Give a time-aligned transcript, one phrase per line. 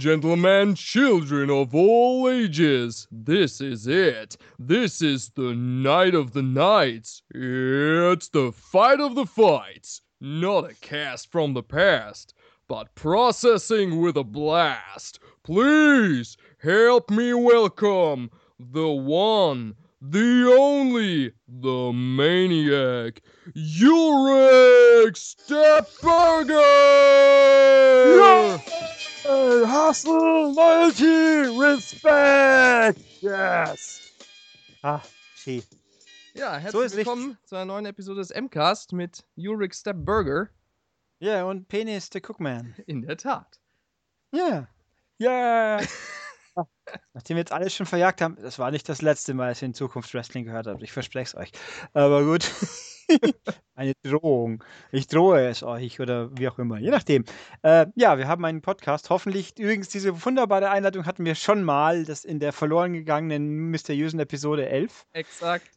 [0.00, 4.38] Gentlemen, children of all ages, this is it.
[4.58, 7.20] This is the night of the nights.
[7.34, 10.00] It's the fight of the fights.
[10.18, 12.32] Not a cast from the past,
[12.66, 15.18] but processing with a blast.
[15.42, 23.20] Please help me welcome the one, the only, the maniac,
[23.54, 26.56] Ulrich Stepberger!
[29.22, 32.98] Hey, hustle, loyalty, respect!
[33.20, 34.12] Yes!
[34.82, 35.02] Ah,
[35.36, 35.62] she.
[36.34, 40.48] Ja, herzlich So willkommen zu einer neuen Episode des MCAST mit Ulrich Stepberger.
[41.18, 42.74] Ja, und Penis, der Cookman.
[42.86, 43.60] In der Tat.
[44.32, 44.66] Ja.
[45.18, 45.76] Ja.
[45.76, 45.82] Ah,
[47.14, 49.66] Nachdem wir jetzt alles schon verjagt haben, das war nicht das letzte Mal, dass ihr
[49.66, 50.82] in Zukunft Wrestling gehört habt.
[50.82, 51.52] Ich verspreche es euch.
[51.92, 52.50] Aber gut.
[53.74, 54.62] Eine Drohung.
[54.92, 56.78] Ich drohe es euch oder wie auch immer.
[56.78, 57.24] Je nachdem.
[57.62, 59.10] Äh, ja, wir haben einen Podcast.
[59.10, 64.20] Hoffentlich, übrigens, diese wunderbare Einleitung hatten wir schon mal, das in der verloren gegangenen mysteriösen
[64.20, 65.06] Episode 11.
[65.12, 65.70] Exakt.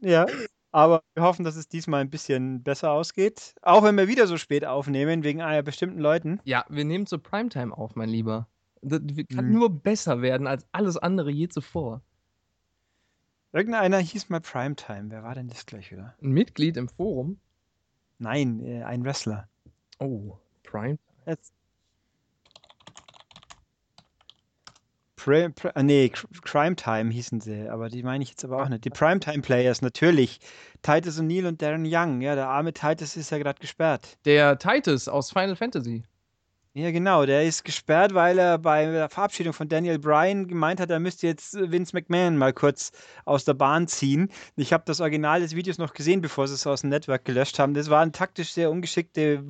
[0.00, 0.26] Ja.
[0.72, 3.54] Aber wir hoffen, dass es diesmal ein bisschen besser ausgeht.
[3.62, 6.40] Auch wenn wir wieder so spät aufnehmen, wegen einer bestimmten Leuten.
[6.44, 8.48] Ja, wir nehmen zur Primetime auf, mein Lieber.
[8.82, 9.52] Das kann Hm.
[9.52, 12.00] nur besser werden als alles andere je zuvor.
[13.52, 15.10] Irgendeiner hieß mal Primetime.
[15.10, 16.14] Wer war denn das gleich wieder?
[16.22, 17.38] Ein Mitglied im Forum.
[18.18, 19.48] Nein, äh, ein Wrestler.
[19.98, 20.98] Oh, Prime.
[21.26, 21.52] Jetzt.
[25.16, 28.68] Pri ah, nee, Cr- Crime Time hießen sie, aber die meine ich jetzt aber auch
[28.70, 28.84] nicht.
[28.86, 30.40] Die Primetime Players, natürlich.
[30.82, 32.22] Titus O'Neill und Darren Young.
[32.22, 34.16] Ja, der arme Titus ist ja gerade gesperrt.
[34.24, 36.04] Der Titus aus Final Fantasy.
[36.72, 40.88] Ja, genau, der ist gesperrt, weil er bei der Verabschiedung von Daniel Bryan gemeint hat,
[40.90, 42.92] er müsste jetzt äh, Vince McMahon mal kurz
[43.24, 44.30] aus der Bahn ziehen.
[44.54, 47.58] Ich habe das Original des Videos noch gesehen, bevor sie es aus dem Network gelöscht
[47.58, 47.74] haben.
[47.74, 49.42] Das war ein taktisch sehr ungeschicktes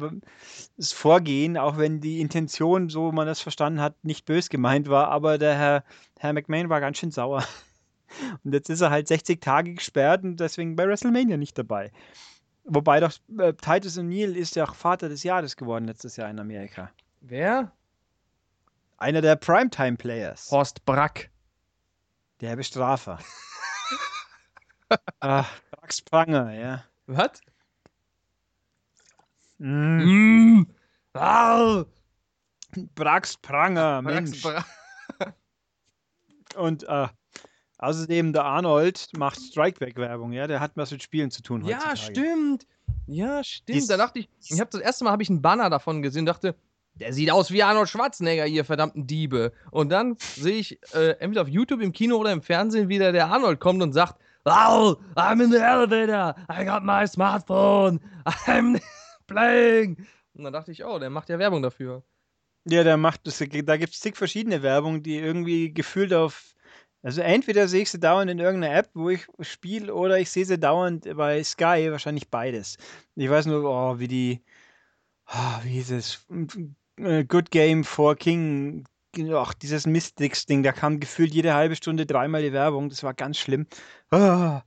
[0.94, 5.08] Vorgehen, auch wenn die Intention, so man das verstanden hat, nicht bös gemeint war.
[5.08, 5.84] Aber der Herr,
[6.18, 7.44] Herr McMahon war ganz schön sauer.
[8.44, 11.92] Und jetzt ist er halt 60 Tage gesperrt und deswegen bei WrestleMania nicht dabei.
[12.64, 16.40] Wobei doch äh, Titus O'Neill ist ja auch Vater des Jahres geworden letztes Jahr in
[16.40, 16.90] Amerika.
[17.20, 17.72] Wer?
[18.98, 20.50] Einer der Primetime-Players.
[20.50, 21.30] Horst Brack.
[22.40, 23.18] Der Bestrafer.
[25.20, 25.48] Ach,
[25.80, 26.84] Max Pranger, ja.
[27.06, 27.40] Was?
[29.58, 30.58] Mm.
[30.60, 30.66] Mm.
[31.12, 31.84] Ah,
[32.94, 34.42] Brax Pranger, Brax Mensch.
[34.42, 34.64] Bra
[36.56, 37.08] Und äh,
[37.78, 40.46] außerdem der Arnold macht Strikeback-Werbung, ja.
[40.46, 41.98] Der hat was mit Spielen zu tun Ja, heutzutage.
[41.98, 42.66] stimmt.
[43.06, 43.68] Ja, stimmt.
[43.68, 46.20] Dies- da dachte ich, ich habe das erste Mal habe ich einen Banner davon gesehen
[46.20, 46.54] und dachte,
[47.00, 49.52] der sieht aus wie Arnold Schwarzenegger, ihr verdammten Diebe.
[49.70, 53.12] Und dann sehe ich äh, entweder auf YouTube, im Kino oder im Fernsehen, wie der,
[53.12, 56.34] der Arnold kommt und sagt, Oh, I'm in the elevator.
[56.48, 58.00] I got my smartphone.
[58.24, 58.80] I'm
[59.26, 60.06] playing.
[60.34, 62.02] Und dann dachte ich, oh, der macht ja Werbung dafür.
[62.64, 63.38] Ja, der macht das.
[63.38, 66.54] Da gibt es zig verschiedene Werbung, die irgendwie gefühlt auf.
[67.02, 70.44] Also entweder sehe ich sie dauernd in irgendeiner App, wo ich spiele, oder ich sehe
[70.44, 72.76] sie dauernd bei Sky, wahrscheinlich beides.
[73.16, 74.42] Ich weiß nur, oh, wie die.
[75.26, 76.26] Oh, wie hieß es?
[77.04, 78.84] Äh, Good Game for King.
[79.34, 82.88] Ach, dieses Mystics-Ding, da kam gefühlt jede halbe Stunde dreimal die Werbung.
[82.88, 83.66] Das war ganz schlimm.
[84.10, 84.62] Ah,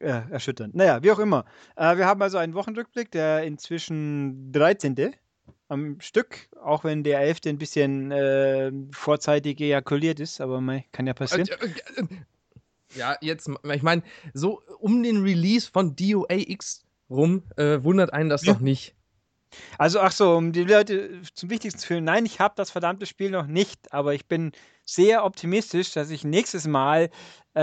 [0.00, 0.74] ja, erschütternd.
[0.74, 1.44] Naja, wie auch immer.
[1.76, 5.14] Äh, wir haben also einen Wochenrückblick, der inzwischen 13
[5.68, 7.40] am Stück, auch wenn der 11.
[7.46, 11.48] ein bisschen äh, vorzeitig ejakuliert ist, aber mei, kann ja passieren.
[11.48, 12.06] Äh, äh, äh,
[12.94, 14.02] Ja, jetzt, ich meine,
[14.32, 18.54] so um den Release von DOA X rum äh, wundert einen das Ja.
[18.54, 18.94] doch nicht.
[19.78, 23.06] Also, ach so, um die Leute zum Wichtigsten zu führen, nein, ich habe das verdammte
[23.06, 24.52] Spiel noch nicht, aber ich bin
[24.84, 27.10] sehr optimistisch, dass ich nächstes Mal
[27.54, 27.60] äh,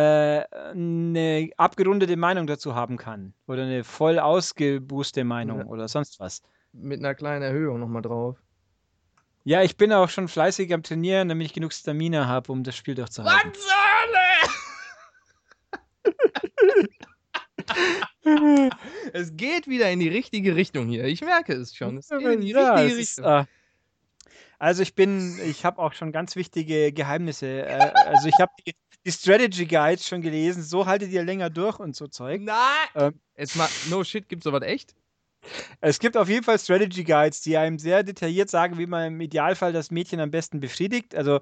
[0.72, 3.34] eine abgerundete Meinung dazu haben kann.
[3.48, 5.66] Oder eine voll ausgebooste Meinung Ja.
[5.66, 6.42] oder sonst was.
[6.74, 8.38] Mit einer kleinen Erhöhung nochmal drauf.
[9.44, 12.76] Ja, ich bin auch schon fleißig am Trainieren, damit ich genug Stamina habe, um das
[12.76, 13.54] Spiel durchzuhalten.
[13.54, 13.62] Was
[17.68, 18.06] soll
[19.14, 21.06] Es geht wieder in die richtige Richtung hier.
[21.06, 21.98] Ich merke es schon.
[21.98, 23.26] Es geht in die Ja, richtige ist, Richtung.
[23.26, 23.46] äh,
[24.58, 27.48] also ich bin, ich habe auch schon ganz wichtige Geheimnisse.
[27.66, 28.74] Äh, also ich habe die,
[29.06, 30.64] die Strategy Guides schon gelesen.
[30.64, 32.42] So haltet ihr länger durch und so Zeug.
[32.42, 32.56] Nein!
[32.96, 34.96] Ähm, Es mal, no shit, gibt's sowas echt?
[35.80, 39.22] Es gibt auf jeden Fall Strategy Guides, die einem sehr detailliert sagen, wie man im
[39.22, 41.14] Idealfall das Mädchen am besten befriedigt.
[41.14, 41.40] Also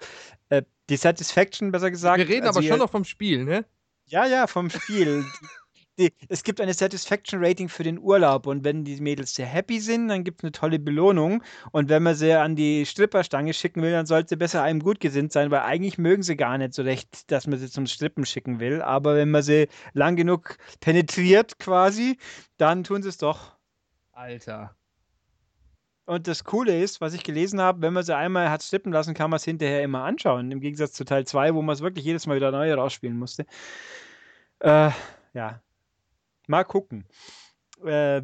[0.49, 2.17] äh, die Satisfaction, besser gesagt.
[2.17, 3.63] Wir reden also aber schon noch vom Spiel, ne?
[4.07, 5.23] Ja, ja, vom Spiel.
[5.97, 9.79] die, es gibt eine Satisfaction Rating für den Urlaub und wenn die Mädels sehr happy
[9.79, 11.43] sind, dann gibt es eine tolle Belohnung.
[11.71, 14.99] Und wenn man sie an die Stripperstange schicken will, dann sollte sie besser einem gut
[14.99, 18.25] gesinnt sein, weil eigentlich mögen sie gar nicht so recht, dass man sie zum Strippen
[18.25, 18.81] schicken will.
[18.81, 22.17] Aber wenn man sie lang genug penetriert quasi,
[22.57, 23.55] dann tun sie es doch.
[24.11, 24.75] Alter.
[26.05, 29.13] Und das Coole ist, was ich gelesen habe, wenn man sie einmal hat strippen lassen,
[29.13, 30.51] kann man es hinterher immer anschauen.
[30.51, 33.45] Im Gegensatz zu Teil 2, wo man es wirklich jedes Mal wieder neu rausspielen musste.
[34.59, 34.89] Äh,
[35.33, 35.61] ja.
[36.47, 37.05] Mal gucken.
[37.85, 38.21] Äh,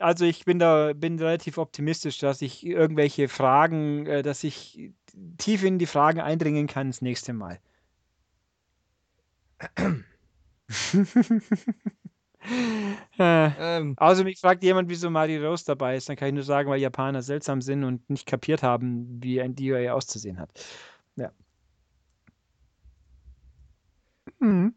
[0.00, 4.92] also ich bin da bin relativ optimistisch, dass ich irgendwelche Fragen, äh, dass ich
[5.38, 7.60] tief in die Fragen eindringen kann das nächste Mal.
[13.18, 16.44] Äh, ähm, außer mich fragt jemand, wieso Mario Rose dabei ist, dann kann ich nur
[16.44, 20.50] sagen, weil Japaner seltsam sind und nicht kapiert haben, wie ein DOA auszusehen hat.
[21.16, 21.32] Ja.
[24.40, 24.70] Mhm.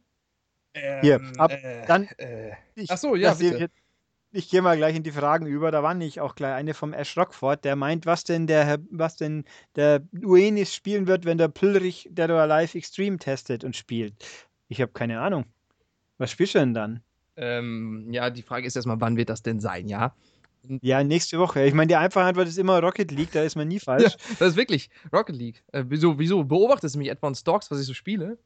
[0.74, 2.08] Ähm, Hier, ab, äh, dann.
[2.18, 3.66] Äh, ich, so, ja, bitte.
[3.66, 5.72] Ich, ich gehe mal gleich in die Fragen über.
[5.72, 9.18] Da war nicht auch gleich eine vom Ash Rockford, der meint, was denn der was
[9.18, 9.44] denn
[9.76, 14.14] der Uenis spielen wird, wenn der Pülrich Dead or Alive Extreme testet und spielt.
[14.70, 15.46] Ich habe keine Ahnung.
[16.18, 17.04] Was spielst du denn dann?
[17.36, 20.16] Ähm, ja, die Frage ist erstmal, wann wird das denn sein, ja?
[20.82, 21.64] Ja, nächste Woche.
[21.64, 24.04] Ich meine, die einfache Antwort ist immer Rocket League, da ist man nie falsch.
[24.04, 25.64] Ja, das ist wirklich Rocket League.
[25.72, 28.38] Äh, wieso, wieso beobachtest du mich etwa und stalks, was ich so spiele?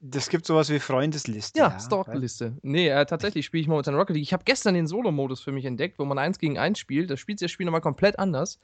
[0.00, 1.58] Das gibt sowas wie Freundesliste.
[1.58, 2.56] Ja, ja Stalkliste.
[2.62, 4.24] Nee, äh, tatsächlich spiele ich momentan Rocket League.
[4.24, 7.10] Ich habe gestern den Solo-Modus für mich entdeckt, wo man eins gegen eins spielt.
[7.10, 8.60] Da spielt das Spiel nochmal komplett anders.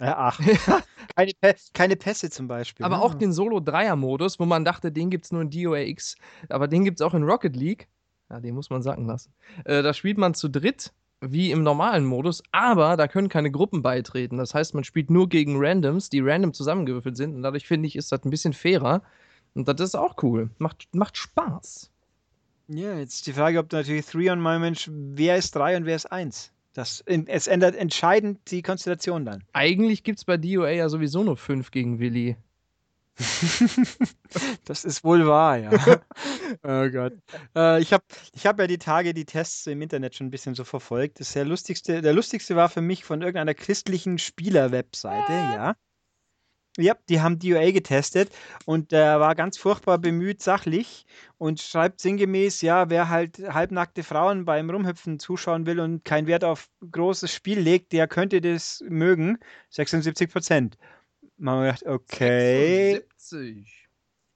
[0.00, 0.40] Ja, ach.
[1.16, 1.32] keine,
[1.72, 2.84] keine Pässe zum Beispiel.
[2.84, 3.02] Aber ne?
[3.02, 6.16] auch den Solo-Dreier-Modus, wo man dachte, den gibt es nur in DOAX.
[6.48, 7.88] Aber den gibt es auch in Rocket League.
[8.28, 9.32] Ja, den muss man sacken lassen.
[9.64, 13.82] Äh, da spielt man zu dritt, wie im normalen Modus, aber da können keine Gruppen
[13.82, 14.36] beitreten.
[14.36, 17.36] Das heißt, man spielt nur gegen Randoms, die random zusammengewürfelt sind.
[17.36, 19.02] Und dadurch finde ich, ist das ein bisschen fairer.
[19.56, 20.50] Und das ist auch cool.
[20.58, 21.90] Macht, macht Spaß.
[22.68, 25.96] Ja, jetzt die Frage, ob natürlich 3 on my Mensch, wer ist 3 und wer
[25.96, 26.52] ist 1?
[26.74, 29.42] Das, es ändert entscheidend die Konstellation dann.
[29.54, 32.36] Eigentlich gibt es bei DOA ja sowieso nur 5 gegen Willi.
[34.66, 35.70] das ist wohl wahr, ja.
[36.62, 37.14] oh Gott.
[37.56, 38.04] Äh, ich habe
[38.34, 41.18] ich hab ja die Tage die Tests im Internet schon ein bisschen so verfolgt.
[41.20, 45.76] Das der lustigste, der lustigste war für mich von irgendeiner christlichen Spieler-Webseite, ja.
[46.78, 48.30] Ja, die haben DOA getestet
[48.66, 51.06] und der war ganz furchtbar bemüht, sachlich
[51.38, 56.44] und schreibt sinngemäß, ja, wer halt halbnackte Frauen beim Rumhüpfen zuschauen will und keinen Wert
[56.44, 59.38] auf großes Spiel legt, der könnte das mögen.
[59.70, 60.76] 76 Prozent.
[61.38, 63.02] Man gedacht, okay.
[63.18, 63.85] 76.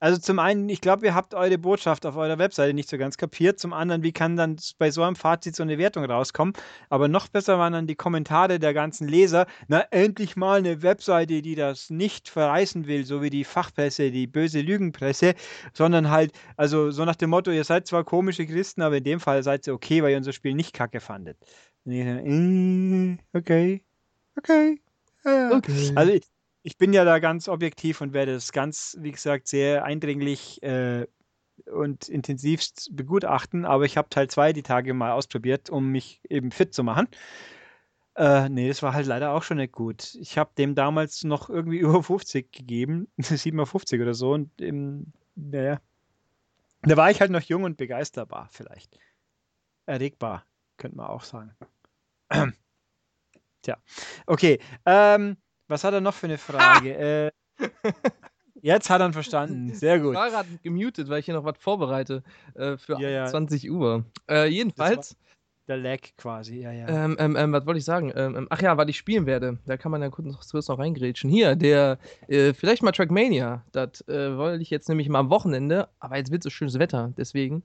[0.01, 3.17] Also zum einen, ich glaube, ihr habt eure Botschaft auf eurer Webseite nicht so ganz
[3.17, 3.59] kapiert.
[3.59, 6.55] Zum anderen, wie kann dann bei so einem Fazit so eine Wertung rauskommen?
[6.89, 9.45] Aber noch besser waren dann die Kommentare der ganzen Leser.
[9.67, 14.25] Na, endlich mal eine Webseite, die das nicht verreißen will, so wie die Fachpresse, die
[14.25, 15.35] böse Lügenpresse,
[15.71, 19.19] sondern halt, also so nach dem Motto, ihr seid zwar komische Christen, aber in dem
[19.19, 21.37] Fall seid ihr okay, weil ihr unser Spiel nicht kacke fandet.
[21.85, 23.83] Äh, okay,
[24.35, 24.81] okay.
[25.23, 25.91] Okay.
[25.93, 26.19] Also
[26.63, 31.07] ich, bin ja da ganz objektiv und werde es ganz, wie gesagt, sehr eindringlich äh,
[31.65, 36.51] und intensivst begutachten, aber ich habe Teil 2 die Tage mal ausprobiert, um mich eben
[36.51, 37.07] fit zu machen.
[38.15, 40.15] Äh, nee, das war halt leider auch schon nicht gut.
[40.19, 45.79] Ich habe dem damals noch irgendwie über 50 gegeben, 57 oder so, und im, naja,
[46.83, 48.99] da war ich halt noch jung und begeisterbar, vielleicht.
[49.85, 50.45] Erregbar,
[50.77, 51.55] könnte man auch sagen.
[53.61, 53.77] Tja,
[54.25, 54.59] okay.
[54.85, 55.37] Ähm,
[55.71, 56.93] was hat er noch für eine Frage?
[56.93, 57.31] Äh,
[58.61, 59.73] jetzt hat er verstanden.
[59.73, 60.13] Sehr gut.
[60.13, 63.25] Ich war gerade gemutet, weil ich hier noch was vorbereite äh, für ja, ja.
[63.25, 64.05] 20 Uhr.
[64.29, 65.17] Äh, jedenfalls.
[65.67, 66.87] Der Lag quasi, ja, ja.
[66.89, 68.11] Ähm, ähm, ähm, was wollte ich sagen?
[68.15, 69.59] Ähm, ähm, ach ja, weil ich spielen werde.
[69.65, 71.29] Da kann man ja kurz noch, noch reingrätschen.
[71.29, 73.63] Hier, der, äh, vielleicht mal Trackmania.
[73.71, 77.13] Das äh, wollte ich jetzt nämlich mal am Wochenende, aber jetzt wird so schönes Wetter,
[77.15, 77.63] deswegen.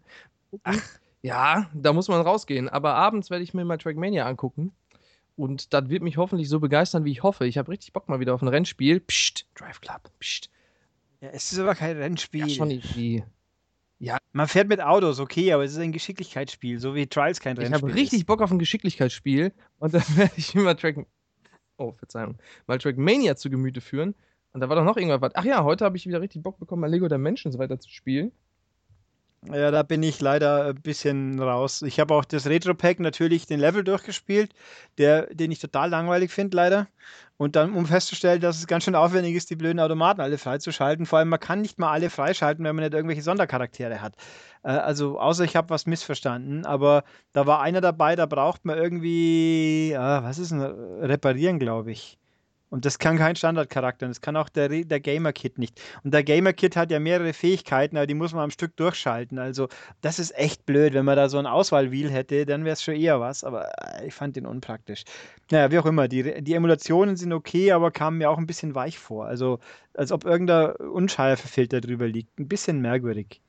[0.62, 0.81] Ach,
[1.23, 2.69] ja, da muss man rausgehen.
[2.69, 4.73] Aber abends werde ich mir mal Trackmania angucken.
[5.37, 7.47] Und das wird mich hoffentlich so begeistern, wie ich hoffe.
[7.47, 9.00] Ich habe richtig Bock mal wieder auf ein Rennspiel.
[9.00, 10.11] Psst, Drive Club.
[10.19, 10.50] Psst.
[11.21, 12.49] Ja, es ist aber kein Rennspiel.
[12.49, 13.23] Ja, schon irgendwie.
[13.99, 14.19] Ja.
[14.33, 17.76] Man fährt mit Autos, okay, aber es ist ein Geschicklichkeitsspiel, so wie Trials kein Rennspiel.
[17.76, 21.07] Ich habe richtig Bock auf ein Geschicklichkeitsspiel und dann werde ich mir mal Track.
[21.78, 22.38] Oh, Verzeihung.
[22.66, 24.14] Mal Trackmania zu Gemüte führen.
[24.52, 25.33] Und da war doch noch irgendwas.
[25.35, 28.33] Ach ja, heute habe ich wieder richtig Bock bekommen, mal Lego Dimensions weiter zu spielen.
[29.43, 31.83] Ja, da bin ich leider ein bisschen raus.
[31.83, 34.52] Ich habe auch das Retro-Pack natürlich den Level durchgespielt,
[34.99, 36.88] der, den ich total langweilig finde, leider.
[37.37, 41.07] Und dann, um festzustellen, dass es ganz schön aufwendig ist, die blöden Automaten alle freizuschalten.
[41.07, 44.14] Vor allem, man kann nicht mal alle freischalten, wenn man nicht irgendwelche Sondercharaktere hat.
[44.64, 46.66] Äh, also, außer ich habe was missverstanden.
[46.66, 51.93] Aber da war einer dabei, da braucht man irgendwie, ah, was ist denn, reparieren, glaube
[51.93, 52.19] ich.
[52.68, 54.08] Und das kann kein Standardcharakter.
[54.08, 55.80] Das kann auch der, der Gamer-Kit nicht.
[56.02, 59.38] Und der Gamer-Kit hat ja mehrere Fähigkeiten, aber die muss man am Stück durchschalten.
[59.38, 59.68] Also,
[60.00, 60.92] das ist echt blöd.
[60.94, 63.44] Wenn man da so ein Auswahlwheel hätte, dann wäre es schon eher was.
[63.44, 63.68] Aber
[64.00, 65.04] äh, ich fand den unpraktisch.
[65.50, 66.08] Naja, wie auch immer.
[66.08, 69.26] Die, die Emulationen sind okay, aber kamen mir auch ein bisschen weich vor.
[69.26, 69.61] Also,
[69.94, 72.38] als ob irgendein Unschärfefilter drüber liegt.
[72.38, 73.40] Ein bisschen merkwürdig.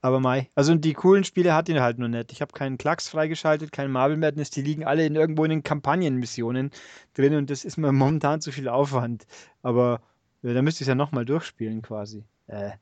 [0.00, 0.48] Aber Mai.
[0.54, 2.30] Also die coolen Spiele hat ihn halt nur nicht.
[2.32, 5.62] Ich habe keinen Klacks freigeschaltet, kein Marvel Madness, die liegen alle in irgendwo in den
[5.64, 6.70] Kampagnenmissionen
[7.14, 9.26] drin und das ist mir momentan zu viel Aufwand.
[9.62, 10.00] Aber
[10.42, 12.24] ja, da müsste ich es ja nochmal durchspielen quasi.
[12.46, 12.72] Äh.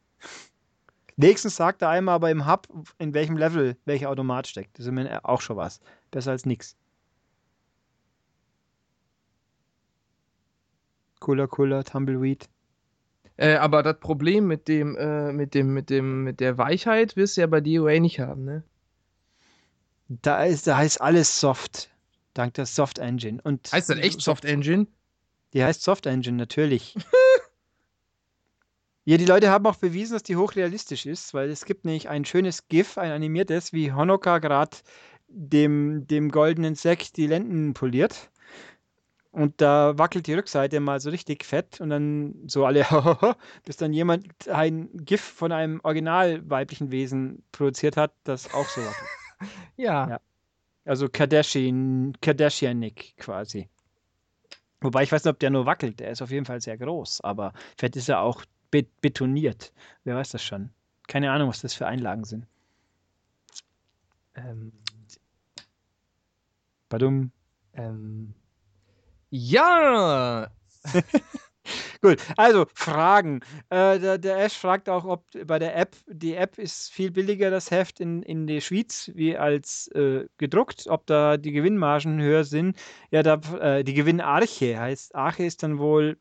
[1.17, 2.69] Nächstens sagt er einmal aber im Hub,
[2.99, 4.79] in welchem Level welcher Automat steckt.
[4.79, 5.81] Das ist mir auch schon was.
[6.11, 6.77] Besser als nix.
[11.21, 12.49] Cooler, cooler, Tumbleweed.
[13.37, 17.37] Äh, aber das Problem mit dem, äh, mit dem, mit dem, mit der Weichheit wirst
[17.37, 18.65] du ja bei DOA nicht haben, ne?
[20.09, 21.91] Da ist, da heißt alles Soft.
[22.33, 23.41] Dank der Soft Engine.
[23.43, 24.87] Und heißt das echt Soft Engine?
[25.53, 26.95] Die heißt Soft Engine, natürlich.
[29.05, 32.25] ja, die Leute haben auch bewiesen, dass die hochrealistisch ist, weil es gibt nämlich ein
[32.25, 34.77] schönes GIF, ein animiertes, wie Honoka gerade
[35.29, 38.31] dem, dem goldenen Sack die Lenden poliert.
[39.37, 42.87] Und da wackelt die Rückseite mal so richtig fett und dann so alle,
[43.67, 48.81] bis dann jemand ein GIF von einem original weiblichen Wesen produziert hat, das auch so
[48.81, 49.11] wackelt.
[49.77, 50.09] ja.
[50.09, 50.21] ja.
[50.87, 53.69] Also Kardashian, Kardashian-Nick quasi.
[54.81, 56.01] Wobei ich weiß nicht, ob der nur wackelt.
[56.01, 59.75] Der ist auf jeden Fall sehr groß, aber vielleicht ist er auch be betoniert.
[60.05, 60.71] Wer weiß das schon?
[61.09, 62.47] Keine Ahnung, was das für Einlagen sind.
[64.35, 64.73] Ähm.
[66.89, 67.33] Badum.
[67.75, 68.33] Ähm.
[69.31, 70.51] Ja!
[72.01, 73.41] Gut, also Fragen.
[73.71, 77.51] Äh, der, der, Ash fragt auch, ob bei der App, die App ist viel billiger,
[77.51, 82.45] das Heft in, in der Schweiz, wie als äh, gedruckt, ob da die Gewinnmargen höher
[82.45, 82.77] sind.
[83.11, 86.19] Ja, da, äh, die Gewinnarche heißt, Arche ist dann wohl.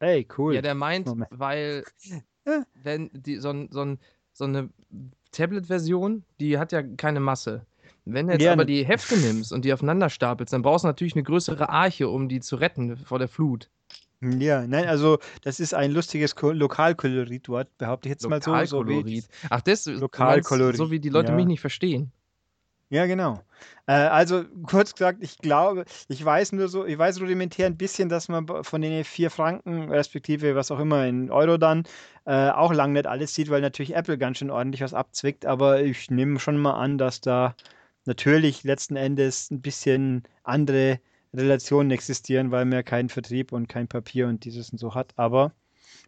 [0.00, 0.54] Hey, cool.
[0.54, 1.30] Ja, der meint, Moment.
[1.30, 1.84] weil
[2.74, 3.96] wenn die, so, so,
[4.32, 4.70] so eine
[5.32, 7.66] Tablet-Version, die hat ja keine Masse.
[8.04, 10.88] Wenn du jetzt ja, aber die Hefte nimmst und die aufeinander stapelst, dann brauchst du
[10.88, 13.68] natürlich eine größere Arche, um die zu retten vor der Flut.
[14.20, 18.64] Ja, nein, also das ist ein lustiges Ko Lokalkolorit-Wort, behaupte ich jetzt mal so.
[18.64, 20.76] so wie, Ach, das Lokalkolorit.
[20.76, 21.36] so wie die Leute ja.
[21.36, 22.12] mich nicht verstehen.
[22.88, 23.40] Ja, genau.
[23.86, 28.08] Äh, also kurz gesagt, ich glaube, ich weiß nur so, ich weiß rudimentär ein bisschen,
[28.10, 31.84] dass man von den vier Franken, respektive was auch immer in Euro dann,
[32.26, 35.80] äh, auch lang nicht alles sieht, weil natürlich Apple ganz schön ordentlich was abzwickt, aber
[35.80, 37.56] ich nehme schon mal an, dass da
[38.06, 41.00] natürlich letzten Endes ein bisschen andere
[41.34, 45.12] Relationen existieren, weil man ja keinen Vertrieb und kein Papier und dieses und so hat.
[45.16, 45.52] Aber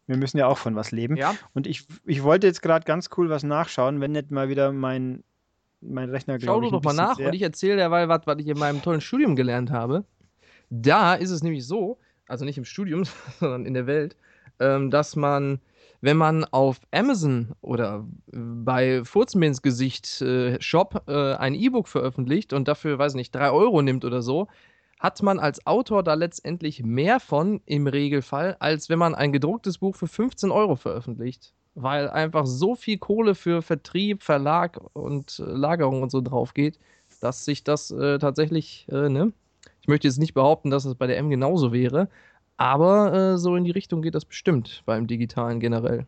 [0.06, 1.16] wir müssen ja auch von was leben.
[1.16, 1.34] Ja.
[1.54, 5.24] Und ich, ich wollte jetzt gerade ganz cool was nachschauen, wenn nicht mal wieder mein,
[5.80, 6.38] mein Rechner.
[6.40, 9.00] Schau du doch mal nach und ich erzähle derweil was, was ich in meinem tollen
[9.00, 10.04] Studium gelernt habe.
[10.70, 13.04] Da ist es nämlich so, also nicht im Studium,
[13.40, 14.16] sondern in der Welt,
[14.60, 15.60] ähm, dass man
[16.04, 22.68] wenn man auf Amazon oder bei Furzmins Gesicht äh, Shop äh, ein E-Book veröffentlicht und
[22.68, 24.48] dafür, weiß nicht, 3 Euro nimmt oder so,
[25.00, 29.78] hat man als Autor da letztendlich mehr von im Regelfall, als wenn man ein gedrucktes
[29.78, 31.54] Buch für 15 Euro veröffentlicht.
[31.74, 36.78] Weil einfach so viel Kohle für Vertrieb, Verlag und äh, Lagerung und so drauf geht,
[37.22, 39.32] dass sich das äh, tatsächlich, äh, ne?
[39.80, 42.08] Ich möchte jetzt nicht behaupten, dass es bei der M genauso wäre,
[42.56, 46.06] aber äh, so in die Richtung geht das bestimmt beim Digitalen generell.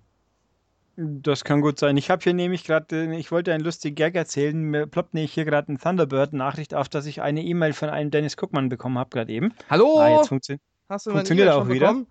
[0.97, 1.99] Das kann gut sein.
[1.99, 4.59] Ich habe hier nämlich gerade, äh, ich wollte einen lustigen Gag erzählen.
[4.59, 8.37] Mir ploppt nämlich hier gerade eine Thunderbird-Nachricht auf, dass ich eine E-Mail von einem Dennis
[8.37, 9.53] Guckmann bekommen habe, gerade eben.
[9.69, 9.99] Hallo!
[9.99, 10.57] Ah, jetzt funktio
[10.89, 11.89] Hast du funktioniert auch wieder.
[11.89, 12.07] Bekommen?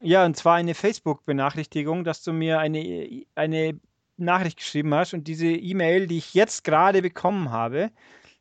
[0.00, 3.80] Ja, und zwar eine Facebook-Benachrichtigung, dass du mir eine, eine
[4.16, 5.14] Nachricht geschrieben hast.
[5.14, 7.90] Und diese E-Mail, die ich jetzt gerade bekommen habe,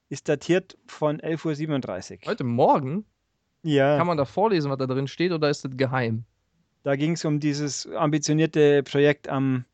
[0.10, 2.32] ist datiert von 11.37 Uhr.
[2.32, 3.06] Heute Morgen?
[3.66, 3.98] Ja.
[3.98, 6.24] Kann man da vorlesen, was da drin steht, oder ist das geheim?
[6.84, 9.66] Da ging es um dieses ambitionierte Projekt am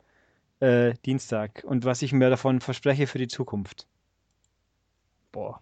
[0.61, 3.85] äh, Dienstag und was ich mir davon verspreche für die Zukunft.
[5.33, 5.59] Boah.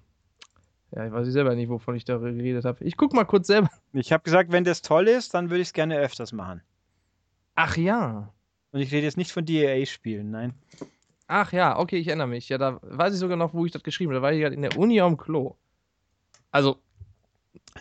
[0.91, 2.83] Ja, ich weiß selber nicht, wovon ich da geredet habe.
[2.83, 3.69] Ich guck mal kurz selber.
[3.93, 6.61] Ich habe gesagt, wenn das toll ist, dann würde ich es gerne öfters machen.
[7.55, 8.31] Ach ja.
[8.71, 10.53] Und ich rede jetzt nicht von DAA-Spielen, nein.
[11.25, 12.47] Ach ja, okay, ich erinnere mich.
[12.49, 14.19] Ja, da weiß ich sogar noch, wo ich das geschrieben habe.
[14.19, 15.55] Da war ich halt in der Uni am Klo.
[16.51, 16.79] Also,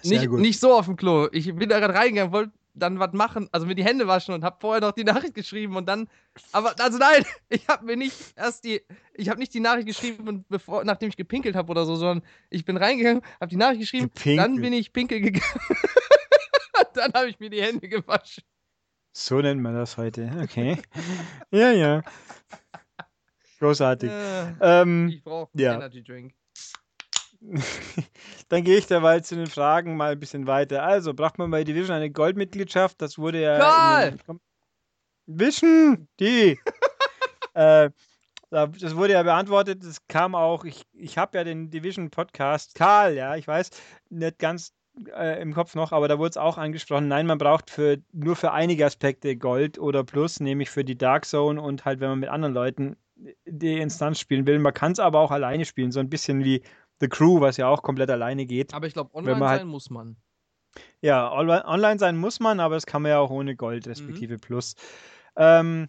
[0.04, 1.28] nicht, nicht so auf dem Klo.
[1.32, 4.44] Ich bin da gerade reingegangen, wollte dann was machen, also mir die Hände waschen und
[4.44, 6.08] habe vorher noch die Nachricht geschrieben und dann,
[6.52, 8.82] aber also nein, ich habe mir nicht erst die,
[9.14, 12.64] ich habe nicht die Nachricht geschrieben, bevor, nachdem ich gepinkelt habe oder so, sondern ich
[12.64, 14.38] bin reingegangen, habe die Nachricht geschrieben, Gepinkelt.
[14.38, 15.60] dann bin ich pinkel gegangen,
[16.94, 18.44] dann habe ich mir die Hände gewaschen.
[19.12, 20.78] So nennt man das heute, okay.
[21.50, 22.02] ja, ja.
[23.58, 24.08] Großartig.
[24.08, 25.74] Äh, ähm, ich brauche ja.
[25.74, 26.32] Energy Drink.
[28.48, 30.82] Dann gehe ich derweil zu den Fragen mal ein bisschen weiter.
[30.82, 33.00] Also, braucht man bei Division eine Goldmitgliedschaft?
[33.00, 33.58] Das wurde ja.
[33.58, 34.18] Karl!
[35.26, 36.08] Wischen!
[36.20, 36.58] Die!
[37.54, 37.90] äh,
[38.50, 39.84] das wurde ja beantwortet.
[39.84, 40.64] Das kam auch.
[40.64, 42.74] Ich, ich habe ja den Division Podcast.
[42.74, 43.70] Karl, ja, ich weiß,
[44.10, 44.72] nicht ganz
[45.14, 47.08] äh, im Kopf noch, aber da wurde es auch angesprochen.
[47.08, 51.24] Nein, man braucht für, nur für einige Aspekte Gold oder Plus, nämlich für die Dark
[51.26, 52.96] Zone und halt, wenn man mit anderen Leuten
[53.46, 54.58] die Instanz spielen will.
[54.58, 56.62] Man kann es aber auch alleine spielen, so ein bisschen wie
[57.00, 58.74] The Crew, was ja auch komplett alleine geht.
[58.74, 60.16] Aber ich glaube, online sein halt- muss man.
[61.00, 63.90] Ja, onli- online sein muss man, aber das kann man ja auch ohne Gold, Mhm.
[63.90, 64.74] respektive Plus.
[65.36, 65.88] Ähm,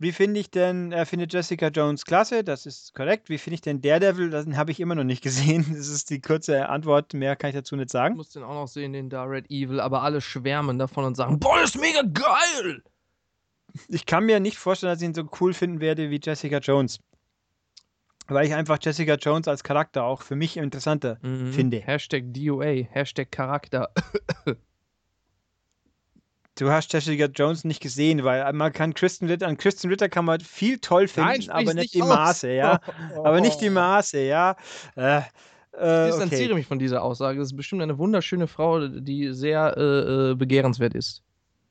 [0.00, 3.28] wie finde ich denn, er findet Jessica Jones klasse, das ist korrekt.
[3.30, 4.30] Wie finde ich denn Daredevil?
[4.30, 5.22] Den habe ich immer noch nicht
[5.58, 5.66] gesehen.
[5.70, 8.16] Das ist die kurze Antwort, mehr kann ich dazu nicht Ich sagen.
[8.16, 11.40] muss den auch noch sehen, den da Red Evil, aber alle schwärmen davon und sagen,
[11.40, 12.82] boah, das ist mega geil!
[13.88, 17.00] Ich kann mir nicht vorstellen, dass ich ihn so cool finden werde wie Jessica Jones.
[18.28, 21.52] Weil ich einfach Jessica Jones als Charakter auch für mich interessanter Mhm.
[21.52, 21.78] finde.
[21.80, 23.90] Hashtag DOA, Hashtag Charakter.
[26.58, 30.24] Du hast Jessica Jones nicht gesehen, weil man kann Kristen Ritter, an Kristen Ritter kann
[30.24, 32.08] man viel toll finden, Nein, aber nicht nicht die aus.
[32.08, 32.80] Maße, ja.
[33.22, 34.56] Aber nicht die Maße, ja.
[34.96, 35.20] Äh,
[35.72, 36.54] Ich äh, distanziere okay.
[36.54, 37.38] mich von dieser Aussage.
[37.38, 41.22] Das ist bestimmt eine wunderschöne Frau, die sehr äh, äh, begehrenswert ist.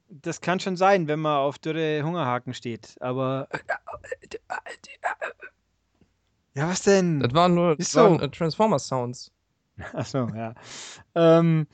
[0.08, 3.50] Das kann schon sein, wenn man auf dürre Hungerhaken steht, aber.
[6.58, 7.20] Ja, was denn?
[7.20, 8.20] Das waren nur das so.
[8.20, 9.32] äh, Transformer-Sounds.
[9.94, 10.56] Achso, ja.
[11.14, 11.68] Ähm,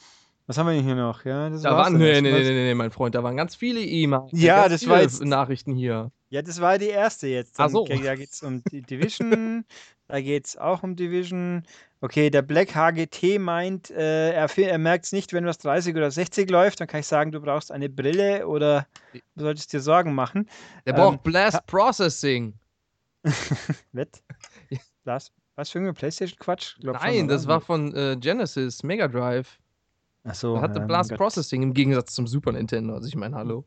[0.45, 1.23] was haben wir denn hier noch?
[1.23, 3.79] Ja, das Da waren, nee, nee, nee, nee, nee, mein Freund, da waren ganz viele
[3.79, 4.29] E-Mails.
[4.33, 6.11] Ja, das war jetzt- Nachrichten hier.
[6.29, 7.59] Ja, das war die erste jetzt.
[7.59, 7.85] Dann, so.
[7.85, 9.63] Da geht es um die Division.
[10.09, 11.63] da geht es auch um Division.
[12.01, 16.11] Okay, der Black HGT meint, äh, er, er merkt es nicht, wenn was 30 oder
[16.11, 16.81] 60 läuft.
[16.81, 20.49] Dann kann ich sagen, du brauchst eine Brille oder du solltest dir Sorgen machen.
[20.85, 22.55] Der Ähm, braucht Blast Processing.
[23.93, 24.21] Wett?
[25.05, 25.31] Was?
[25.55, 26.77] Was für ein PlayStation-Quatsch?
[26.81, 29.59] Nein, das war von äh, Genesis, Mega Drive.
[30.23, 30.55] Ach so.
[30.55, 31.13] Das hatte ja, Blast.
[31.13, 32.93] Processing im Gegensatz zum Super Nintendo.
[32.95, 33.65] Also ich meine, hallo.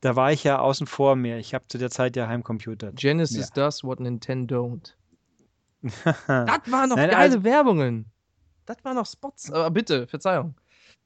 [0.00, 1.36] Da war ich ja außen vor mir.
[1.38, 2.92] Ich habe zu der Zeit ja Heimcomputer.
[2.92, 4.94] Genesis does what Nintendo don't.
[6.26, 8.06] das waren noch Nein, geile also- Werbungen.
[8.66, 9.50] Das waren noch Spots.
[9.50, 10.54] Aber bitte, Verzeihung.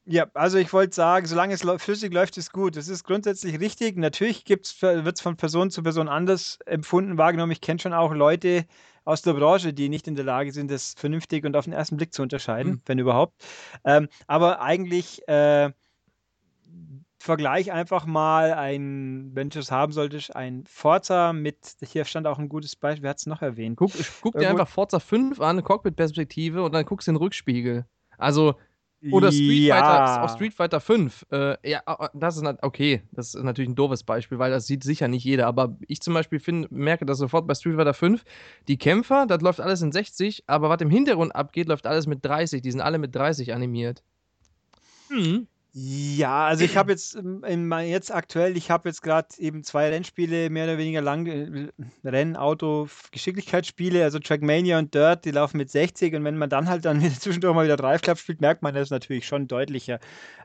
[0.07, 2.77] Ja, also ich wollte sagen, solange es flüssig läuft, ist gut.
[2.77, 3.97] Das ist grundsätzlich richtig.
[3.97, 4.67] Natürlich wird
[5.17, 7.53] es von Person zu Person anders empfunden, wahrgenommen.
[7.53, 8.67] Ich kenne schon auch Leute
[9.05, 11.97] aus der Branche, die nicht in der Lage sind, das vernünftig und auf den ersten
[11.97, 12.81] Blick zu unterscheiden, Mhm.
[12.87, 13.35] wenn überhaupt.
[13.85, 15.71] Ähm, aber eigentlich äh,
[17.19, 22.39] vergleich einfach mal ein, wenn du es haben solltest, ein Forza mit, hier stand auch
[22.39, 23.77] ein gutes Beispiel, wer hat es noch erwähnt?
[23.77, 27.87] Guck, guck dir einfach Forza 5 an, Cockpit-Perspektive und dann guckst du den Rückspiegel.
[28.19, 28.57] Also,
[29.11, 31.27] oder Street Fighter, auch Street Fighter 5.
[31.31, 33.03] Äh, ja, äh, das ist okay.
[33.13, 35.47] Das ist natürlich ein doofes Beispiel, weil das sieht sicher nicht jeder.
[35.47, 38.25] Aber ich zum Beispiel find, merke das sofort bei Street Fighter 5.
[38.69, 42.25] Die Kämpfer, das läuft alles in 60, aber was im Hintergrund abgeht, läuft alles mit
[42.25, 42.63] 30.
[42.63, 44.03] Die sind alle mit 30 animiert.
[45.11, 45.47] Mhm.
[45.77, 50.49] Ja, also ich habe jetzt ähm, jetzt aktuell, ich habe jetzt gerade eben zwei Rennspiele
[50.49, 51.69] mehr oder weniger lang, äh,
[52.05, 56.69] Renn, Auto, Geschicklichkeitsspiele, also Trackmania und Dirt, die laufen mit 60 und wenn man dann
[56.69, 59.99] halt dann zwischendurch mal wieder Drive Club spielt, merkt man das natürlich schon deutlicher.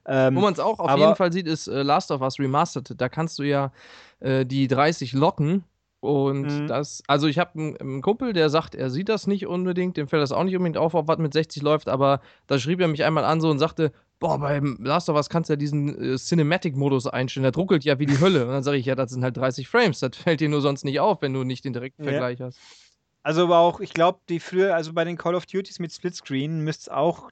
[0.08, 3.00] Ähm, Wo man es auch auf jeden Fall sieht, ist äh, Last of Us Remastered.
[3.00, 3.72] Da kannst du ja
[4.22, 5.64] äh, die 30 locken.
[6.02, 6.68] Und Mhm.
[6.68, 10.08] das, also ich habe einen, einen Kumpel, der sagt, er sieht das nicht unbedingt, dem
[10.08, 12.88] fällt das auch nicht unbedingt auf, ob was mit 60 läuft, aber da schrieb er
[12.88, 16.14] mich einmal an so und sagte, boah, beim Last of Us kannst du ja diesen
[16.14, 18.46] äh, Cinematic-Modus einstellen, der ruckelt ja wie die Hölle.
[18.46, 20.84] Und dann sage ich, ja, das sind halt 30 Frames, das fällt dir nur sonst
[20.84, 22.12] nicht auf, wenn du nicht den direkten Ja.
[22.12, 22.60] Vergleich hast.
[23.24, 26.62] Also aber auch, ich glaube, die früher, also bei den Call of Duties mit Splitscreen
[26.64, 27.30] müsste es auch,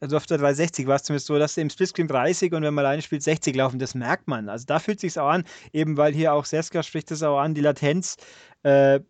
[0.00, 2.84] also auf der 360 war es zumindest so, dass im Splitscreen 30 und wenn man
[2.84, 4.48] alleine spielt 60 laufen, das merkt man.
[4.48, 7.54] Also da fühlt sich auch an, eben weil hier auch Seska spricht das auch an,
[7.54, 8.16] die Latenz,
[8.62, 9.00] äh,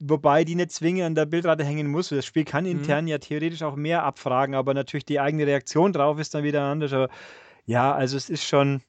[0.00, 2.08] wobei die nicht zwingend an der Bildrate hängen muss.
[2.10, 6.18] Das Spiel kann intern ja theoretisch auch mehr abfragen, aber natürlich die eigene Reaktion drauf
[6.18, 6.92] ist dann wieder anders.
[6.92, 7.08] Aber
[7.66, 8.82] ja, also es ist schon,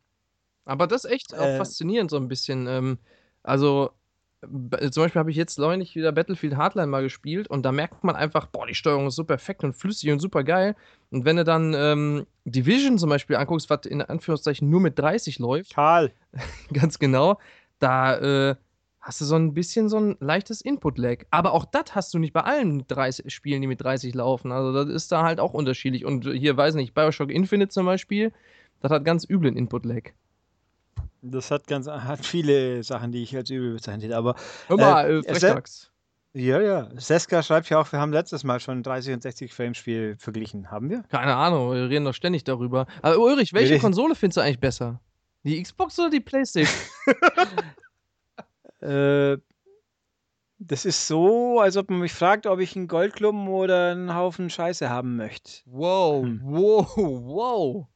[0.66, 1.58] Aber das ist echt auch Äh.
[1.58, 2.68] faszinierend so ein bisschen.
[2.68, 3.00] Ähm,
[3.44, 3.92] also
[4.42, 8.16] zum Beispiel habe ich jetzt neulich wieder Battlefield Hardline mal gespielt und da merkt man
[8.16, 10.76] einfach, boah, die Steuerung ist so perfekt und flüssig und super geil.
[11.12, 15.40] Und wenn du dann ähm, Division zum Beispiel anguckst, was in Anführungszeichen nur mit 30
[15.40, 16.14] läuft, Karl,
[16.74, 17.38] ganz genau,
[17.80, 18.56] da äh,
[19.02, 21.24] hast du so ein bisschen so ein leichtes Input-Lag.
[21.32, 24.52] Aber auch das hast du nicht bei allen 30 Spielen, die mit 30 laufen.
[24.52, 26.06] Also das ist da halt auch unterschiedlich.
[26.06, 28.32] Und hier, weiß nicht, Bioshock Infinite zum Beispiel,
[28.82, 30.12] das hat ganz üblen Input-Lag.
[31.22, 34.36] das hat ganz, hat viele Sachen, die ich als übel bezeichnet hätte, aber
[34.70, 35.92] Immer, Äh, äh, Frechdachs.
[36.34, 36.90] Ja, ja.
[36.96, 40.70] Seska schreibt ja auch, wir haben letztes Mal schon 30 und 60 Frames Spiel verglichen.
[40.70, 41.04] Haben wir?
[41.10, 42.86] Keine Ahnung, wir reden doch ständig darüber.
[43.02, 45.00] Aber Ulrich, welche Konsole findest du eigentlich besser?
[45.44, 46.74] Die Xbox oder die Playstation?
[48.82, 49.38] Äh,
[50.62, 54.50] das ist so, als ob man mich fragt, ob ich einen Goldklumpen oder einen Haufen
[54.50, 55.62] Scheiße haben möchte.
[55.66, 56.42] wow, Hm.
[56.44, 57.88] wow, wow.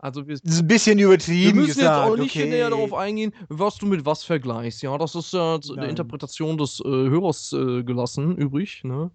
[0.00, 2.08] Also wir, Das ist ein bisschen wir übertrieben müssen jetzt gesagt.
[2.10, 2.48] auch nicht okay.
[2.48, 4.82] näher darauf eingehen, was du mit was vergleichst.
[4.82, 5.90] Ja, das ist ja der Nein.
[5.90, 8.82] Interpretation des äh, Hörers äh, gelassen, übrig.
[8.84, 9.10] Ne?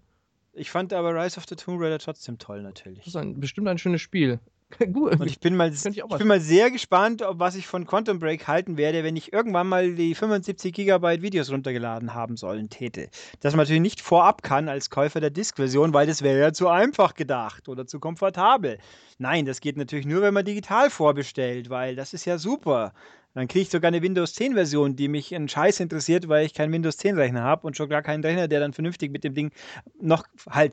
[0.52, 3.06] Ich fand aber Rise of the Tomb Raider trotzdem toll, Das natürlich.
[3.06, 4.40] ist ein, bestimmt ein schönes Spiel.
[4.92, 5.20] Gut.
[5.20, 8.18] Und ich bin mal, ich, ich bin mal sehr gespannt, ob, was ich von Quantum
[8.18, 13.08] Break halten werde, wenn ich irgendwann mal die 75 Gigabyte Videos runtergeladen haben sollen täte.
[13.40, 16.68] Das man natürlich nicht vorab kann als Käufer der Disk-Version, weil das wäre ja zu
[16.68, 18.78] einfach gedacht oder zu komfortabel.
[19.18, 22.92] Nein, das geht natürlich nur, wenn man digital vorbestellt, weil das ist ja super.
[23.34, 26.54] Dann kriege ich sogar eine Windows 10 Version, die mich einen Scheiß interessiert, weil ich
[26.54, 29.34] keinen Windows 10 Rechner habe und schon gar keinen Rechner, der dann vernünftig mit dem
[29.34, 29.50] Ding
[30.00, 30.72] noch halt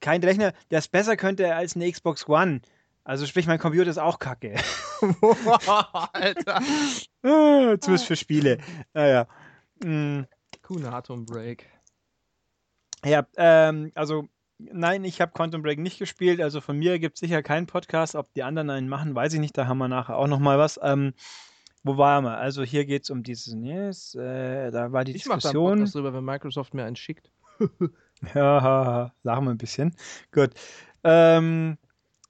[0.00, 2.60] kein Rechner, der es besser könnte als eine Xbox One.
[3.04, 4.54] Also sprich, mein Computer ist auch kacke.
[6.12, 6.56] Alter.
[7.22, 8.58] ah, zumindest für Spiele.
[8.94, 9.26] Naja.
[9.82, 10.26] Mhm.
[10.62, 11.68] Cooler Atom Break.
[13.04, 14.26] Ja, ähm, also
[14.58, 16.40] nein, ich habe Quantum Break nicht gespielt.
[16.40, 18.14] Also von mir gibt es sicher keinen Podcast.
[18.14, 19.58] Ob die anderen einen machen, weiß ich nicht.
[19.58, 20.80] Da haben wir nachher auch noch mal was.
[20.82, 21.12] Ähm,
[21.82, 22.38] wo waren wir?
[22.38, 25.74] Also hier geht es um dieses Yes, äh, da war die ich Diskussion.
[25.74, 27.30] Ich mache drüber, wenn Microsoft mir einen schickt.
[28.34, 29.94] ja, lachen wir ein bisschen.
[30.32, 30.52] Gut.
[31.04, 31.76] Ähm,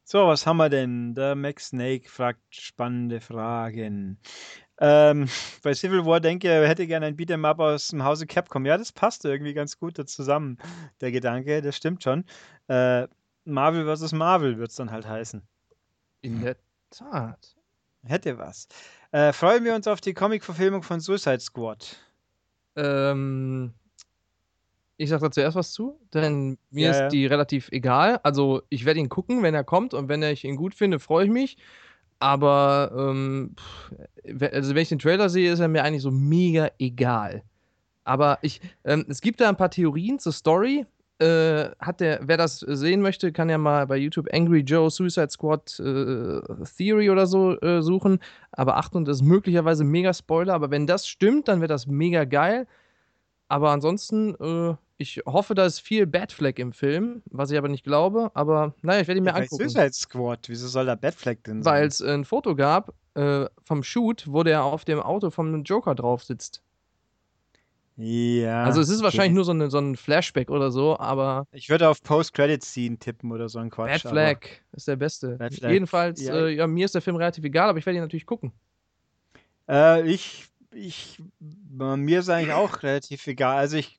[0.05, 1.15] so, was haben wir denn?
[1.15, 4.19] Der Max Snake fragt spannende Fragen.
[4.79, 5.29] Ähm,
[5.63, 8.67] bei Civil War denke ich, er hätte gerne ein Beat'em Up aus dem Hause Capcom.
[8.67, 10.59] Ja, das passt irgendwie ganz gut da zusammen,
[11.01, 12.25] der Gedanke, das stimmt schon.
[12.69, 13.09] Äh,
[13.45, 14.13] Marvel vs.
[14.13, 15.43] Marvel wird es dann halt heißen.
[16.23, 16.57] In der
[16.91, 17.57] Tat.
[18.05, 18.69] Hätte was.
[19.13, 21.97] Äh, freuen wir uns auf die Comic-Verfilmung von Suicide Squad.
[22.77, 23.73] Ähm,
[24.97, 27.09] ich sag da zuerst was zu, denn mir ja, ist ja.
[27.09, 28.21] die relativ egal.
[28.23, 31.25] Also ich werde ihn gucken, wenn er kommt und wenn ich ihn gut finde, freue
[31.25, 31.57] ich mich.
[32.21, 33.57] Aber ähm,
[34.53, 37.43] also wenn ich den Trailer sehe, ist er mir eigentlich so mega egal.
[38.05, 40.87] Aber ich, ähm, es gibt da ein paar Theorien zur Story.
[41.19, 45.31] Äh, hat der, wer das sehen möchte, kann ja mal bei YouTube Angry Joe Suicide
[45.31, 46.41] Squad äh,
[46.77, 48.19] Theory oder so äh, suchen.
[48.53, 50.55] Aber Achtung, das ist möglicherweise mega Spoiler.
[50.55, 52.67] Aber wenn das stimmt, dann wird das mega geil.
[53.49, 57.85] Aber ansonsten, äh, ich hoffe, da ist viel Batfleck im Film, was ich aber nicht
[57.85, 58.31] glaube.
[58.35, 59.69] Aber naja, ich werde ihn mir ja, angucken.
[59.69, 61.73] Suicide Squad, wieso soll da Batfleck denn sein?
[61.73, 65.95] Weil es ein Foto gab äh, vom Shoot, wo der auf dem Auto vom Joker
[65.95, 66.63] drauf sitzt.
[67.97, 68.65] Ja.
[68.65, 69.35] Also es ist wahrscheinlich okay.
[69.35, 71.47] nur so, eine, so ein Flashback oder so, aber.
[71.53, 74.03] Ich würde auf Post-Credit-Scene tippen oder so ein Quatsch.
[74.03, 74.39] Bad Flag
[74.73, 75.39] ist der beste.
[75.61, 76.35] Jedenfalls, ja.
[76.35, 76.67] Äh, ja.
[76.67, 78.53] mir ist der Film relativ egal, aber ich werde ihn natürlich gucken.
[79.69, 81.23] Äh, ich ich,
[81.71, 83.57] mir ist eigentlich auch relativ egal.
[83.57, 83.99] Also ich,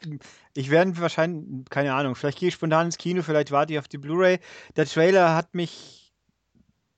[0.54, 3.88] ich werde wahrscheinlich, keine Ahnung, vielleicht gehe ich spontan ins Kino, vielleicht warte ich auf
[3.88, 4.40] die Blu-ray.
[4.76, 6.14] Der Trailer hat mich,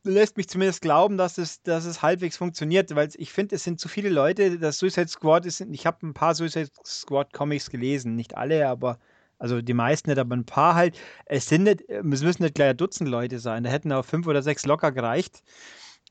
[0.03, 3.79] lässt mich zumindest glauben, dass es, dass es halbwegs funktioniert, weil ich finde, es sind
[3.79, 4.59] zu viele Leute.
[4.59, 8.99] Das Suicide Squad ist, ich habe ein paar Suicide Squad Comics gelesen, nicht alle, aber
[9.39, 10.97] also die meisten nicht, aber ein paar halt.
[11.25, 13.63] Es sind nicht, es müssen nicht gleich ein Dutzend Leute sein.
[13.63, 15.43] Da hätten auch fünf oder sechs locker gereicht.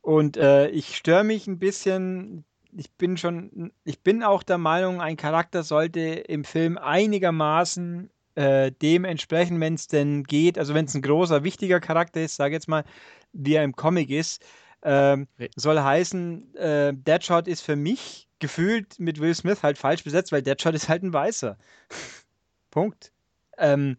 [0.00, 2.44] Und äh, ich störe mich ein bisschen
[2.76, 8.70] ich bin schon, ich bin auch der Meinung, ein Charakter sollte im Film einigermaßen äh,
[8.70, 12.54] dem entsprechen, wenn es denn geht, also wenn es ein großer, wichtiger Charakter ist, sage
[12.54, 12.84] jetzt mal,
[13.32, 14.44] wie er im Comic ist,
[14.82, 20.32] ähm, soll heißen, äh, Deadshot ist für mich gefühlt mit Will Smith halt falsch besetzt,
[20.32, 21.56] weil Deadshot ist halt ein Weißer.
[22.70, 23.12] Punkt.
[23.58, 23.96] Ähm,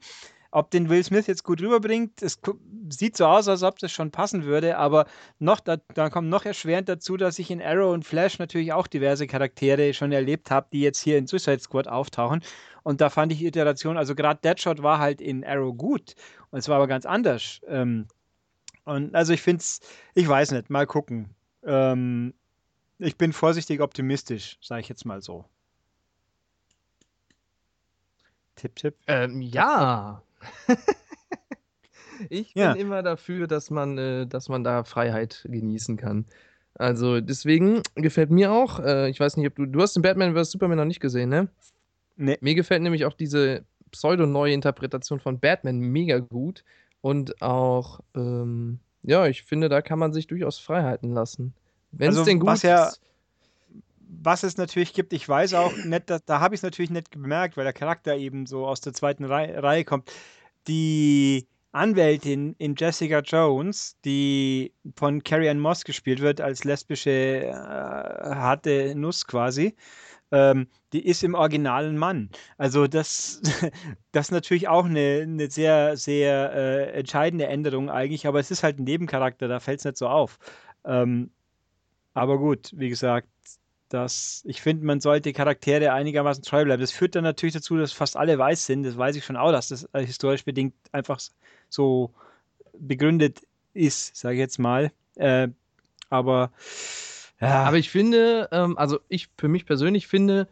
[0.57, 2.39] ob den Will Smith jetzt gut rüberbringt, es
[2.89, 5.05] sieht so aus, als ob das schon passen würde, aber
[5.37, 8.87] noch, da, da kommt noch erschwerend dazu, dass ich in Arrow und Flash natürlich auch
[8.87, 12.41] diverse Charaktere schon erlebt habe, die jetzt hier in Suicide Squad auftauchen.
[12.81, 16.15] Und da fand ich die Iteration, also gerade Deadshot war halt in Arrow gut
[16.49, 17.61] und es war aber ganz anders.
[17.67, 18.07] Ähm,
[18.83, 19.79] und also ich finde es,
[20.15, 21.35] ich weiß nicht, mal gucken.
[21.65, 22.33] Ähm,
[22.97, 25.45] ich bin vorsichtig optimistisch, sage ich jetzt mal so.
[28.55, 28.95] Tipp, Tipp.
[29.05, 30.23] Ähm, ja,
[32.29, 32.73] ich bin ja.
[32.73, 36.25] immer dafür, dass man, äh, dass man da Freiheit genießen kann.
[36.75, 40.35] Also deswegen gefällt mir auch, äh, ich weiß nicht, ob du, du hast den Batman
[40.35, 40.51] vs.
[40.51, 41.49] Superman noch nicht gesehen, ne?
[42.15, 42.37] Nee.
[42.41, 46.63] Mir gefällt nämlich auch diese pseudo-neue Interpretation von Batman mega gut.
[47.01, 51.53] Und auch, ähm, ja, ich finde, da kann man sich durchaus Freiheiten lassen.
[51.91, 53.01] Wenn es also, denn gut was ja, ist.
[54.09, 57.11] Was es natürlich gibt, ich weiß auch nicht, da, da habe ich es natürlich nicht
[57.11, 60.11] bemerkt, weil der Charakter eben so aus der zweiten Reihe, Reihe kommt
[60.67, 67.53] die Anwältin in Jessica Jones, die von Carrie Ann Moss gespielt wird, als lesbische äh,
[67.53, 69.75] harte Nuss quasi,
[70.31, 72.29] ähm, die ist im Original ein Mann.
[72.57, 73.41] Also das,
[74.11, 78.63] das ist natürlich auch eine, eine sehr, sehr äh, entscheidende Änderung eigentlich, aber es ist
[78.63, 80.39] halt ein Nebencharakter, da fällt es nicht so auf.
[80.85, 81.31] Ähm,
[82.13, 83.29] aber gut, wie gesagt,
[83.89, 86.81] dass ich finde, man sollte Charaktere einigermaßen treu bleiben.
[86.81, 88.83] Das führt dann natürlich dazu, dass fast alle weiß sind.
[88.83, 91.19] Das weiß ich schon auch, dass das äh, historisch bedingt einfach
[91.69, 92.13] so
[92.77, 93.41] begründet
[93.73, 94.91] ist, sage ich jetzt mal.
[95.15, 95.49] Äh,
[96.09, 96.51] aber
[97.39, 97.65] ja.
[97.65, 100.47] Aber ich finde, ähm, also ich für mich persönlich finde,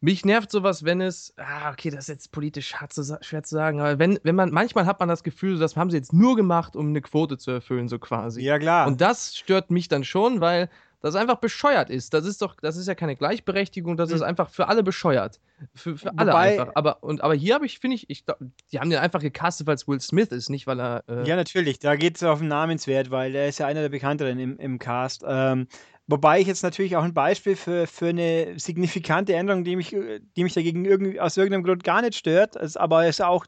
[0.00, 3.56] Mich nervt sowas, wenn es, ah, okay, das ist jetzt politisch hart zu, schwer zu
[3.56, 6.36] sagen, aber wenn, wenn man, manchmal hat man das Gefühl, das haben sie jetzt nur
[6.36, 8.42] gemacht, um eine Quote zu erfüllen, so quasi.
[8.42, 8.86] Ja, klar.
[8.86, 12.12] Und das stört mich dann schon, weil das einfach bescheuert ist.
[12.12, 14.26] Das ist doch, das ist ja keine Gleichberechtigung, das ist Mhm.
[14.26, 15.40] einfach für alle bescheuert.
[15.74, 16.72] Für, für alle Wobei- einfach.
[16.74, 18.24] Aber, und, aber hier habe ich, finde ich, ich,
[18.72, 21.04] die haben den einfach gecastet, weil es Will Smith ist, nicht weil er.
[21.08, 21.78] Äh, Ja, natürlich.
[21.78, 24.78] Da geht es auf den Namenswert, weil er ist ja einer der bekannteren im, im
[24.78, 25.22] Cast.
[25.26, 25.68] Ähm,
[26.08, 29.90] wobei ich jetzt natürlich auch ein Beispiel für, für eine signifikante Änderung, die mich,
[30.36, 33.46] die mich dagegen irgendwie, aus irgendeinem Grund gar nicht stört, ist, aber er ist auch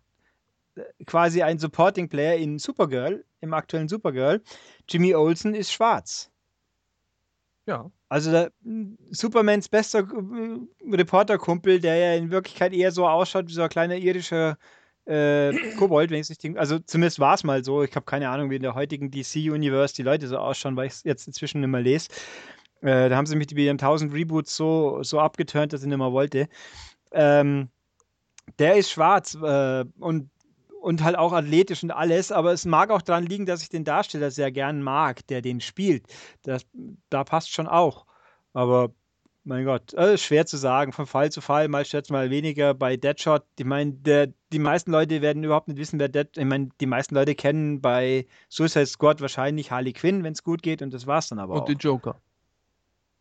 [0.76, 4.40] äh, quasi ein Supporting Player in Supergirl, im aktuellen Supergirl.
[4.88, 6.30] Jimmy Olsen ist schwarz.
[7.70, 7.90] Ja.
[8.09, 13.52] Also der, m, Supermans bester äh, Reporterkumpel, der ja in Wirklichkeit eher so ausschaut wie
[13.52, 14.59] so ein kleiner irischer
[15.06, 16.59] äh, Kobold, wenn ich es richtig.
[16.59, 17.83] Also zumindest war es mal so.
[17.83, 20.94] Ich habe keine Ahnung, wie in der heutigen DC-Universe die Leute so ausschauen, weil ich
[20.94, 22.09] es jetzt inzwischen nicht mehr lese.
[22.83, 25.98] Äh, da haben sie mich bei ihren 1000 Reboots so, so abgeturnt, dass ich nicht
[25.98, 26.48] mehr wollte.
[27.12, 27.68] Ähm,
[28.59, 30.30] der ist schwarz äh, und,
[30.80, 33.84] und halt auch athletisch und alles, aber es mag auch daran liegen, dass ich den
[33.84, 36.06] Darsteller sehr gern mag, der den spielt.
[36.42, 36.66] Das,
[37.10, 38.06] da passt schon auch.
[38.52, 38.90] Aber
[39.44, 42.74] mein Gott, ist schwer zu sagen, von Fall zu Fall, mal stört mal weniger.
[42.74, 46.44] Bei Deadshot, ich meine, der, die meisten Leute werden überhaupt nicht wissen, wer Dead, ich
[46.44, 50.82] meine, die meisten Leute kennen bei Suicide Squad wahrscheinlich Harley Quinn, wenn es gut geht,
[50.82, 51.66] und das war's dann aber Und auch.
[51.66, 52.20] den Joker.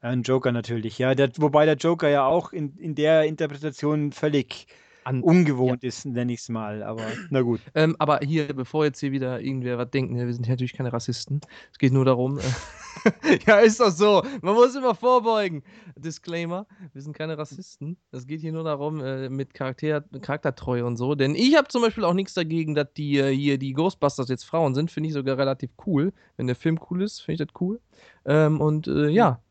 [0.01, 1.13] Ein Joker natürlich, ja.
[1.13, 4.67] Der, wobei der Joker ja auch in, in der Interpretation völlig
[5.09, 6.83] An, ungewohnt ist, nenne ich es mal.
[6.83, 7.61] Aber na gut.
[7.73, 10.93] Ähm, aber hier, bevor jetzt hier wieder irgendwer was denkt, ne, wir sind natürlich keine
[10.93, 11.41] Rassisten.
[11.71, 12.37] Es geht nur darum.
[12.37, 14.23] Äh, ja, ist doch so.
[14.41, 15.63] Man muss immer vorbeugen.
[15.95, 17.97] Disclaimer: Wir sind keine Rassisten.
[18.11, 21.15] Es geht hier nur darum, äh, mit Charakter, Charaktertreue und so.
[21.15, 24.43] Denn ich habe zum Beispiel auch nichts dagegen, dass die äh, hier die Ghostbusters jetzt
[24.43, 24.91] Frauen sind.
[24.91, 26.13] Finde ich sogar relativ cool.
[26.37, 27.79] Wenn der Film cool ist, finde ich das cool.
[28.25, 29.41] Ähm, und äh, ja,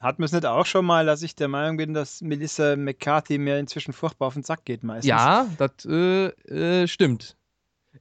[0.00, 3.36] Hat man es nicht auch schon mal, dass ich der Meinung bin, dass Melissa McCarthy
[3.38, 5.10] mir inzwischen furchtbar auf den Sack geht meistens?
[5.10, 6.28] ja, das äh,
[6.82, 7.36] äh, stimmt.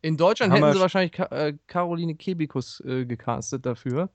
[0.02, 4.10] In Deutschland Haben hätten sie sch- wahrscheinlich Ka äh, Caroline Kebikus äh, gecastet dafür.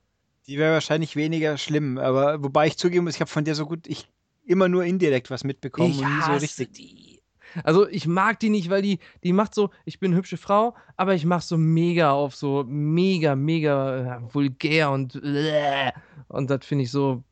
[0.47, 1.97] Die wäre wahrscheinlich weniger schlimm.
[1.99, 4.07] Aber wobei ich zugeben muss, ich habe von der so gut, ich
[4.45, 6.73] immer nur indirekt was mitbekommen Ich und nie so richtig.
[6.73, 7.21] die.
[7.63, 10.75] Also ich mag die nicht, weil die, die macht so, ich bin eine hübsche Frau,
[10.97, 15.91] aber ich mach so mega auf so mega, mega äh, vulgär und äh,
[16.27, 17.23] und das finde ich so,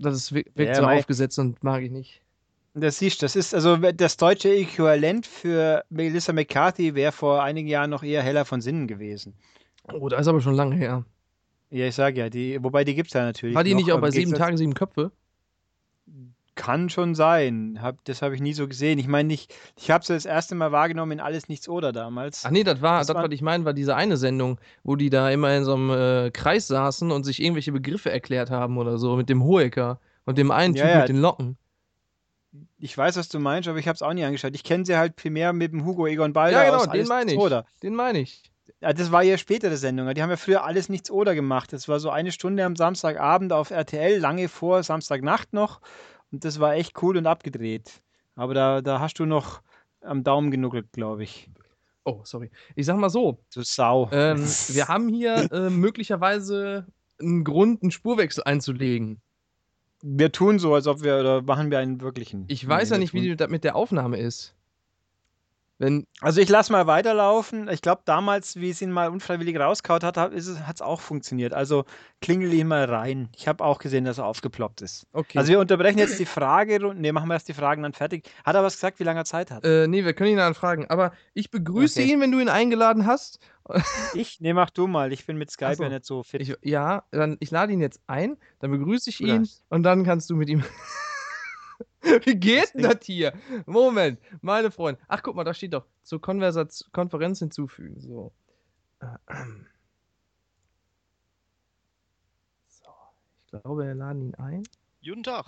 [0.00, 2.22] das ist wirkt Ja, so aufgesetzt und mag ich nicht.
[2.74, 7.68] Das siehst du, das ist also das deutsche Äquivalent für Melissa McCarthy wäre vor einigen
[7.68, 9.34] Jahren noch eher heller von Sinnen gewesen.
[9.92, 11.04] Oh, das ist aber schon lange her.
[11.70, 13.56] Ja, ich sage ja, die, wobei die gibt es ja natürlich.
[13.56, 15.10] War die noch, nicht auch bei sieben Tagen, sieben Köpfe?
[16.56, 17.78] Kann schon sein.
[17.80, 18.98] Hab, das habe ich nie so gesehen.
[18.98, 22.44] Ich meine, ich, ich habe sie das erste Mal wahrgenommen in Alles Nichts oder damals.
[22.44, 24.96] Ach nee, das war, Das das, war- was ich meine, war diese eine Sendung, wo
[24.96, 28.76] die da immer in so einem äh, Kreis saßen und sich irgendwelche Begriffe erklärt haben
[28.78, 30.98] oder so, mit dem Hoeker und dem einen Ja, Typ ja.
[31.00, 31.56] mit den Locken.
[32.78, 34.54] Ich weiß, was du meinst, aber ich habe es auch nie angeschaut.
[34.54, 37.08] Ich kenne sie halt primär mit dem Hugo Egon Balder Ja, genau, aus den Alles
[37.08, 37.46] meine Nichts ich.
[37.46, 37.64] Oder.
[37.82, 38.42] Den meine ich.
[38.80, 40.12] Das war ja spätere Sendung.
[40.14, 41.72] Die haben ja früher Alles Nichts oder gemacht.
[41.72, 45.80] Das war so eine Stunde am Samstagabend auf RTL, lange vor Samstagnacht noch.
[46.32, 48.02] Und das war echt cool und abgedreht.
[48.36, 49.62] Aber da, da hast du noch
[50.00, 51.50] am Daumen genuckelt, glaube ich.
[52.04, 52.50] Oh, sorry.
[52.76, 54.08] Ich sag mal so, Du Sau.
[54.12, 54.38] ähm,
[54.68, 56.86] wir haben hier äh, möglicherweise
[57.20, 59.20] einen Grund, einen Spurwechsel einzulegen.
[60.02, 62.44] wir tun so, als ob wir, oder machen wir einen wirklichen.
[62.48, 64.54] Ich weiß ja nicht, tun- wie das mit der Aufnahme ist.
[65.80, 67.66] Wenn, Also ich lasse mal weiterlaufen.
[67.70, 71.54] Ich glaube, damals, wie es ihn mal unfreiwillig rauskaut hat, hat es auch funktioniert.
[71.54, 71.86] Also
[72.20, 73.30] klingel ihn mal rein.
[73.34, 75.06] Ich habe auch gesehen, dass er aufgeploppt ist.
[75.14, 75.38] okay.
[75.38, 76.78] Also wir unterbrechen jetzt die Frage.
[76.94, 78.28] Ne, machen wir erst die Fragen dann fertig.
[78.44, 79.64] Hat er was gesagt, wie lange er Zeit hat?
[79.64, 80.84] äh, nee, wir können ihn anfragen.
[80.90, 82.12] Aber ich begrüße Okay.
[82.12, 83.38] ihn, wenn du ihn eingeladen hast.
[84.14, 84.38] Ich?
[84.40, 85.12] Ne, mach du mal.
[85.14, 85.82] Ich bin mit Skype so.
[85.84, 86.42] ja nicht so fit.
[86.42, 90.04] Ich, ja, dann ich lade ihn jetzt ein, dann begrüße ich Tu ihn und dann
[90.04, 90.62] kannst du mit ihm.
[92.24, 93.32] Wie geht denn das hier?
[93.66, 95.00] Moment, meine Freunde.
[95.08, 98.00] Ach, guck mal, da steht doch zur Konversaz Konferenz hinzufügen.
[98.00, 98.32] So.
[102.68, 102.90] So,
[103.44, 104.62] ich glaube, wir laden ihn ein.
[105.04, 105.46] Guten Tag.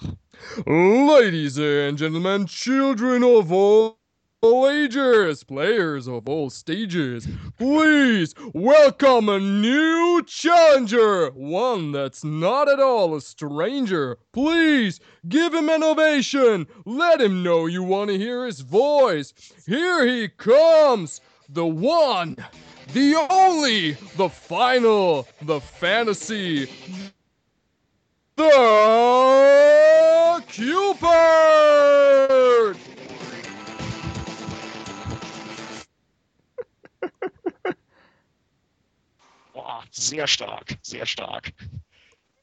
[0.66, 4.01] Ladies and gentlemen, children of all
[4.44, 7.28] ages, players of all stages,
[7.58, 14.18] please welcome a new challenger, one that's not at all a stranger.
[14.32, 16.66] Please give him an ovation.
[16.84, 19.32] Let him know you want to hear his voice.
[19.64, 22.36] Here he comes, the one,
[22.92, 26.68] the only, the final, the fantasy,
[28.34, 28.50] the
[30.48, 31.02] Cupid!
[39.52, 41.52] Boah, sehr stark, sehr stark.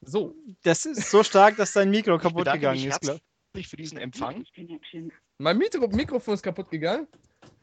[0.02, 3.08] So, Das ist so stark, dass dein Mikro kaputt bedanke gegangen mich ist.
[3.08, 3.20] herz-
[3.52, 3.66] Glaub.
[3.66, 4.44] für diesen Empfang.
[5.38, 7.06] Mein Mikro Mikrofon ist kaputt gegangen.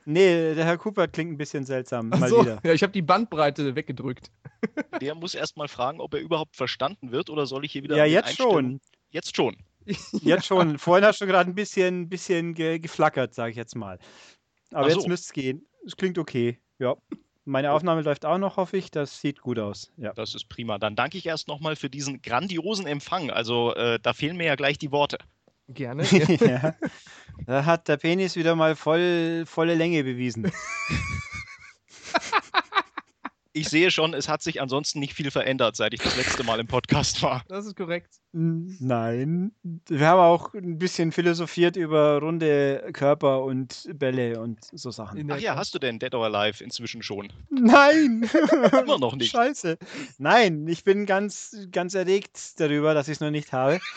[0.06, 2.10] Nee, der Herr Cooper klingt ein bisschen seltsam.
[2.10, 2.60] Mal so, wieder.
[2.64, 4.32] ja, ich habe die Bandbreite weggedrückt.
[5.02, 7.98] Der muss erstmal fragen, ob er überhaupt verstanden wird oder soll ich hier wieder.
[7.98, 8.80] Ja, jetzt schon.
[9.10, 9.58] Jetzt schon.
[10.22, 10.78] Jetzt schon.
[10.78, 14.00] Vorhin hast du gerade ein bisschen, bisschen ge geflackert, sage ich jetzt mal.
[14.72, 15.08] Aber Ach jetzt so.
[15.08, 15.66] müsste es gehen.
[15.86, 16.60] Es klingt okay.
[16.80, 16.96] Ja.
[17.46, 18.92] Meine Aufnahme läuft auch noch, hoffe ich.
[18.92, 19.92] Das sieht gut aus.
[19.96, 20.14] Ja.
[20.14, 20.78] Das ist prima.
[20.80, 23.32] Dann danke ich erst nochmal für diesen grandiosen Empfang.
[23.32, 25.18] Also, äh, da fehlen mir ja gleich die Worte.
[25.70, 26.04] Gerne.
[26.42, 26.76] ja.
[27.46, 30.52] Da hat der Penis wieder mal voll, volle Länge bewiesen.
[33.58, 36.60] Ich sehe schon, es hat sich ansonsten nicht viel verändert, seit ich das letzte Mal
[36.60, 37.44] im Podcast war.
[37.48, 38.16] Das ist korrekt.
[38.32, 39.52] Nein.
[39.88, 45.32] Wir haben auch ein bisschen philosophiert über runde Körper und Bälle und so Sachen.
[45.32, 47.34] Ach ja, hast du denn Dead or Alive inzwischen schon?
[47.50, 48.30] Nein!
[48.84, 49.32] Immer noch nicht.
[49.32, 49.78] Scheiße.
[50.20, 53.80] Nein, ich bin ganz, ganz erregt darüber, dass ich es noch nicht habe.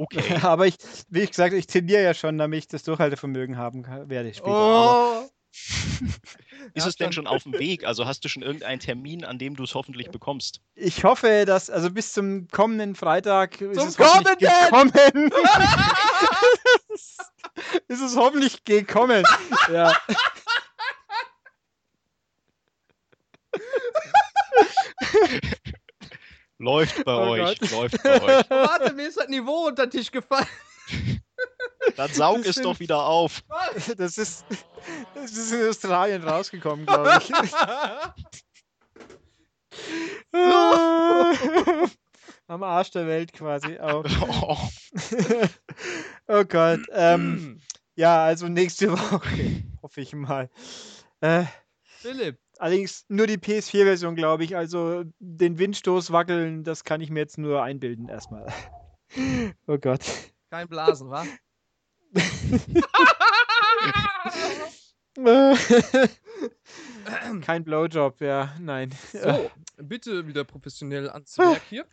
[0.00, 0.36] Okay.
[0.42, 0.76] Aber ich,
[1.08, 4.52] wie gesagt, ich tendiere ja schon, damit ich das Durchhaltevermögen haben werde später.
[4.52, 5.28] Aber Oh.
[6.74, 7.84] Ist Ja, es denn schon auf dem Weg?
[7.84, 10.60] Also hast du schon irgendeinen Termin, an dem du es hoffentlich bekommst?
[10.74, 15.30] ich hoffe, dass, also bis zum kommenden Freitag ist Zum es hoffentlich kommenden!
[15.30, 15.32] gekommen.
[17.88, 19.24] ist es hoffentlich gekommen.
[19.72, 19.96] Ja.
[26.58, 27.70] Läuft bei Oh euch, Gott.
[27.70, 28.50] läuft bei euch.
[28.50, 30.46] Warte, mir ist das Niveau unter den Tisch gefallen.
[31.96, 33.42] Dann saug Das es sind- doch wieder auf.
[33.96, 34.44] Das ist,
[35.14, 37.32] das ist in Australien rausgekommen, glaube ich.
[42.46, 44.04] Am Arsch der Welt quasi auch.
[44.22, 44.56] Oh,
[46.28, 46.80] oh Gott.
[46.92, 47.60] Ähm,
[47.96, 50.48] ja, also nächste Woche, hoffe ich mal.
[51.20, 51.44] Äh,
[51.82, 54.56] Philipp, allerdings nur die PS4-Version, glaube ich.
[54.56, 58.46] Also den Windstoß wackeln, das kann ich mir jetzt nur einbilden erstmal.
[59.66, 60.02] Oh Gott.
[60.50, 61.24] Kein Blasen, wa?
[67.42, 68.90] Kein Blowjob, ja, nein.
[69.12, 71.86] So, bitte wieder professionell ans Werk hier.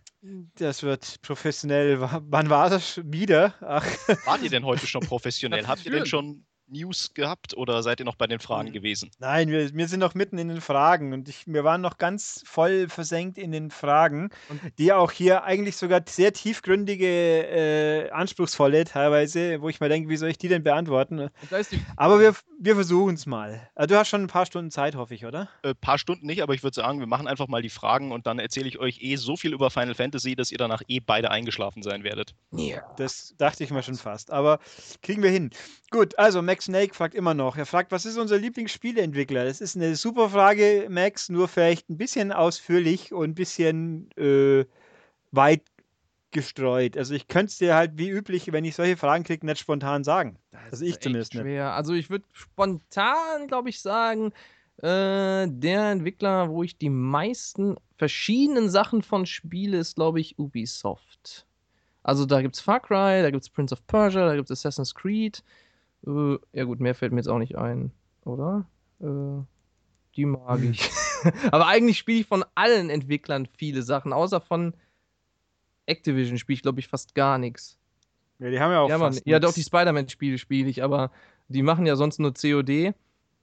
[0.58, 2.02] Das wird professionell.
[2.02, 3.54] Wa- Wann war das wieder?
[3.62, 3.86] Ach,
[4.26, 5.68] wart ihr denn heute schon professionell?
[5.68, 9.12] Habt ihr denn schon News gehabt oder seid ihr noch bei den Fragen gewesen?
[9.20, 12.44] nein, wir, wir sind noch mitten in den Fragen und ich, wir waren noch ganz
[12.46, 18.86] voll versenkt in den Fragen, Und- die auch hier eigentlich sogar sehr tiefgründige, äh, anspruchsvolle
[18.86, 21.30] teilweise, wo ich mir denke, wie soll ich die denn beantworten?
[21.72, 23.68] Die Aber wir, wir versuchen es mal.
[23.76, 25.48] Äh, Du hast schon ein paar Stunden Zeit, hoffe ich, oder?
[25.64, 28.12] Ein Äh, paar Stunden nicht, aber ich würde sagen, wir machen einfach mal die Fragen
[28.12, 31.00] und dann erzähle ich euch eh so viel über Final Fantasy, dass ihr danach eh
[31.00, 32.34] beide eingeschlafen sein werdet.
[32.98, 34.32] Das dachte ich mir schon fast.
[34.32, 34.60] Aber
[35.02, 35.52] kriegen wir hin.
[35.92, 37.58] Gut, also Max Snake fragt immer noch.
[37.58, 39.44] Er fragt, was ist unser Lieblingsspieleentwickler?
[39.44, 44.64] Das ist eine super Frage, Max, nur vielleicht ein bisschen ausführlich und ein bisschen äh,
[45.32, 45.64] weit
[46.32, 46.96] gestreut.
[46.96, 50.06] Also ich könnte es dir halt wie üblich, wenn ich solche Fragen kriege, nicht spontan
[50.06, 50.40] sagen.
[50.72, 51.42] Also ich echt zumindest nicht.
[51.42, 51.74] schwer.
[51.74, 54.32] Also ich würde spontan, glaube ich, sagen,
[54.78, 61.46] äh, der Entwickler, wo ich die meisten verschiedenen Sachen von spiele, ist, glaube ich, Ubisoft.
[62.02, 64.60] Also da gibt es Far Cry, da gibt es Prince of Persia, da gibt es
[64.60, 65.44] Assassin's Creed.
[66.06, 67.92] Äh, ja gut, mehr fällt mir jetzt auch nicht ein,
[68.24, 68.66] oder?
[69.02, 69.44] Äh,
[70.16, 70.72] die mag Hm.
[70.72, 70.90] ich.
[71.52, 74.74] Aber eigentlich spiele ich von allen Entwicklern viele Sachen, außer von
[75.88, 77.78] Activision spiele ich, glaube ich, fast gar nichts.
[78.40, 81.12] Ja, die haben ja auch Ja, fast Ja, doch, die Spider-Man-Spiele spiele ich, aber
[81.48, 82.94] die machen ja sonst nur COD.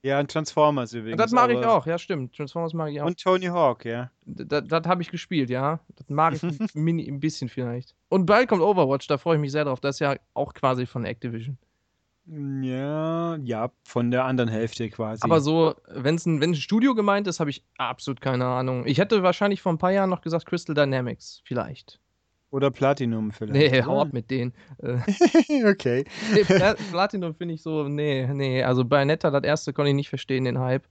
[0.03, 1.13] Ja, und Transformers übrigens.
[1.13, 2.35] Und das mag ich auch, ja, stimmt.
[2.35, 3.05] Transformers mag ich auch.
[3.07, 4.11] Und Tony Hawk, ja.
[4.25, 5.79] das das habe ich gespielt, ja.
[5.95, 6.41] Das mag ich
[6.75, 7.95] mini, ein bisschen vielleicht.
[8.09, 9.79] Und bald kommt Overwatch, da freue ich mich sehr drauf.
[9.79, 11.57] Das ist ja auch quasi von Activision.
[12.25, 15.23] Ja, ja, von der anderen Hälfte quasi.
[15.23, 18.85] Aber so, wenn es ein, ein Studio gemeint ist, habe ich absolut keine Ahnung.
[18.85, 21.99] Ich hätte wahrscheinlich vor ein paar Jahren noch gesagt Crystal Dynamics, vielleicht.
[22.49, 23.73] Oder Platinum vielleicht.
[23.73, 24.53] Nee, hau ab mit denen.
[24.77, 24.99] Äh,
[25.69, 26.05] okay.
[26.33, 28.63] nee, Pla- Platinum finde ich so, nee, nee.
[28.63, 30.83] Also Bayonetta, das erste konnte ich nicht verstehen, den Hype.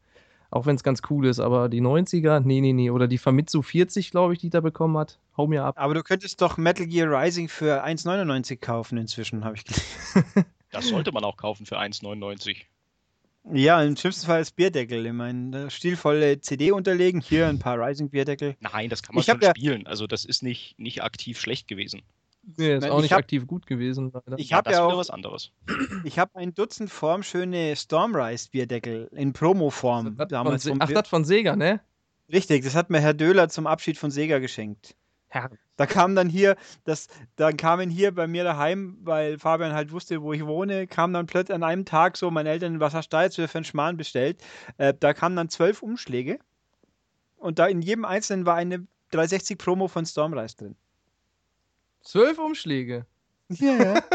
[0.50, 2.90] Auch wenn es ganz cool ist, aber die 90er, nee, nee, nee.
[2.90, 5.18] Oder die Famitsu 40, glaube ich, die da bekommen hat.
[5.36, 5.76] Hau mir ab.
[5.78, 10.44] Aber du könntest doch Metal Gear Rising für 1,99 kaufen inzwischen, habe ich gelesen.
[10.72, 12.56] Das sollte man auch kaufen für 1,99.
[13.52, 15.04] Ja, im schlimmsten Fall ist Bierdeckel.
[15.06, 18.56] Ich meine, stilvolle CD unterlegen, hier ein paar Rising Bierdeckel.
[18.60, 19.86] Nein, das kann man Ich schon ja- spielen.
[19.86, 22.02] Also das ist nicht, nicht aktiv schlecht gewesen.
[22.56, 24.12] Nee, ist Nein, auch ich nicht hab- aktiv gut gewesen.
[24.12, 24.38] Leider.
[24.38, 25.50] Ich Ja, habe ja wieder auch, was anderes.
[26.04, 30.62] ich habe ein Dutzend formschöne Stormrise Bierdeckel in Promo-Form Das damals.
[30.64, 31.80] Se- ach, das von Sega, ne?
[32.32, 34.94] Richtig, das hat mir Herr Döhler zum Abschied von Sega geschenkt.
[35.34, 35.48] Ja.
[35.76, 40.22] Da kam dann hier, das, dann kamen hier bei mir daheim, weil Fabian halt wusste,
[40.22, 43.16] wo ich wohne, kam dann plötzlich an einem Tag so, meine Eltern, was hast du
[43.16, 44.42] da jetzt für einen Schmarrn bestellt?
[44.76, 46.38] Äh, da kamen dann zwölf Umschläge
[47.36, 50.76] und da in jedem einzelnen war eine 360 Promo von Stormrise drin.
[52.02, 53.06] Zwölf Umschläge.
[53.48, 54.02] Ja, ja.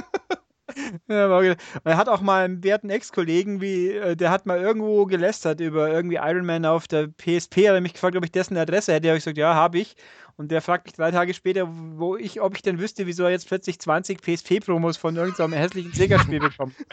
[1.07, 5.59] Ja, er hat auch mal einen werten Ex-Kollegen, wie, äh, der hat mal irgendwo gelästert
[5.59, 8.93] über irgendwie Iron Man auf der PSP, hat er mich gefragt, ob ich dessen Adresse
[8.93, 9.07] hätte.
[9.07, 9.95] habe ich gesagt, ja, habe ich.
[10.37, 13.31] Und der fragt mich drei Tage später, wo ich, ob ich denn wüsste, wieso er
[13.31, 16.75] jetzt plötzlich 20 PSP-Promos von irgendeinem hässlichen Sega-Spiel bekommt.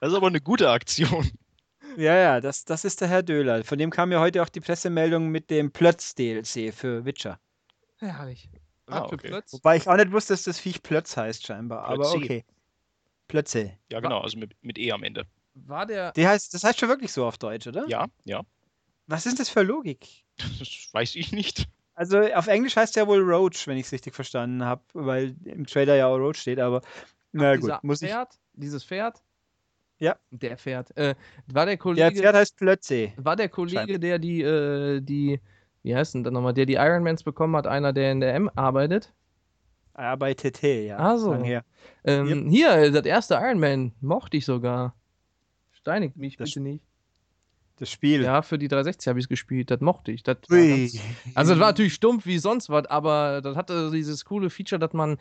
[0.00, 1.30] Das ist aber eine gute Aktion.
[1.96, 3.62] Ja, ja, das, das ist der Herr Döhler.
[3.62, 7.38] Von dem kam ja heute auch die Pressemeldung mit dem Plötz-DLC für Witcher.
[7.98, 8.48] Herrlich.
[8.86, 9.42] Ah, okay.
[9.50, 11.84] Wobei ich auch nicht wusste, dass das Viech Plötz heißt scheinbar.
[11.84, 12.16] Aber Plötzi.
[12.16, 12.44] okay.
[13.28, 13.78] Plötze.
[13.90, 15.26] Ja, genau, also mit, mit E am Ende.
[15.54, 16.12] War der.
[16.12, 17.86] Die heißt, das heißt schon wirklich so auf Deutsch, oder?
[17.88, 18.42] Ja, ja.
[19.06, 20.24] Was ist das für Logik?
[20.58, 21.68] Das weiß ich nicht.
[21.94, 25.66] Also auf Englisch heißt der wohl Roach, wenn ich es richtig verstanden habe, weil im
[25.66, 26.80] Trailer ja auch Roach steht, aber
[27.32, 28.10] na gut, dieser muss ich.
[28.10, 29.22] Pferd, Dieses Pferd?
[29.98, 30.16] Ja.
[30.30, 30.96] Der Pferd.
[30.96, 31.14] Äh,
[31.46, 33.12] war der Der Kollege, Pferd heißt Plötze.
[33.16, 33.98] war der Kollege, Scheinbar.
[33.98, 35.40] der die, äh, die,
[35.82, 38.50] wie heißt denn das nochmal, der die Ironmans bekommen hat, einer, der in der M
[38.56, 39.12] arbeitet?
[39.94, 40.98] Arbeitete, ja.
[40.98, 41.32] Ah, so.
[42.04, 44.94] Ähm, Hier, äh, das erste Ironman mochte ich sogar.
[45.70, 46.84] Steinigt mich Das bitte nicht.
[47.76, 48.22] Das Spiel.
[48.22, 50.22] Ja, für die 360 habe ich es gespielt, das mochte ich.
[50.22, 50.96] Das ganz,
[51.34, 54.92] also das war natürlich stumpf wie sonst was, aber das hatte dieses coole Feature, dass
[54.92, 55.18] man,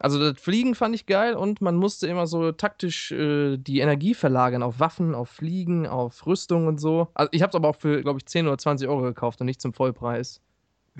[0.00, 4.14] also das Fliegen fand ich geil und man musste immer so taktisch äh, die Energie
[4.14, 7.08] verlagern auf Waffen, auf Fliegen, auf Rüstung und so.
[7.14, 9.46] Also ich habe es aber auch für, glaube ich, 10 oder 20 Euro gekauft und
[9.46, 10.40] nicht zum Vollpreis.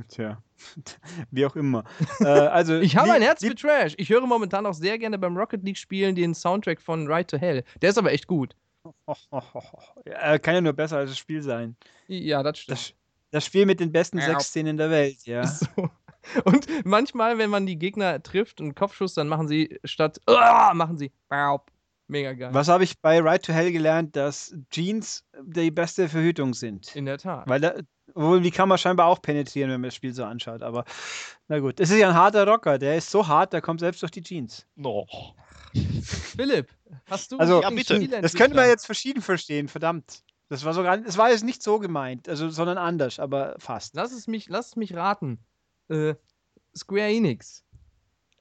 [0.06, 0.40] Tja,
[1.32, 1.82] wie auch immer.
[2.20, 3.94] äh, also, Ich habe ein Herz für Trash.
[3.96, 7.36] Ich höre momentan auch sehr gerne beim Rocket League spielen den Soundtrack von Ride to
[7.36, 7.64] Hell.
[7.82, 8.54] Der ist aber echt gut.
[10.06, 11.76] Ja, kann ja nur besser als das Spiel sein.
[12.06, 12.78] Ja, das stimmt.
[12.78, 12.94] Das,
[13.30, 14.26] das Spiel mit den besten Ja.
[14.26, 15.46] Sexszenen der Welt, ja.
[15.46, 15.90] So.
[16.44, 20.20] Und manchmal, wenn man die Gegner trifft, einen Kopfschuss, dann machen sie statt
[20.74, 21.12] machen sie.
[22.10, 22.52] Mega geil.
[22.52, 26.94] Was habe ich bei Ride to Hell gelernt, dass Jeans die beste Verhütung sind?
[26.96, 27.46] In der Tat.
[27.46, 27.74] Weil da,
[28.14, 30.62] obwohl die kann man scheinbar auch penetrieren, wenn man das Spiel so anschaut.
[30.62, 30.84] Aber
[31.48, 32.78] na gut, es ist ja ein harter Rocker.
[32.78, 34.66] Der ist so hart, der kommt selbst durch die Jeans.
[34.74, 35.06] No.
[35.72, 36.68] Philipp,
[37.06, 38.06] hast du Also, Ja, bitte.
[38.20, 40.22] Das könnte man jetzt verschieden verstehen, verdammt.
[40.48, 43.94] Das war sogar, das war jetzt nicht so gemeint, also, sondern anders, aber fast.
[43.94, 45.38] Lass es mich, lass es mich raten.
[45.88, 46.14] Äh,
[46.74, 47.64] Square Enix.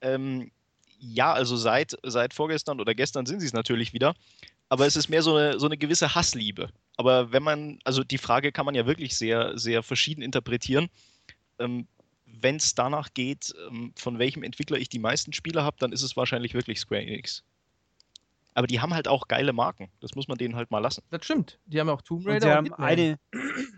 [0.01, 0.51] Ähm,
[0.99, 4.15] ja, also seit, seit vorgestern oder gestern sind sie es natürlich wieder.
[4.69, 6.69] Aber es ist mehr so eine, so eine gewisse Hassliebe.
[6.97, 10.89] Aber wenn man, also die Frage kann man ja wirklich sehr, sehr verschieden interpretieren.
[11.59, 11.87] Ähm,
[12.41, 16.01] wenn es danach geht, ähm, von welchem Entwickler ich die meisten Spiele habe, dann ist
[16.03, 17.43] es wahrscheinlich wirklich Square Enix.
[18.53, 19.91] Aber die haben halt auch geile Marken.
[19.99, 21.03] Das muss man denen halt mal lassen.
[21.11, 21.59] Das stimmt.
[21.67, 22.87] Die haben auch Tomb Und Raider sie und haben Hitman.
[22.87, 23.19] eine,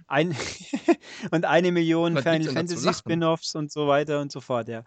[0.08, 0.38] ein,
[1.32, 2.94] und eine Million Was Final Fantasy?
[2.94, 4.84] Spin-offs und so weiter und so fort, ja.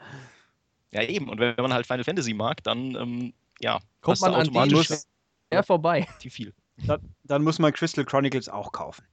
[0.92, 1.28] Ja, eben.
[1.28, 5.08] Und wenn man halt Final Fantasy mag, dann, ähm, ja, Kommt man an automatisch muss-
[5.52, 6.00] Ja, vorbei.
[6.08, 6.54] relativ viel.
[7.24, 9.04] Dann muss man Crystal Chronicles auch kaufen.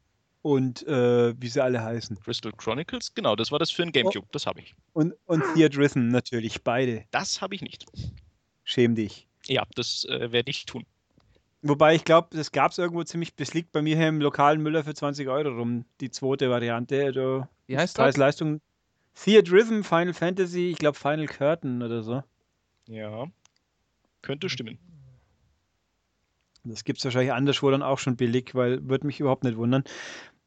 [0.42, 2.20] Und äh, wie sie alle heißen.
[2.22, 4.28] Crystal Chronicles, genau, das war das für ein Gamecube.
[4.32, 4.74] Das habe ich.
[4.94, 7.04] Und, und Theat Rhythm natürlich, beide.
[7.12, 7.86] Das habe ich nicht.
[8.64, 9.28] Schäm dich.
[9.48, 10.86] Ja, das äh, werde ich tun.
[11.62, 14.62] Wobei ich glaube, das gab es irgendwo ziemlich, das liegt bei mir hier im lokalen
[14.62, 17.04] Müller für 20 Euro rum, die zweite Variante.
[17.04, 18.04] Also Wie heißt das?
[18.06, 18.62] Preis-Leistung.
[19.14, 22.24] Theat Rhythm, Final Fantasy, ich glaube Final Curtain oder so.
[22.88, 23.26] Ja.
[24.22, 24.80] Könnte stimmen.
[26.64, 29.84] Das gibt es wahrscheinlich anderswo dann auch schon billig, weil würde mich überhaupt nicht wundern.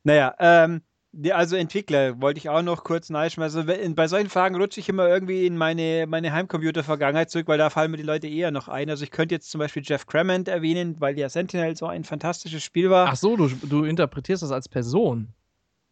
[0.05, 0.83] Naja, ähm,
[1.31, 3.69] also Entwickler wollte ich auch noch kurz nachschmeißen.
[3.69, 7.69] Also bei solchen Fragen rutsche ich immer irgendwie in meine, meine Heimcomputer-Vergangenheit zurück, weil da
[7.69, 8.89] fallen mir die Leute eher noch ein.
[8.89, 12.63] Also ich könnte jetzt zum Beispiel Jeff Cremant erwähnen, weil ja Sentinel so ein fantastisches
[12.63, 13.09] Spiel war.
[13.09, 15.29] Ach so, du, du interpretierst das als Person.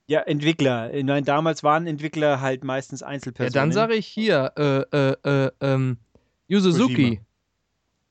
[0.06, 0.92] Ja, Entwickler.
[0.92, 3.52] Ich meine, damals waren Entwickler halt meistens Ja, Einzelpersonen.
[3.52, 5.98] dann sage ich hier, äh, äh, äh, ähm,
[6.48, 7.20] Yu Suzuki.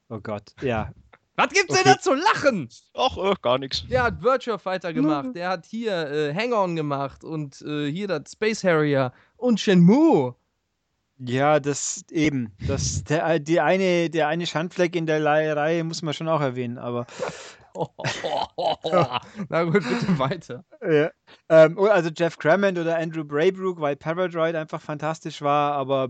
[0.10, 0.94] Oh Gott, ja.
[1.40, 1.84] Was gibt's Okay.
[1.84, 2.70] denn da zu lachen?
[2.94, 3.86] Ach, äh, gar nichts.
[3.88, 8.34] Der hat Virtua Fighter gemacht, der hat hier äh, Hang-On gemacht und äh, hier das
[8.34, 10.36] Space Harrier und Shenmue.
[11.18, 12.52] Ja, das eben.
[12.68, 16.78] Das, der, die eine, der eine Schandfleck in der Reihe muss man schon auch erwähnen,
[16.78, 17.06] aber
[19.50, 20.64] Na gut, bitte weiter.
[20.82, 21.12] Ja.
[21.50, 26.10] Ähm, oder also Jeff Crammond oder Andrew Braybrook, weil Paradroid einfach fantastisch war, aber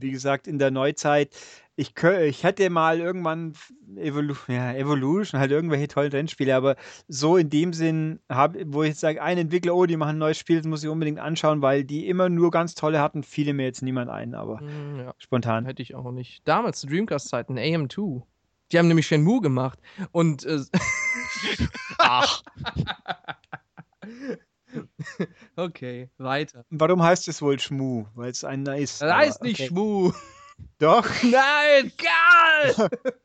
[0.00, 1.34] wie gesagt, in der Neuzeit,
[1.78, 3.52] ich, ich hätte mal irgendwann
[3.96, 6.74] Evolu ja, Evolution, halt irgendwelche tollen Rennspiele, aber
[7.06, 10.18] so in dem Sinn, hab, wo ich jetzt sage, ein Entwickler, oh, die machen ein
[10.18, 13.52] neues Spiel, das muss ich unbedingt anschauen, weil die immer nur ganz tolle hatten, fiele
[13.52, 15.66] mir jetzt niemand ein, aber Hm, ja, spontan.
[15.66, 16.42] hätte ich auch nicht.
[16.48, 18.22] Damals zu Dreamcast-Zeiten, AM2.
[18.72, 19.78] Die haben nämlich Shenmue gemacht
[20.10, 20.58] und äh,
[21.98, 22.42] Ach,
[25.56, 26.64] okay, weiter.
[26.70, 28.06] Warum heißt es wohl Schmu?
[28.14, 29.00] Weil es einer ist.
[29.00, 29.68] Das aber heißt nicht okay.
[29.68, 30.12] Schmu.
[30.78, 31.06] Doch.
[31.22, 32.88] Nein, geil!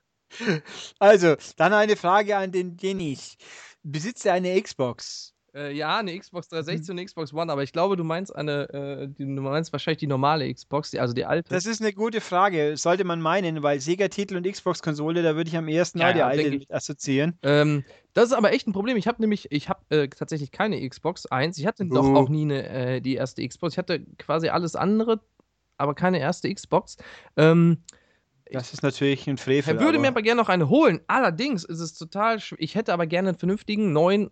[0.97, 3.37] Also, dann eine Frage an den Dennis.
[3.83, 5.35] Besitzt er eine Xbox?
[5.53, 8.67] Äh, ja, eine Xbox 360 und eine Xbox One, aber ich glaube, du meinst eine,
[8.73, 11.47] äh, die, du meinst wahrscheinlich die normale Xbox, die, also die alte.
[11.53, 15.55] Das ist eine gute Frage, sollte man meinen, weil Sega-Titel und Xbox-Konsole, da würde ich
[15.57, 17.37] am ersten Ja, mal die ja, alte mit assoziieren.
[17.43, 17.83] Ähm,
[18.15, 18.97] das ist aber echt ein Problem.
[18.97, 21.59] Ich habe nämlich, ich habe äh, tatsächlich keine Xbox 1.
[21.59, 22.15] Ich hatte doch Oh.
[22.15, 23.75] auch nie eine, äh, die erste Xbox.
[23.75, 25.19] Ich hatte quasi alles andere,
[25.77, 26.97] aber keine erste Xbox.
[27.37, 27.77] Ähm,
[28.51, 29.75] Das ist natürlich ein Frevel.
[29.75, 31.01] ich würde mir aber- gerne noch eine holen.
[31.07, 34.29] Allerdings ist es total schw- Ich hätte aber gerne einen vernünftigen, neuen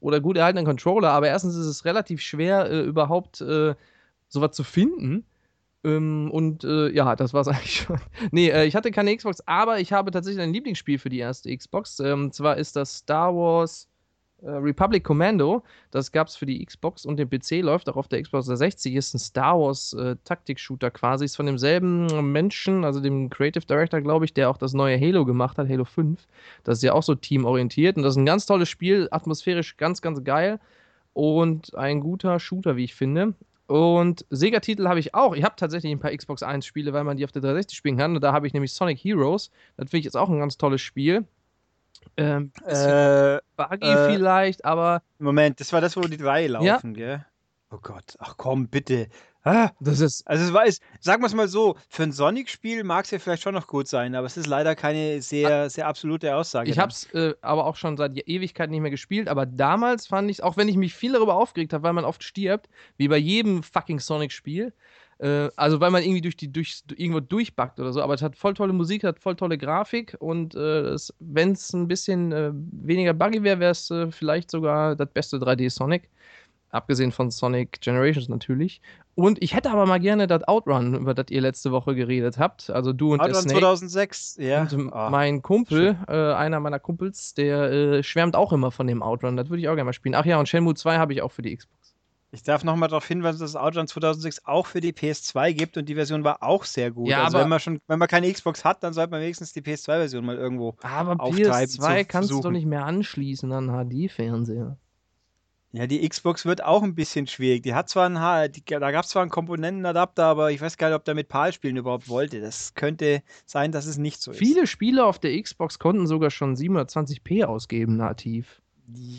[0.00, 1.10] oder gut erhaltenen Controller.
[1.10, 3.74] Aber erstens ist es relativ schwer, äh, überhaupt äh,
[4.28, 5.24] sowas zu finden.
[5.84, 8.00] Ähm, und äh, ja, das war's eigentlich schon.
[8.32, 11.56] Nee, äh, ich hatte keine Xbox, aber ich habe tatsächlich ein Lieblingsspiel für die erste
[11.56, 12.00] Xbox.
[12.00, 13.88] Ähm, zwar ist das Star Wars
[14.48, 15.62] Republic Commando.
[15.90, 18.94] Das gab es für die Xbox und den PC, läuft auch auf der Xbox 360.
[18.94, 21.24] Ist ein Star Wars äh, Taktik-Shooter quasi.
[21.24, 25.24] Ist von demselben Menschen, also dem Creative Director, glaube ich, der auch das neue Halo
[25.24, 26.26] gemacht hat, Halo 5.
[26.64, 30.00] Das ist ja auch so teamorientiert und das ist ein ganz tolles Spiel, atmosphärisch ganz,
[30.00, 30.60] ganz geil
[31.12, 33.34] und ein guter Shooter, wie ich finde.
[33.66, 35.34] Und Sega-Titel habe ich auch.
[35.34, 38.14] Ich habe tatsächlich ein paar Xbox 1-Spiele, weil man die auf der 360 spielen kann.
[38.14, 39.50] Und da habe ich nämlich Sonic Heroes.
[39.76, 41.24] Das finde ich jetzt auch ein ganz tolles Spiel.
[42.16, 47.24] Ähm, Äh, buggy äh, vielleicht, aber Moment, das war das, wo die drei laufen, gell?
[47.70, 49.08] Oh Gott, ach komm, bitte.
[49.42, 50.26] Ah, das ist.
[50.26, 53.20] also es war, es, sagen wir es mal so, für ein Sonic-Spiel mag es ja
[53.20, 56.68] vielleicht schon noch gut sein, aber es ist leider keine sehr, sehr absolute Aussage.
[56.68, 60.32] Ich habe es äh, aber auch schon seit Ewigkeiten nicht mehr gespielt, aber damals fand
[60.32, 63.18] ich auch wenn ich mich viel darüber aufgeregt habe, weil man oft stirbt, wie bei
[63.18, 64.72] jedem fucking Sonic-Spiel,
[65.18, 68.36] äh, also weil man irgendwie durch die, durch, irgendwo durchbackt oder so, aber es hat
[68.36, 73.14] voll tolle Musik, hat voll tolle Grafik und äh, wenn es ein bisschen äh, weniger
[73.14, 76.08] buggy wäre, wäre es äh, vielleicht sogar das beste 3D-Sonic.
[76.70, 78.82] Abgesehen von Sonic Generations natürlich.
[79.14, 82.68] Und ich hätte aber mal gerne das Outrun, über das ihr letzte Woche geredet habt.
[82.68, 83.60] Also du und der Outrun Snake.
[83.60, 84.62] 2006, ja.
[84.62, 85.08] Und Ah.
[85.08, 89.36] mein Kumpel, äh, einer meiner Kumpels, der äh, schwärmt auch immer von dem Outrun.
[89.36, 90.16] Das würde ich auch gerne mal spielen.
[90.16, 91.75] Ach ja, und Shenmue 2 habe ich auch für die Xbox.
[92.32, 95.88] Ich darf nochmal darauf hinweisen, dass es Outrun 2006 auch für die PS2 gibt und
[95.88, 97.08] die Version war auch sehr gut.
[97.08, 99.52] Ja, also aber- wenn man schon, wenn man keine Xbox hat, dann sollte man wenigstens
[99.52, 100.76] die PS2-Version mal irgendwo.
[100.82, 104.76] Aber Auftreiben PS2 zu kannst du doch nicht mehr anschließen an HD-Fernseher.
[105.72, 107.62] Ja, die Xbox wird auch ein bisschen schwierig.
[107.62, 110.78] Die hat zwar einen, H- die, da gab es zwar einen Komponentenadapter, aber ich weiß
[110.78, 112.40] gar nicht, ob der mit PAL spielen überhaupt wollte.
[112.40, 114.38] Das könnte sein, dass es nicht so ist.
[114.38, 118.62] Viele Spiele auf der Xbox konnten sogar schon 720p ausgeben nativ.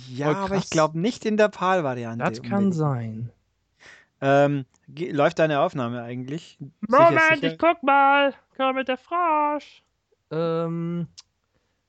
[0.09, 2.23] Ja, aber ich glaube nicht in der PAL-Variante.
[2.23, 2.73] Das kann unbedingt.
[2.75, 3.31] sein.
[4.21, 4.65] Ähm,
[5.11, 6.57] läuft deine Aufnahme eigentlich?
[6.87, 7.55] Sicher, sicher.
[7.59, 8.33] guck mal.
[8.55, 9.83] Komm mit der Frosch.
[10.31, 11.07] Ähm,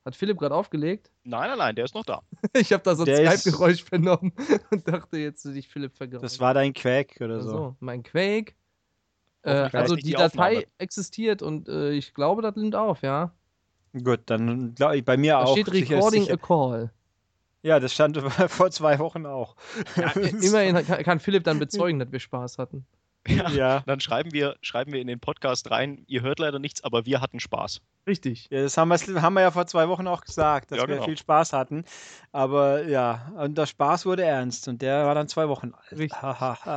[0.05, 1.11] hat Philipp gerade aufgelegt?
[1.23, 2.21] Nein, nein, nein, der ist noch da.
[2.53, 4.33] Ich habe da so ein ist- Skype-Geräusch vernommen
[4.71, 6.21] und dachte jetzt, dich Philipp vergraben.
[6.21, 7.49] Das war dein Quack oder so.
[7.49, 8.53] so, mein Quake.
[9.43, 10.65] Äh, also die die Datei Aufnahme.
[10.79, 13.31] existiert und äh, ich glaube, das nimmt auf, ja.
[14.03, 15.53] Gut, dann glaube ich bei mir Da auch.
[15.53, 16.33] steht sicher, Recording sicher.
[16.33, 16.91] a Call.
[17.61, 19.55] Ja, das stand vor zwei Wochen auch.
[19.95, 22.85] Ja, immerhin kann, kann Philipp dann bezeugen, dass wir Spaß hatten.
[23.27, 23.81] Ja.
[23.85, 27.21] Dann schreiben wir, schreiben wir in den Podcast rein, ihr hört leider nichts, aber wir
[27.21, 27.81] hatten Spaß.
[28.09, 28.47] Richtig.
[28.51, 30.95] Ja, das haben, wir, haben wir ja vor zwei Wochen auch gesagt, dass Ja, wir
[30.95, 31.05] genau.
[31.05, 31.85] viel Spaß hatten.
[32.31, 35.99] Aber ja, und der Spaß wurde ernst und der war dann zwei Wochen alt.
[35.99, 36.17] Richtig.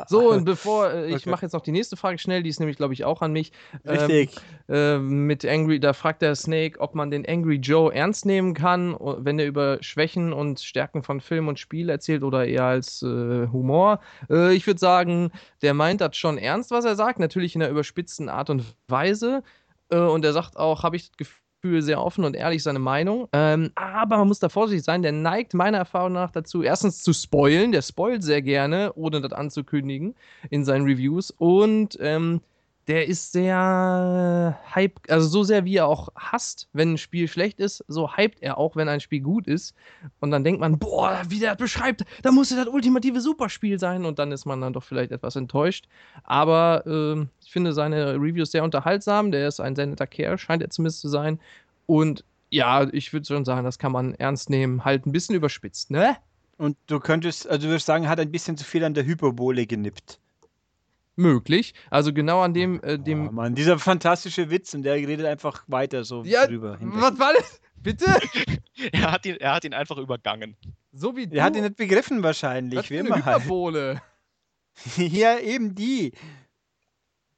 [0.05, 1.31] So, und bevor äh, ich Okay.
[1.31, 3.53] mache jetzt noch die nächste Frage schnell, die ist nämlich, glaube ich, auch an mich.
[3.85, 4.31] Richtig.
[4.69, 8.97] Ähm, mit Angry, da fragt der Snake, ob man den Angry Joe ernst nehmen kann,
[9.01, 13.49] wenn er über Schwächen und Stärken von Film und Spiel erzählt oder eher als äh,
[13.49, 14.01] Humor.
[14.31, 15.31] Äh, ich würde sagen,
[15.63, 19.43] der meint das schon ernst, was er sagt, natürlich in einer überspitzten Art und Weise.
[19.93, 23.29] Äh, und er sagt auch, habe ich das Gefühl, sehr offen und ehrlich seine Meinung.
[23.33, 27.13] Ähm, aber man muss da vorsichtig sein, der neigt meiner Erfahrung nach dazu, erstens zu
[27.13, 30.17] spoilen, der spoilt sehr gerne, ohne das anzukündigen
[30.51, 31.31] in seinen Reviews.
[31.31, 32.41] Und ähm,
[32.89, 37.61] der ist sehr hype, also so sehr wie er auch hasst, wenn ein Spiel schlecht
[37.61, 39.75] ist, so hypt er auch, wenn ein Spiel gut ist.
[40.21, 43.79] Und dann denkt man, boah, wie der das beschreibt, da muss ja das ultimative Superspiel
[43.79, 44.05] sein.
[44.05, 45.87] Und dann ist man dann doch vielleicht etwas enttäuscht.
[46.25, 49.31] Aber ähm, ich finde seine Reviews sehr unterhaltsam.
[49.31, 51.39] Der ist ein sehr netter Kerl, scheint er zumindest zu sein.
[51.87, 54.85] Und ja, ich würde schon sagen, das kann man ernst nehmen.
[54.85, 56.17] Halt ein bisschen überspitzt, ne?
[56.59, 59.67] Und du könntest, also du würdest sagen, hat ein bisschen zu viel an der Hyperbole
[59.67, 60.21] genippt.
[61.17, 61.75] Möglich.
[61.91, 65.65] Also genau an dem, äh, dem oh Mann, dieser fantastische Witz und der redet einfach
[65.67, 66.79] weiter so Ja, drüber.
[66.79, 67.03] hinweg.
[67.03, 67.61] was war das?
[67.77, 68.07] Bitte?
[68.91, 70.57] Er hat ihn, er hat ihn einfach übergangen.
[70.93, 71.37] So wie du.
[71.37, 73.37] Er hat ihn nicht begriffen wahrscheinlich, Was wie für eine immer halt.
[73.43, 74.03] Hyperbole.
[74.97, 76.13] Ja, eben die.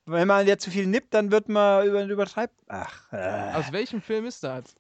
[0.07, 2.55] Wenn man ja zu viel nippt, dann wird man über, übertreibt.
[2.69, 3.53] Ach, äh.
[3.55, 4.77] Aus welchem Film ist das?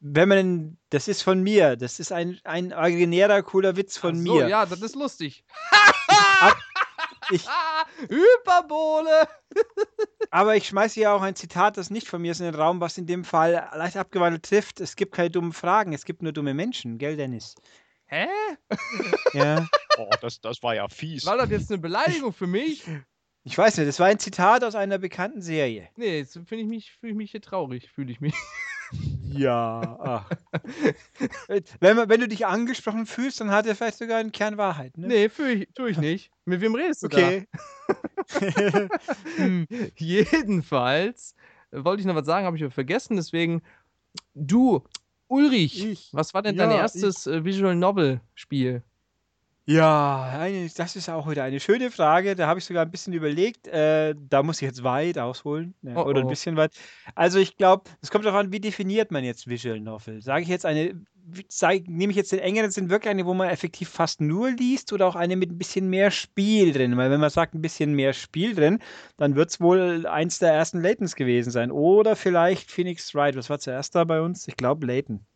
[0.00, 4.24] wenn man, das ist von mir, das ist ein, ein originärer, cooler Witz von Ach
[4.26, 4.48] so, mir.
[4.48, 5.44] Ja, das ist lustig.
[7.30, 7.46] Ich,
[8.08, 9.28] Hyperbole.
[10.30, 12.80] aber ich schmeiße ja auch ein Zitat, das nicht von mir ist, in den Raum,
[12.80, 14.80] was in dem Fall leicht abgewandelt trifft.
[14.80, 17.54] Es gibt keine dummen Fragen, es gibt nur dumme Menschen, gell, Dennis?
[18.06, 18.26] Hä?
[19.34, 19.68] Ja.
[19.98, 21.26] Oh, das, das war ja fies.
[21.26, 22.84] War das jetzt eine Beleidigung für mich?
[23.44, 25.88] Ich weiß nicht, das war ein Zitat aus einer bekannten Serie.
[25.96, 28.34] Nee, jetzt finde ich mich, fühle ich mich hier traurig, fühle ich mich.
[29.30, 30.24] Ja.
[31.80, 34.96] Wenn, man- wenn du dich angesprochen fühlst, dann hat er vielleicht sogar einen Kern Wahrheit.
[34.96, 35.06] Ne?
[35.08, 36.30] Nee, fühl ich, tue ich nicht.
[36.44, 37.46] Mit wem redest du Okay.
[39.36, 39.66] Hm.
[39.70, 39.76] da?
[39.96, 41.34] Jedenfalls
[41.70, 43.62] äh, wollte ich noch was sagen, habe ich aber vergessen, deswegen
[44.34, 44.82] du,
[45.28, 46.08] Ulrich, Ich.
[46.12, 48.82] was war denn dein Ja, erstes äh, Visual Novel Spiel?
[49.70, 52.34] Ja, eine, das ist auch wieder eine schöne Frage.
[52.34, 53.68] Da habe ich sogar ein bisschen überlegt.
[53.68, 55.74] Äh, da muss ich jetzt weit ausholen.
[55.82, 56.30] Ja, Oh, oder ein oh.
[56.30, 56.72] bisschen weit.
[57.14, 60.22] Also ich glaube, es kommt darauf an, wie definiert man jetzt Visual Novel?
[60.22, 60.98] Sage ich jetzt eine,
[61.48, 64.94] sag, nehme ich jetzt den engeren Sinn wirklich eine, wo man effektiv fast nur liest
[64.94, 66.96] oder auch eine mit ein bisschen mehr Spiel drin?
[66.96, 68.78] Weil wenn man sagt, ein bisschen mehr Spiel drin,
[69.18, 71.70] dann wird es wohl eins der ersten Laytons gewesen sein.
[71.70, 73.36] Oder vielleicht Phoenix Wright.
[73.36, 74.48] Was war zuerst da bei uns?
[74.48, 75.26] Ich glaube Layton.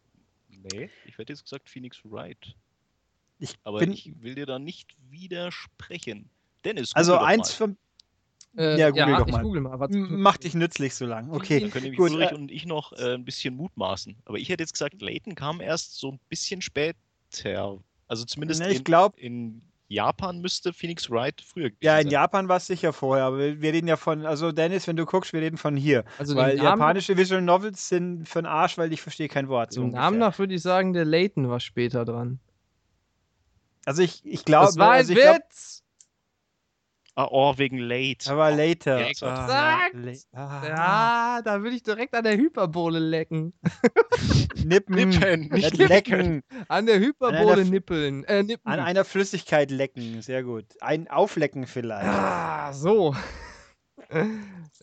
[0.49, 2.57] Nee, ich hätte jetzt gesagt Phoenix Wright.
[3.43, 6.30] Ich Aber bin, ich will dir da nicht widersprechen.
[6.64, 7.66] Dennis, also doch eins mal.
[7.66, 7.76] von.
[8.57, 9.43] Äh, Ja, google doch ich mal.
[9.43, 9.88] google mal.
[9.90, 11.30] Mach dich nützlich so lang.
[11.30, 11.59] Okay.
[11.61, 14.14] Dann können nämlich gut, Ulrich äh, und ich noch äh, ein bisschen mutmaßen.
[14.26, 16.97] Aber ich hätte jetzt gesagt, Layton kam erst so ein bisschen später.
[18.09, 22.05] Also zumindest Ne, ich in, glaube, in Japan müsste Phoenix Wright früher gewesen Ja, in
[22.05, 22.12] sein.
[22.12, 25.32] Japan war es sicher vorher, aber wir, reden ja von, also Dennis, wenn du guckst,
[25.32, 26.05] wir reden von hier.
[26.18, 29.72] Also weil Namen, japanische Visual Novels sind für den Arsch, weil ich verstehe kein Wort.
[29.72, 32.38] So dem Namen nach würde ich sagen, der Layton war später dran.
[33.85, 35.83] Also ich, ich glaube, das war ein also ich glaub, Witz!
[37.14, 38.30] Ah, oh, wegen Late.
[38.30, 39.01] aber later.
[39.07, 43.53] Ja, Ah, la- ah, Ja, da würde ich direkt an der Hyperbole lecken.
[44.64, 44.95] Nippen.
[45.11, 46.43] Nippen, nicht lecken.
[46.68, 48.24] An der Hyperbole F- nippeln.
[48.24, 48.66] Äh, nippen.
[48.70, 50.22] An einer Flüssigkeit lecken.
[50.22, 50.64] Sehr gut.
[50.80, 52.07] Ein Auflecken vielleicht.
[52.09, 53.14] Ah, so.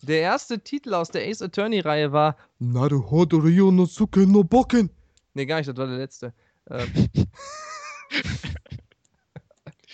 [0.03, 4.91] Der erste Titel aus der Ace Attorney-Reihe war Naruhodo Ryo no Suke no Boken.
[5.33, 6.33] Nee, gar nicht, das war der letzte.
[6.69, 6.91] Ähm,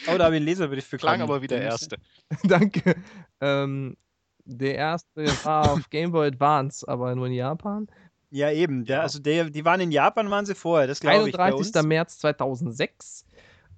[0.08, 1.32] Oh, da habe ich einen Leserbericht für Klang bekommen.
[1.32, 1.98] aber wie der erste.
[2.44, 2.96] danke.
[3.42, 3.98] Ähm,
[4.46, 7.88] der erste war auf Game Boy Advance, aber nur in Japan.
[8.30, 8.86] Ja, eben.
[8.86, 10.88] Der, also der, die waren in Japan, waren sie vorher.
[10.88, 11.36] Das glaube ich.
[11.36, 11.76] Bei 31.
[11.76, 11.86] uns.
[11.86, 13.26] März 2006.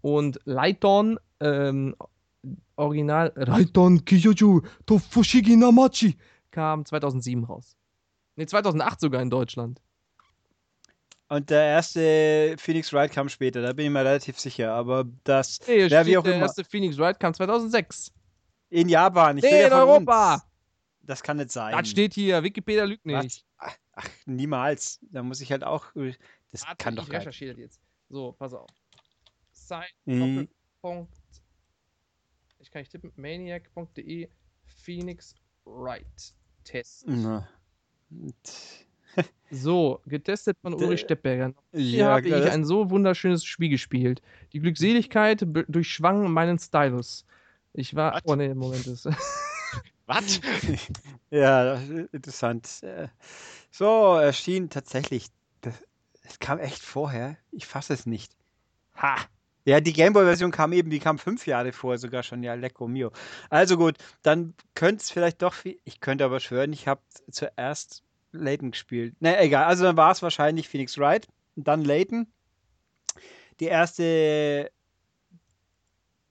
[0.01, 1.95] Und Lighton, ähm,
[2.75, 6.17] Original Lighton Kiyoju to Fushigi Namachi
[6.51, 7.75] kam 2007 raus.
[8.35, 9.81] Ne, 2008 sogar in Deutschland.
[11.29, 14.71] Und der erste Phoenix Wright kam später, da bin ich mir relativ sicher.
[14.73, 16.43] Aber das Nee, Ja, wie auch der immer.
[16.45, 18.11] erste Phoenix Wright kam 2006.
[18.69, 19.37] in Japan.
[19.37, 20.33] Ich Nee, in von Europa.
[20.35, 20.43] Uns.
[21.01, 21.77] Das kann nicht sein.
[21.77, 23.45] Das steht hier, Wikipedia lügt nicht.
[23.57, 24.99] Ach, ach, niemals.
[25.11, 25.85] Da muss ich halt auch.
[26.51, 27.27] Das Warte, kann doch ich gar nicht.
[27.27, 27.81] recherchiere das jetzt.
[28.09, 28.69] So, pass auf.
[29.51, 30.47] Sign, Mhm.
[30.81, 31.13] Doppelpunkt.
[32.59, 33.11] Ich kann nicht tippen.
[33.15, 34.29] Maniac.de
[34.63, 37.03] Phoenix Wright Test.
[37.07, 37.47] Na.
[39.49, 41.53] So, getestet von Ulrich Steppberger.
[41.71, 44.21] Hier Ja, habe klar, ich ein so wunderschönes Spiel gespielt.
[44.53, 47.25] Die Glückseligkeit durchschwang meinen Stylus.
[47.73, 48.13] Ich war.
[48.13, 48.21] Was?
[48.25, 48.85] Oh ne, Moment.
[50.05, 50.41] Was?
[51.31, 51.75] ja,
[52.11, 52.81] interessant.
[53.71, 55.27] So, erschien tatsächlich.
[56.23, 57.37] Es kam echt vorher.
[57.51, 58.33] Ich fasse es nicht.
[58.95, 59.15] Ha!
[59.65, 62.41] Ja, die Gameboy-Version kam eben, die kam fünf Jahre vorher sogar schon.
[62.41, 63.11] Ja, lecco mio.
[63.49, 65.77] Also gut, dann könnte es vielleicht doch viel.
[65.83, 68.03] Ich könnte aber schwören, ich habe zuerst
[68.41, 69.15] Layton gespielt.
[69.19, 69.65] Na, egal.
[69.65, 72.27] Also dann war es wahrscheinlich Phoenix Wright und dann Layton.
[73.59, 74.71] Die erste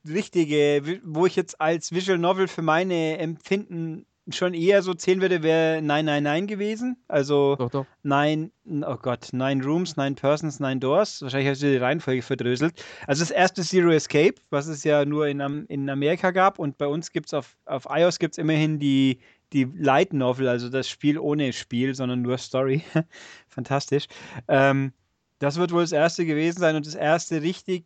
[0.09, 5.43] richtige, wo ich jetzt als Visual Novel für meine Empfinden schon eher so zählen würde,
[5.43, 6.97] wäre 999 gewesen.
[7.07, 7.87] Also doch, doch.
[8.03, 8.51] Nine,
[8.85, 11.23] oh Gott, Nine Rooms, Nine Persons, Nine Doors.
[11.23, 12.83] Wahrscheinlich hast du die Reihenfolge verdröselt.
[13.07, 16.87] Also das erste Zero Escape, was es ja nur in, in Amerika gab und bei
[16.87, 19.21] uns gibt es auf, auf iOS gibt es immerhin die,
[19.53, 22.83] die Light Novel, also das Spiel ohne Spiel, sondern nur Story.
[23.49, 24.07] Fantastisch.
[24.49, 24.93] Ähm,
[25.39, 27.85] das wird wohl das erste gewesen sein und das erste richtig,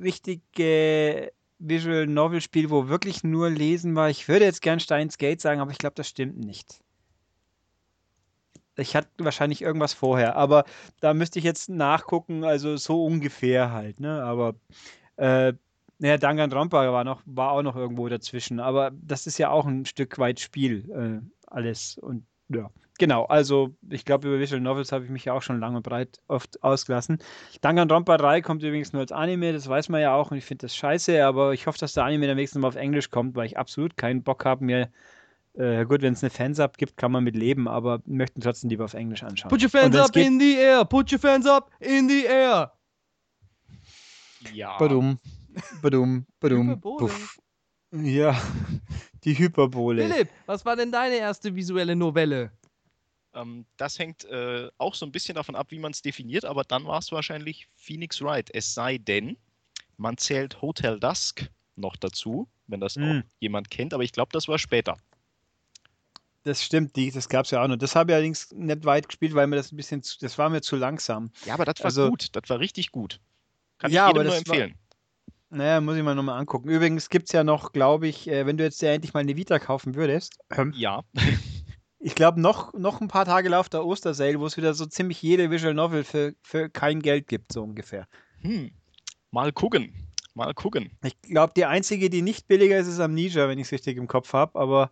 [0.00, 4.10] richtige Visual Novel Spiel, wo wirklich nur lesen war.
[4.10, 6.80] Ich würde jetzt gern Steins Gate sagen, aber ich glaube, das stimmt nicht.
[8.76, 10.64] Ich hatte wahrscheinlich irgendwas vorher, aber
[11.00, 14.22] da müsste ich jetzt nachgucken, also so ungefähr halt, ne?
[14.24, 14.54] Aber
[15.16, 15.52] äh,
[16.02, 19.86] naja, Danganronpa war noch, war auch noch irgendwo dazwischen, aber das ist ja auch ein
[19.86, 21.96] Stück weit Spiel, äh, alles.
[21.96, 25.60] Und ja, genau, also ich glaube, über Visual Novels habe ich mich ja auch schon
[25.60, 27.18] lang und breit oft ausgelassen.
[27.60, 30.62] Danganronpa 3 kommt übrigens nur als Anime, das weiß man ja auch und ich finde
[30.62, 33.46] das scheiße, aber ich hoffe, dass der Anime dann wenigstens mal auf Englisch kommt, weil
[33.46, 34.90] ich absolut keinen Bock habe, mir
[35.54, 38.86] äh, gut, wenn es eine Fansub gibt, kann man mit leben, aber möchten trotzdem lieber
[38.86, 39.50] auf Englisch anschauen.
[39.50, 40.84] Put your fans up in the air.
[40.84, 42.72] Put your fans up in the air.
[44.52, 44.76] Ja.
[44.78, 45.20] Badum,
[45.82, 46.98] badum, badum, Hyperbole.
[46.98, 47.38] puff.
[47.92, 48.40] Ja,
[49.24, 50.08] die Hyperbole.
[50.08, 52.50] Philipp, was war denn deine erste visuelle Novelle?
[53.34, 56.64] Ähm, das hängt äh, auch so ein bisschen davon ab, wie man es definiert, aber
[56.64, 58.50] dann war es wahrscheinlich Phoenix Wright.
[58.54, 59.36] Es sei denn,
[59.96, 63.02] man zählt Hotel Dusk noch dazu, wenn das Hm.
[63.22, 64.98] auch jemand kennt, aber ich glaube, das war später.
[66.44, 67.76] Das stimmt, die, das gab es ja auch noch.
[67.76, 70.50] Das habe ich allerdings nicht weit gespielt, weil mir das ein bisschen, zu, das war
[70.50, 71.30] mir zu langsam.
[71.46, 73.20] Ja, aber das war Also- gut, das war richtig gut.
[73.78, 74.78] Kann Ja, ich jedem aber nur das war- empfehlen.
[75.54, 76.70] Naja, muss ich mal nochmal angucken.
[76.70, 79.36] Übrigens gibt es ja noch, glaube ich, äh, wenn du jetzt ja endlich mal eine
[79.36, 81.02] Vita kaufen würdest, ähm, Ja,
[81.98, 85.20] ich glaube, noch, noch ein paar Tage läuft der Ostersale, wo es wieder so ziemlich
[85.20, 88.08] jede Visual Novel für, für kein Geld gibt, so ungefähr.
[88.40, 88.70] hm.
[89.30, 89.92] mal gucken,
[90.32, 90.90] mal gucken.
[91.04, 94.08] Ich glaube, die einzige, die nicht billiger ist, ist Amnesia, wenn ich es richtig im
[94.08, 94.58] Kopf habe.
[94.58, 94.90] Aber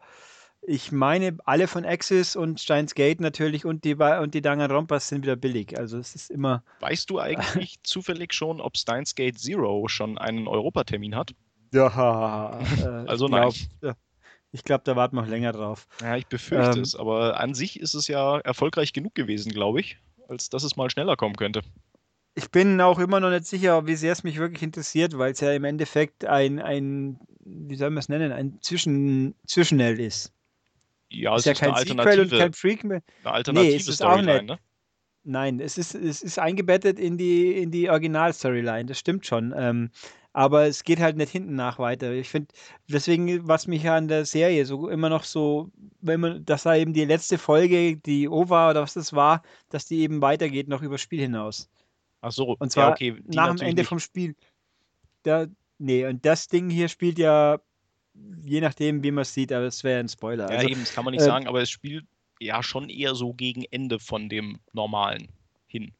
[0.62, 5.22] ich meine, alle von Axis und Steins Gate natürlich und die, und die Danganronpas sind
[5.22, 5.78] wieder billig.
[5.78, 6.62] Also es ist immer.
[6.80, 11.32] Weißt du eigentlich zufällig schon, ob Steins Gate Zero schon einen Europatermin hat?
[11.72, 13.40] Ja, äh, Also ich nein.
[13.42, 13.94] glaub, ja,
[14.52, 15.86] Ich glaube, da warten wir noch länger drauf.
[16.00, 16.82] Ja, ich befürchte Ähm.
[16.82, 19.98] es, aber an sich ist es ja erfolgreich genug gewesen, glaube ich,
[20.28, 21.62] als dass es mal schneller kommen könnte.
[22.34, 25.40] Ich bin auch immer noch nicht sicher, wie sehr es mich wirklich interessiert, weil es
[25.40, 30.32] ja im Endeffekt ein, ein wie soll man es nennen, ein Zwischen, Zwischenell ist.
[31.10, 33.02] Ja, ist es ja ist eine kein Sequel und kein Freak mehr.
[33.24, 34.46] eine alternative es ist auch Storyline, nicht.
[34.46, 34.58] ne?
[35.22, 39.52] Nein, es ist, es ist eingebettet in die, in die Original-Storyline, das stimmt schon.
[39.56, 39.90] Ähm,
[40.32, 42.12] aber es geht halt nicht hinten nach weiter.
[42.12, 42.54] Ich finde,
[42.88, 46.92] deswegen, was mich an der Serie so immer noch so, wenn man, dass da eben
[46.94, 51.00] die letzte Folge, die OVA oder was das war, dass die eben weitergeht noch übers
[51.00, 51.68] Spiel hinaus.
[52.20, 53.88] Ach so, Und zwar ja, okay, nach dem Ende nicht.
[53.88, 54.36] vom Spiel.
[55.22, 55.46] Da,
[55.78, 57.60] nee, und das Ding hier spielt ja,
[58.14, 60.50] je nachdem, wie man es sieht, aber es wäre ein Spoiler.
[60.50, 62.06] Ja, Also, eben, das kann man nicht äh, sagen, aber es spielt
[62.40, 65.28] ja schon eher so gegen Ende von dem normalen
[65.66, 65.92] hin.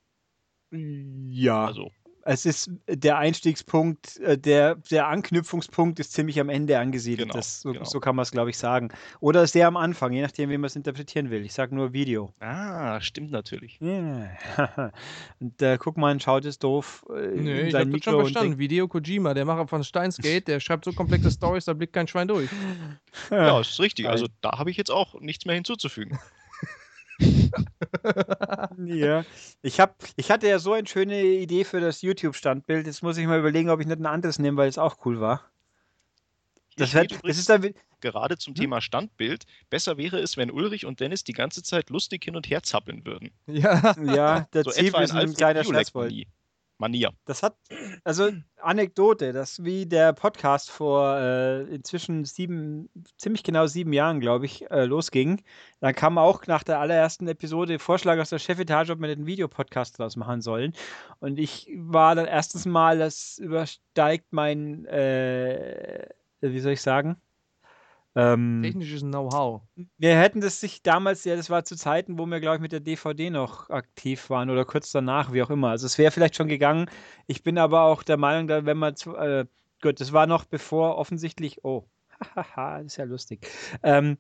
[0.71, 1.67] ja.
[1.67, 1.91] Also,
[2.33, 7.31] Es ist der Einstiegspunkt, äh, der, der Anknüpfungspunkt ist ziemlich am Ende angesiedelt.
[7.31, 7.85] Genau, das, so, genau.
[7.85, 8.91] so kann man es, glaube ich, sagen.
[9.18, 11.45] Oder ist der am Anfang, je nachdem, wie man es interpretieren will.
[11.45, 12.33] Ich sage nur Video.
[12.39, 13.81] ah, stimmt natürlich.
[13.81, 14.31] Ja.
[15.41, 17.05] Und äh, guck mal, schaut es doof.
[17.09, 18.59] Äh, Nö, ich sein hab das schon verstanden.
[18.59, 22.07] Video Kojima, der Macher von Steins Gate, der schreibt so komplexe Stories, da blickt kein
[22.07, 22.49] Schwein durch.
[23.31, 24.09] Ja, das ist richtig.
[24.09, 26.20] Also da habe ich jetzt auch nichts mehr hinzuzufügen.
[28.84, 29.24] Ja,
[29.62, 32.86] ich, hab, ich hatte ja so eine schöne Idee für das YouTube-Standbild.
[32.86, 35.20] Jetzt muss ich mal überlegen, ob ich nicht ein anderes nehme, weil es auch cool
[35.20, 35.44] war.
[36.76, 38.61] Das, wird, das ist dann, gerade zum Hm?
[38.61, 39.44] Thema Standbild.
[39.68, 43.05] Besser wäre es, wenn Ulrich und Dennis die ganze Zeit lustig hin und her zappeln
[43.05, 43.30] würden.
[43.46, 43.94] ja.
[44.03, 45.62] ja, der So Ziel ist in ein kleiner.
[45.64, 46.26] Manie-
[46.81, 47.11] Manier.
[47.26, 47.57] Das hat,
[48.05, 54.47] also Anekdote, dass wie der Podcast vor äh, inzwischen sieben, ziemlich genau sieben Jahren, glaube
[54.47, 55.43] ich, äh, losging.
[55.81, 59.99] Dann kam auch nach der allerersten Episode Vorschlag aus der Chefetage, ob wir einen Videopodcast
[59.99, 60.72] draus machen sollen.
[61.20, 66.09] Und ich war dann erstens mal, das übersteigt mein, äh,
[66.41, 67.20] wie soll ich sagen?
[68.17, 69.63] Ähm, Technisches Know-how.
[69.99, 72.73] wir hätten das sich damals, ja, das war zu Zeiten, wo wir, glaube ich, mit
[72.73, 75.69] der DVD noch aktiv waren oder kurz danach, wie auch immer.
[75.69, 76.91] Also es wäre vielleicht schon gegangen.
[77.29, 79.45] Ich bin aber auch der Meinung, da, wenn man, äh,
[79.81, 81.85] gut, das war noch bevor offensichtlich, oh,
[82.35, 83.47] hahaha, das ist ja lustig.
[83.83, 84.19] Ähm,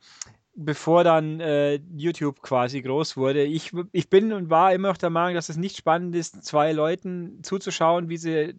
[0.54, 3.44] bevor dann äh, YouTube quasi groß wurde.
[3.44, 6.72] Ich, ich bin und war immer noch der Meinung, dass es nicht spannend ist, zwei
[6.72, 8.54] Leuten zuzuschauen, wie sie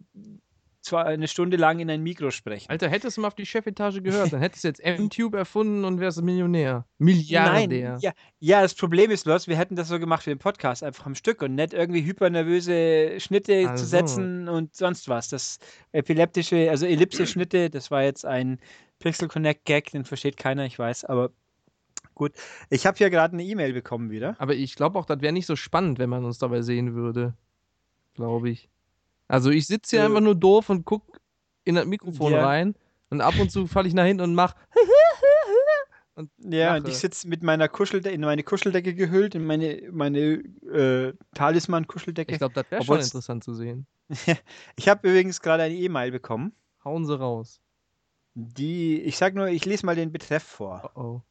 [0.82, 2.68] zwar eine Stunde lang in ein Mikro sprechen.
[2.68, 6.00] Alter, hättest du mal auf die Chefetage gehört, dann hättest du jetzt M-Tube erfunden und
[6.00, 6.84] wärst Millionär.
[6.98, 7.52] Milliardär.
[7.52, 10.82] Nein, ja, ja, das Problem ist bloß, wir hätten das so gemacht wie im Podcast,
[10.82, 15.28] einfach am Stück und nicht irgendwie hypernervöse Schnitte Ach zu setzen und sonst was.
[15.28, 15.58] Das
[15.92, 18.58] epileptische, also Ellipse-Schnitte, das war jetzt ein
[18.98, 21.30] Pixel Connect Gag, den versteht keiner, ich weiß, aber
[22.14, 22.32] gut.
[22.70, 24.36] Ich habe hier gerade eine E-Mail bekommen wieder.
[24.38, 27.34] Aber ich glaube auch, das wäre nicht so spannend, wenn man uns dabei sehen würde.
[28.14, 28.68] Glaube ich.
[29.32, 30.06] Also ich sitze hier Äh.
[30.08, 31.02] einfach nur doof und guck
[31.64, 32.44] in das Mikrofon Ja.
[32.44, 32.74] rein
[33.08, 34.54] und ab und zu falle ich nach hinten und mach.
[36.16, 40.18] und Ja, und ich sitze mit meiner Kuscheldecke, in meine Kuscheldecke gehüllt, in meine, meine
[40.70, 42.32] äh, Talisman-Kuscheldecke.
[42.32, 43.86] Ich glaube, das wäre schon interessant zu sehen.
[44.76, 46.52] Ich habe übrigens gerade eine E-Mail bekommen,
[46.84, 47.62] Hauen sie raus.
[48.34, 50.90] die, ich sag nur, ich lese mal den Betreff vor.
[50.94, 51.22] Oh oh.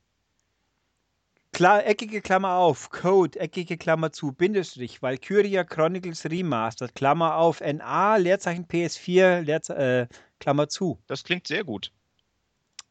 [1.53, 8.15] Klar, eckige Klammer auf, Code, eckige Klammer zu, Bindestrich, Valkyria Chronicles Remastered, Klammer auf, NA,
[8.15, 10.07] Leerzeichen PS4, Leerze äh,
[10.39, 10.97] Klammer zu.
[11.07, 11.91] Das klingt sehr gut.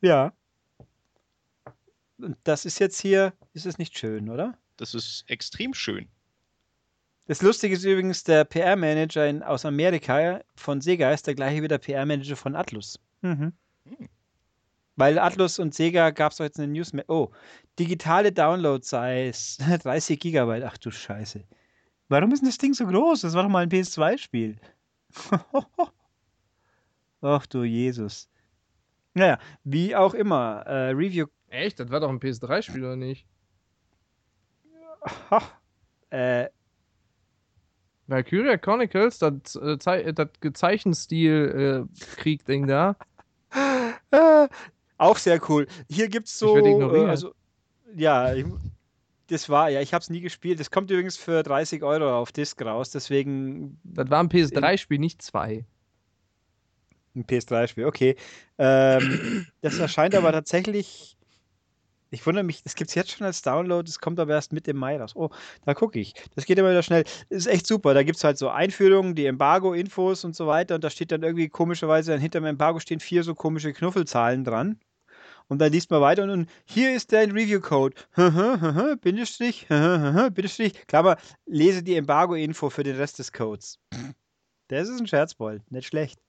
[0.02, 0.34] Ja.
[2.18, 4.58] Und das ist jetzt hier, ist es nicht schön, oder?
[4.76, 6.08] Das ist extrem schön.
[7.26, 11.78] Das Lustige ist übrigens, der PR-Manager aus Amerika von Sega ist der gleiche wie der
[11.78, 12.98] PR-Manager von Atlus.
[13.22, 13.54] Mhm.
[13.84, 14.08] Hm.
[15.00, 16.92] Weil Atlus und Sega gab es doch jetzt eine News.
[17.08, 17.30] Oh,
[17.78, 20.64] digitale Download-Size 30 Gigabyte.
[20.64, 21.42] Ach du Scheiße.
[22.10, 23.22] Warum ist denn das Ding so groß?
[23.22, 24.60] Das war doch mal ein PS2-Spiel.
[27.22, 28.28] Ach du Jesus.
[29.14, 30.66] Naja, wie auch immer.
[30.66, 31.28] Äh, Review.
[31.48, 31.80] Echt?
[31.80, 33.26] Das war doch ein PS3-Spiel, oder nicht?
[36.12, 36.48] Äh,
[38.08, 39.78] Valkyria Chronicles, das, äh,
[40.12, 42.96] das Gezeichenstil-Krieg-Ding da.
[45.00, 45.66] Auch sehr cool.
[45.88, 47.06] Hier gibt's so, werd ignoriert.
[47.06, 47.34] äh, also,
[47.96, 48.46] ja, ich,
[49.28, 50.60] das war, ja, ich habe es nie gespielt.
[50.60, 55.22] Das kommt übrigens für 30 Euro auf Disc raus, deswegen Das war ein PS3-Spiel, nicht
[55.22, 55.64] zwei.
[57.14, 58.16] Ein PS3-Spiel, okay.
[58.58, 61.16] Ähm, das erscheint aber tatsächlich.
[62.12, 64.74] Ich wundere mich, das gibt es jetzt schon als Download, das kommt aber erst Mitte
[64.74, 65.14] Mai raus.
[65.14, 65.30] Oh,
[65.64, 66.14] da gucke ich.
[66.34, 67.04] Das geht immer wieder schnell.
[67.04, 67.94] Das ist echt super.
[67.94, 70.74] Da gibt es halt so Einführungen, die Embargo-Infos und so weiter.
[70.74, 74.80] Und da steht dann irgendwie komischerweise, hinter dem Embargo stehen vier so komische Knuffelzahlen dran.
[75.50, 77.96] Und dann liest man weiter und, und hier ist dein Review-Code.
[79.02, 80.86] Bindestrich, Bindestrich.
[80.86, 83.80] Klammer, lese die Embargo-Info für den Rest des Codes.
[84.68, 86.20] Das ist ein Scherzbold, nicht schlecht.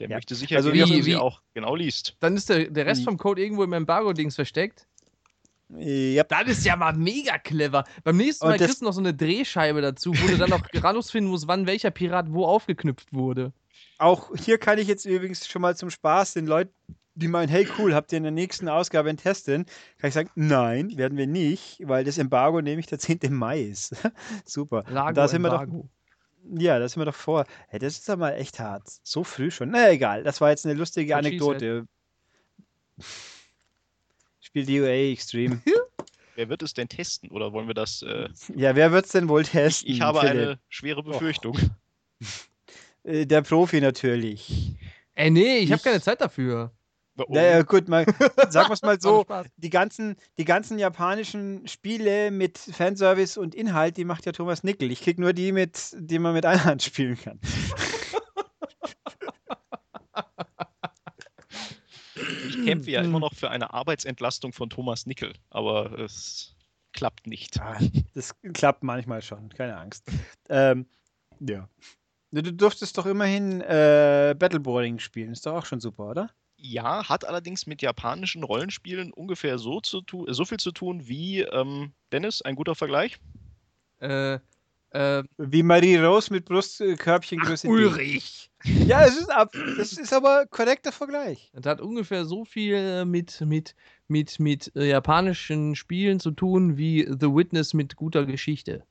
[0.00, 0.16] Der Ja.
[0.16, 2.16] möchte sicher, Also also, wie- wie, auch genau liest.
[2.18, 3.04] Dann ist der, der Rest Hm.
[3.04, 4.88] vom Code irgendwo im Embargo-Dings versteckt.
[5.70, 7.84] Ja, Das ist ja mal mega clever.
[8.02, 11.30] Beim nächsten Mal kriegst du noch so eine Drehscheibe dazu, wo du dann noch rausfinden
[11.30, 13.52] musst, wann welcher Pirat wo aufgeknüpft wurde.
[13.98, 16.72] Auch hier kann ich jetzt übrigens schon mal zum Spaß den Leuten,
[17.18, 19.66] die meinen, hey cool, habt ihr in der nächsten Ausgabe einen Test denn?
[19.98, 23.18] Kann ich sagen, nein, werden wir nicht, weil das Embargo nämlich der 10.
[23.32, 23.94] Mai ist.
[24.44, 24.84] Super.
[24.88, 25.88] Lago da sind wir doch, Embargo.
[26.58, 27.44] ja, da sind wir doch vor.
[27.68, 28.88] Hey, das ist doch mal echt hart.
[29.02, 29.70] So früh schon.
[29.70, 31.86] Na egal, das war jetzt eine lustige What Anekdote.
[34.40, 35.60] Spiel DOA Extreme.
[36.36, 37.30] Wer wird es denn testen?
[37.30, 38.02] Oder wollen wir das?
[38.02, 39.90] Äh, ja, wer wird's denn wohl ich, testen?
[39.90, 40.34] ich habe Philipp?
[40.36, 41.58] eine schwere Befürchtung.
[43.02, 44.76] Äh, Der Profi natürlich.
[45.14, 46.70] Ey, nee, ich habe Ich- keine Zeit dafür.
[47.26, 48.04] Oh, Naja, gut, mal,
[48.48, 49.26] sagen wir es mal so.
[49.56, 54.90] Die ganzen, die ganzen japanischen Spiele mit Fanservice und Inhalt, die macht ja Thomas Nickel.
[54.92, 57.40] Ich krieg nur die mit, die man mit einer Hand spielen kann.
[62.48, 63.06] Ich kämpfe ja Hm.
[63.10, 66.54] immer noch für eine Arbeitsentlastung von Thomas Nickel, aber es
[66.92, 67.60] klappt nicht.
[67.60, 67.78] Ah,
[68.14, 70.04] Das klappt manchmal schon, keine Angst.
[70.48, 70.86] Ähm,
[71.40, 71.68] ja.
[72.30, 76.30] Du du durftest doch immerhin äh, Battleboarding spielen, ist doch auch schon super, oder?
[76.60, 81.42] Ja, hat allerdings mit japanischen Rollenspielen ungefähr so, zu tu so viel zu tun wie
[81.42, 83.16] ähm, Dennis, ein guter Vergleich.
[84.00, 84.38] Äh,
[84.90, 87.66] äh, Wie Marie Rose mit Brustkörbchengröße.
[87.66, 87.72] D.
[87.72, 88.50] Ulrich.
[88.64, 91.50] Ja, es ist ab, das ist aber korrekter Vergleich.
[91.52, 93.76] Das hat ungefähr so viel äh, mit, mit,
[94.08, 98.82] mit, mit äh, japanischen Spielen zu tun wie The Witness mit guter Geschichte.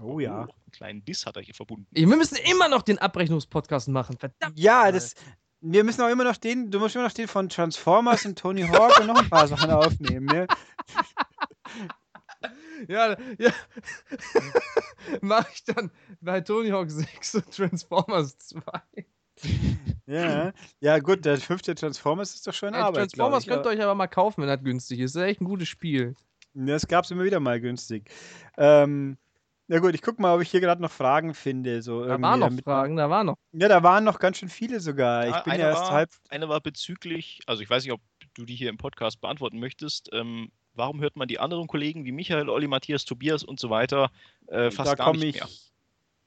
[0.00, 0.42] Oh ja.
[0.42, 1.86] einen kleinen Diss hat er hier verbunden.
[1.90, 4.16] Wir müssen immer noch den Abrechnungspodcast machen.
[4.16, 4.58] Verdammt.
[4.58, 5.14] Ja, das.
[5.60, 8.62] Wir müssen auch immer noch den, du musst immer noch den von Transformers und Tony
[8.62, 10.26] Hawk und noch ein paar Sachen aufnehmen.
[10.26, 10.46] Ne?
[12.88, 13.50] Ja, ja.
[15.20, 15.90] Mach ich dann
[16.20, 18.60] bei Tony Hawk 6 und Transformers 2.
[20.06, 20.52] Ja.
[20.80, 23.10] ja, gut, der fünfte Transformers ist doch schon Ey, Arbeit.
[23.10, 23.48] Transformers ich.
[23.48, 25.16] könnt ihr euch aber mal kaufen, wenn das günstig ist.
[25.16, 26.14] Das ist echt ein gutes Spiel.
[26.54, 28.10] Das gab es immer wieder mal günstig.
[28.56, 29.18] Ähm,
[29.68, 31.82] na gut, ich guck mal, ob ich hier gerade noch Fragen finde.
[31.82, 33.36] So Da irgendwie, waren noch damit- Fragen, da waren noch.
[33.52, 35.26] Ja, da waren noch ganz schön viele sogar.
[35.28, 36.10] Ich bin eine ja erst war- halb.
[36.28, 38.00] Eine war bezüglich, also ich weiß nicht, ob
[38.34, 40.10] du die hier im Podcast beantworten möchtest.
[40.12, 44.10] Ähm, warum hört man die anderen Kollegen wie Michael, Olli, Matthias, Tobias und so weiter
[44.48, 45.40] äh, fast da gar komme nicht ich.
[45.42, 45.50] mehr?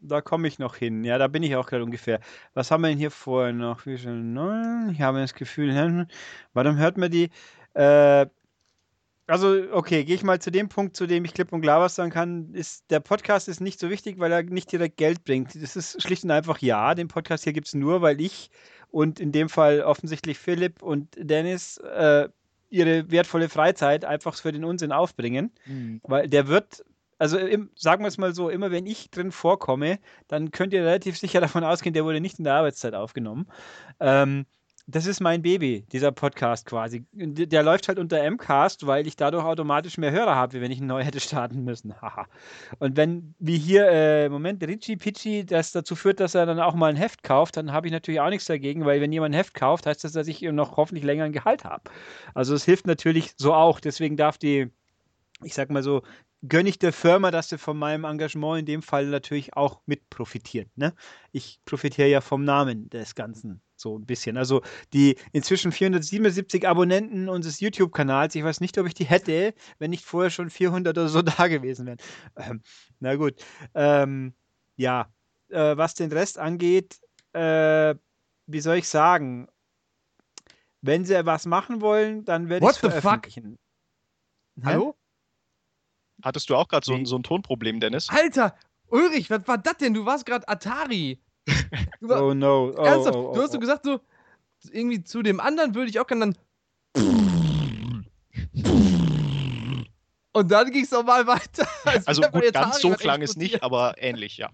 [0.01, 1.03] Da komme ich noch hin.
[1.03, 2.21] Ja, da bin ich auch gerade ungefähr.
[2.53, 3.85] Was haben wir denn hier vorher noch?
[3.85, 4.89] Wie schon neun?
[4.93, 6.07] Ich habe das Gefühl, hm,
[6.53, 7.29] warum hört man die?
[7.73, 8.27] Äh,
[9.29, 11.95] also, okay, gehe ich mal zu dem Punkt, zu dem ich klipp und klar was
[11.95, 12.53] sagen kann.
[12.53, 15.53] Ist, der Podcast ist nicht so wichtig, weil er nicht direkt Geld bringt.
[15.61, 16.95] Das ist schlicht und einfach ja.
[16.95, 18.49] Den Podcast hier gibt es nur, weil ich
[18.89, 22.27] und in dem Fall offensichtlich Philipp und Dennis äh,
[22.71, 25.51] ihre wertvolle Freizeit einfach für den Unsinn aufbringen.
[26.03, 26.83] Weil der wird,
[27.19, 30.81] also im, sagen wir es mal so, immer wenn ich drin vorkomme, dann könnt ihr
[30.81, 33.47] relativ sicher davon ausgehen, der wurde nicht in der Arbeitszeit aufgenommen.
[33.99, 34.45] Ähm,
[34.91, 37.05] das ist mein Baby, dieser Podcast quasi.
[37.13, 40.81] Der, läuft halt unter Mcast, weil ich dadurch automatisch mehr Hörer habe, wie wenn ich
[40.81, 41.93] neu hätte starten müssen.
[42.79, 46.73] Und wenn, wie hier, äh, Moment, Richie Pitchy, das dazu führt, dass er dann auch
[46.73, 49.37] mal ein Heft kauft, dann habe ich natürlich auch nichts dagegen, weil wenn jemand ein
[49.37, 51.83] Heft kauft, heißt das, dass ich noch hoffentlich länger ein Gehalt habe.
[52.33, 53.79] Also es hilft natürlich so auch.
[53.79, 54.71] Deswegen darf die,
[55.43, 56.01] ich sag mal so,
[56.41, 60.09] gönne ich der Firma, dass sie von meinem Engagement in dem Fall natürlich auch mit
[60.09, 60.69] profitiert.
[60.77, 60.95] Ne?
[61.31, 64.37] Ich profitiere ja vom Namen des Ganzen so ein bisschen.
[64.37, 64.61] Also
[64.93, 70.05] die inzwischen 477 Abonnenten unseres YouTube-Kanals, ich weiß nicht, ob ich die hätte, wenn nicht
[70.05, 71.97] vorher schon 400 oder so da gewesen wären.
[72.35, 72.61] Ähm,
[72.99, 73.35] na gut.
[73.73, 74.33] Ähm,
[74.75, 75.07] ja,
[75.49, 76.99] äh, was den Rest angeht,
[77.33, 77.95] äh,
[78.47, 79.47] wie soll ich sagen?
[80.81, 83.01] Wenn sie was machen wollen, dann werde ich What es the fuck?
[83.01, 83.57] veröffentlichen.
[84.61, 84.61] Hä?
[84.65, 84.95] Hallo?
[86.23, 88.09] Hattest du auch gerade so, so ein Tonproblem, Dennis?
[88.09, 88.55] Alter,
[88.87, 89.93] Ulrich, was war das denn?
[89.93, 91.21] Du warst gerade Atari.
[92.01, 92.73] War, Oh no.
[92.77, 93.61] Oh, ernsthaft, oh, oh, du hast so oh.
[93.61, 93.99] gesagt, so,
[94.71, 96.35] irgendwie zu dem anderen würde ich auch gerne dann.
[100.31, 101.67] Und dann ging es nochmal weiter.
[101.85, 104.49] als Also bei gut, ganz so klang es nicht, aber ähnlich, ja.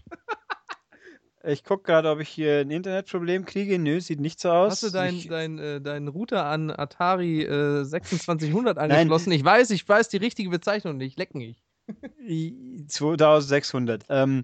[1.47, 3.77] Ich gucke gerade, ob ich hier ein Internetproblem kriege.
[3.77, 4.71] Nö, sieht nicht so aus.
[4.71, 9.31] Hast du deinen dein, äh, deinen Router an Atari äh, 2600 angeschlossen?
[9.31, 11.19] Ich weiß, ich weiß die richtige Bezeichnung nicht.
[11.19, 11.63] Leck mich.
[12.87, 14.05] 2600.
[14.09, 14.43] Ähm,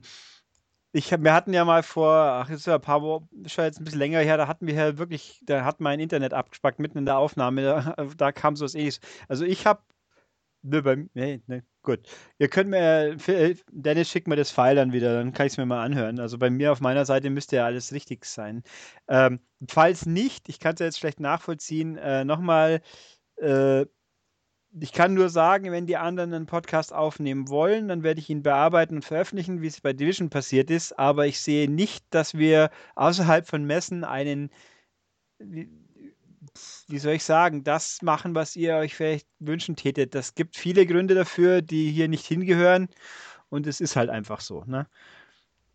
[0.94, 3.66] ich hab, wir hatten ja mal vor, ach, ist ja ein paar Wochen, ist ja
[3.66, 6.80] jetzt ein bisschen länger her, da hatten wir ja wirklich, da hat mein Internet abgespackt
[6.80, 9.00] mitten in der Aufnahme, da, da kam so was ähnliches.
[9.30, 9.82] Also ich habe,
[10.64, 12.02] ne, bei, nee, ne, gut.
[12.40, 15.58] Ihr könnt mir, äh, Dennis schickt mir das File dann wieder, dann kann ich es
[15.58, 16.20] mir mal anhören.
[16.20, 18.64] Also bei mir auf meiner Seite müsste ja alles richtig sein.
[19.08, 19.40] Ähm,
[19.70, 22.82] falls nicht, ich kann es ja jetzt schlecht nachvollziehen, äh, nochmal,
[23.38, 23.86] äh,
[24.80, 28.44] ich kann nur sagen, wenn die anderen einen Podcast aufnehmen wollen, dann werde ich ihn
[28.44, 30.98] bearbeiten und veröffentlichen, wie es bei Division passiert ist.
[30.98, 34.50] Aber ich sehe nicht, dass wir außerhalb von Messen einen,
[35.40, 35.70] wie,
[36.88, 40.16] wie soll ich sagen, das machen, was ihr euch vielleicht wünschen tätet.
[40.16, 42.88] Das gibt viele Gründe dafür, die hier nicht hingehören.
[43.50, 44.64] Und es ist halt einfach so.
[44.66, 44.88] Ne?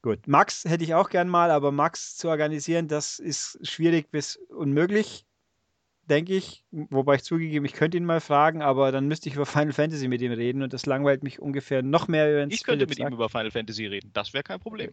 [0.01, 4.37] Gut, Max hätte ich auch gern mal, aber Max zu organisieren, das ist schwierig bis
[4.37, 5.27] unmöglich
[6.07, 6.65] denke ich.
[6.71, 10.09] Wobei ich zugegeben, ich könnte ihn mal fragen, aber dann müsste ich über Final Fantasy
[10.09, 13.09] mit ihm reden und das langweilt mich ungefähr noch mehr, wenn Ich könnte mit ihm
[13.09, 14.11] über Final Fantasy reden.
[14.13, 14.93] Das wäre kein Problem.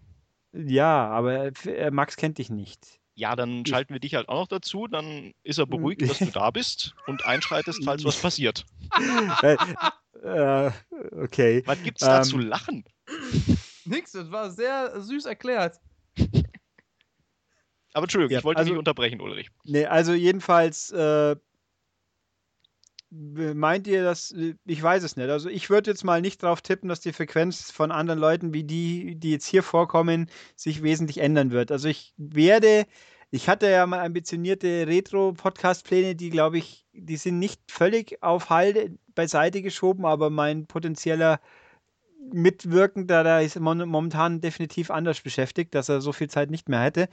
[0.53, 2.99] Ja, aber äh, Max kennt dich nicht.
[3.15, 4.87] Ja, dann Ich- schalten wir dich halt auch noch dazu.
[4.87, 8.65] Dann ist er beruhigt, dass du da bist und einschreitest, falls was passiert.
[9.43, 9.57] äh,
[10.23, 10.71] äh,
[11.11, 11.63] okay.
[11.65, 12.83] Was gibt's da Ähm, zu lachen?
[13.85, 15.79] Nix, das war sehr süß erklärt.
[17.93, 19.49] Aber Entschuldigung, ja, ich wollte also- dich unterbrechen, Ulrich.
[19.63, 21.35] Nee, also jedenfalls äh,
[23.11, 24.33] meint ihr das,
[24.65, 25.29] ich weiß es nicht.
[25.29, 28.63] Also ich würde jetzt mal nicht drauf tippen, dass die Frequenz von anderen Leuten wie
[28.63, 31.71] die, die jetzt hier vorkommen, sich wesentlich ändern wird.
[31.71, 32.85] Also ich werde,
[33.29, 38.97] ich hatte ja mal ambitionierte Retro-Podcast-Pläne, die glaube ich, die sind nicht völlig auf Halde
[39.13, 41.39] beiseite geschoben, aber mein potenzieller
[42.31, 46.81] Mitwirkender, da ist mon- momentan definitiv anders beschäftigt, dass er so viel Zeit nicht mehr
[46.81, 47.09] hätte.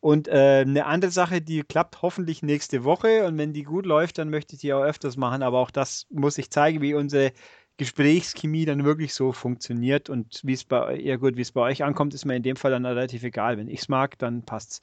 [0.00, 4.18] Und äh, eine andere Sache, die klappt hoffentlich nächste Woche und wenn die gut läuft,
[4.18, 7.32] dann möchte ich die auch öfters machen, aber auch das muss ich zeigen, wie unsere
[7.78, 11.84] Gesprächschemie dann wirklich so funktioniert und wie es bei ja gut, wie es bei euch
[11.84, 13.58] ankommt, ist mir in dem Fall dann relativ egal.
[13.58, 14.80] Wenn ich es mag, dann passt's.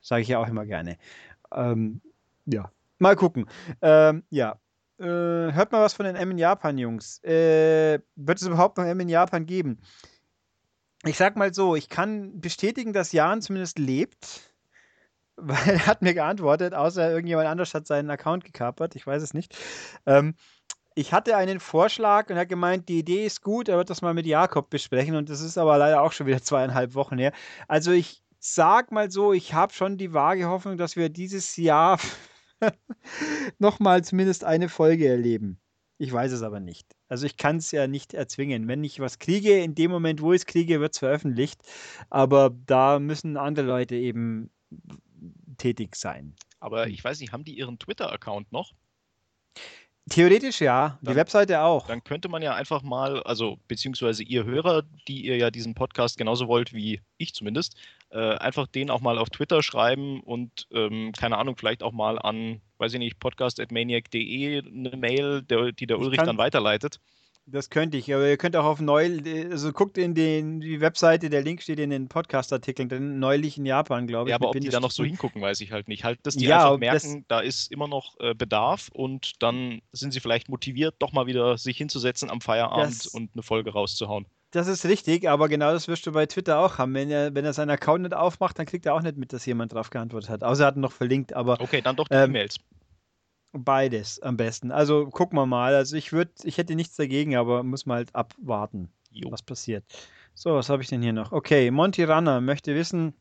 [0.00, 0.98] Sage ich ja auch immer gerne.
[1.52, 2.00] Ähm,
[2.46, 3.46] ja, mal gucken.
[3.82, 4.58] Ähm, ja,
[4.98, 5.04] äh,
[5.52, 7.22] hört mal was von den M in Japan, Jungs.
[7.22, 9.80] Äh, wird es überhaupt noch M in Japan geben?
[11.04, 14.54] Ich sag mal so, ich kann bestätigen, dass Jan zumindest lebt,
[15.36, 19.34] weil er hat mir geantwortet, außer irgendjemand anders hat seinen Account gekapert, ich weiß es
[19.34, 19.56] nicht.
[20.06, 20.34] Ähm,
[20.98, 24.00] ich hatte einen Vorschlag und er hat gemeint, die Idee ist gut, er wird das
[24.00, 27.32] mal mit Jakob besprechen und das ist aber leider auch schon wieder zweieinhalb Wochen her.
[27.68, 31.98] Also ich sag mal so, ich habe schon die vage Hoffnung, dass wir dieses Jahr
[33.58, 35.58] nochmal zumindest eine Folge erleben.
[35.98, 36.94] Ich weiß es aber nicht.
[37.08, 38.68] Also ich kann es ja nicht erzwingen.
[38.68, 41.62] Wenn ich was kriege, in dem Moment, wo ich es kriege, wird es veröffentlicht.
[42.10, 44.50] Aber da müssen andere Leute eben
[45.56, 46.34] tätig sein.
[46.60, 48.72] Aber ich weiß nicht, haben die ihren Twitter-Account noch?
[50.08, 51.88] Theoretisch ja, die Dann- Webseite auch.
[51.88, 56.16] Dann könnte man ja einfach mal, also beziehungsweise ihr Hörer, die ihr ja diesen Podcast
[56.16, 57.76] genauso wollt wie ich zumindest,
[58.10, 62.20] äh, einfach den auch mal auf Twitter schreiben und ähm, keine Ahnung, vielleicht auch mal
[62.20, 67.00] an, weiß ich nicht, podcast.maniac.de eine Mail, der, die der Ich Ulrich dann weiterleitet.
[67.48, 69.20] Das könnte ich, aber ihr könnt auch auf neu,
[69.50, 73.64] also guckt in den, die Webseite, der Link steht in den Podcast-Artikeln, denn neulich in
[73.64, 74.32] Japan, glaube ich.
[74.32, 76.02] Ja, aber ob die da noch so hingucken, weiß ich halt nicht.
[76.02, 80.12] Halt, dass die Ja, einfach merken, da ist immer noch äh, Bedarf und dann sind
[80.12, 84.26] sie vielleicht motiviert, doch mal wieder sich hinzusetzen am Feierabend und eine Folge rauszuhauen.
[84.50, 86.94] Das ist richtig, aber genau das wirst du bei Twitter auch haben.
[86.94, 89.44] Wenn er, wenn er seinen Account nicht aufmacht, dann kriegt er auch nicht mit, dass
[89.44, 90.42] jemand drauf geantwortet hat.
[90.42, 92.56] Außer er hat ihn noch verlinkt, aber Okay, dann doch die Ähm, E-Mails.
[93.58, 94.70] Beides am besten.
[94.72, 95.74] Also gucken wir mal.
[95.74, 99.30] Also ich würde, ich hätte nichts dagegen, aber muss mal halt abwarten, Jo.
[99.30, 99.84] was passiert.
[100.34, 101.32] So, was habe ich denn hier noch?
[101.32, 103.14] Okay, Monty Runner möchte wissen,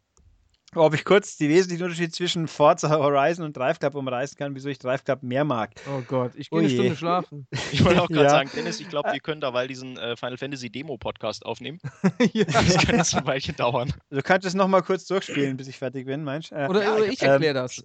[0.73, 4.67] ob ich kurz die wesentlichen Unterschiede zwischen Forza Horizon und Drive Club umreißen kann, wieso
[4.67, 5.71] ich Drive Club mehr mag.
[5.89, 6.69] Oh Gott, ich gehe Oh eine.
[6.69, 7.47] Stunde schlafen.
[7.71, 8.29] Ich wollte auch gerade Ja.
[8.31, 11.79] sagen, Dennis, ich glaube, wir können da weil diesen äh, Final Fantasy Demo Podcast aufnehmen.
[12.33, 12.43] ja.
[12.51, 13.93] Das kann jetzt ein Weilchen dauern.
[14.09, 16.55] Du kannst es nochmal kurz durchspielen, bis ich fertig bin, meinst du?
[16.55, 17.81] Äh, Oder, Ja, oder ich ich erkläre ähm, das.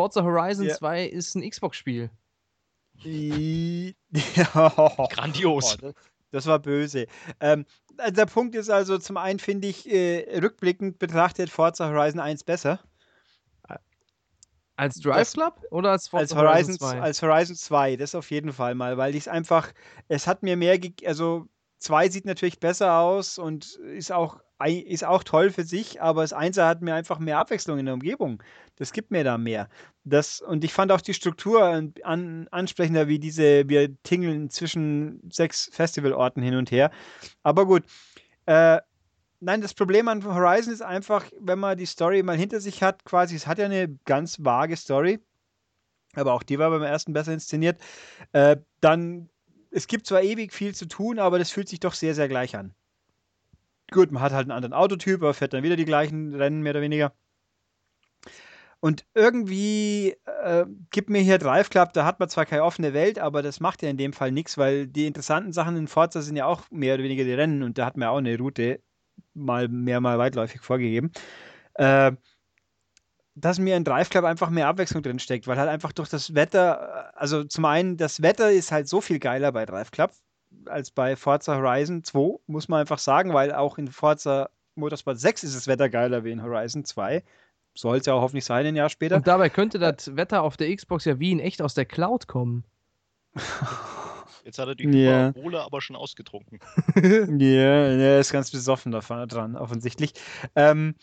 [0.00, 0.02] Äh.
[0.02, 0.74] Forza Horizon Ja.
[0.76, 2.10] 2 ist ein Xbox-Spiel.
[5.10, 5.74] Grandios.
[5.74, 5.94] Oh, das,
[6.30, 7.06] das war böse.
[7.40, 7.64] Ähm,
[7.96, 12.44] also der Punkt ist also, zum einen finde ich äh, rückblickend betrachtet Forza Horizon 1
[12.44, 12.80] besser
[14.76, 17.00] Als Drive Das- Club oder als als Forza Horizon, 2?
[17.00, 17.96] als Horizon 2.
[17.96, 19.72] Das auf jeden Fall mal, weil ich es einfach,
[20.08, 21.46] es hat mir mehr, also
[21.80, 26.32] 2 sieht natürlich besser aus und ist auch, ist auch toll für sich, aber das
[26.32, 28.42] 1 hat mir einfach mehr Abwechslung in der Umgebung.
[28.76, 29.68] Das gibt mir da mehr.
[30.04, 35.20] Das, und ich fand auch die Struktur an, an, ansprechender, wie diese, wir tingeln zwischen
[35.30, 36.90] sechs Festivalorten hin und her.
[37.42, 37.84] Aber gut.
[38.46, 38.80] Äh,
[39.40, 43.04] nein, das Problem an Horizon ist einfach, wenn man die Story mal hinter sich hat,
[43.04, 45.18] quasi, es hat ja eine ganz vage Story,
[46.14, 47.80] aber auch die war beim ersten besser inszeniert,
[48.32, 49.30] äh, dann,
[49.70, 52.56] es gibt zwar ewig viel zu tun, aber das fühlt sich doch sehr, sehr gleich
[52.56, 52.74] an.
[53.90, 56.72] Gut, man hat halt einen anderen Autotyp, aber fährt dann wieder die gleichen Rennen, mehr
[56.72, 57.12] oder weniger.
[58.80, 63.18] Und irgendwie äh, gibt mir hier Drive Club, da hat man zwar keine offene Welt,
[63.18, 66.36] aber das macht ja in dem Fall nichts, weil die interessanten Sachen in Forza sind
[66.36, 68.80] ja auch mehr oder weniger die Rennen und da hat man auch eine Route
[69.34, 71.12] mal mehr, mal weitläufig vorgegeben.
[71.74, 72.12] Äh,
[73.34, 76.34] dass mir in Drive Club einfach mehr Abwechslung drin steckt, weil halt einfach durch das
[76.34, 80.12] Wetter, also zum einen, das Wetter ist halt so viel geiler bei Drive Club
[80.66, 85.44] als bei Forza Horizon 2, muss man einfach sagen, weil auch in Forza Motorsport 6
[85.44, 87.22] ist das Wetter geiler wie in Horizon 2
[87.74, 89.16] soll es ja auch hoffentlich sein, ein Jahr später.
[89.16, 92.26] Und dabei könnte das Wetter auf der Xbox ja wie in echt aus der Cloud
[92.26, 92.64] kommen.
[94.44, 95.32] Jetzt hat er die yeah.
[95.32, 96.60] Cola aber schon ausgetrunken.
[96.96, 97.04] Ja,
[97.38, 100.14] yeah, er ist ganz besoffen davon, dran, offensichtlich.
[100.56, 100.94] Ähm,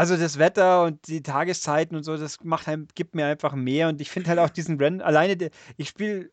[0.00, 3.88] also das Wetter und die Tageszeiten und so, das macht einem, gibt mir einfach mehr.
[3.88, 6.30] Und ich finde halt auch diesen Rennen, alleine, ich spiele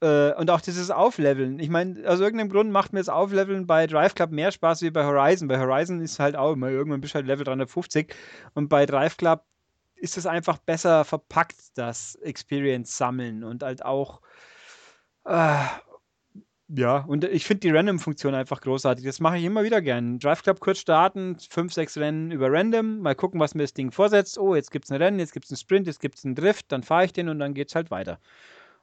[0.00, 1.58] äh, und auch dieses Aufleveln.
[1.58, 4.92] Ich meine, aus irgendeinem Grund macht mir das Aufleveln bei Drive Club mehr Spaß wie
[4.92, 5.48] bei Horizon.
[5.48, 8.14] Bei Horizon ist halt auch immer irgendwann bist du halt Level 350
[8.54, 9.44] und bei Drive Club
[9.96, 14.20] ist es einfach besser verpackt, das Experience sammeln und halt auch
[15.24, 15.64] äh,
[16.72, 19.04] ja, und ich finde die Random-Funktion einfach großartig.
[19.04, 20.18] Das mache ich immer wieder gern.
[20.18, 23.90] Drive Club kurz starten, fünf, sechs Rennen über Random, mal gucken, was mir das Ding
[23.90, 24.38] vorsetzt.
[24.38, 26.34] Oh, jetzt gibt es ein Rennen, jetzt gibt es einen Sprint, jetzt gibt es einen
[26.36, 28.20] Drift, dann fahre ich den und dann geht es halt weiter.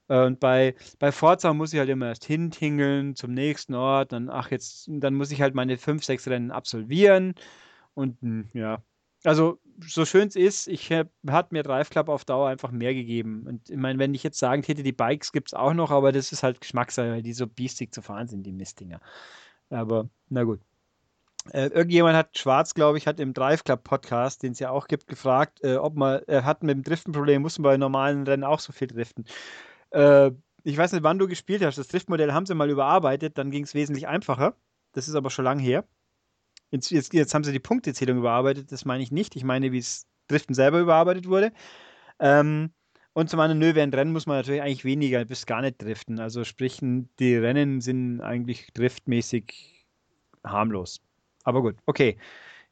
[0.09, 4.11] Äh, und bei, bei Forza muss ich halt immer erst hintingeln zum nächsten Ort.
[4.11, 7.35] Dann, ach, jetzt, dann muss ich halt meine fünf, sechs Rennen absolvieren.
[7.93, 8.83] Und hm, ja,
[9.23, 12.93] also so schön es ist, ich hab, hat mir Drive Club auf Dauer einfach mehr
[12.93, 13.45] gegeben.
[13.47, 16.11] Und ich meine, wenn ich jetzt sagen hätte, die Bikes gibt es auch noch, aber
[16.11, 18.99] das ist halt Geschmackssache, weil die so biestig zu fahren sind, die Mistdinger.
[19.69, 20.59] Aber na gut.
[21.53, 24.87] Äh, irgendjemand hat Schwarz, glaube ich, hat im Drive Club Podcast, den es ja auch
[24.87, 28.23] gibt, gefragt, äh, ob man, er hat mit dem Driften Problem, muss man bei normalen
[28.23, 29.25] Rennen auch so viel driften.
[29.91, 30.31] Äh,
[30.63, 31.77] ich weiß nicht, wann du gespielt hast.
[31.77, 34.55] Das Driftmodell haben sie mal überarbeitet, dann ging es wesentlich einfacher.
[34.91, 35.85] Das ist aber schon lang her.
[36.71, 39.35] Jetzt, jetzt, jetzt, haben sie die Punktezählung überarbeitet, das meine ich nicht.
[39.35, 41.53] Ich meine, wie es Driften selber überarbeitet wurde.
[42.19, 42.71] Ähm,
[43.13, 46.19] und zum anderen, nö, während Rennen muss man natürlich eigentlich weniger bis gar nicht driften.
[46.19, 49.87] Also sprich, die Rennen sind eigentlich driftmäßig
[50.43, 51.01] harmlos.
[51.43, 52.17] Aber gut, okay.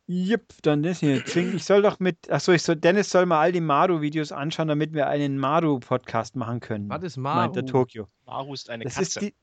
[0.08, 1.24] Jupp, dann ist hier.
[1.26, 2.30] Ich soll doch mit.
[2.30, 6.60] Achso, ich soll, Dennis soll mal all die Maru-Videos anschauen, damit wir einen Maru-Podcast machen
[6.60, 6.90] können.
[6.90, 7.38] Was ist Maru?
[7.38, 8.08] Meint der Tokio.
[8.28, 9.02] Maru ist eine das Katze.
[9.02, 9.34] Ist die,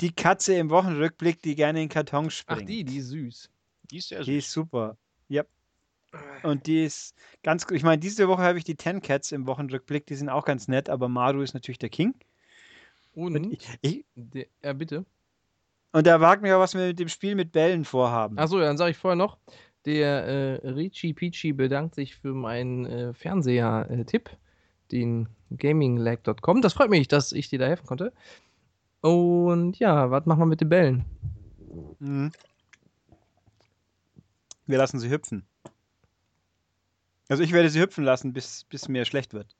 [0.00, 2.62] die Katze im Wochenrückblick, die gerne in Karton springt.
[2.62, 3.50] Ach, die, die ist süß.
[3.92, 4.26] Die ist sehr süß.
[4.26, 4.96] Die ist super.
[5.30, 5.48] Yep.
[6.42, 10.06] Und die ist ganz Ich meine, diese Woche habe ich die Ten Cats im Wochenrückblick,
[10.06, 12.14] die sind auch ganz nett, aber Maru ist natürlich der King.
[13.14, 13.52] Und?
[13.52, 15.04] ich, ich, der, ja, bitte.
[15.92, 18.38] Und da wagt mir, was wir mit dem Spiel mit Bällen vorhaben.
[18.38, 19.36] Achso, dann sage ich vorher noch,
[19.84, 20.24] der
[20.62, 24.30] äh, Richie Peachy bedankt sich für meinen äh, Fernseher-Tipp,
[24.90, 26.62] den gaminglag.com.
[26.62, 28.12] Das freut mich, dass ich dir da helfen konnte.
[29.02, 31.04] Und ja, was machen wir mit den Bällen?
[31.98, 32.32] Mhm.
[34.66, 35.46] Wir lassen sie hüpfen.
[37.28, 39.56] Also ich werde sie hüpfen lassen, bis, bis mir schlecht wird.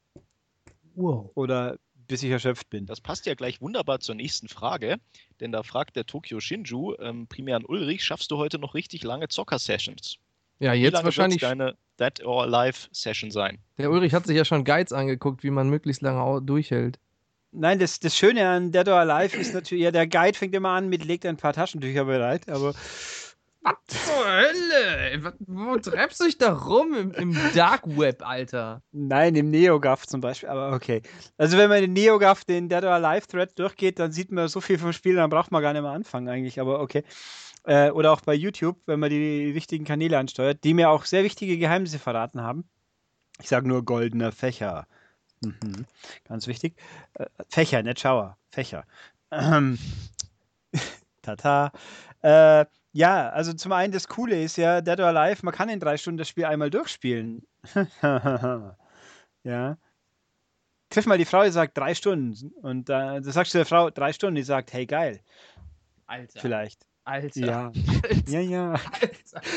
[0.94, 1.30] Wow.
[1.34, 2.86] Oder bis ich erschöpft bin.
[2.86, 4.96] Das passt ja gleich wunderbar zur nächsten Frage,
[5.40, 9.02] denn da fragt der Tokyo Shinju ähm, primär an Ulrich, schaffst du heute noch richtig
[9.02, 10.18] lange Zocker-Sessions?
[10.58, 11.40] Ja, jetzt wie lange wahrscheinlich.
[11.40, 13.58] deine Dead or Alive Session sein?
[13.78, 16.98] Der Ulrich hat sich ja schon Guides angeguckt, wie man möglichst lange durchhält.
[17.52, 20.70] Nein, das, das Schöne an Dead or Alive ist natürlich, ja, der Guide fängt immer
[20.70, 22.74] an mit, legt ein paar Taschentücher bereit, aber
[23.62, 25.34] was zur Hölle?
[25.46, 28.82] Wo treibst du dich da rum im, im Dark Web, Alter?
[28.92, 31.02] Nein, im NeoGAF zum Beispiel, aber okay.
[31.36, 34.60] Also wenn man den NeoGAF, den Dead or Alive Thread durchgeht, dann sieht man so
[34.60, 37.04] viel vom Spiel, dann braucht man gar nicht mehr anfangen eigentlich, aber okay.
[37.64, 41.22] Äh, oder auch bei YouTube, wenn man die wichtigen Kanäle ansteuert, die mir auch sehr
[41.22, 42.64] wichtige Geheimnisse verraten haben.
[43.40, 44.86] Ich sage nur goldener Fächer.
[45.40, 45.86] Mhm.
[46.28, 46.74] Ganz wichtig.
[47.14, 48.36] Äh, Fächer, nicht Schauer.
[48.50, 48.84] Fächer.
[49.30, 49.78] Ähm.
[51.22, 51.72] Tata.
[52.22, 55.80] Äh, ja, also zum einen das Coole ist ja, Dead or Alive, man kann in
[55.80, 57.42] drei Stunden das Spiel einmal durchspielen.
[58.02, 59.78] ja.
[60.90, 62.52] Triff mal die Frau, die sagt drei Stunden.
[62.60, 65.20] Und äh, da sagst du der Frau drei Stunden, die sagt, hey geil.
[66.06, 66.40] Alter.
[66.40, 66.86] Vielleicht.
[67.04, 67.40] Alter.
[67.40, 67.66] Ja.
[67.66, 68.22] Alter.
[68.28, 68.72] Ja, ja.
[68.72, 69.40] Alter.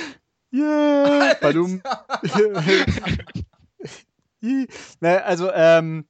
[0.51, 1.33] Ja.
[1.41, 1.81] Badum.
[5.01, 6.05] Na, also, ähm,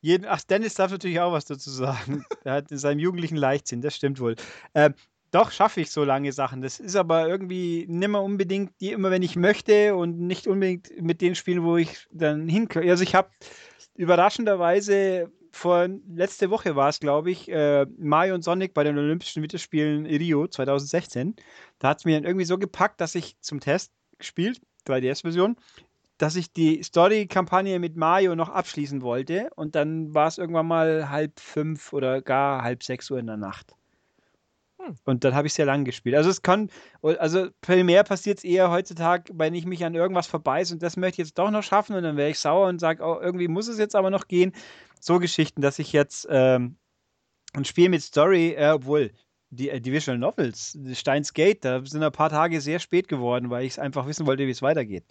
[0.00, 2.24] jeden, ach, Dennis darf natürlich auch was dazu sagen.
[2.42, 4.34] Er hat in seinem jugendlichen Leichtsinn, das stimmt wohl.
[4.74, 4.94] Ähm,
[5.36, 6.62] Doch, schaffe ich so lange Sachen.
[6.62, 11.20] Das ist aber irgendwie nimmer unbedingt die immer, wenn ich möchte und nicht unbedingt mit
[11.20, 12.88] den Spielen, wo ich dann hinkomme.
[12.88, 13.28] Also ich habe
[13.96, 19.42] überraschenderweise vor letzte Woche war es, glaube ich, äh, Mario und Sonic bei den Olympischen
[19.42, 21.36] Winterspielen Rio 2016.
[21.80, 25.56] Da hat es mir dann irgendwie so gepackt, dass ich zum Test gespielt, 3DS-Version,
[26.16, 31.10] dass ich die Story-Kampagne mit Mario noch abschließen wollte und dann war es irgendwann mal
[31.10, 33.76] halb fünf oder gar halb sechs Uhr in der Nacht.
[35.04, 36.16] Und dann habe ich sehr lang gespielt.
[36.16, 36.70] Also es kann,
[37.02, 41.22] also primär passiert es eher heutzutage, wenn ich mich an irgendwas verbeiße und das möchte
[41.22, 43.68] ich jetzt doch noch schaffen und dann wäre ich sauer und sage, oh, irgendwie muss
[43.68, 44.52] es jetzt aber noch gehen.
[45.00, 46.76] So Geschichten, dass ich jetzt ähm,
[47.54, 49.12] ein Spiel mit Story, äh, obwohl
[49.50, 53.50] die, äh, die Visual Novels, Steins Gate, da sind ein paar Tage sehr spät geworden,
[53.50, 55.04] weil ich es einfach wissen wollte, wie es weitergeht.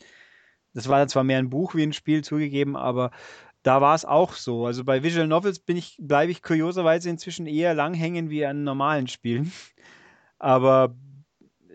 [0.73, 3.11] Das war dann zwar mehr ein Buch wie ein Spiel zugegeben, aber
[3.65, 4.67] da war es auch so.
[4.67, 8.63] Also bei Visual Novels bin ich, bleibe ich kurioserweise inzwischen eher lang hängen wie an
[8.63, 9.51] normalen Spielen.
[10.37, 10.95] Aber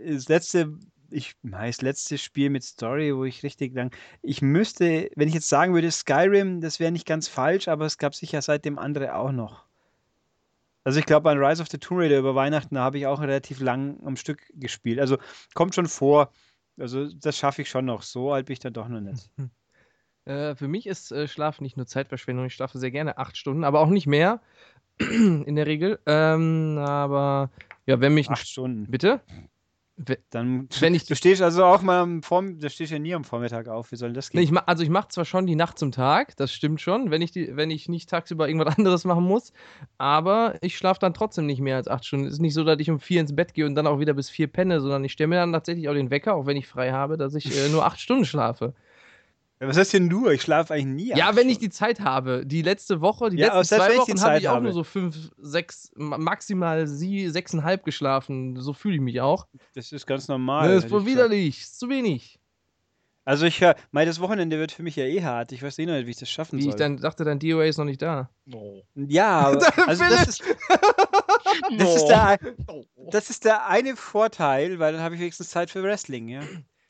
[0.07, 0.79] das letzte,
[1.11, 3.93] ich das letzte Spiel mit Story, wo ich richtig lang.
[4.23, 7.99] Ich müsste, wenn ich jetzt sagen würde, Skyrim, das wäre nicht ganz falsch, aber es
[7.99, 9.65] gab sicher seitdem andere auch noch.
[10.85, 13.59] Also ich glaube, an Rise of the Tomb Raider über Weihnachten habe ich auch relativ
[13.59, 15.01] lang am Stück gespielt.
[15.01, 15.19] Also
[15.55, 16.31] kommt schon vor.
[16.79, 18.03] Also das schaffe ich schon noch.
[18.03, 19.29] So alt bin ich dann doch noch nicht.
[20.31, 22.47] Äh, für mich ist äh, Schlaf nicht nur Zeitverschwendung.
[22.47, 24.41] Ich schlafe sehr gerne acht Stunden, aber auch nicht mehr
[24.99, 25.99] in der Regel.
[26.07, 27.51] Ähm, aber
[27.87, 28.31] ja, wenn mich.
[28.31, 28.87] Acht Stunden.
[28.89, 29.21] Bitte?
[30.31, 33.25] Dann, wenn ich, du stehst also auch mal am Vorm, du stehst ja nie am
[33.25, 33.93] Vormittag auf.
[33.93, 34.41] Wie soll das gehen?
[34.41, 37.21] Ich mach, also ich mache zwar schon die Nacht zum Tag, das stimmt schon, wenn
[37.21, 39.53] ich, die, wenn ich nicht tagsüber irgendwas anderes machen muss,
[39.99, 42.27] aber ich schlafe dann trotzdem nicht mehr als acht Stunden.
[42.27, 44.15] Es ist nicht so, dass ich um vier ins Bett gehe und dann auch wieder
[44.15, 46.67] bis vier penne, sondern ich stelle mir dann tatsächlich auch den Wecker, auch wenn ich
[46.67, 48.73] frei habe, dass ich äh, nur acht Stunden schlafe.
[49.63, 50.33] Was heißt denn nur?
[50.33, 51.19] Ich schlafe eigentlich nie.
[51.19, 52.47] Ja, wenn ich die Zeit habe.
[52.47, 54.65] Die letzte Woche, die ja, letzten zwei Wochen habe ich auch habe.
[54.65, 58.57] nur so fünf, sechs, maximal sie, sechseinhalb geschlafen.
[58.57, 59.47] So fühle ich mich auch.
[59.75, 60.75] Das ist ganz normal.
[60.75, 61.61] Das ist wohl widerlich.
[61.61, 62.41] Ist zu wenig.
[63.27, 65.53] Also ich höre, mein das Wochenende wird für mich ja eh hart.
[65.53, 66.71] Ich weiß eh noch nicht, wie ich das schaffen wie soll.
[66.71, 68.31] Ich dann dachte, dein DOA ist noch nicht da.
[68.47, 68.83] No.
[68.95, 70.43] Ja, aber, also das ist,
[71.79, 72.39] das, ist der,
[73.11, 76.41] das ist der eine Vorteil, weil dann habe ich wenigstens Zeit für Wrestling, ja.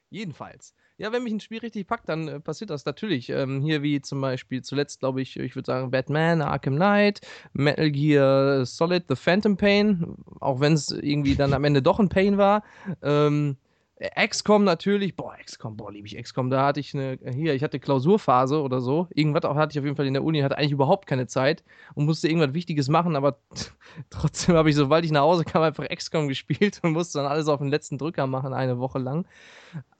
[0.09, 0.73] Jedenfalls.
[1.01, 3.31] Ja, wenn mich ein Spiel richtig packt, dann äh, passiert das natürlich.
[3.31, 7.23] Ähm, hier wie zum Beispiel zuletzt, glaube ich, ich würde sagen Batman, Arkham Knight,
[7.55, 12.11] Metal Gear Solid, The Phantom Pain, auch wenn es irgendwie dann am Ende doch ein
[12.11, 12.63] Pain war.
[13.01, 13.57] Ähm,
[14.01, 16.49] XCOM natürlich, boah, XCOM, boah, liebe ich XCOM.
[16.49, 19.09] Da hatte ich eine, hier, ich hatte Klausurphase oder so.
[19.15, 21.63] Irgendwas auch hatte ich auf jeden Fall in der Uni, hatte eigentlich überhaupt keine Zeit
[21.95, 23.39] und musste irgendwas Wichtiges machen, aber
[24.11, 27.49] trotzdem habe ich, sobald ich nach Hause kam, einfach XCOM gespielt und musste dann alles
[27.49, 29.27] auf den letzten Drücker machen, eine Woche lang.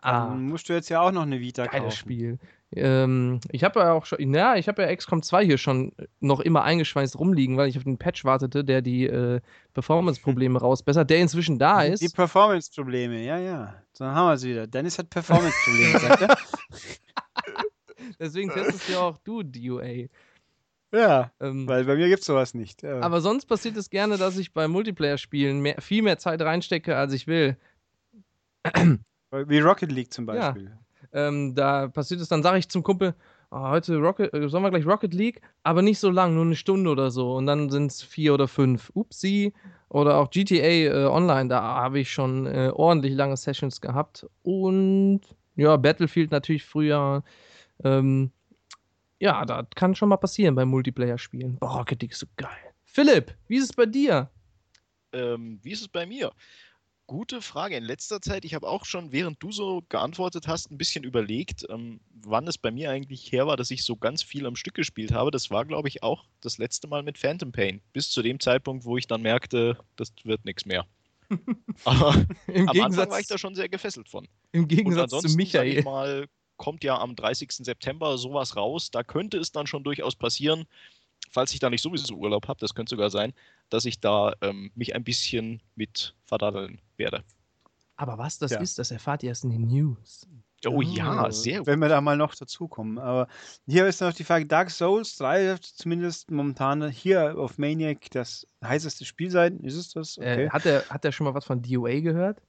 [0.01, 1.97] Ah, dann musst du jetzt ja auch noch eine Vita geiles kaufen.
[1.97, 2.39] Spiel.
[2.73, 6.39] Ähm, ich habe ja auch schon, ja, ich habe ja XCOM 2 hier schon noch
[6.39, 9.41] immer eingeschweißt rumliegen, weil ich auf den Patch wartete, der die äh,
[9.75, 12.01] Performance-Probleme rausbessert, der inzwischen da ist.
[12.01, 13.75] Die Performance-Probleme, ja, ja.
[13.93, 14.67] So haben wir es wieder.
[14.69, 16.39] Dennis hat Performance-Probleme, sagt er.
[18.21, 20.07] Deswegen testest ja auch du DUA.
[20.93, 22.83] Ja, ähm, weil bei mir gibt es sowas nicht.
[22.83, 23.01] Ja.
[23.01, 27.13] Aber sonst passiert es gerne, dass ich bei Multiplayer-Spielen mehr, viel mehr Zeit reinstecke, als
[27.13, 27.57] ich will.
[29.33, 30.65] Wie Rocket League zum Beispiel.
[30.65, 30.79] Ja.
[31.13, 33.15] Ähm, da passiert es, dann sage ich zum Kumpel,
[33.51, 36.57] oh, heute Rocket, äh, sollen wir gleich Rocket League, aber nicht so lang, nur eine
[36.57, 37.35] Stunde oder so.
[37.35, 38.91] Und dann sind es vier oder fünf.
[38.95, 39.53] Upsi.
[39.89, 44.25] Oder auch GTA äh, Online, da habe ich schon äh, ordentlich lange Sessions gehabt.
[44.45, 45.23] Und
[45.57, 47.25] ja, Battlefield natürlich früher.
[47.83, 48.31] Ähm,
[49.19, 51.59] ja, das kann schon mal passieren beim Multiplayer-Spielen.
[51.59, 52.73] Boah, Rocket League ist so geil.
[52.85, 54.31] Philipp, wie ist es bei dir?
[55.13, 56.31] Ähm, wie ist es bei mir?
[57.11, 57.75] Gute Frage.
[57.75, 61.67] In letzter Zeit, ich habe auch schon, während du so geantwortet hast, ein bisschen überlegt,
[61.69, 64.75] ähm, wann es bei mir eigentlich her war, dass ich so ganz viel am Stück
[64.75, 65.33] gespielt habe.
[65.33, 67.81] Das war, glaube ich, auch das letzte Mal mit Phantom Pain.
[67.93, 70.87] Bis zu dem Zeitpunkt, wo ich dann merkte, das wird nichts mehr.
[71.85, 72.15] Aber
[72.47, 74.29] Im am Gegensatz, Anfang war ich da schon sehr gefesselt von.
[74.53, 75.83] Im Gegensatz zu Michael.
[75.83, 76.29] Mal,
[76.59, 77.51] kommt ja am 30.
[77.51, 78.93] September sowas raus.
[78.93, 80.65] Da könnte es dann schon durchaus passieren,
[81.29, 83.33] falls ich da nicht sowieso Urlaub habe, das könnte sogar sein,
[83.71, 87.25] dass ich da ähm, mich ein bisschen mit verdaddeln werde.
[87.97, 88.61] Aber was das ja.
[88.61, 90.27] ist, das erfahrt ihr erst in den News.
[90.67, 91.67] Oh ja, ah, sehr gut.
[91.67, 92.99] Wenn wir da mal noch dazukommen.
[92.99, 93.29] Aber
[93.67, 99.05] hier ist noch die Frage: Dark Souls 3 zumindest momentan hier auf Maniac das heißeste
[99.07, 99.61] Spiel sein.
[99.61, 100.19] Ist es das?
[100.19, 100.45] Äh, okay.
[100.45, 102.43] Äh, hat, er, hat er schon mal was von DOA gehört?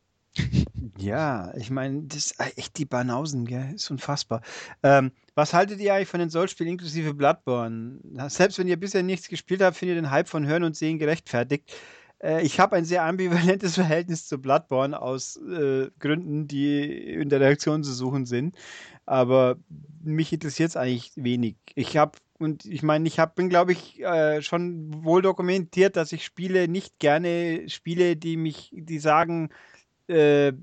[0.97, 3.73] Ja, ich meine, das ist echt die Banausen, gell?
[3.75, 4.41] Ist unfassbar.
[4.83, 7.99] Ähm, was haltet ihr eigentlich von den Soul-Spielen inklusive Bloodborne?
[8.29, 10.99] Selbst wenn ihr bisher nichts gespielt habt, findet ihr den Hype von Hören und Sehen
[10.99, 11.73] gerechtfertigt.
[12.21, 17.39] Äh, ich habe ein sehr ambivalentes Verhältnis zu Bloodborne aus äh, Gründen, die in der
[17.41, 18.55] Reaktion zu suchen sind.
[19.05, 19.57] Aber
[20.03, 21.57] mich interessiert es eigentlich wenig.
[21.75, 26.11] Ich habe Und ich meine, ich hab, bin, glaube ich, äh, schon wohl dokumentiert, dass
[26.11, 29.49] ich Spiele nicht gerne spiele, die mich, die sagen,
[30.11, 30.53] äh,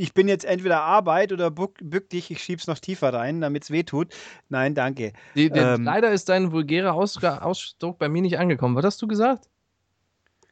[0.00, 3.64] ich bin jetzt entweder Arbeit oder bück, bück dich, ich schieb's noch tiefer rein, damit
[3.64, 4.08] es weh tut.
[4.48, 5.12] Nein, danke.
[5.34, 5.84] Die, der, Ähm.
[5.84, 8.76] leider ist dein vulgärer Ausdruck bei mir nicht angekommen.
[8.76, 9.48] Was hast du gesagt?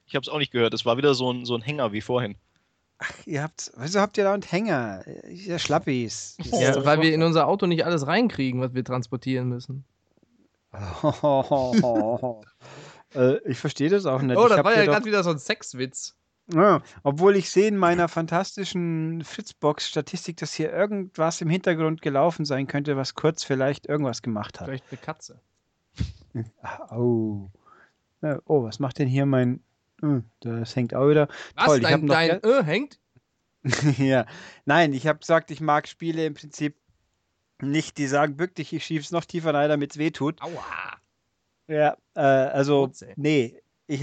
[0.06, 0.74] Ich habe es auch nicht gehört.
[0.74, 2.36] Es war wieder so ein, so ein Hänger wie vorhin.
[3.26, 5.05] Ihr habt, wieso habt ihr da einen Hänger?
[5.28, 6.36] Ihr Schlappis.
[6.44, 9.84] Ja, weil wir in unser Auto nicht alles reinkriegen, was wir transportieren müssen.
[13.14, 14.36] äh, ich verstehe das auch nicht.
[14.36, 16.16] Oh, das war ja gerade wieder so ein Sexwitz.
[16.52, 22.66] Ja, obwohl ich sehe in meiner fantastischen Fritzbox-Statistik, dass hier irgendwas im Hintergrund gelaufen sein
[22.66, 24.66] könnte, was kurz vielleicht irgendwas gemacht hat.
[24.68, 25.40] Vielleicht eine Katze.
[26.62, 27.50] Ah, Oh.
[28.22, 29.62] Ja, oh, was macht denn hier mein.
[30.00, 31.28] Hm, Das hängt auch wieder.
[31.54, 31.66] Was?
[31.66, 32.98] Toll, ich hab dein noch dein äh, hängt?
[33.98, 34.26] ja.
[34.64, 36.76] Nein, ich habe gesagt, ich mag Spiele im Prinzip
[37.60, 40.40] nicht, die sagen, bück dich, ich schieb's noch tiefer rein, damit es weh tut.
[40.42, 40.64] Aua.
[41.66, 43.12] Ja, äh, also, ey.
[43.16, 43.60] nee.
[43.90, 44.02] Ich,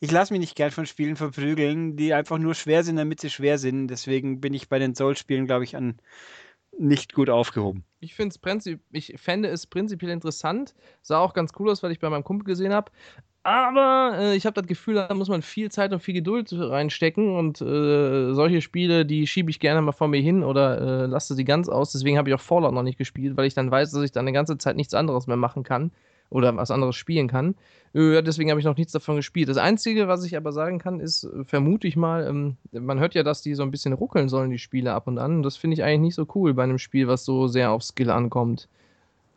[0.00, 3.30] ich lasse mich nicht gern von Spielen verprügeln, die einfach nur schwer sind, damit sie
[3.30, 3.86] schwer sind.
[3.86, 6.00] Deswegen bin ich bei den Soul-Spielen, glaube ich, an
[6.76, 7.84] nicht gut aufgehoben.
[8.00, 10.74] Ich, find's prinzip, ich fände es prinzipiell interessant.
[11.02, 12.90] Sah auch ganz cool aus, weil ich bei meinem Kumpel gesehen habe.
[13.44, 17.36] Aber äh, ich habe das Gefühl, da muss man viel Zeit und viel Geduld reinstecken.
[17.36, 21.36] Und äh, solche Spiele, die schiebe ich gerne mal vor mir hin oder äh, lasse
[21.36, 21.92] sie ganz aus.
[21.92, 24.24] Deswegen habe ich auch Fallout noch nicht gespielt, weil ich dann weiß, dass ich dann
[24.24, 25.92] eine ganze Zeit nichts anderes mehr machen kann
[26.32, 27.54] oder was anderes spielen kann.
[27.94, 29.48] Äh, ja, deswegen habe ich noch nichts davon gespielt.
[29.48, 33.14] Das Einzige, was ich aber sagen kann, ist, äh, vermute ich mal, ähm, man hört
[33.14, 35.36] ja, dass die so ein bisschen ruckeln sollen, die Spiele ab und an.
[35.36, 37.82] Und das finde ich eigentlich nicht so cool bei einem Spiel, was so sehr auf
[37.82, 38.68] Skill ankommt.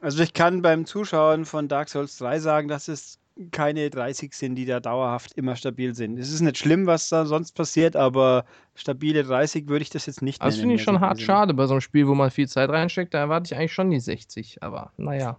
[0.01, 3.19] Also ich kann beim Zuschauen von Dark Souls 3 sagen, dass es
[3.51, 6.17] keine 30 sind, die da dauerhaft immer stabil sind.
[6.17, 8.45] Es ist nicht schlimm, was da sonst passiert, aber
[8.75, 10.61] stabile 30 würde ich das jetzt nicht Das nennen.
[10.61, 13.13] finde ich schon hart schade bei so einem Spiel, wo man viel Zeit reinsteckt.
[13.13, 14.63] Da erwarte ich eigentlich schon die 60.
[14.63, 15.37] Aber naja.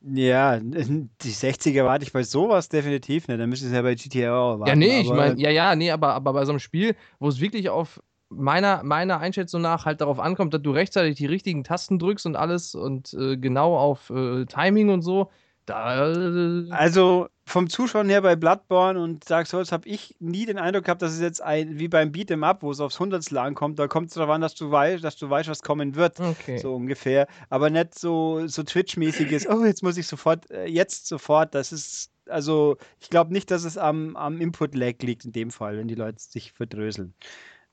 [0.00, 3.40] Ja, die 60 erwarte ich bei sowas definitiv nicht.
[3.40, 4.68] Dann müsste es ja bei GTA auch erwarten.
[4.70, 7.28] Ja, nee, ich aber- meine, ja, ja, nee, aber, aber bei so einem Spiel, wo
[7.28, 8.00] es wirklich auf
[8.30, 12.36] meiner, meiner Einschätzung nach halt darauf ankommt, dass du rechtzeitig die richtigen Tasten drückst und
[12.36, 15.30] alles und äh, genau auf äh, Timing und so,
[15.68, 16.12] da.
[16.12, 20.84] Äh, Also vom Zuschauen her bei Bloodborne und Dark Souls habe ich nie den Eindruck
[20.84, 23.86] gehabt, dass es jetzt ein, wie beim Beat'em Up, wo es aufs Hundertstel ankommt, da
[23.88, 26.20] kommt es darauf an, dass du weißt, dass du weißt, was kommen wird.
[26.20, 26.58] okay.
[26.58, 27.26] So ungefähr.
[27.48, 31.54] Aber nicht so, so Twitch-mäßiges, oh, jetzt muss ich sofort, äh, jetzt sofort.
[31.54, 35.78] Das ist, also, ich glaube nicht, dass es am, am Input-Lag liegt in dem Fall,
[35.78, 37.14] wenn die Leute sich verdröseln.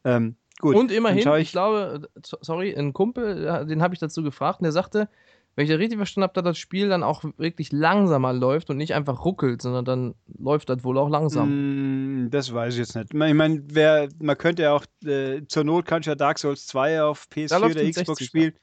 [0.05, 0.75] Ähm, gut.
[0.75, 4.59] und immerhin, schau ich, glaube, äh, so- sorry, ein Kumpel, den habe ich dazu gefragt
[4.61, 5.09] und der sagte,
[5.55, 8.77] wenn ich das richtig verstanden habe, dass das Spiel dann auch wirklich langsamer läuft und
[8.77, 12.25] nicht einfach ruckelt, sondern dann läuft das wohl auch langsam.
[12.25, 13.13] Mm, Das weiß ich jetzt nicht.
[13.13, 16.67] Ich meine, wer, man könnte ja auch, äh, zur Not kannst du ja Dark Souls
[16.67, 18.53] 2 auf Da PS4 läuft oder Xbox 60, spielen.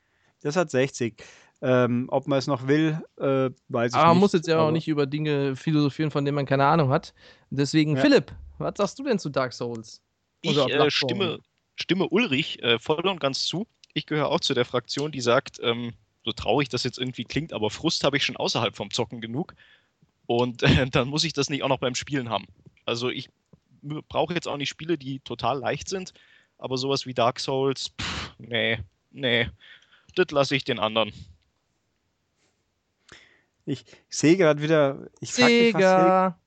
[0.43, 1.23] Das hat 60.
[1.65, 4.21] Ähm, ob man es noch will, äh, weiß ich Aber man nicht.
[4.21, 7.15] muss jetzt ja auch nicht über Dinge philosophieren, von denen man keine Ahnung hat.
[7.51, 8.03] Deswegen, Ja.
[8.03, 10.03] Philipp, was sagst du denn zu Dark Souls?
[10.41, 11.39] Ich äh, stimme,
[11.77, 13.67] stimme Ulrich äh, voll und ganz zu.
[13.95, 15.93] Ich gehöre auch zu der Fraktion, die sagt, ähm,
[16.25, 19.55] so traurig das jetzt irgendwie klingt, aber Frust habe ich schon außerhalb vom Zocken genug.
[20.27, 22.47] Und äh, dann muss ich das nicht auch noch beim Spielen haben.
[22.85, 23.29] Also ich
[23.83, 26.13] brauche jetzt auch nicht Spiele, die total leicht sind,
[26.59, 28.79] aber sowas wie Dark Souls, pff, nee,
[29.11, 29.49] nee,
[30.15, 31.13] das lasse ich den anderen.
[33.65, 36.39] Ich, ich sehe gerade wieder, ich frage mich, was hier,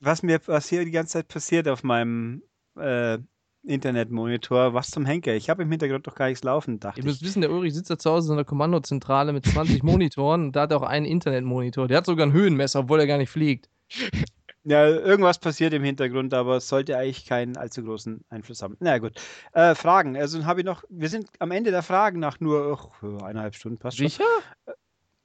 [0.00, 2.42] was mir was hier die ganze Zeit passiert auf meinem
[2.76, 3.18] äh,
[3.66, 4.74] Internetmonitor.
[4.74, 5.34] Was zum Henker?
[5.34, 7.06] Ich habe im Hintergrund doch gar nichts laufen, dachte Ihr ich.
[7.06, 10.56] müsst wissen, der Ulrich sitzt da zu Hause in einer Kommandozentrale mit 20 Monitoren und
[10.56, 11.88] da hat er auch einen Internetmonitor.
[11.88, 13.68] Der hat sogar ein Höhenmesser, obwohl er gar nicht fliegt.
[14.68, 18.76] Ja, irgendwas passiert im Hintergrund, aber es sollte eigentlich keinen allzu großen Einfluss haben.
[18.80, 19.12] Na gut.
[19.52, 20.16] Äh, Fragen.
[20.16, 23.78] Also habe ich noch, wir sind am Ende der Fragen nach nur och, eineinhalb Stunden
[23.78, 24.08] passt schon.
[24.08, 24.24] Sicher?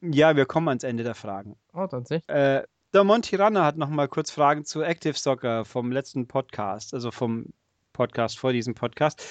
[0.00, 1.56] Ja, wir kommen ans Ende der Fragen.
[1.72, 2.28] Oh, tatsächlich.
[2.28, 2.62] Äh,
[2.94, 7.10] der Monty Runner hat noch mal kurz Fragen zu Active Soccer vom letzten Podcast, also
[7.10, 7.46] vom
[7.92, 9.24] Podcast vor diesem Podcast.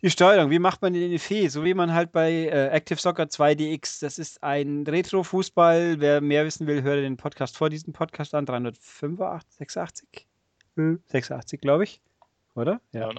[0.00, 1.50] Die Steuerung, wie macht man den NFE?
[1.50, 5.98] So wie man halt bei äh, Active Soccer 2DX, das ist ein Retro-Fußball.
[5.98, 8.46] Wer mehr wissen will, höre den Podcast vor diesem Podcast an.
[8.46, 10.28] 385, 86?
[10.76, 12.00] Hm, 86, glaube ich.
[12.54, 12.80] Oder?
[12.92, 13.10] Ja.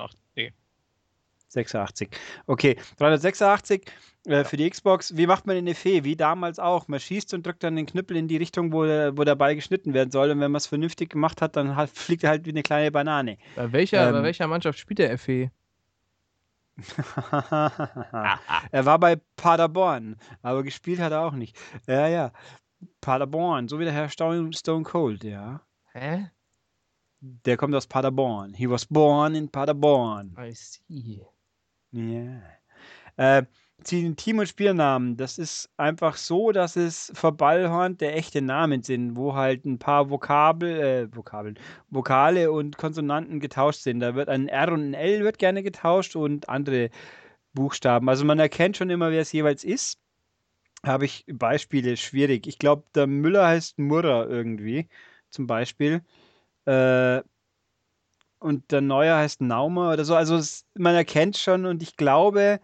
[1.49, 2.09] 86.
[2.47, 3.83] Okay, 386
[4.25, 5.17] äh, für die Xbox.
[5.17, 6.03] Wie macht man den Effet?
[6.03, 6.87] Wie damals auch.
[6.87, 9.55] Man schießt und drückt dann den Knüppel in die Richtung, wo der, wo der Ball
[9.55, 10.29] geschnitten werden soll.
[10.31, 12.91] Und wenn man es vernünftig gemacht hat, dann halt, fliegt er halt wie eine kleine
[12.91, 13.37] Banane.
[13.55, 14.23] Bei welcher, bei Ähm.
[14.23, 15.51] welcher Mannschaft spielt der FE?
[18.71, 21.57] er war bei Paderborn, aber gespielt hat er auch nicht.
[21.87, 22.31] Ja, ja.
[23.01, 25.61] Paderborn, so wie der Herr Stone, Stone Cold, ja.
[25.91, 26.29] Hä?
[27.19, 28.53] Der kommt aus Paderborn.
[28.53, 30.37] He was born in Paderborn.
[30.39, 31.21] I see.
[31.91, 32.41] Ja.
[33.17, 33.43] Äh,
[33.89, 39.15] die Team- und Spielnamen, das ist einfach so, dass es verballhornt der echte Namen sind,
[39.15, 41.57] wo halt ein paar Vokabel, äh, Vokabeln,
[41.89, 44.01] Vokale und Konsonanten getauscht sind.
[44.01, 46.89] Da wird ein R und ein L wird gerne getauscht und andere
[47.53, 48.09] Buchstaben.
[48.09, 49.99] Also man erkennt schon immer, wer es jeweils ist.
[50.85, 52.47] Habe ich Beispiele, schwierig.
[52.47, 54.87] Ich glaube, der Müller heißt Murrer irgendwie,
[55.29, 56.01] zum Beispiel.
[56.65, 57.21] Äh,
[58.39, 60.15] und der Neuer heißt Naumer oder so.
[60.15, 62.59] Also es, man erkennt schon und ich glaube,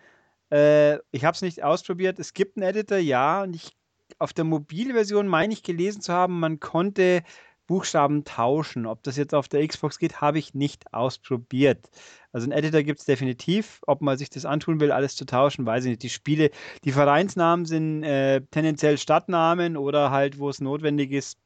[0.52, 2.20] äh, ich habe es nicht ausprobiert.
[2.20, 3.76] Es gibt einen Editor, ja, und ich
[4.20, 7.24] auf der Mobilversion meine ich gelesen zu haben, man konnte
[7.68, 8.86] Buchstaben tauschen.
[8.86, 11.90] Ob das jetzt auf der Xbox geht, habe ich nicht ausprobiert.
[12.32, 13.82] Also einen Editor gibt es definitiv.
[13.88, 16.04] Ob man sich das antun will, alles zu tauschen, weiß ich nicht.
[16.04, 16.52] Die Spiele,
[16.84, 21.40] die Vereinsnamen sind äh, tendenziell Stadtnamen oder halt, wo es notwendig ist,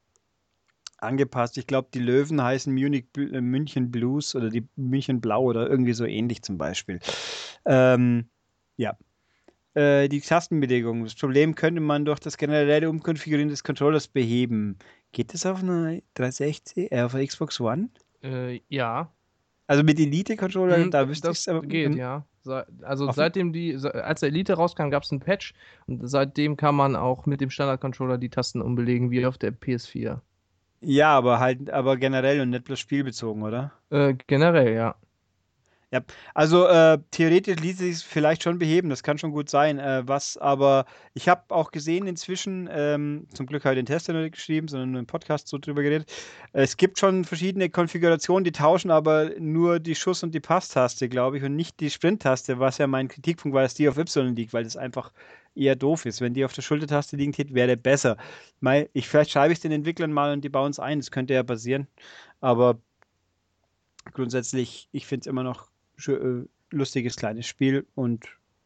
[1.01, 1.57] angepasst.
[1.57, 5.93] Ich glaube, die Löwen heißen Munich, äh, München Blues oder die München Blau oder irgendwie
[5.93, 6.99] so ähnlich zum Beispiel.
[7.65, 8.25] Ähm,
[8.77, 8.97] ja.
[9.75, 11.03] Äh, die Tastenbelegung.
[11.03, 14.77] Das Problem könnte man durch das generelle Umkonfigurieren des Controllers beheben.
[15.11, 17.89] Geht das auf einer 360, äh, auf der Xbox One?
[18.23, 19.11] Äh, ja.
[19.67, 21.61] Also mit Elite-Controller, Hm, da wüsste ich es aber.
[21.61, 22.25] geht, ja.
[22.81, 25.53] Also seitdem die, als der Elite rauskam, gab es einen Patch
[25.85, 30.21] und seitdem kann man auch mit dem Standard-Controller die Tasten umbelegen, wie auf der PS4.
[30.81, 33.71] Ja, aber halt, aber generell und nicht bloß spielbezogen, oder?
[33.89, 34.95] Äh, generell, ja.
[36.35, 39.79] Also äh, theoretisch ließe sich es vielleicht schon beheben, das kann schon gut sein.
[39.79, 40.85] Äh, was aber,
[41.15, 44.35] ich habe auch gesehen inzwischen, ähm, zum Glück habe ich den Test ja noch nicht
[44.35, 46.11] geschrieben, sondern nur im Podcast so drüber geredet.
[46.53, 51.39] Es gibt schon verschiedene Konfigurationen, die tauschen aber nur die Schuss- und die Passtaste, glaube
[51.39, 54.53] ich, und nicht die Sprint-Taste, was ja mein Kritikpunkt war, dass die auf Y liegt,
[54.53, 55.11] weil das einfach
[55.55, 56.21] eher doof ist.
[56.21, 58.17] Wenn die auf der Schultertaste liegen hätte, wäre besser.
[58.59, 61.11] Mei, ich, vielleicht schreibe ich es den Entwicklern mal und die bauen es ein, das
[61.11, 61.87] könnte ja passieren.
[62.41, 62.79] Aber
[64.13, 65.69] grundsätzlich, ich finde es immer noch
[66.07, 68.25] äh, lustiges kleines Spiel und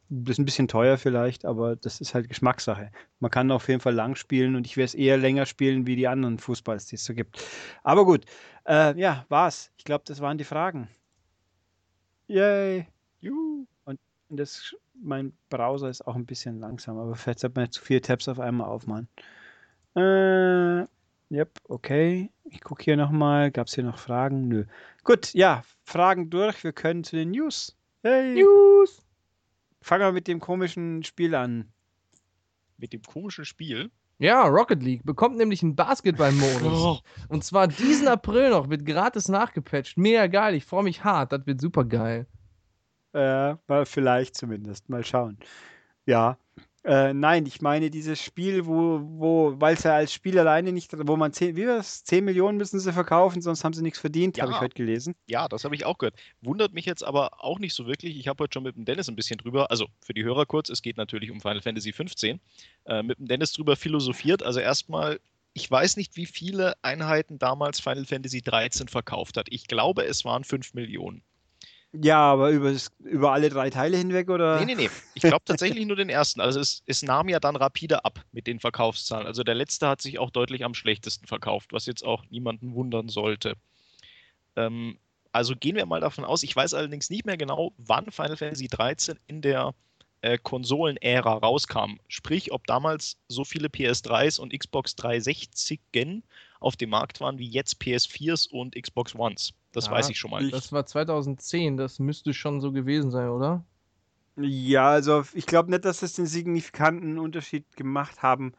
[0.10, 2.92] das ist ein bisschen teuer vielleicht, aber das ist halt Geschmackssache.
[3.20, 5.96] Man kann auf jeden Fall lang spielen und ich werde es eher länger spielen wie
[5.96, 7.44] die anderen Fußballs, die es so gibt.
[7.84, 8.26] Aber gut,
[8.68, 9.72] äh, ja, war's.
[9.78, 10.88] Ich glaube, das waren die Fragen.
[12.28, 12.88] Yay!
[13.22, 13.66] Juhu.
[13.86, 14.00] Und
[14.30, 18.02] das, mein Browser ist auch ein bisschen langsam, aber vielleicht sollte man nicht zu viele
[18.02, 19.07] Tabs auf einmal aufmachen.
[19.95, 20.86] Äh,
[21.34, 22.32] yep, okay.
[22.45, 23.52] Ich gucke hier nochmal.
[23.52, 24.48] Gab es hier noch Fragen?
[24.48, 24.65] Nö.
[25.03, 26.64] Gut, ja, Fragen durch.
[26.64, 27.76] Wir können zu den News.
[28.03, 28.36] Hey.
[28.36, 29.02] News!
[29.82, 31.72] Fangen wir mit dem komischen Spiel an.
[32.78, 33.91] Mit dem komischen Spiel.
[34.20, 37.02] Ja, Rocket League bekommt nämlich einen Basketball-Modus.
[37.30, 39.98] Und zwar diesen April noch, wird gratis nachgepatcht.
[39.98, 42.28] Mega geil, ich freue mich hart, das wird super geil.
[43.14, 44.90] Äh, mal vielleicht zumindest.
[44.90, 45.38] Mal schauen.
[46.06, 46.38] Ja.
[46.85, 50.91] Äh, nein, ich meine dieses Spiel, wo, wo, weil es ja als Spiel alleine nicht,
[51.07, 52.03] wo man 10, wie war's?
[52.03, 54.61] 10 Millionen müssen sie verkaufen, sonst haben sie nichts verdient, habe ich Ja.
[54.64, 55.15] heute gelesen.
[55.27, 56.15] Ja, das habe ich auch gehört.
[56.41, 58.18] Wundert mich jetzt aber auch nicht so wirklich.
[58.18, 60.68] Ich habe heute schon mit dem Dennis ein bisschen drüber, also für die Hörer kurz,
[60.68, 62.41] es geht natürlich um Final Fantasy 15,
[62.85, 64.44] äh, mit dem Dennis drüber philosophiert.
[64.44, 65.22] Also erstmal,
[65.53, 69.48] ich weiß nicht, wie viele Einheiten damals Final Fantasy 13 verkauft hat.
[69.52, 71.22] Ich glaube, es waren 5 Millionen.
[72.02, 74.60] Ja, aber über, über alle drei Teile hinweg oder?
[74.60, 74.90] Nee, nee, nee.
[75.14, 76.41] Ich glaube tatsächlich nur den ersten.
[76.41, 79.28] Also es, es nahm ja dann rapide ab mit den Verkaufszahlen.
[79.28, 83.10] Also der letzte hat sich auch deutlich am schlechtesten verkauft, was jetzt auch niemanden wundern
[83.10, 83.53] sollte.
[84.56, 84.98] Ähm,
[85.32, 86.41] also gehen wir mal davon aus.
[86.41, 89.76] Ich weiß allerdings nicht mehr genau, wann Final Fantasy 13 in der
[90.22, 91.99] äh, Konsolenära rauskam.
[92.07, 95.80] Sprich, ob damals so viele PS3s und Xbox 360
[96.60, 99.53] auf dem Markt waren wie jetzt PS4s und Xbox Ones.
[99.74, 100.50] Das Ja, weiß ich schon mal.
[100.50, 103.66] Das war 2010, das müsste schon so gewesen sein, oder?
[104.38, 108.54] Ja, also ich glaube nicht, dass das den signifikanten Unterschied gemacht haben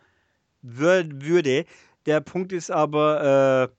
[0.63, 1.65] wür würde.
[2.07, 3.75] Der Punkt ist aber, äh,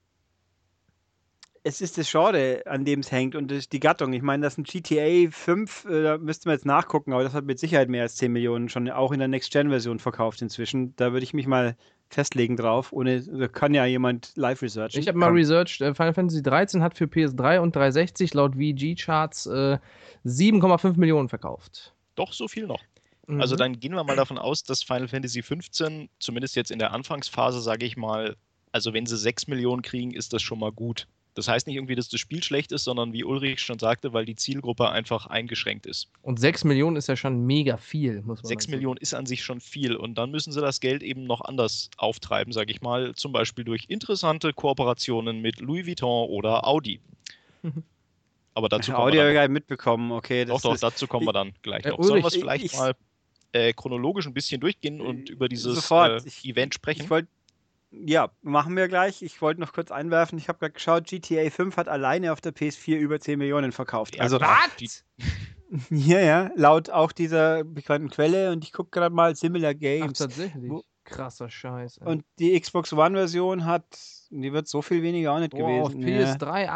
[1.64, 4.14] es ist das Genre, an dem es hängt und die Gattung.
[4.14, 7.34] Ich meine, das ist ein GTA 5, äh, da müsste man jetzt nachgucken, aber das
[7.34, 10.96] hat mit Sicherheit mehr als 10 Millionen schon auch in der Next-Gen-Version verkauft inzwischen.
[10.96, 11.76] Da würde ich mich mal
[12.10, 12.94] festlegen drauf.
[12.94, 15.00] Ohne, da kann ja jemand live researchen.
[15.02, 19.48] Ich habe mal researched, äh, Final Fantasy 13 hat für PS3 und 360 laut VG-Charts
[19.48, 19.78] äh,
[20.26, 21.94] 7,5 Millionen verkauft.
[22.16, 22.82] Doch, so viel noch.
[23.28, 23.60] Also Mhm.
[23.60, 27.60] dann gehen wir mal davon aus, dass Final Fantasy 15, zumindest jetzt in der Anfangsphase,
[27.60, 28.36] sage ich mal,
[28.72, 31.08] also wenn sie 6 Millionen kriegen, ist das schon mal gut.
[31.36, 34.26] Das heißt nicht irgendwie, dass das Spiel schlecht ist, sondern wie Ulrich schon sagte, weil
[34.26, 36.08] die Zielgruppe einfach eingeschränkt ist.
[36.22, 38.72] Und 6 Millionen ist ja schon mega viel, muss man 6 sagen.
[38.76, 41.90] Millionen ist an sich schon viel und dann müssen sie das Geld eben noch anders
[41.98, 47.00] auftreiben, sage ich mal, zum Beispiel durch interessante Kooperationen mit Louis Vuitton oder Audi.
[48.54, 50.12] Aber dazu kommen Audi wir habe dann mitbekommen.
[50.12, 52.02] Okay, Doch, das doch, ist, dazu kommen wir dann gleich Äh, noch.
[52.02, 52.94] Sollen wir es Ulrich, vielleicht ich- mal
[53.52, 56.26] äh, chronologisch ein bisschen durchgehen und über dieses Sofort.
[56.26, 57.04] äh, Event sprechen?
[57.04, 57.28] Ich wollte,
[58.06, 59.22] ja, machen wir gleich.
[59.22, 60.38] Ich wollte noch kurz einwerfen.
[60.38, 64.16] Ich habe gerade geschaut, GTA 5 hat alleine auf der PS4 über 10 Millionen verkauft.
[64.16, 64.40] Ja, also.
[64.80, 64.90] Die-
[65.90, 70.20] Ja, ja, laut auch dieser bekannten Quelle und ich gucke gerade mal Similar Ach, Games.
[70.20, 70.70] tatsächlich.
[70.70, 71.98] Wo- Krasser Scheiß.
[71.98, 72.08] ey.
[72.08, 73.86] Und die Xbox One-Version hat,
[74.30, 76.08] die wird so viel weniger auch nicht Boah, auf gewesen.
[76.08, 76.34] ja.
[76.34, 76.70] PS3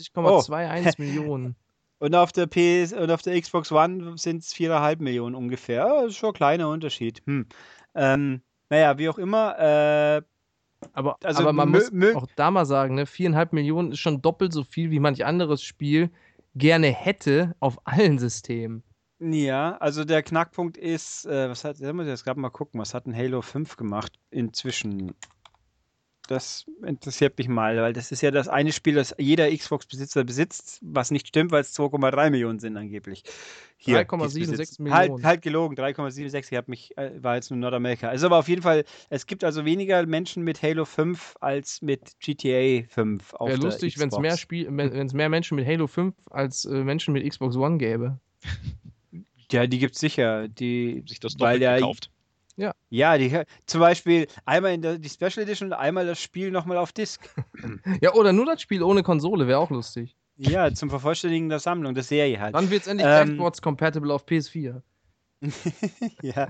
[0.00, 1.56] 21,21 Millionen.
[1.98, 5.86] Und auf der PS und auf der Xbox One sind es 4,5 Millionen ungefähr.
[5.86, 7.22] Das ist schon ein kleiner Unterschied.
[7.26, 7.46] Hm.
[7.94, 10.22] Ähm, naja, wie auch immer, äh,
[10.92, 14.52] Aber, Also aber man muss auch da mal sagen, ne, viereinhalb Millionen ist schon doppelt
[14.52, 16.10] so viel, wie manch anderes Spiel
[16.54, 18.82] gerne hätte auf allen Systemen.
[19.18, 22.80] ja, also der Knackpunkt ist, äh, was hat, da muss ich jetzt gerade mal gucken,
[22.80, 25.14] was hat ein Halo 5 gemacht inzwischen?
[26.26, 30.80] Das interessiert mich mal, weil das ist ja das eine Spiel, das jeder Xbox-Besitzer besitzt,
[30.82, 33.22] was nicht stimmt, weil es 2,3 Millionen sind angeblich.
[33.78, 34.82] Hier, die es 3,76 besitzen.
[34.82, 35.12] Millionen.
[35.12, 36.50] Halt, halt gelogen, 3,76.
[36.50, 38.08] Ich habe mich, äh, war jetzt nur Nordamerika.
[38.08, 42.18] Also aber auf jeden Fall, es gibt also weniger Menschen mit Halo 5 als mit
[42.20, 45.86] GTA 5 auf Wäre lustig, wenn es mehr, Spiel- wenn es mehr Menschen mit Halo
[45.86, 48.18] 5 als äh, Menschen mit Xbox One gäbe.
[49.52, 50.48] Ja, die gibt's sicher.
[50.48, 52.10] Die, Sich das weil doppelt ja, gekauft.
[52.88, 56.78] Ja, die, zum Beispiel einmal in der, die Special Edition und einmal das Spiel nochmal
[56.78, 57.28] auf Disc.
[58.00, 60.16] Ja, oder nur das Spiel ohne Konsole wäre auch lustig.
[60.36, 62.54] Ja, zum Vervollständigen der Sammlung, der Serie halt.
[62.54, 64.82] Wann wird es endlich Ähm, backwards compatible auf PS4?
[66.22, 66.48] ja.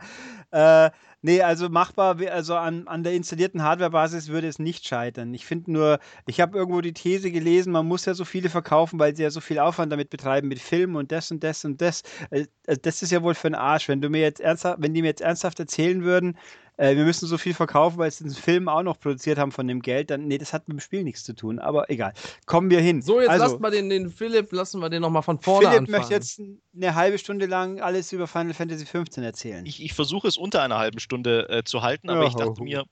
[0.53, 0.91] Äh,
[1.23, 5.35] nee, also machbar, also an, an der installierten Hardwarebasis würde es nicht scheitern.
[5.35, 8.99] Ich finde nur, ich habe irgendwo die These gelesen, man muss ja so viele verkaufen,
[8.99, 11.81] weil sie ja so viel Aufwand damit betreiben mit Film und das und das und
[11.81, 12.03] das.
[12.31, 12.47] Also
[12.83, 13.89] das ist ja wohl für den Arsch.
[13.89, 16.39] Wenn du mir jetzt ernsthaft, wenn die mir jetzt ernsthaft erzählen würden,
[16.77, 19.67] äh, wir müssen so viel verkaufen, weil sie den Film auch noch produziert haben von
[19.67, 21.59] dem Geld, dann, nee, das hat mit dem Spiel nichts zu tun.
[21.59, 22.13] Aber egal.
[22.45, 23.03] Kommen wir hin.
[23.03, 25.81] So, jetzt also, lassen wir den, den Philipp, lassen wir den nochmal von vorne Philipp
[25.81, 25.99] anfangen.
[25.99, 26.41] möchte jetzt
[26.75, 29.65] eine halbe Stunde lang alles über Final Fantasy 15 erzählen.
[29.67, 32.63] Ich, ich versuche es unter einer halben Stunde äh, zu halten, aber ich Ja, dachte
[32.63, 32.85] mir,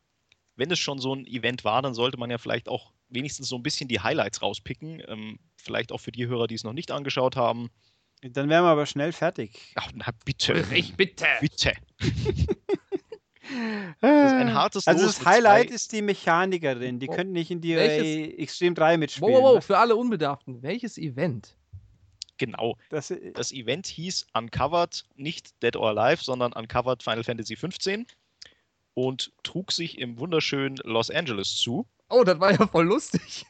[0.56, 3.56] wenn es schon so ein Event war, dann sollte man ja vielleicht auch wenigstens so
[3.56, 5.02] ein bisschen die Highlights rauspicken.
[5.06, 7.70] Ähm, vielleicht auch für die Hörer, die es noch nicht angeschaut haben.
[8.22, 9.72] Dann wären wir aber schnell fertig.
[9.74, 10.64] Ach, na bitte.
[10.72, 11.26] Ich bitte.
[11.40, 11.72] Bitte.
[14.00, 16.98] Das ist ein hartes Also Los das Highlight ist die Mechanikerin.
[16.98, 17.12] Die Oh.
[17.12, 18.06] könnten nicht in die Welches?
[18.06, 19.32] äh, Extreme 3 Wow, mitspielen.
[19.34, 19.66] wow, wow, Was?
[19.66, 20.62] für alle Unbedarften.
[20.62, 21.56] Welches Event?
[22.38, 22.76] Genau.
[22.88, 28.06] Das, Das Event hieß Uncovered, nicht Dead or Alive, sondern Uncovered Final Fantasy 15
[28.94, 31.86] und trug sich im wunderschönen Los Angeles zu.
[32.08, 33.44] Oh, das war ja voll lustig.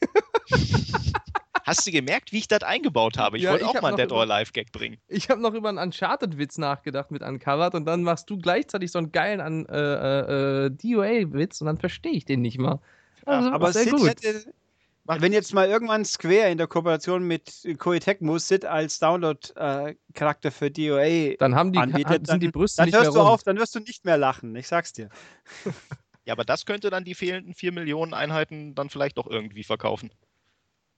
[1.64, 3.38] Hast du gemerkt, wie ich das eingebaut habe?
[3.38, 4.98] Ich Ja, wollte auch mal einen Dead or Alive Gag bringen.
[5.08, 8.98] Ich habe noch über einen Uncharted-Witz nachgedacht mit Uncovered und dann machst du gleichzeitig so
[8.98, 12.80] einen geilen an, äh, äh, äh, DOA-Witz und dann verstehe ich den nicht mal.
[13.24, 14.08] Also, aber sehr Sid gut.
[14.08, 14.52] hätte,
[15.06, 20.70] wenn jetzt mal irgendwann Square in der Kooperation mit Koei Tecmo Sid als Download-Charakter für
[20.70, 23.20] DOA Dann haben die, anbietet, haben, sind die dann, Brüste dann nicht mehr hörst du
[23.20, 23.28] rund.
[23.30, 24.54] auf, dann wirst du nicht mehr lachen.
[24.56, 25.08] Ich sag's dir.
[26.26, 30.10] Ja, aber das könnte dann die fehlenden 4 Millionen Einheiten dann vielleicht doch irgendwie verkaufen.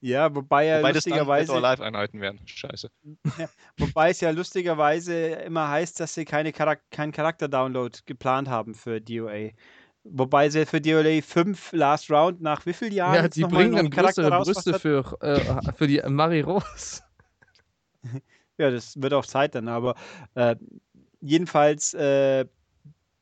[0.07, 2.41] Ja, wobei er Wobei das dann Dead or lustigerweise, Alive Einheiten wären.
[2.47, 2.91] Scheiße.
[3.79, 9.01] wobei es ja lustigerweise immer heißt, dass sie keine Charak keinen Charakter-Download geplant haben für
[9.01, 9.51] DOA.
[10.05, 13.91] Wobei sie für DOA 5 Last Round nach wie vielen Jahren Ja, die bringen dann
[13.91, 17.03] größere rausgebracht Brüste für, äh, für die Marie Rose.
[18.59, 19.97] Ja, das wird auch Zeit dann, aber
[20.35, 20.57] äh,
[21.21, 22.47] jedenfalls äh,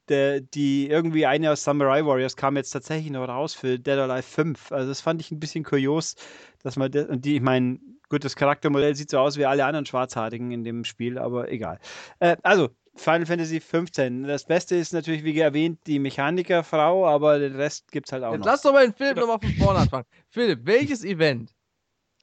[0.09, 4.05] der, die irgendwie eine aus Samurai Warriors kam jetzt tatsächlich noch raus für Dead or
[4.11, 4.73] Alive 5.
[4.73, 6.15] Also das fand ich ein bisschen kurios,
[6.65, 7.79] dass man das, und die, ich meine,
[8.09, 11.79] gut, das Charaktermodell sieht so aus wie alle anderen Schwarzhaarigen in dem Spiel, aber egal.
[12.19, 14.25] Äh, also, Final Fantasy 15.
[14.25, 18.41] Das Beste ist natürlich, wie erwähnt, die Mechanikerfrau, aber den Rest gibt's halt auch Jetzt
[18.41, 18.47] noch.
[18.47, 20.07] lass doch mal den Philipp nochmal von vorne anfangen.
[20.31, 21.53] Philipp, welches Event?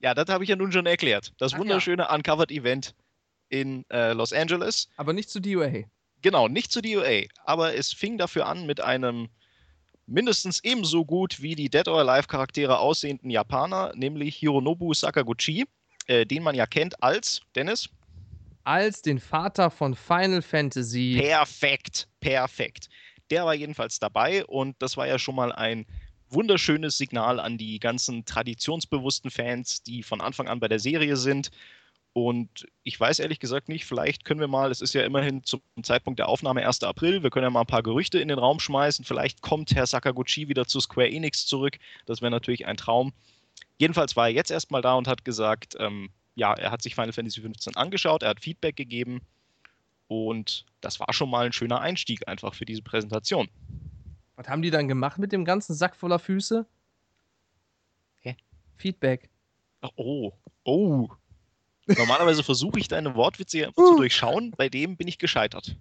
[0.01, 1.33] Ja, das habe ich ja nun schon erklärt.
[1.37, 1.61] Das Ach ja.
[1.61, 2.95] wunderschöne Uncovered Event
[3.49, 4.89] in äh, Los Angeles.
[4.97, 5.83] Aber nicht zu DOA.
[6.21, 9.27] Genau, nicht zu DOA, aber es fing dafür an mit einem
[10.05, 15.65] mindestens ebenso gut wie die Dead or Alive Charaktere aussehenden Japaner, nämlich Hironobu Sakaguchi,
[16.07, 17.89] äh, den man ja kennt als Dennis.
[18.63, 21.17] Als den Vater von Final Fantasy.
[21.19, 22.89] Perfekt, perfekt.
[23.31, 25.85] Der war jedenfalls dabei und das war ja schon mal ein
[26.29, 31.49] wunderschönes Signal an die ganzen traditionsbewussten Fans, die von Anfang an bei der Serie sind.
[32.13, 35.61] Und ich weiß ehrlich gesagt nicht, vielleicht können wir mal, es ist ja immerhin zum
[35.81, 36.83] Zeitpunkt der Aufnahme 1.
[36.83, 39.05] April, wir können ja mal ein paar Gerüchte in den Raum schmeißen.
[39.05, 41.77] Vielleicht kommt Herr Sakaguchi wieder zu Square Enix zurück.
[42.05, 43.13] Das wäre natürlich ein Traum.
[43.77, 47.13] Jedenfalls war er jetzt erstmal da und hat gesagt, ähm, ja, er hat sich Final
[47.13, 49.21] Fantasy 15 angeschaut, er hat Feedback gegeben
[50.07, 53.47] und das war schon mal ein schöner Einstieg einfach für diese Präsentation.
[54.35, 56.65] Was haben die dann gemacht mit dem ganzen Sack voller Füße?
[58.19, 58.35] Hä?
[58.75, 59.29] Feedback.
[59.95, 60.33] Oh,
[60.63, 61.09] oh.
[61.97, 65.75] Normalerweise versuche ich deine Wortwitze ja immer zu durchschauen, bei dem bin ich gescheitert.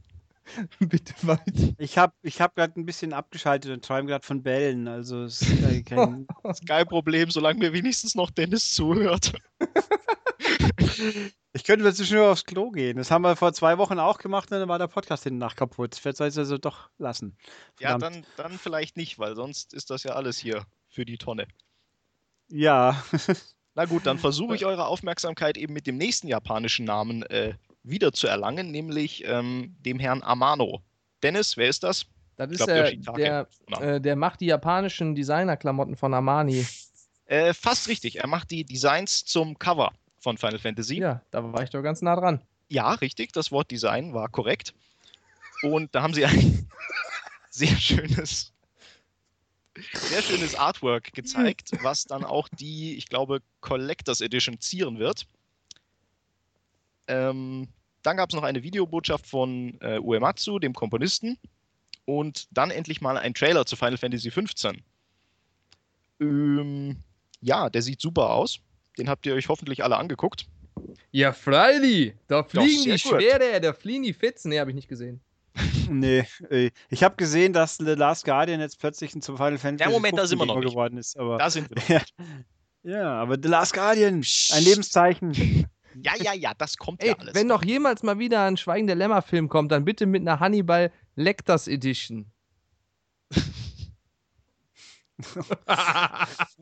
[0.80, 1.74] Bitte weiter.
[1.78, 4.88] Ich habe ich hab gerade ein bisschen abgeschaltet und träume gerade von Bällen.
[4.88, 9.32] Also es ist äh, kein, Das ist kein Problem, solange mir wenigstens noch Dennis zuhört.
[11.52, 12.96] Ich könnte jetzt nur aufs Klo gehen.
[12.96, 15.56] Das haben wir vor zwei Wochen auch gemacht und dann war der Podcast hinten nach
[15.56, 15.96] kaputt.
[15.96, 17.36] Vielleicht soll ich es also doch lassen.
[17.80, 18.26] Ja, Verdammt.
[18.36, 21.48] dann, dann vielleicht nicht, weil sonst ist das ja alles hier für die Tonne.
[22.48, 23.02] Ja.
[23.80, 28.12] Na gut, dann versuche ich eure Aufmerksamkeit eben mit dem nächsten japanischen Namen äh, wieder
[28.12, 30.82] zu erlangen, nämlich ähm, dem Herrn Amano.
[31.22, 32.04] Dennis, wer ist das?
[32.36, 33.48] Das ist glaub, äh, der,
[33.80, 36.66] äh, der macht die japanischen Designerklamotten von Armani.
[37.24, 38.16] Äh, fast richtig.
[38.16, 40.98] Er macht die Designs zum Cover von Final Fantasy.
[40.98, 42.42] Ja, da war ich doch ganz nah dran.
[42.68, 44.74] Ja, richtig, das Wort Design war korrekt.
[45.62, 46.68] Und da haben sie ein
[47.48, 48.52] sehr schönes,
[49.94, 55.26] sehr schönes Artwork gezeigt, was dann auch die, ich glaube, Collectors Edition zieren wird.
[57.06, 57.68] Ähm,
[58.02, 61.38] dann gab es noch eine Videobotschaft von äh, Uematsu, dem Komponisten.
[62.04, 64.72] Und dann endlich mal ein Trailer zu Final Fantasy XV.
[66.20, 66.96] Ähm,
[67.40, 68.60] ja, der sieht super aus.
[68.98, 70.46] Den habt ihr euch hoffentlich alle angeguckt.
[71.10, 72.14] Ja, freilich.
[72.26, 73.00] Da fliegen die gut.
[73.00, 74.48] Schwere, da fliegen die Fetzen.
[74.48, 75.20] Nee, habe ich nicht gesehen.
[75.90, 76.24] Nee.
[76.50, 80.26] äh, Ich habe gesehen, dass The Last Guardian jetzt plötzlich zum Final Fantasy Moment, da
[80.26, 80.70] sind wir 15 noch nicht.
[80.72, 81.18] geworden ist.
[81.18, 81.76] Aber Da sind wir.
[81.76, 81.88] noch.
[82.84, 82.90] ja.
[82.98, 84.22] ja, aber The Last Guardian,
[84.52, 85.66] ein Lebenszeichen.
[86.04, 87.34] Ja, ja, ja, das kommt Ey, ja alles.
[87.34, 90.92] wenn noch jemals mal wieder ein Schweigen der Lämmer-Film kommt, dann bitte mit einer Hannibal
[91.16, 92.30] Lecters Edition.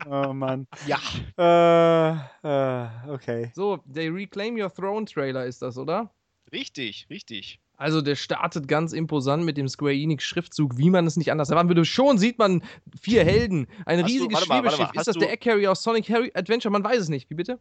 [0.09, 0.67] Oh Mann.
[0.87, 0.99] ja,
[1.37, 2.11] Äh,
[2.47, 3.51] äh, okay.
[3.55, 6.11] so, der Reclaim Your Throne Trailer ist das, oder?
[6.51, 7.59] richtig, richtig.
[7.79, 11.49] Also der startet ganz imposant mit dem Square Enix Schriftzug, wie man es nicht anders
[11.49, 11.85] erwarten würde.
[11.85, 12.61] Schon sieht man
[12.99, 14.95] vier Helden, ein Hast du- riesiges warte mal, Schwebeschiff.
[14.99, 16.71] Ist das du- der Egg Carrier aus Sonic Harry Adventure?
[16.73, 17.29] Man weiß es nicht.
[17.29, 17.59] Wie bitte?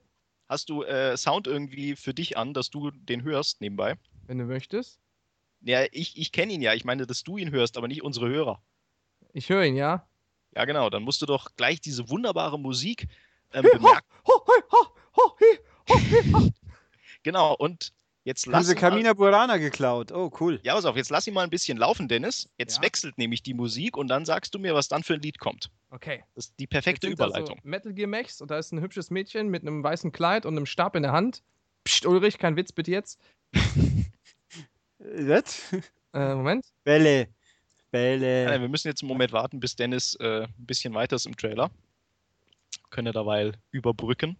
[0.49, 3.97] Hast du äh, Sound irgendwie für dich an, dass du den hörst nebenbei?
[4.27, 4.99] Wenn du möchtest.
[5.61, 6.74] Ja, ich, ich kenne ihn ja.
[6.74, 8.61] Ich meine, dass du ihn hörst, aber nicht unsere Hörer.
[9.35, 10.05] Ich höre ihn, ja.
[10.57, 10.90] Ja, genau.
[10.90, 13.07] Dann musst du doch gleich diese wunderbare Musik
[13.53, 14.07] ähm, bemerken.
[14.27, 14.86] ho, ho, ho,
[15.16, 15.59] ho, he,
[15.89, 16.51] ho, he, ho.
[17.23, 17.55] Genau.
[17.55, 17.93] Und
[18.29, 20.13] jetzt Haben sie Kamina Burana geklaut.
[20.13, 20.61] Oh, cool.
[20.63, 20.97] Ja, pass auf.
[20.97, 22.49] Jetzt lass ihn mal ein bisschen laufen, Dennis.
[22.59, 22.83] Jetzt Ja.
[22.83, 25.71] wechselt nämlich die Musik und dann sagst du mir, was dann für ein Lied kommt.
[25.91, 26.23] Okay.
[26.35, 27.59] Das ist die perfekte Jetzt sind da Überleitung.
[27.63, 30.57] So Metal Gear Mechs und da ist ein hübsches Mädchen mit einem weißen Kleid und
[30.57, 31.43] einem Stab in der Hand.
[31.85, 33.19] Psst, Ulrich, kein Witz bitte jetzt.
[34.99, 35.73] Was?
[36.13, 36.67] Äh, Moment.
[36.85, 37.29] Bälle.
[37.91, 38.61] Nein, Bälle.
[38.61, 41.71] wir müssen jetzt einen Moment warten, bis Dennis äh, ein bisschen weiter ist im Trailer.
[42.91, 44.37] Können wir derweil überbrücken.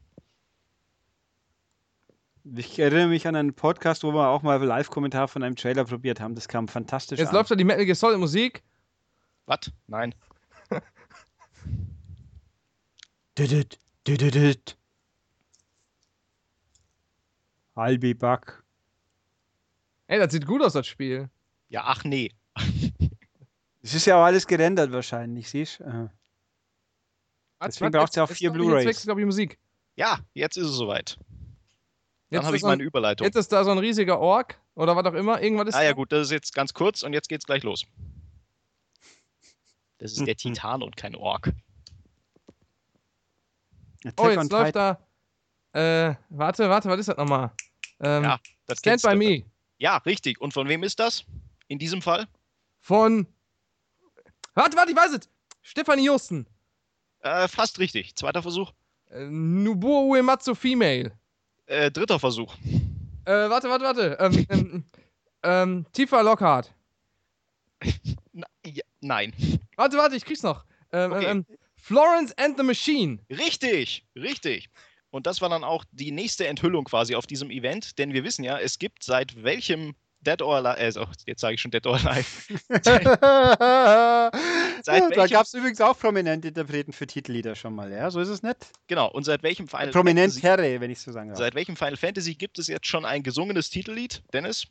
[2.56, 6.20] Ich erinnere mich an einen Podcast, wo wir auch mal Live-Kommentar von einem Trailer probiert
[6.20, 6.34] haben.
[6.34, 7.34] Das kam fantastisch Jetzt an.
[7.34, 8.62] läuft da die Metal Gear Solid Musik.
[9.46, 9.70] Was?
[9.86, 10.14] Nein.
[13.38, 14.76] Düdüt, düdüdüt.
[17.74, 18.64] Albi Buck.
[20.08, 21.30] Ey, das sieht gut aus, das Spiel.
[21.68, 22.32] Ja, ach nee.
[23.80, 26.10] Es ist ja auch alles gerendert wahrscheinlich, siehst du?
[27.64, 28.80] Deswegen braucht's ja auch vier Blu-rays.
[28.80, 29.58] Jetzt wechselt, glaube ich, Musik.
[29.94, 31.16] Ja, jetzt ist es soweit.
[32.30, 33.24] Dann Jetzt habe ist ich meine ein- Überleitung.
[33.24, 35.40] Jetzt ist da so ein riesiger Ork oder was auch immer.
[35.42, 35.94] Irgendwas ist ah ja da.
[35.94, 37.86] gut, das ist jetzt ganz kurz und jetzt geht's gleich los.
[39.98, 41.52] Das ist der Titan und kein Ork.
[44.05, 44.96] Attack Oh, jetzt läuft Titan.
[45.72, 46.09] da.
[46.10, 47.50] Äh, warte, warte, was ist das nochmal?
[48.00, 49.16] Ähm, Ja, Das Stand by.
[49.16, 49.44] Me.
[49.78, 50.40] Ja, richtig.
[50.40, 51.24] Und von wem ist das?
[51.68, 52.26] In diesem Fall?
[52.80, 53.26] Von.
[54.55, 55.30] Warte, warte, ich weiß es.
[55.62, 56.46] Stefanie Justen.
[57.20, 58.14] Äh, fast richtig.
[58.16, 58.72] Zweiter Versuch.
[59.10, 61.12] Äh, Nubuo Uematsu Female.
[61.69, 62.55] Äh, dritter Versuch.
[63.27, 64.16] Äh, warte, warte, warte.
[64.20, 64.85] Ähm, ähm,
[65.43, 66.73] ähm, Tifa Lockhart.
[68.32, 69.32] Na, ja, nein.
[69.77, 70.65] Warte, warte, ich krieg's noch.
[70.93, 71.27] Ähm, Okay.
[71.27, 71.47] ähm,
[71.77, 73.19] Florence and the Machine.
[73.31, 74.70] Richtig, richtig.
[75.11, 78.45] Und das war dann auch die nächste Enthüllung quasi auf diesem Event, denn wir wissen
[78.45, 81.86] ja, es gibt seit welchem Dead or Alive, äh, so, jetzt sage ich schon Dead
[81.86, 82.27] or Alive,
[82.69, 84.31] Seit da
[85.16, 88.11] welchem- gab es übrigens auch prominente Interpreten für Titellieder schon mal, ja?
[88.11, 88.57] So ist es nicht?
[88.89, 91.39] genau, und seit welchem Final Prominent Fantasy, Herre, wenn ich so sagen darf.
[91.39, 94.66] seit welchem Final Fantasy gibt es jetzt schon ein gesungenes Titellied, Dennis?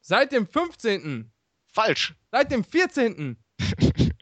[0.00, 1.30] Seit dem 15.
[1.72, 2.14] Falsch.
[2.30, 3.36] Seit dem 14.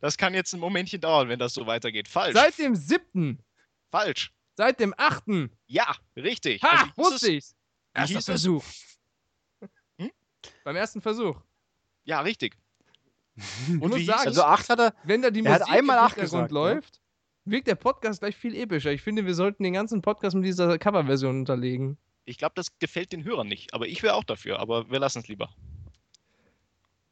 [0.00, 2.06] Das kann jetzt ein Momentchen dauern, wenn das so weitergeht.
[2.06, 2.34] Falsch.
[2.34, 3.38] Seit dem 7.
[3.90, 4.30] Falsch.
[4.54, 5.22] Seit dem 8.
[5.66, 6.62] Ja, richtig.
[6.62, 7.22] Ha, wie hieß wusste es?
[7.32, 7.56] ich's.
[7.94, 8.42] Erster hieß es?
[10.64, 11.40] Beim ersten Versuch.
[12.04, 12.56] Ja, richtig.
[13.36, 14.94] Ich muss wie hieß sagen, Also 8 hat er.
[15.04, 16.58] wenn da die Er hat Musik einmal im acht Hintergrund gesagt, ne?
[16.74, 17.00] läuft,
[17.44, 18.92] wirkt der Podcast gleich viel epischer.
[18.92, 21.98] Ich finde, wir sollten den ganzen Podcast mit dieser Coverversion unterlegen.
[22.24, 23.72] Ich glaube, das gefällt den Hörern nicht.
[23.74, 24.60] Aber ich wäre auch dafür.
[24.60, 25.50] Aber wir lassen es lieber.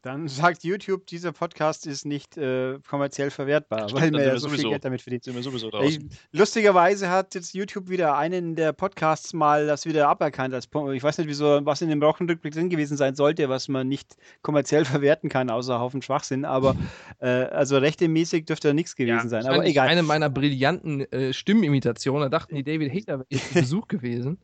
[0.01, 4.39] Dann sagt YouTube, dieser Podcast ist nicht äh, kommerziell verwertbar, Stimmt, weil sind ja wir
[4.39, 5.25] so viel sowieso- Geld damit verdient.
[5.25, 6.09] Sind wir sowieso draußen.
[6.31, 11.17] lustigerweise hat jetzt YouTube wieder einen der Podcasts mal das wieder aberkannt als Ich weiß
[11.17, 15.29] nicht, wieso, was in dem Wochenrückblick drin gewesen sein sollte, was man nicht kommerziell verwerten
[15.29, 16.45] kann, außer Haufen Schwachsinn.
[16.45, 16.77] Aber
[17.19, 19.45] äh, also rechtemäßig dürfte da nichts gewesen sein.
[19.47, 19.89] Aber egal.
[19.89, 22.21] Eine meiner brillanten äh, Stimmenimitationen.
[22.21, 24.37] Da dachten die, David Hater wäre zu Besuch gewesen.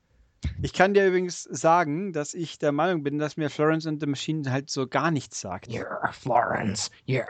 [0.61, 4.07] Ich kann dir übrigens sagen, dass ich der Meinung bin, dass mir Florence and the
[4.07, 5.67] Machine halt so gar nichts sagt.
[5.71, 6.89] Yeah, Florence.
[7.07, 7.25] Yeah,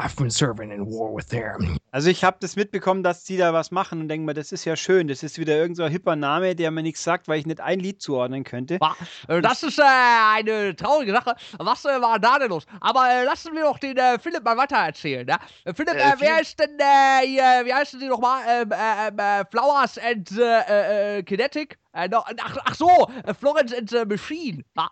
[0.00, 1.76] I've been serving in war with them.
[1.90, 4.64] Also ich habe das mitbekommen, dass die da was machen und denke mir, das ist
[4.64, 5.08] ja schön.
[5.08, 7.80] Das ist wieder irgendein so hipper Name, der mir nichts sagt, weil ich nicht ein
[7.80, 8.78] Lied zuordnen könnte.
[9.26, 11.34] Äh, Das ist äh, eine traurige Sache.
[11.58, 12.64] Was äh, war da denn los?
[12.80, 15.26] Aber äh, lassen wir doch den äh, Philipp mal weiter erzählen.
[15.26, 15.38] Ja?
[15.64, 18.42] Äh, Philipp, Äh, äh, wer Philipp- ist denn äh, hier, wie heißen die nochmal?
[18.48, 21.76] Ähm, äh, ähm, äh, Flowers and äh, äh, Kinetic?
[21.92, 23.10] Äh, no, ach, ach so,
[23.40, 24.62] Florence and the Machine.
[24.76, 24.90] Ah,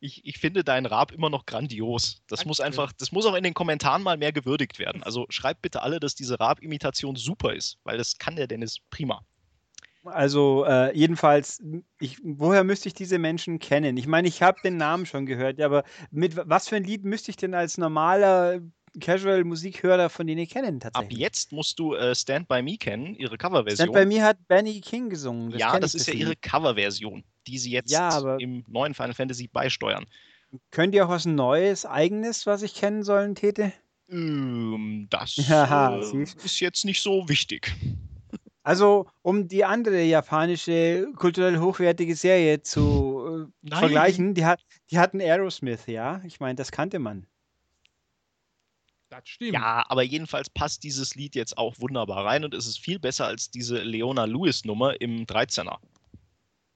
[0.00, 2.22] Ich, ich finde deinen Rap immer noch grandios.
[2.26, 2.80] Das muss Dankeschön.
[2.82, 5.02] einfach, das muss auch in den Kommentaren mal mehr gewürdigt werden.
[5.02, 9.22] Also schreibt bitte alle, dass diese Rap-Imitation super ist, weil das kann der Dennis prima.
[10.02, 11.62] Also äh, jedenfalls,
[11.98, 13.98] ich, woher müsste ich diese Menschen kennen?
[13.98, 17.04] Ich meine, ich habe den Namen schon gehört, aber mit wa- was für ein Lied
[17.04, 18.60] müsste ich denn als normaler
[18.98, 21.18] Casual-Musikhörer von denen kennen Ab tatsächlich?
[21.18, 23.76] jetzt musst du äh, Stand By Me kennen, ihre Coverversion.
[23.88, 25.50] Stand bei mir hat Benny King gesungen.
[25.56, 29.14] ja, kenn das ist ja ihre Coverversion, die sie jetzt Ja, aber- im neuen Final
[29.14, 30.06] Fantasy beisteuern.
[30.72, 33.72] Könnt ihr auch was Neues, Eigenes, was ich kennen sollen täte?
[34.10, 37.72] Ähm, das Haha, äh, ist jetzt nicht so wichtig.
[38.62, 44.60] Also, um die andere japanische, kulturell hochwertige Serie zu äh, vergleichen, die, hat,
[44.90, 46.20] die hatten Aerosmith, ja?
[46.26, 47.26] Ich meine, das kannte man.
[49.10, 49.52] Das stimmt.
[49.52, 53.26] Ja, aber jedenfalls passt dieses Lied jetzt auch wunderbar rein und es ist viel besser
[53.26, 55.78] als diese Leona Lewis-Nummer im 13er.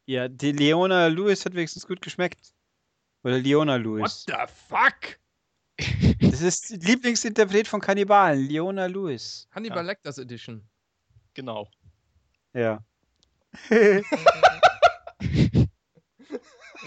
[0.06, 2.52] Ja, die Leona Lewis hat wenigstens gut geschmeckt.
[3.22, 4.24] Oder Leona What Lewis.
[4.26, 4.34] the
[4.68, 5.18] fuck?
[6.20, 9.48] Das ist Lieblingsinterpret von Kannibalen, Leona Lewis.
[9.52, 9.82] Hannibal Ja.
[9.92, 10.62] Lecters Edition.
[11.34, 11.68] Genau.
[12.52, 12.84] Ja.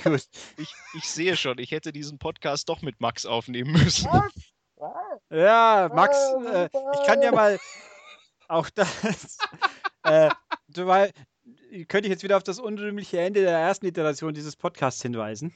[0.04, 0.28] Gut.
[0.58, 4.08] Ich, ich sehe schon, ich hätte diesen Podcast doch mit Max aufnehmen müssen.
[5.30, 6.18] Ja, Max,
[6.54, 7.60] äh, ich kann ja mal
[8.48, 9.38] auch das.
[10.04, 10.30] äh,
[10.70, 11.12] du, weil,
[11.88, 15.56] könnte ich jetzt wieder auf das unrühmliche Ende der ersten Iteration dieses Podcasts hinweisen.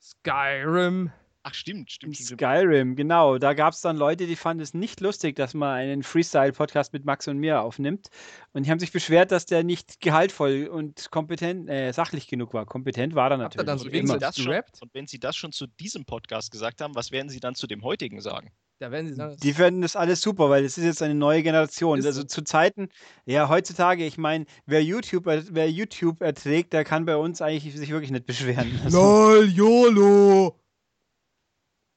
[0.00, 1.12] Skyrim.
[1.42, 2.16] Ach, stimmt, stimmt.
[2.16, 2.40] stimmt.
[2.40, 3.38] Skyrim, genau.
[3.38, 7.04] Da gab es dann Leute, die fanden es nicht lustig, dass man einen Freestyle-Podcast mit
[7.04, 8.08] Max und mir aufnimmt.
[8.52, 12.66] Und die haben sich beschwert, dass der nicht gehaltvoll und kompetent, äh, sachlich genug war.
[12.66, 13.66] Kompetent war er natürlich.
[13.66, 16.50] dann so Und wenn, sie das schon, und wenn Sie das schon zu diesem Podcast
[16.50, 18.50] gesagt haben, was werden Sie dann zu dem heutigen sagen?
[18.80, 21.42] Da werden sie sagen, Die finden das alles super, weil es ist jetzt eine neue
[21.42, 21.96] Generation.
[21.96, 22.24] Also so.
[22.24, 22.88] zu Zeiten,
[23.26, 27.90] ja, heutzutage, ich meine, wer YouTube, wer YouTube erträgt, der kann bei uns eigentlich sich
[27.90, 28.70] wirklich nicht beschweren.
[28.84, 30.60] Also, LOL, YOLO!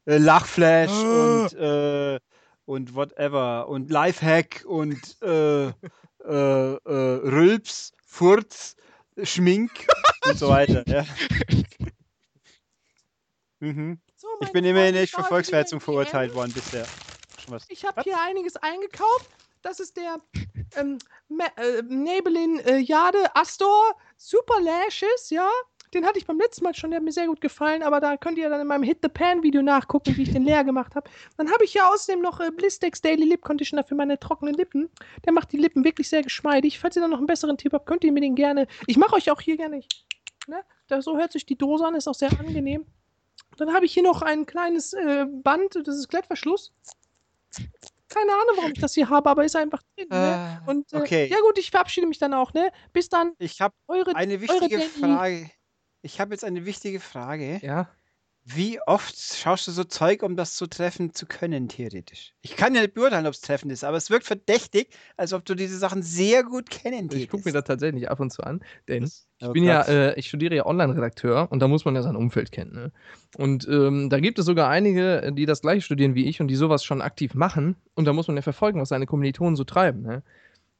[0.05, 1.43] äh, Lachflash Ah.
[1.43, 2.19] und, äh,
[2.65, 5.71] und whatever und Lifehack und äh, äh,
[6.23, 8.75] äh, Rülps, Furz,
[9.21, 9.71] Schmink
[10.25, 10.83] und so weiter.
[10.87, 11.05] Ja.
[13.59, 13.99] mhm.
[14.21, 16.85] So, Ich bin immerhin nicht für Volksverhetzung verurteilt worden bisher.
[17.69, 19.29] Ich habe hier einiges eingekauft.
[19.63, 20.19] Das ist der
[20.75, 20.99] ähm,
[21.29, 25.49] äh, Maybelline äh, Jade Astor Super Lashes, ja.
[25.93, 28.15] Den hatte ich beim letzten Mal schon, der hat mir sehr gut gefallen, aber da
[28.15, 30.95] könnt ihr dann in meinem Hit the Pan Video nachgucken, wie ich den leer gemacht
[30.95, 31.09] habe.
[31.37, 34.89] Dann habe ich hier außerdem noch äh, Blistex Daily Lip Conditioner für meine trockenen Lippen.
[35.25, 36.79] Der macht die Lippen wirklich sehr geschmeidig.
[36.79, 38.67] Falls ihr da noch einen besseren Tipp habt, könnt ihr mir den gerne.
[38.85, 39.81] Ich mache euch auch hier gerne.
[40.47, 40.63] Ne?
[40.87, 42.85] da, so hört sich die Dose an, ist auch sehr angenehm.
[43.57, 46.71] Dann habe ich hier noch ein kleines äh, Band, das ist Klettverschluss.
[48.07, 50.07] Keine Ahnung, warum ich das hier habe, aber ist einfach drin.
[50.09, 50.61] Ne?
[50.65, 51.27] Und äh, okay.
[51.27, 52.71] ja gut, ich verabschiede mich dann auch, ne?
[52.91, 54.15] Bis dann, Ich habe eure.
[54.15, 54.79] eine wichtige.
[54.81, 55.49] Frage.
[56.01, 57.59] Ich habe jetzt eine wichtige Frage.
[57.61, 57.89] Ja.
[58.43, 62.33] Wie oft schaust du so Zeug, um das zu treffen zu können, theoretisch?
[62.41, 65.45] Ich kann ja nicht beurteilen, ob es treffend ist, aber es wirkt verdächtig, als ob
[65.45, 68.61] du diese Sachen sehr gut kennen Ich gucke mir das tatsächlich ab und zu an,
[68.87, 69.89] denn Das- ich Oh bin ja, Gott.
[69.89, 72.73] äh, ich studiere ja Online-Redakteur und da muss man ja sein Umfeld kennen.
[72.73, 72.91] Ne?
[73.37, 76.47] Und ähm, da gibt es sogar einige, äh, die das gleiche studieren wie ich und
[76.47, 77.75] die sowas schon aktiv machen.
[77.95, 80.01] Und da muss man ja verfolgen, was seine Kommilitonen so treiben.
[80.03, 80.21] Ne?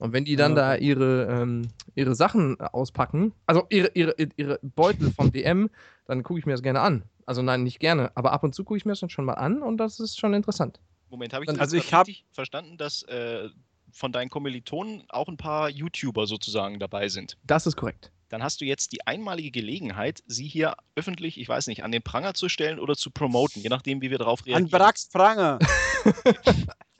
[0.02, 0.74] Und wenn die dann Ja.
[0.74, 5.70] da ihre, ähm, ihre Sachen auspacken, also ihre, ihre, ihre Beutel vom DM,
[6.08, 7.04] dann gucke ich mir das gerne an.
[7.28, 9.36] Also nein, nicht gerne, aber ab und zu gucke ich mir das dann schon mal
[9.36, 10.80] an und das ist schon interessant.
[11.10, 13.48] Moment, habe ich Also das jetzt ich hab- richtig verstanden, dass äh,
[13.92, 17.38] von deinen Kommilitonen auch ein paar YouTuber sozusagen dabei sind?
[17.44, 18.12] Das ist korrekt.
[18.30, 22.02] Dann hast du jetzt die einmalige Gelegenheit, sie hier öffentlich, ich weiß nicht, an den
[22.02, 24.70] Pranger zu stellen oder zu promoten, je nachdem, wie wir darauf An reagieren.
[24.72, 25.60] Brax Pranger.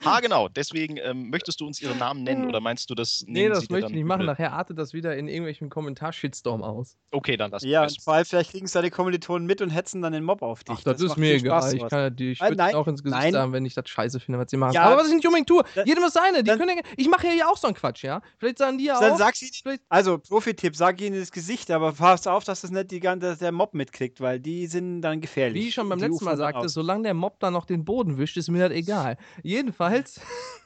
[0.12, 0.48] Ah, genau.
[0.48, 3.82] Deswegen ähm, möchtest du uns ihren Namen nennen oder meinst du, das Nee, das möchte
[3.82, 4.26] dann ich nicht machen.
[4.26, 6.96] Nachher artet das wieder in irgendwelchen Kommentar-Shitstorm aus.
[7.12, 7.92] Okay, dann lass Ja, es.
[7.94, 10.74] und vor allem vielleicht kriegen seine Kommilitonen mit und hetzen dann den Mob auf dich.
[10.78, 11.84] Ach, das, ist macht mir Spaß, egal.
[11.86, 13.32] Ich kann ja die Ah, Schwitze nein, auch ins Gesicht nein.
[13.32, 14.72] sagen, wenn ich das scheiße finde, was sie machen.
[14.74, 16.38] Ja, aber was ich nicht unbedingt tue, da- jedem was seine.
[16.38, 18.20] Die dann- können ja, ich mache ja hier auch so einen Quatsch, ja?
[18.38, 19.18] Vielleicht sagen die ja Dann auch.
[19.18, 22.90] sag sie vielleicht- Also, Profi-Tipp, sag ihnen ins Gesicht, aber pass auf, dass das nicht
[22.90, 25.62] die ganze, der Mob mitkriegt, weil die sind dann gefährlich.
[25.62, 27.84] Wie ich schon beim Die letzten Mal dann sagte, solange der Mob dann noch den
[27.84, 29.16] Boden wischt, ist mir das egal.
[29.42, 30.20] Jedenfalls Falls,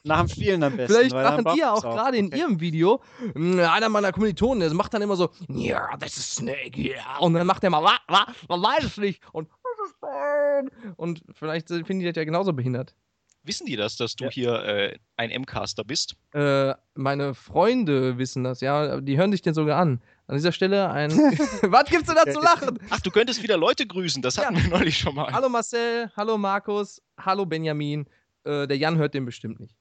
[0.04, 0.92] Nach dem Spielen am besten.
[1.10, 2.38] vielleicht machen die ja auch gerade in Okay.
[2.38, 3.00] ihrem Video,
[3.34, 7.18] mh, einer meiner Kommilitonen, der macht dann immer so, ja, das ist Snake, ja.
[7.18, 9.22] Und dann macht er mal, wa, wa, man weiß es nicht.
[9.32, 10.70] Und, das ist Bane.
[10.96, 12.94] Und vielleicht äh, finden die das ja genauso behindert.
[13.42, 14.30] Wissen die das, dass du Ja.
[14.30, 16.16] hier äh, ein M-Caster bist?
[16.34, 19.00] Äh, meine Freunde wissen das, ja.
[19.00, 20.00] Die hören sich den sogar an.
[20.26, 21.10] An dieser Stelle ein.
[21.62, 22.78] Was gibt's denn da zu lachen?
[22.90, 24.62] Ach, du könntest wieder Leute grüßen, das hatten Ja.
[24.64, 25.32] wir neulich schon mal.
[25.32, 28.06] Hallo Marcel, hallo Markus, hallo Benjamin.
[28.46, 29.76] Äh, der Jan hört den bestimmt nicht.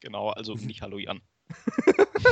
[0.00, 1.20] Genau, also nicht Hallo Jan.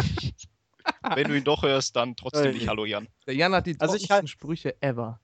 [1.15, 3.09] Wenn du ihn doch hörst, dann trotzdem nicht Hallo Jan.
[3.27, 5.21] Der Jan hat die Also ich trockensten Sprüche ever.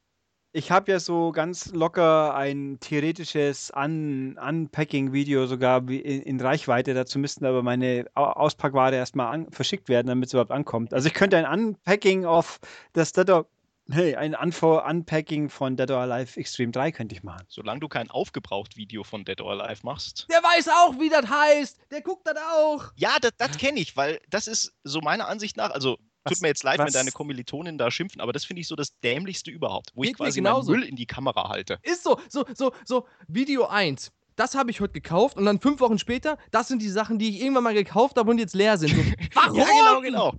[0.55, 6.93] Ich habe ja so ganz locker ein theoretisches Un Unpacking-Video sogar wie in, in Reichweite.
[6.93, 10.93] Dazu müssten aber meine Au- Auspackware erstmal verschickt werden, damit es überhaupt ankommt.
[10.93, 12.61] Also ich könnte ein Unpacking of
[12.93, 13.47] das or,
[13.93, 17.45] hey, ein Unfo Unpacking von Dead or Alive Extreme 3 könnte ich machen.
[17.49, 20.27] Solange du kein Aufgebraucht-Video von Dead or Alive machst.
[20.31, 21.79] Der weiß auch, wie das heißt.
[21.91, 22.85] Der guckt das auch.
[22.97, 26.43] Ja, das, das kenne ich, weil das ist so meiner Ansicht nach, also Was- tut
[26.43, 28.99] mir jetzt leid, was- wenn deine Kommilitonen da schimpfen, aber das finde ich so das
[29.01, 30.73] dämlichste überhaupt, wo ich Geht mir quasi meinen genauso.
[30.73, 31.79] Müll in die Kamera halte.
[31.83, 33.07] Ist so, so, so, so.
[33.29, 34.11] Video 1.
[34.37, 37.29] Das habe ich heute gekauft und dann fünf Wochen später, das sind die Sachen, die
[37.29, 38.95] ich irgendwann mal gekauft habe und jetzt leer sind.
[38.95, 39.03] So,
[39.35, 39.57] warum?
[39.59, 40.33] Ja, genau, genau.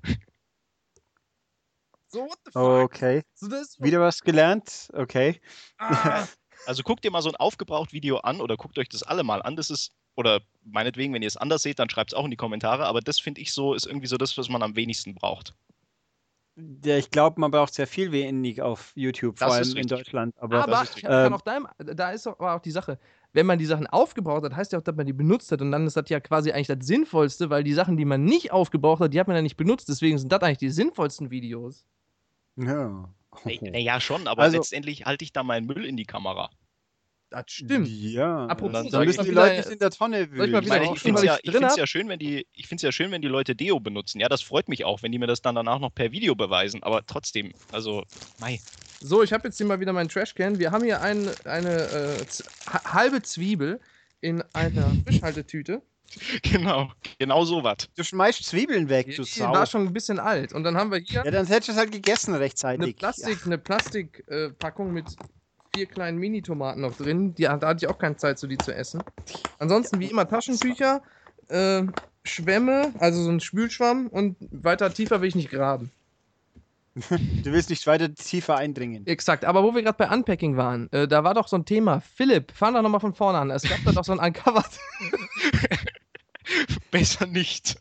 [2.14, 2.62] So, what the fuck?
[2.62, 3.24] Okay.
[3.34, 3.48] So,
[3.80, 4.90] Wieder was gelernt?
[4.94, 5.42] Okay.
[5.80, 6.28] ah.
[6.66, 9.58] Also guckt ihr mal so ein Aufgebraucht-Video an oder guckt euch das alle mal an.
[9.58, 12.38] Das ist, oder meinetwegen, wenn ihr es anders seht, dann schreibt es auch in die
[12.38, 15.56] Kommentare, aber das finde ich so, ist irgendwie so das, was man am wenigsten braucht.
[16.86, 19.88] Ja, ich glaube, man braucht sehr viel wenig auf YouTube, vor Das allem ist in.
[19.88, 20.36] Deutschland.
[20.38, 23.00] Aber, Aber ist Ähm, auch deinem, da ist doch aber auch die Sache,
[23.34, 25.72] wenn man die Sachen aufgebraucht hat, heißt ja auch, dass man die benutzt hat und
[25.72, 29.02] dann ist das ja quasi eigentlich das Sinnvollste, weil die Sachen, die man nicht aufgebraucht
[29.02, 31.86] hat, die hat man ja nicht benutzt, deswegen sind das eigentlich die sinnvollsten Videos.
[32.56, 33.10] Ja.
[33.62, 36.52] Naja, schon, aber Also- letztendlich halte ich da meinen Müll in die Kamera.
[37.34, 37.88] Das stimmt.
[37.88, 38.46] Ja.
[38.46, 40.46] Apropos, dann müssen die Leute es in der Tonne wühlen.
[40.46, 43.10] ich mal Ich meine, ich finde es ja, ich schön, wenn die, ich ja schön,
[43.10, 44.20] wenn die Leute Deo benutzen.
[44.20, 46.84] Ja, das freut mich auch, wenn die mir das dann danach noch per Video beweisen.
[46.84, 48.04] Aber trotzdem, also,
[48.40, 48.60] mei.
[49.00, 50.60] So, ich habe jetzt hier mal wieder meinen Trashcan.
[50.60, 52.26] Wir haben hier ein, eine äh,
[52.86, 53.80] halbe Zwiebel
[54.22, 55.82] in einer Frischhaltetüte.
[56.44, 57.90] Genau, genau sowas.
[57.96, 59.52] Du schmeißt Zwiebeln weg, Die du die Sau.
[59.52, 60.54] war schon ein bisschen alt.
[60.54, 62.96] Und dann haben wir hier Ja, dann hättest du es halt gegessen eine rechtzeitig.
[62.98, 65.06] Plastik, eine Plastikpackung äh, mit
[65.74, 67.34] vier kleinen Mini-Tomaten noch drin.
[67.36, 69.04] Die, da hatte ich auch keine Zeit, so die zu essen.
[69.60, 71.02] Ansonsten wie immer Taschentücher,
[71.50, 71.84] äh,
[72.24, 75.92] Schwämme, also so ein Spülschwamm und weiter tiefer will ich nicht graben.
[77.10, 77.18] Ja.
[77.44, 79.08] Du willst nicht weiter tiefer eindringen.
[79.08, 82.02] Exakt, aber wo wir gerade bei Unpacking waren, äh, da war doch so ein Thema.
[82.16, 83.50] Philipp, fang doch nochmal von vorne an.
[83.50, 84.70] Es gab da doch so ein Uncovered.
[86.92, 87.78] Besser nicht.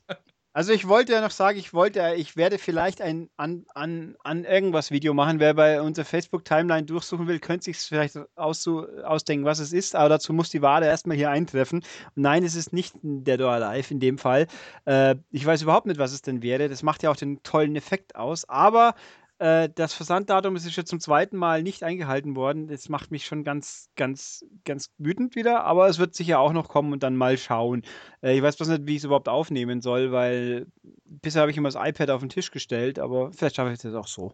[0.55, 4.45] Also ich wollte ja noch sagen, ich wollte, ich werde vielleicht ein an, an, an
[4.45, 5.41] irgendwas Video machen.
[5.41, 10.11] Wer bei unserer Facebook-Timeline durchsuchen will, könnte sich vielleicht auszu, ausdenken, was es ist, aber
[10.11, 11.83] dazu muss die Ware erstmal hier eintreffen.
[12.17, 14.47] Nein, es ist nicht ein Dead or Alive in dem Fall.
[14.85, 16.69] Äh, ich weiß überhaupt nicht, was es denn wäre.
[16.69, 18.47] Das macht ja auch den tollen Effekt aus.
[18.47, 18.95] Aber
[19.43, 22.69] äh, das Versanddatum ist jetzt zum zweiten Mal nicht eingehalten worden.
[22.69, 25.65] Das macht mich schon ganz, ganz, ganz wütend wieder.
[25.65, 27.83] Aber es wird sicher auch noch kommen und dann mal schauen.
[28.23, 30.67] Äh, ich weiß bloß nicht, wie ich es überhaupt aufnehmen soll, weil
[31.05, 33.95] bisher habe ich immer das iPad auf den Tisch gestellt, aber vielleicht schaffe ich das
[33.95, 34.33] auch so.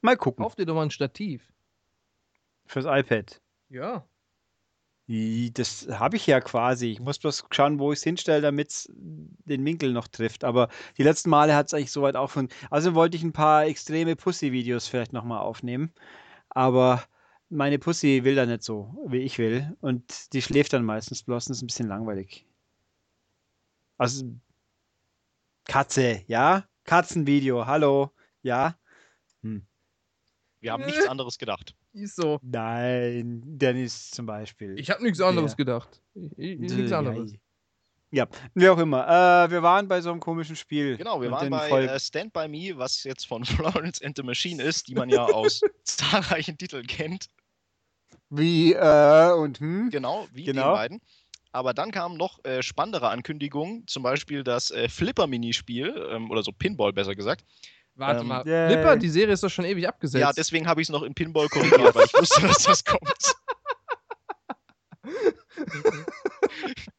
[0.00, 0.42] Mal gucken.
[0.42, 1.52] Kauf dir doch mal ein Stativ.
[2.66, 3.40] Fürs iPad.
[3.68, 4.04] Ja.
[5.52, 6.86] Das habe ich ja quasi.
[6.86, 10.44] Ich muss bloß schauen, wo ich es hinstelle, damit es den Winkel noch trifft.
[10.44, 12.48] Aber die letzten Male hat es eigentlich soweit auch von.
[12.70, 15.92] Also wollte ich ein paar extreme Pussy-Videos vielleicht nochmal aufnehmen.
[16.48, 17.02] Aber
[17.50, 19.76] meine Pussy will da nicht so, wie ich will.
[19.80, 21.48] Und die schläft dann meistens bloß.
[21.48, 22.46] und ist ein bisschen langweilig.
[23.98, 24.24] Also.
[25.64, 26.64] Katze, ja?
[26.84, 28.10] Katzenvideo, hallo,
[28.42, 28.76] ja?
[30.60, 31.74] Wir haben nichts anderes gedacht.
[31.92, 32.38] Ist so.
[32.42, 34.78] Nein, Dennis zum Beispiel.
[34.78, 35.56] Ich habe nichts anderes Ja.
[35.56, 36.00] gedacht.
[36.14, 37.34] Ich, ich, nichts Ja, anderes.
[38.10, 39.06] Ja, wie auch immer.
[39.46, 40.96] Äh, wir waren bei so einem komischen Spiel.
[40.98, 43.44] Genau, wir waren bei Voll- äh, Stand By Me, was jetzt von
[43.84, 47.26] Florence and the Machine ist, die man ja aus zahlreichen Titeln kennt.
[48.30, 49.90] Wie, äh, und hm?
[49.90, 50.70] Genau, wie Genau.
[50.70, 51.00] den beiden.
[51.52, 56.50] Aber dann kamen noch äh, spannendere Ankündigungen, zum Beispiel das äh, Flipper-Minispiel, ähm, oder so
[56.52, 57.44] Pinball besser gesagt.
[57.94, 58.46] Warte Ähm, mal.
[58.46, 58.68] Yay.
[58.72, 60.20] Flipper, die Serie ist doch schon ewig abgesetzt.
[60.20, 63.34] Ja, deswegen habe ich es noch in Pinball korrigiert, weil ich wusste, dass das kommt.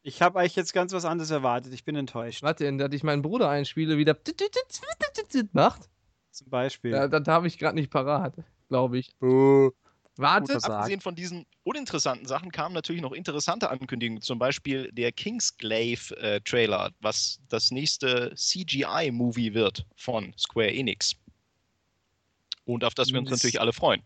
[0.02, 1.72] Ich habe eigentlich jetzt ganz was anderes erwartet.
[1.72, 2.42] Ich bin enttäuscht.
[2.42, 4.14] Warte, dass ich meinen Bruder einspiele, wieder
[5.54, 5.88] macht.
[6.30, 6.92] Zum Beispiel.
[6.92, 8.34] Ja, das habe ich gerade nicht parat,
[8.68, 9.16] glaube ich.
[9.18, 9.70] Buh.
[10.16, 10.58] Warte.
[10.62, 17.40] Abgesehen von diesen uninteressanten Sachen kamen natürlich noch interessante Ankündigungen, zum Beispiel der Kingsglaive-Trailer, was
[17.48, 21.14] das nächste CGI-Movie wird von Square Enix.
[22.64, 24.02] Und auf das wir uns Das- natürlich alle freuen.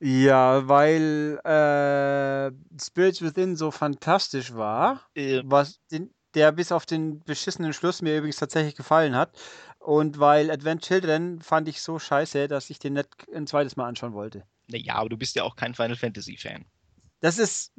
[0.00, 2.52] Ja, weil äh,
[2.82, 8.16] Spirits Within so fantastisch war, Äh, was den, der bis auf den beschissenen Schluss mir
[8.18, 9.38] übrigens tatsächlich gefallen hat.
[9.78, 13.86] Und weil Advent Children fand ich so scheiße, dass ich den nicht ein zweites Mal
[13.88, 14.44] anschauen wollte.
[14.68, 16.64] Naja, aber du bist ja auch kein Final Fantasy Fan.
[17.20, 17.72] Das ist.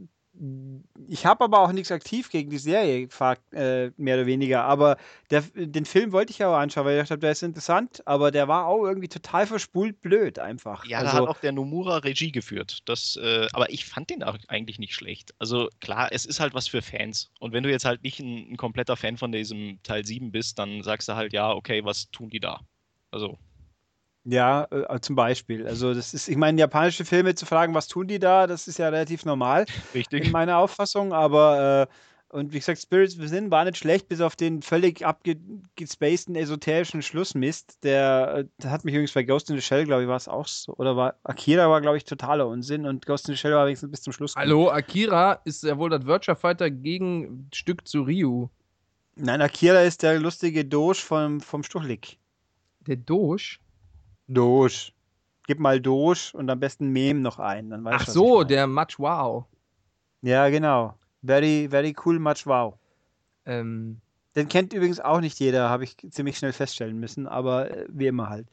[1.08, 3.08] Ich habe aber auch nichts aktiv gegen die Serie,
[3.54, 4.66] äh, mehr oder weniger.
[4.66, 4.98] Aber
[5.32, 8.04] der, den Film wollte ich ja auch anschauen, weil ich dachte, der ist interessant.
[8.06, 10.86] Aber der war auch irgendwie total verspult blöd einfach.
[10.86, 12.82] Ja, da also, hat auch der Nomura Regie geführt.
[12.86, 15.34] Das, äh, aber ich fand den auch eigentlich nicht schlecht.
[15.40, 17.32] Also klar, es ist halt was für Fans.
[17.40, 20.60] Und wenn du jetzt halt nicht ein, ein kompletter Fan von diesem Teil 7 bist,
[20.60, 22.62] dann sagst du halt, ja, okay, was tun die da?
[23.10, 23.40] Also,
[24.30, 25.66] Ja, äh, zum Beispiel.
[25.66, 28.78] Also das ist, ich meine, japanische Filme zu fragen, was tun die da, das ist
[28.78, 30.32] ja relativ normal in richtig.
[30.34, 31.94] meiner Auffassung, aber äh,
[32.30, 37.82] und wie gesagt, Spirits Within war nicht schlecht, bis auf den völlig abgespaceden esoterischen Schlussmist.
[37.84, 40.28] Der, äh, der hat mich übrigens bei Ghost in the Shell, glaube ich, war es
[40.28, 40.74] auch so.
[40.76, 43.92] Oder war Akira war, glaube ich, totaler Unsinn und Ghost in the Shell war wenigstens
[43.92, 44.34] bis zum Schluss.
[44.34, 44.44] gut.
[44.44, 48.50] Hallo, Akira ist ja wohl das Virtua Fighter Gegenstück zu Ryu.
[49.16, 52.20] Nein, Akira ist der lustige Doge vom, vom Stuchlik.
[52.82, 53.60] Der Doge?
[54.28, 54.92] Doge.
[55.48, 57.70] Gib mal Doge und am besten Meme noch ein.
[57.70, 59.46] Dann weißt Ach so, der Match Wow.
[60.22, 60.98] Ja, genau.
[61.24, 62.76] Very, very cool, much wow.
[63.46, 64.02] Ähm,
[64.36, 68.08] Den kennt übrigens auch nicht jeder, habe ich ziemlich schnell feststellen müssen, aber äh, wie
[68.08, 68.48] immer halt.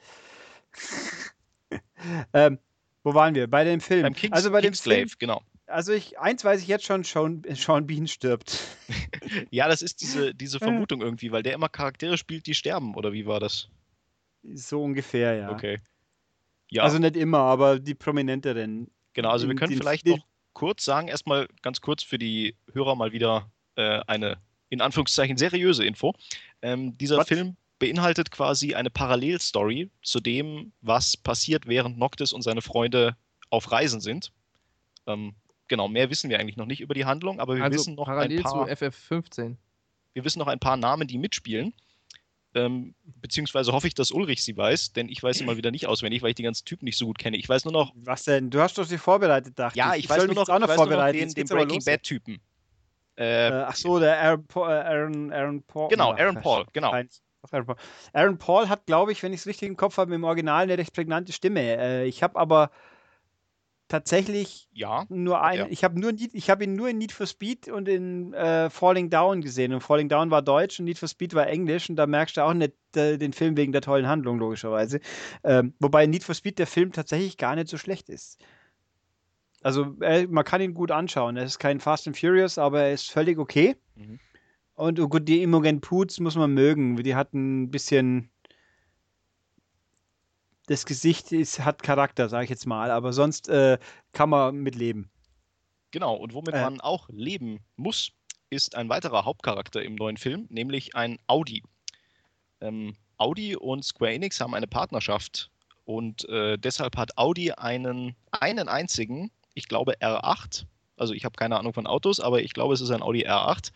[2.33, 2.59] ähm,
[3.03, 3.49] wo waren wir?
[3.49, 4.03] Bei dem Film.
[4.03, 5.43] Beim Kings, also bei dem Film, genau.
[5.67, 8.61] also ich, eins weiß ich jetzt schon, Sean, Sean Bean stirbt.
[9.51, 13.13] Ja, das ist diese, diese Vermutung irgendwie, weil der immer Charaktere spielt, die sterben, oder
[13.13, 13.69] wie war das?
[14.53, 15.51] So ungefähr, ja.
[15.51, 15.81] Okay.
[16.71, 18.91] Ja, Also nicht immer, aber die prominenteren.
[19.13, 19.31] genau.
[19.31, 22.95] Also wir können den- vielleicht den- noch kurz sagen, erstmal ganz kurz für die Hörer
[22.95, 24.39] mal wieder äh, eine
[24.69, 26.15] in Anführungszeichen seriöse Info.
[26.63, 27.29] Ähm, dieser What?
[27.29, 33.17] Film beinhaltet quasi eine Parallelstory zu dem, was passiert, während Noctis und seine Freunde
[33.51, 34.33] auf Reisen sind.
[35.07, 35.35] Ähm,
[35.69, 38.09] genau, mehr wissen wir eigentlich noch nicht über die Handlung, aber wir also wissen noch
[38.09, 38.67] ein parallel paar.
[38.67, 39.57] zu FF15.
[40.13, 41.75] Wir wissen noch ein paar Namen, die mitspielen.
[42.55, 45.87] Ähm, beziehungsweise hoffe ich, dass Ulrich sie weiß, denn ich weiß sie mal wieder nicht
[45.87, 47.37] auswendig, weil ich die ganzen Typen nicht so gut kenne.
[47.37, 48.51] Ich weiß nur noch, Was denn?
[48.51, 50.05] Du hast doch sie vorbereitet, dachte ja, ich.
[50.05, 51.83] ich weiß soll nur noch, auch ich noch weiß nur noch den, den Breaking.
[51.85, 52.41] Bad-Typen.
[53.17, 54.71] Äh, Äh, ach so, der Aaron Paul.
[54.71, 55.89] Äh, Aaron, Aaron Paul.
[55.89, 56.93] Genau, Aaron Paul, genau.
[56.93, 57.09] Aaron
[57.67, 57.77] Paul.
[58.13, 60.79] Aaron Paul hat, glaube ich, wenn ich es richtig im Kopf habe, im Original eine
[60.79, 61.61] recht prägnante Stimme.
[61.61, 62.71] Äh, ich habe aber
[63.95, 65.67] tatsächlich ja, nur einen.
[65.67, 65.71] er.
[65.71, 68.69] Ich habe nur Need, ich habe ihn nur in Need for Speed und in äh,
[68.69, 69.73] Falling Down gesehen.
[69.73, 71.89] Und Falling Down war Deutsch und Need for Speed war Englisch.
[71.89, 74.99] Und da merkst du auch nicht äh, den Film wegen der tollen Handlung, logischerweise.
[75.45, 78.43] Ähm, wobei Need for Speed der Film tatsächlich gar nicht so schlecht ist.
[79.63, 81.37] Also äh, man kann ihn gut anschauen.
[81.37, 83.77] Er ist kein Fast and Furious, aber er ist völlig okay.
[83.95, 84.19] Mhm.
[84.75, 86.97] Und oh gut, die Imogen Poots muss man mögen.
[86.97, 88.31] Die hat ein bisschen.
[90.67, 92.91] Das Gesicht ist, hat Charakter, sage ich jetzt mal.
[92.91, 93.79] Aber sonst äh,
[94.13, 95.11] kann man mitleben.
[95.91, 96.15] genau.
[96.15, 96.63] Und womit Äh.
[96.63, 98.13] man auch leben muss,
[98.51, 101.63] ist ein weiterer Hauptcharakter im neuen Film, nämlich ein Audi.
[102.61, 105.51] Ähm, Audi und Square Enix haben eine Partnerschaft
[105.85, 110.65] und äh, deshalb hat Audi einen, einen einzigen, ich glaube R8,
[110.97, 113.71] also ich habe keine Ahnung von Autos, aber ich glaube, es ist ein Audi R8,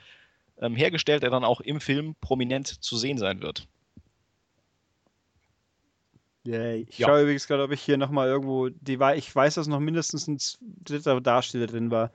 [0.61, 3.69] ähm, hergestellt, der dann auch im Film prominent zu sehen sein wird.
[6.47, 6.75] Yeah.
[6.75, 7.09] Ich Ja.
[7.09, 8.69] schaue übrigens gerade, ob ich hier nochmal irgendwo.
[8.69, 10.39] Die war, ich weiß, dass noch mindestens ein
[10.85, 12.11] dritter Darsteller drin war.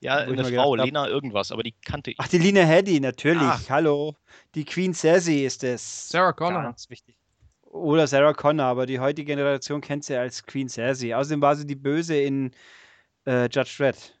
[0.00, 2.16] Ja, eine Frau, gedacht hab- Lena irgendwas, aber die kannte ich.
[2.20, 3.42] Ach, die Lina Headey, natürlich.
[3.42, 3.60] Ah.
[3.68, 4.14] Hallo.
[4.54, 6.08] Die Queen Sassy ist es.
[6.08, 6.62] Sarah Connor.
[6.62, 7.16] Ganz wichtig.
[7.62, 11.12] Oder Sarah Connor, aber die heutige Generation kennt sie als Queen Sassy.
[11.14, 12.52] Außerdem war sie die Böse in
[13.26, 14.14] äh, Judge Dredd.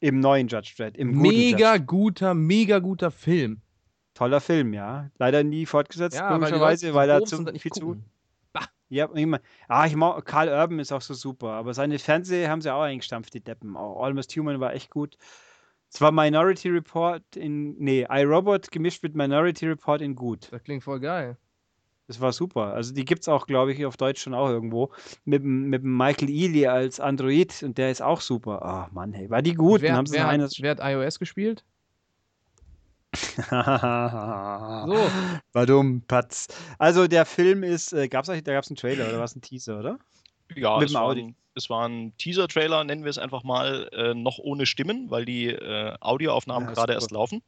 [0.00, 0.96] Im neuen Judge Dredd.
[0.96, 1.84] Im Mega Judge.
[1.86, 3.60] guter, mega guter Film.
[4.14, 5.10] Toller Film, ja.
[5.18, 8.02] Leider nie fortgesetzt, Ja, weil Leute weil so er zu viel zu.
[8.88, 12.46] Ja, ich mein, ah, ich mag, Karl Urban ist auch so super, aber seine Fernseh
[12.48, 13.76] haben sie auch eingestampft, die Deppen.
[13.76, 15.16] Auch Almost Human war echt gut.
[15.92, 20.48] Es war Minority Report in, nee, iRobot gemischt mit Minority Report in gut.
[20.52, 21.36] Das klingt voll geil.
[22.08, 22.74] Das war super.
[22.74, 24.92] Also die gibt es auch, glaube ich, auf Deutsch schon auch irgendwo.
[25.24, 28.62] Mit, dem- mit Michael Ealy als Android und der ist auch super.
[28.62, 29.82] Ah, Mann, hey, war die gut?
[29.82, 31.64] wer, Dann haben sie wer, hat, wer hat iOS gespielt?
[33.16, 33.42] So.
[35.52, 36.48] War dumm, Patz.
[36.78, 39.40] Also der Film ist, äh, gab's eigentlich, da gab es einen Trailer oder was ein
[39.42, 39.98] Teaser, oder?
[40.54, 41.22] Ja, Mit es dem war, Audi.
[41.22, 45.24] ein, es war ein Teaser-Trailer, nennen wir es einfach mal, äh, noch ohne Stimmen, weil
[45.24, 47.42] die äh, Audioaufnahmen Ja, gerade erst laufen.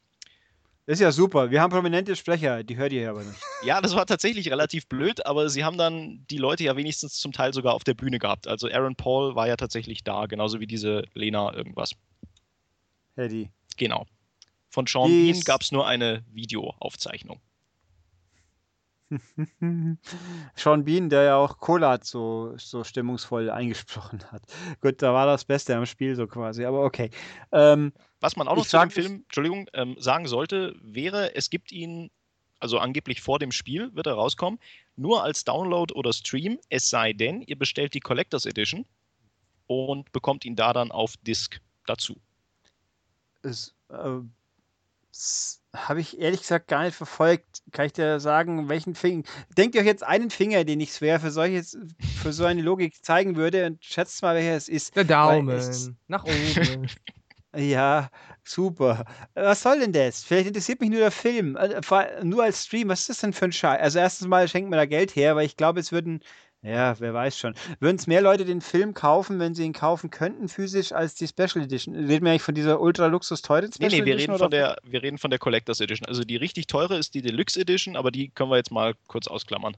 [0.86, 1.50] Ist ja super.
[1.50, 3.38] Wir haben prominente Sprecher, die hört ihr hier aber nicht.
[3.62, 7.32] Ja, das war tatsächlich relativ blöd, aber sie haben dann die Leute ja wenigstens zum
[7.32, 8.48] Teil sogar auf der Bühne gehabt.
[8.48, 11.90] Also Aaron Paul war ja tatsächlich da, genauso wie diese Lena irgendwas.
[13.16, 13.50] Hedy.
[13.76, 14.06] Genau.
[14.70, 17.40] Von Sean Bean ist- gab es nur eine Videoaufzeichnung.
[20.54, 24.42] Sean Bean, der ja auch Kolat so, so stimmungsvoll eingesprochen hat.
[24.82, 27.10] Gut, da war das Beste am Spiel so quasi, aber okay.
[27.52, 31.48] Ähm, Was man auch noch zu dem sag- Film, Entschuldigung, ähm, sagen sollte, wäre, es
[31.48, 32.10] gibt ihn,
[32.60, 34.60] also angeblich vor dem Spiel wird er rauskommen,
[34.96, 38.84] nur als Download oder Stream, es sei denn, ihr bestellt die Collectors Edition
[39.68, 42.20] und bekommt ihn da dann auf Disc dazu.
[43.42, 44.18] es, äh,
[45.74, 47.62] habe ich ehrlich gesagt gar nicht verfolgt.
[47.72, 49.22] Kann ich dir sagen, welchen Finger.
[49.56, 51.76] Denkt ihr euch jetzt einen Finger, den ich schwer für, solches,
[52.22, 54.96] für so eine Logik zeigen würde und schätzt mal, welcher es ist.
[54.96, 55.48] Der Daumen.
[55.50, 56.88] es- Nach oben.
[57.56, 58.10] Ja,
[58.44, 59.04] super.
[59.34, 60.22] Was soll denn das?
[60.22, 61.56] Vielleicht interessiert mich nur der Film.
[61.56, 61.80] äh,
[62.22, 62.88] Nur als Stream.
[62.88, 63.80] Was ist das denn für ein Scheiß?
[63.80, 66.20] Also, erstens mal schenkt mir da Geld her, weil ich glaube, es würden.
[66.62, 67.54] Ja, wer weiß schon.
[67.78, 71.28] Würden es mehr Leute den Film kaufen, wenn sie ihn kaufen könnten, physisch, als die
[71.28, 71.94] Special Edition?
[71.94, 74.34] Reden wir eigentlich von dieser ultra luxus teuren Nee, Special nee, wir Edition?
[74.34, 76.08] reden, von der, wir reden von der Collectors Edition.
[76.08, 79.28] Also die richtig teure ist die Deluxe Edition, aber die können wir jetzt mal kurz
[79.28, 79.76] ausklammern.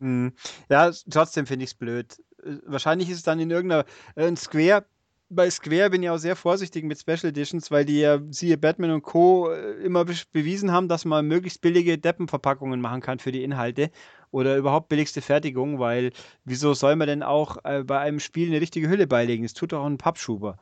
[0.00, 0.32] Hm.
[0.70, 2.16] Ja, trotzdem finde ich es blöd.
[2.42, 3.84] Äh, Wahrscheinlich ist es dann in irgendeiner
[4.16, 4.86] äh, Square.
[5.34, 8.92] Bei Square bin ich auch sehr vorsichtig mit Special Editions, weil die ja, siehe Batman
[8.92, 9.50] und Co.
[9.50, 13.90] äh, immer bewiesen haben, dass man möglichst billige Deppenverpackungen machen kann für die Inhalte
[14.30, 16.12] oder überhaupt billigste Fertigung, weil
[16.44, 19.44] wieso soll man denn auch äh, bei einem Spiel eine richtige Hülle beilegen?
[19.44, 20.56] Es tut doch auch ein Pappschuber.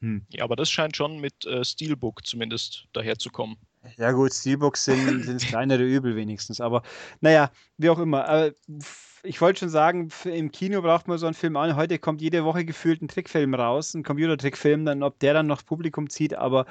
[0.00, 0.26] Hm.
[0.30, 3.56] Ja, aber das scheint schon mit äh, Steelbook zumindest daherzukommen.
[3.96, 6.82] Ja gut, Steelbooks sind, sind das kleinere Übel wenigstens, aber
[7.20, 8.24] naja, wie auch immer.
[8.26, 8.46] Aber
[8.80, 11.74] f- ich wollte schon sagen, im Kino braucht man so einen Film an.
[11.76, 15.64] Heute kommt jede Woche gefühlt ein Trickfilm raus, ein Computertrickfilm, dann ob der dann noch
[15.64, 16.66] Publikum zieht, aber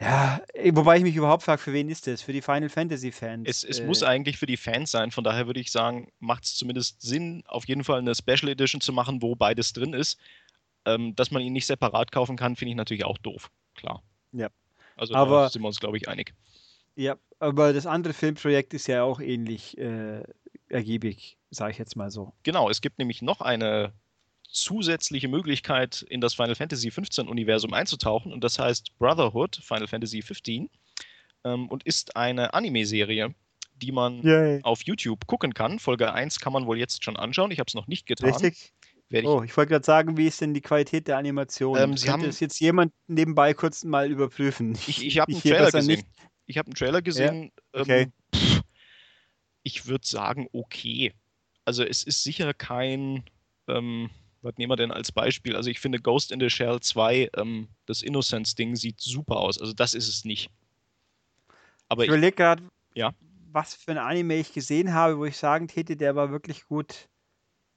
[0.00, 2.22] ja, eh, wobei ich mich überhaupt frage, für wen ist das?
[2.22, 3.48] Für die Final Fantasy Fans?
[3.48, 6.44] Es, es Äh, muss eigentlich für die Fans sein, von daher würde ich sagen, macht
[6.44, 10.18] es zumindest Sinn, auf jeden Fall eine Special Edition zu machen, wo beides drin ist.
[10.86, 13.50] Ähm, dass man ihn nicht separat kaufen kann, finde ich natürlich auch doof.
[13.74, 14.02] Klar.
[14.32, 14.48] Ja.
[15.00, 16.34] Also Aber- da sind wir uns, glaube ich, einig.
[16.94, 20.22] Ja, aber das andere Filmprojekt ist ja auch ähnlich äh,
[20.68, 22.34] ergiebig, sage ich jetzt mal so.
[22.42, 23.94] Genau, es gibt nämlich noch eine
[24.52, 30.20] zusätzliche Möglichkeit, in das Final Fantasy 15 Universum einzutauchen und das heißt Brotherhood Final Fantasy
[30.20, 30.68] 15
[31.44, 33.34] ähm, und ist eine Anime-Serie,
[33.76, 34.60] die man Yay.
[34.64, 35.78] auf YouTube gucken kann.
[35.78, 37.50] Folge 1 kann man wohl jetzt schon anschauen.
[37.52, 38.30] Ich habe es noch nicht getan.
[38.30, 38.74] Richtig?
[39.10, 41.76] Werde ich Oh, ich wollte gerade sagen, wie ist denn die Qualität der Animation?
[41.76, 44.78] Ähm, Sie haben- es jetzt jemand nebenbei kurz mal überprüfen?
[44.86, 45.96] Ich, ich habe einen hier Trailer besser gesehen.
[45.96, 46.06] nicht.
[46.46, 47.52] Ich habe einen Trailer gesehen.
[47.72, 48.02] okay.
[48.32, 48.62] Ähm,
[49.62, 51.12] ich würde sagen, okay.
[51.64, 53.24] Also es ist sicher kein,
[53.68, 54.10] ähm,
[54.42, 55.54] was nehmen wir denn als Beispiel?
[55.54, 59.60] Also ich finde Ghost in the Shell 2, ähm, das Innocence-Ding sieht super aus.
[59.60, 60.50] Also das ist es nicht.
[61.88, 62.62] Aber Ich ich, überlege gerade,
[62.94, 63.12] Ja.
[63.52, 67.08] was für ein Anime ich gesehen habe, wo ich sagen täte, der war wirklich gut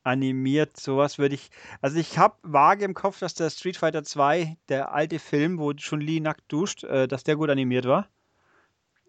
[0.04, 0.78] animiert.
[0.80, 1.50] Sowas würde ich.
[1.82, 5.74] Also ich habe vage im Kopf, dass der Street Fighter 2, der alte Film, wo
[5.74, 8.08] Chun-Li nackt duscht, äh, dass der gut animiert war.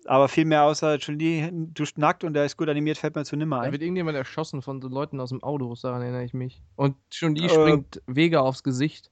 [0.07, 3.37] Aber viel mehr außer Chun-Li duscht nackt und der ist gut animiert, fällt mir zu
[3.37, 3.73] nimmer Da ein.
[3.73, 6.63] wird irgendjemand erschossen von so Leuten aus dem Auto, daran erinnere ich mich.
[6.77, 9.11] Und schon die Äh, springt Vega aufs Gesicht.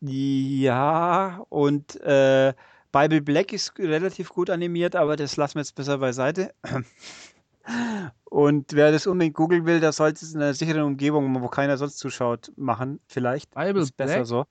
[0.00, 2.54] Ja, und äh,
[2.92, 6.52] Bible Black ist relativ gut animiert, aber das lassen wir jetzt besser beiseite.
[8.24, 11.76] Und wer das unbedingt googeln will, der sollte es in einer sicheren Umgebung, wo keiner
[11.76, 13.00] sonst zuschaut, machen.
[13.06, 13.54] Vielleicht.
[13.54, 14.26] Bible ist besser Black?
[14.26, 14.46] so.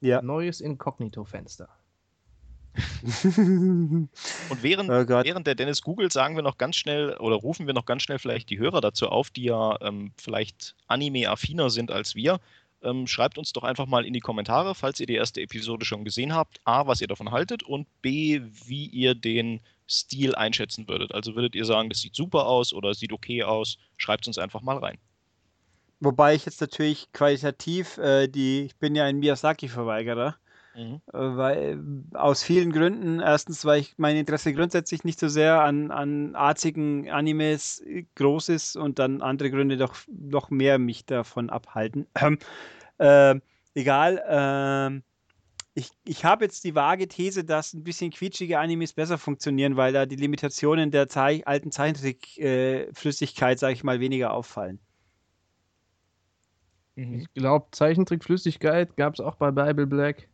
[0.00, 0.22] Ja.
[0.22, 1.68] Neues Inkognito-Fenster.
[3.36, 4.08] und
[4.60, 7.86] während, Oh während der Dennis googelt, sagen wir noch ganz schnell oder rufen wir noch
[7.86, 12.38] ganz schnell vielleicht die Hörer dazu auf, die ja ähm, vielleicht Anime-affiner sind als wir.
[12.86, 16.04] Ähm, schreibt uns doch einfach mal in die Kommentare, falls ihr die erste Episode schon
[16.04, 21.14] gesehen habt, A, was ihr davon haltet und B, wie ihr den Stil einschätzen würdet.
[21.14, 23.78] Also würdet ihr sagen, das sieht super aus oder sieht okay aus?
[23.96, 24.98] Schreibt uns einfach mal rein.
[26.00, 30.36] Wobei ich jetzt natürlich qualitativ äh, die, ich bin ja ein Miyazaki-Verweigerer,
[30.74, 31.00] Mhm.
[31.08, 31.82] äh, weil
[32.14, 33.20] aus vielen Gründen.
[33.20, 38.50] Erstens, weil ich mein Interesse grundsätzlich nicht so sehr an, an arzigen Animes äh, groß
[38.50, 42.06] ist und dann andere Gründe doch noch mehr mich davon abhalten.
[42.98, 43.36] Äh,
[43.74, 44.22] egal.
[44.28, 45.02] ähm,
[45.74, 49.92] ich ich habe jetzt die vage These, dass ein bisschen quietschige Animes besser funktionieren, weil
[49.92, 54.80] da die Limitationen der Zei alten Zeichentrickflüssigkeit, sage ich mal, weniger auffallen.
[56.94, 57.20] Mhm.
[57.20, 60.28] Ich glaube, Zeichentrickflüssigkeit gab es auch bei Bible Black.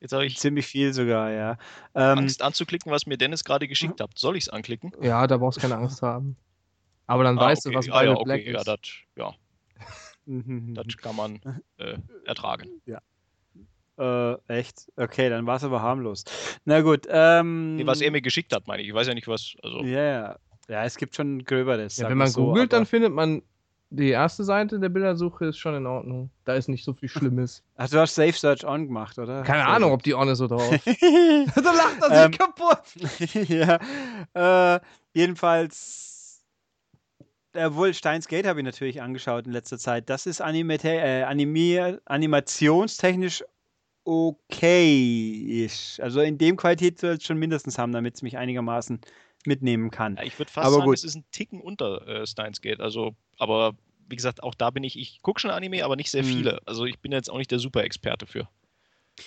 [0.00, 1.58] Jetzt habe ich Ziemlich viel sogar, ja.
[1.94, 4.18] Ähm, Angst anzuklicken, was mir Dennis gerade geschickt hat.
[4.18, 4.92] Soll ich es anklicken?
[5.02, 6.36] Ja, da brauchst du keine Angst haben.
[7.06, 7.72] Aber dann Ah, weißt okay.
[7.74, 8.24] du, was ah, Bible ja, okay.
[8.24, 8.68] Black Ja, ist.
[8.68, 8.78] das
[9.16, 9.34] ja,
[10.26, 10.74] mhm.
[10.74, 11.40] das kann man
[11.78, 12.68] äh, ertragen.
[13.96, 14.90] Äh, echt?
[14.96, 16.24] Okay, dann war es aber harmlos.
[16.64, 17.76] Na gut, ähm.
[17.76, 18.88] Nee, was er mir geschickt hat, meine ich.
[18.88, 19.54] Ich weiß ja nicht, was.
[19.62, 20.36] Also, Ja, ja.
[20.68, 21.98] Ja, es gibt schon Gröberes.
[21.98, 23.42] Ja, wenn man so, googelt, dann findet man
[23.90, 26.30] die erste Seite der Bildersuche ist schon in Ordnung.
[26.44, 27.62] Da ist nicht so viel Schlimmes.
[27.76, 29.42] Ach, du hast Safe Search On gemacht, oder?
[29.42, 30.68] Keine Sehr Ahnung, ob die on ist oder off.
[30.84, 33.48] da lacht er sich Ähm, kaputt.
[34.34, 34.74] ja.
[34.76, 34.80] Äh,
[35.12, 36.13] jedenfalls,
[37.54, 40.10] obwohl Steins Gate habe ich natürlich angeschaut in letzter Zeit.
[40.10, 43.44] Das ist animier, äh, animier, animationstechnisch
[44.04, 46.00] okay ist.
[46.00, 49.00] Also in dem Qualität soll es schon mindestens haben, damit es mich einigermaßen
[49.46, 50.16] mitnehmen kann.
[50.16, 50.98] Ja, ich würde fast Aber sagen, gut.
[50.98, 52.80] es ist ein Ticken unter äh, Steins Gate.
[52.80, 53.74] Also, aber
[54.08, 56.30] wie gesagt, auch da bin ich, ich gucke schon Anime, aber nicht sehr Hm.
[56.30, 56.60] viele.
[56.66, 58.48] Also ich bin jetzt auch nicht der Super-Experte für.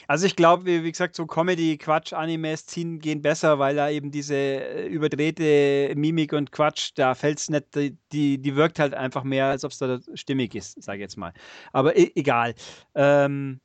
[0.08, 4.36] Also ich glaube, wie, wie gesagt, so Comedy-Quatsch-Animes ziehen gehen besser, weil da eben diese
[4.36, 9.46] äh, überdrehte Mimik und Quatsch, da fällt es nicht, die- die, wirkt halt einfach mehr,
[9.46, 11.34] als ob es da stimmig ist, sage ich jetzt mal.
[11.72, 12.54] Aber e egal.
[12.96, 13.62] Ähm,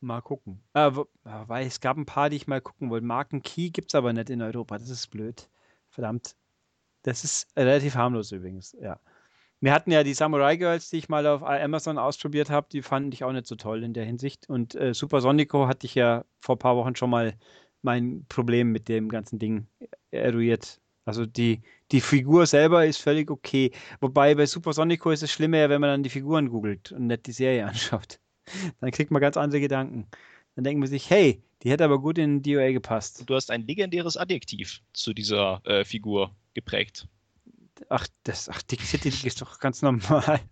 [0.00, 0.62] mal gucken.
[0.74, 0.90] Äh,
[1.24, 3.06] ah, weil es gab ein paar, die ich mal gucken wollte.
[3.06, 4.78] Marken Key gibt es aber nicht in Europa.
[4.78, 5.48] Das ist blöd.
[5.90, 6.36] Verdammt.
[7.02, 9.00] Das ist relativ harmlos übrigens, ja.
[9.64, 13.14] Wir hatten ja die Samurai Girls, die ich mal auf Amazon ausprobiert habe, die fand
[13.14, 14.46] ich auch nicht so toll in der Hinsicht.
[14.46, 17.32] Und äh, Super Sonico hatte ich ja vor ein paar Wochen schon mal
[17.80, 19.66] mein Problem mit dem ganzen Ding
[20.10, 20.82] eruiert.
[21.06, 21.62] Also die,
[21.92, 23.70] die Figur selber ist völlig okay.
[24.00, 27.26] Wobei bei Super Sonico ist es schlimmer, wenn man dann die Figuren googelt und nicht
[27.26, 28.20] die Serie anschaut.
[28.82, 30.08] Dann kriegt man ganz andere Gedanken.
[30.56, 33.22] Dann denkt man sich, hey, die hätte aber gut in DOA gepasst.
[33.24, 37.08] Du hast ein legendäres Adjektiv zu dieser äh, Figur geprägt.
[37.88, 40.40] Ach, das, ach, Dick City ist doch ganz normal.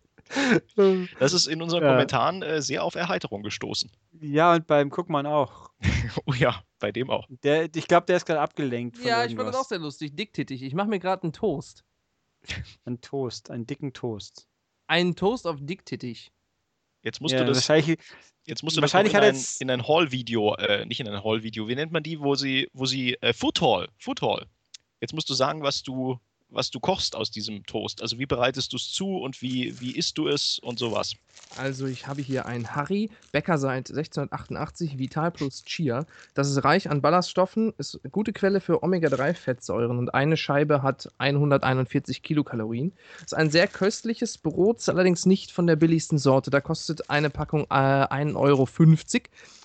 [1.19, 1.90] Das ist in unseren Ja.
[1.90, 3.90] Kommentaren äh, sehr auf Erheiterung gestoßen.
[4.20, 5.70] Ja, und beim Guckmann auch.
[6.27, 7.27] Oh ja, bei dem auch.
[7.43, 10.15] Der, ich glaube, der ist gerade abgelenkt von Ja, ich fand das auch sehr lustig.
[10.16, 10.62] Dicktätig.
[10.62, 11.85] Ich mache mir gerade einen Toast.
[12.85, 14.47] Ein Toast, einen dicken Toast.
[14.86, 16.32] Einen Toast auf dicktätig.
[17.03, 17.99] Jetzt musst ja, du das, wahrscheinlich,
[18.47, 21.01] jetzt musst du das wahrscheinlich noch in hat ein, jetzt- in ein Hall-Video, äh, nicht
[21.01, 24.23] in ein Hall-Video, wie nennt man die, wo sie, wo sie, äh, Food Hall, Food
[24.23, 24.47] Hall.
[25.01, 26.19] Jetzt musst du sagen, was du,
[26.53, 28.03] was du kochst aus diesem Toast.
[28.03, 31.15] Also wie bereitest du es zu und wie, wie isst du es und sowas.
[31.57, 36.07] Also ich habe hier ein Harry, Bäcker seit 1688, Vital plus Chia.
[36.35, 41.11] Das ist reich an Ballaststoffen, ist eine gute Quelle für Omega-3-Fettsäuren und eine Scheibe hat
[41.19, 42.93] 141 Kilokalorien.
[43.24, 46.51] Ist ein sehr köstliches Brot, ist allerdings nicht von der billigsten Sorte.
[46.51, 48.69] Da kostet eine Packung äh, 1,50 Euro,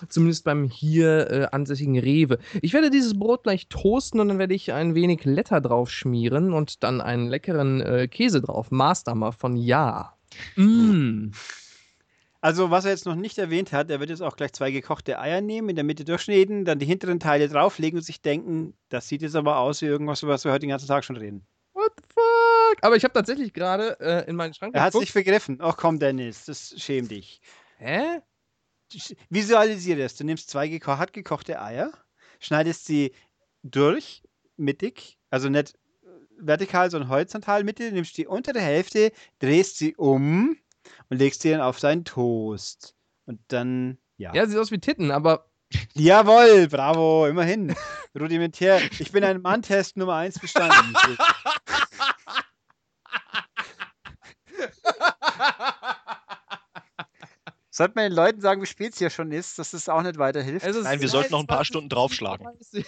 [0.08, 2.38] zumindest beim hier äh, ansässigen Rewe.
[2.60, 6.52] Ich werde dieses Brot gleich toasten und dann werde ich ein wenig Letter drauf schmieren
[6.52, 8.70] und dann einen leckeren äh, Käse drauf.
[8.70, 10.14] Maßdammer von Ja.
[10.56, 11.30] Mm.
[12.40, 15.18] also was er jetzt noch nicht erwähnt hat, er wird jetzt auch gleich zwei gekochte
[15.18, 19.08] Eier nehmen, in der Mitte durchschneiden, dann die hinteren Teile drauflegen und sich denken, das
[19.08, 21.46] sieht jetzt aber aus wie irgendwas, über was wir heute den ganzen Tag schon reden.
[21.72, 22.78] What the fuck?
[22.82, 25.58] Aber ich habe tatsächlich gerade äh, in meinen Schrank Er hat es nicht begriffen.
[25.60, 27.40] Ach komm, Dennis, das schäm dich.
[27.78, 28.20] Hä?
[29.30, 30.16] Visualisiere es.
[30.16, 31.92] Du nimmst zwei geko hart gekochte Eier,
[32.40, 33.12] schneidest sie
[33.62, 34.22] durch,
[34.56, 35.74] mittig, also nicht
[36.38, 40.56] vertikal, sondern horizontal mittig, nimmst die untere Hälfte, drehst sie um
[41.10, 42.94] und legst sie dann auf deinen Toast.
[43.26, 44.34] Und dann, ja.
[44.34, 45.48] Ja, sieht aus wie Titten, aber
[45.94, 47.74] Jawohl, bravo, immerhin.
[48.18, 48.80] Rudimentär.
[48.98, 50.94] Ich bin ein Mann-Test Nummer 1 bestanden.
[57.70, 60.18] Sollte man den Leuten sagen, wie spät es hier schon ist, dass das auch nicht
[60.18, 60.66] weiterhilft?
[60.66, 61.64] es ist Nein, wir sollten noch ein paar 22:30.
[61.64, 62.46] Stunden draufschlagen.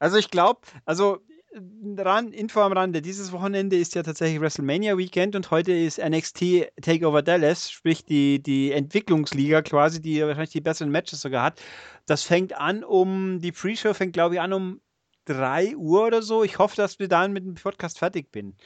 [0.00, 1.18] Also ich glaube, also
[1.54, 6.70] ran, Info am Rande, dieses Wochenende ist ja tatsächlich WrestleMania Weekend und heute ist NXT
[6.82, 11.62] Takeover Dallas, sprich die, die Entwicklungsliga quasi, die wahrscheinlich die besseren Matches sogar hat.
[12.06, 14.80] Das fängt an um, die Pre-Show fängt glaube ich an um
[15.24, 16.42] 3 Uhr oder so.
[16.42, 18.56] Ich hoffe, dass wir dann mit dem Podcast fertig bin.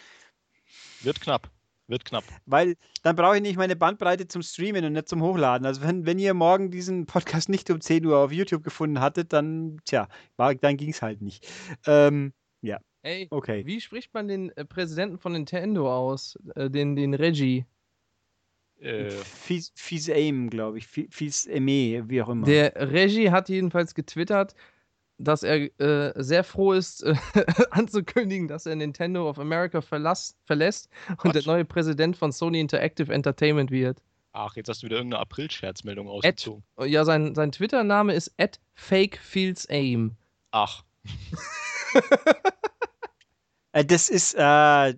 [1.00, 1.50] Wird knapp.
[1.88, 2.24] Wird knapp.
[2.46, 5.66] Weil dann brauche ich nicht meine Bandbreite zum Streamen und nicht zum Hochladen.
[5.66, 9.32] Also wenn, wenn ihr morgen diesen Podcast nicht um 10 Uhr auf YouTube gefunden hattet,
[9.32, 11.46] dann, tja, war, dann ging es halt nicht.
[11.86, 12.32] Ähm,
[13.02, 13.66] Ey, okay.
[13.66, 16.38] wie spricht man den äh, Präsidenten von Nintendo aus?
[16.54, 17.66] Äh, den, den Reggie.
[18.78, 20.86] Äh, Fies, fies Aim, glaube ich.
[20.86, 22.46] Fies, Aime, wie auch immer.
[22.46, 24.54] Der Reggie hat jedenfalls getwittert,
[25.18, 27.14] dass er äh, sehr froh ist, äh,
[27.70, 30.88] anzukündigen, dass er Nintendo of America verlass, verlässt
[31.24, 34.00] und der neue Präsident von Sony Interactive Entertainment wird.
[34.32, 36.64] ach, jetzt hast du wieder irgendeine April-Scherzmeldung ausgezogen.
[36.84, 40.16] Ja, sein, sein Twitter-Name ist at FakeFeelsAim.
[40.52, 40.82] Ach,
[43.72, 44.94] das ist, äh,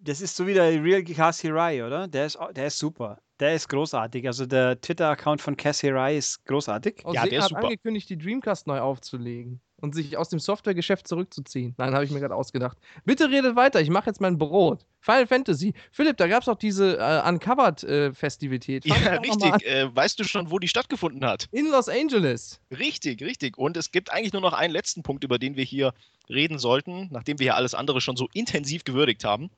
[0.00, 2.08] das ist so wie der Real Cassie Rai, oder?
[2.08, 3.20] Der ist, der ist super.
[3.40, 4.26] Der ist großartig.
[4.26, 7.02] Also der Twitter-Account von Cassie Rai ist großartig.
[7.04, 7.64] Oh, Ja, der ist hat super.
[7.64, 11.74] angekündigt, die Dreamcast neu aufzulegen und sich aus dem Softwaregeschäft zurückzuziehen.
[11.76, 12.78] Nein, habe ich mir gerade ausgedacht.
[13.04, 14.86] Bitte redet weiter, ich mache jetzt mein Brot.
[15.00, 15.74] Final Fantasy.
[15.92, 18.86] Philipp, da gab es auch diese äh, Uncovered-Festivität.
[18.86, 19.66] ja, richtig.
[19.66, 21.46] Äh, weißt du schon, wo die stattgefunden hat?
[21.52, 22.60] In Los Angeles.
[22.70, 23.58] Richtig, richtig.
[23.58, 25.92] Und es gibt eigentlich nur noch einen letzten Punkt, über den wir hier
[26.30, 29.50] reden sollten, nachdem wir hier alles andere schon so intensiv gewürdigt haben,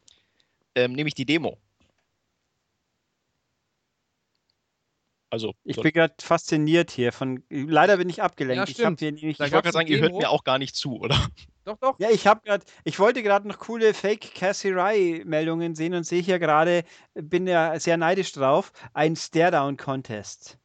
[0.75, 1.59] ähm, nämlich die Demo.
[5.37, 7.43] Also, Ich soll- bin gerade fasziniert hier von.
[7.51, 8.57] Leider bin ich abgelenkt.
[8.57, 9.01] Ja, ich habe stimmt.
[9.01, 9.37] hier nämlich.
[9.37, 10.21] Da ich wollte sagen, ihr hört Demo.
[10.21, 11.29] mir auch gar nicht zu, oder?
[11.65, 11.99] Doch, doch.
[11.99, 16.05] Ja, ich habe gerade, ich wollte gerade noch coole Fake Cassie Rai Meldungen sehen und
[16.05, 20.57] sehe hier gerade, bin ja sehr neidisch drauf, ein Stare-Down-Contest.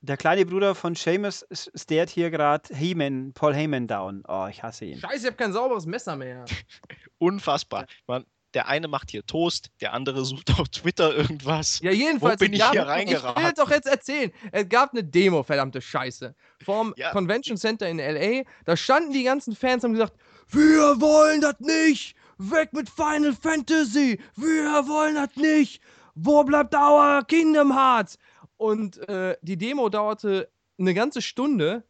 [0.00, 4.22] Der kleine Bruder von Seamus stared hier gerade Heyman, Paul Heyman down.
[4.26, 4.98] Oh, ich hasse ihn.
[4.98, 6.44] Scheiße, ich habe kein sauberes Messer mehr.
[7.18, 7.86] Unfassbar.
[8.06, 8.24] Man,
[8.54, 11.80] der eine macht hier Toast, der andere sucht auf Twitter irgendwas.
[11.80, 12.38] Ja, jedenfalls.
[12.38, 13.52] bin es ich gab- hier Ich will reingeraten?
[13.56, 14.32] doch jetzt erzählen.
[14.52, 16.34] Es gab eine Demo, verdammte Scheiße.
[16.64, 17.10] Vom Ja.
[17.10, 18.44] Convention Center in L.A.
[18.64, 20.14] Da standen die ganzen Fans und haben gesagt,
[20.48, 22.16] wir wollen das nicht.
[22.38, 24.20] Weg mit Final Fantasy.
[24.36, 25.80] Wir wollen das nicht.
[26.14, 28.18] Wo bleibt our Kingdom Hearts?
[28.56, 30.48] Und äh, die Demo dauerte
[30.78, 31.84] eine ganze Stunde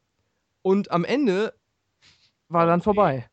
[0.62, 1.54] und am Ende
[2.48, 3.28] war dann vorbei.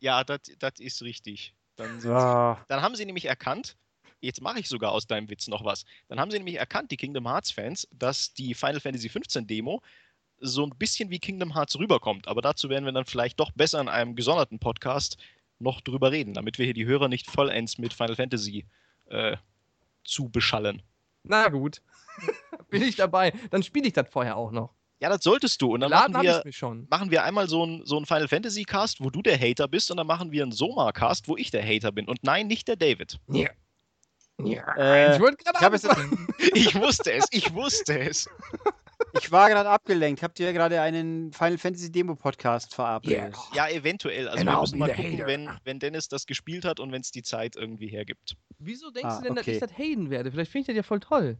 [0.00, 0.40] Ja, das
[0.78, 1.54] ist richtig.
[1.76, 3.76] Dann, sie, Ah, dann haben sie nämlich erkannt,
[4.20, 5.84] jetzt mache ich sogar aus deinem Witz noch was.
[6.08, 9.82] Dann haben sie nämlich erkannt, die Kingdom Hearts Fans, dass die Final Fantasy 15 Demo
[10.38, 12.28] so ein bisschen wie Kingdom Hearts rüberkommt.
[12.28, 15.16] Aber dazu werden wir dann vielleicht doch besser in einem gesonderten Podcast
[15.58, 18.66] noch drüber reden, damit wir hier die Hörer nicht vollends mit Final Fantasy
[19.06, 19.36] äh,
[20.04, 20.82] zu beschallen.
[21.22, 21.80] Na gut.
[22.70, 23.32] Bin ich dabei.
[23.50, 24.75] Dann spiele ich das vorher auch noch.
[25.00, 25.74] Ja, das solltest du.
[25.74, 26.86] Und dann Laden machen wir, mich schon.
[26.88, 29.98] machen wir einmal so einen so Final Fantasy Cast, wo du der Hater bist, und
[29.98, 32.08] dann machen wir einen Soma Cast, wo ich der Hater bin.
[32.08, 33.18] Und nein, nicht der David.
[33.28, 33.48] Ja.
[34.42, 34.74] Ja.
[34.76, 36.54] Äh, ich ich.
[36.54, 38.28] Ich wusste es, ich wusste es.
[39.18, 40.22] ich war gerade abgelenkt.
[40.22, 43.34] Habt ihr gerade einen Final Fantasy Demo Podcast verabredet?
[43.54, 44.28] Ja, eventuell.
[44.28, 47.10] Also And wir müssen mal gucken, wenn, wenn Dennis das gespielt hat und wenn es
[47.10, 48.36] die Zeit irgendwie hergibt.
[48.58, 49.54] Wieso denkst Ah, du denn, dass okay.
[49.54, 50.30] ich das Hayden werde?
[50.30, 51.38] Vielleicht finde ich das ja voll toll.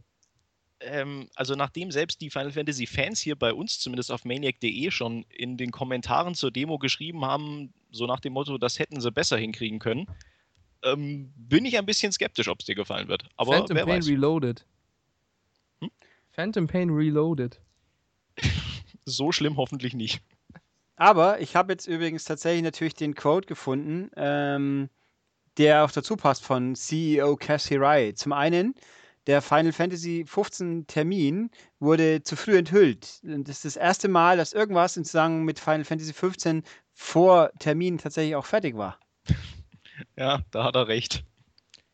[0.79, 5.25] Ähm, also nachdem selbst die Final Fantasy Fans hier bei uns, zumindest auf maniac.de, schon
[5.29, 9.37] in den Kommentaren zur Demo geschrieben haben, so nach dem Motto, das hätten sie besser
[9.37, 10.07] hinkriegen können,
[10.83, 13.27] ähm, bin ich ein bisschen skeptisch, ob es dir gefallen wird.
[13.37, 14.07] Aber Phantom wer Pain weiß.
[14.07, 14.65] Reloaded.
[15.81, 15.89] Hm?
[16.31, 17.59] Phantom Pain Reloaded.
[19.09, 20.21] So schlimm hoffentlich nicht.
[20.97, 24.89] Aber ich habe jetzt übrigens tatsächlich natürlich den Quote gefunden, ähm,
[25.57, 28.11] der auch dazu passt von CEO Cassie Rai.
[28.11, 28.75] Zum einen,
[29.27, 33.19] der Final Fantasy 15 Termin wurde zu früh enthüllt.
[33.23, 36.63] Und das ist das erste Mal, dass irgendwas in Zusammenhang mit Final Fantasy 15
[36.93, 38.99] vor Termin tatsächlich auch fertig war.
[40.15, 41.23] Ja, da hat er recht.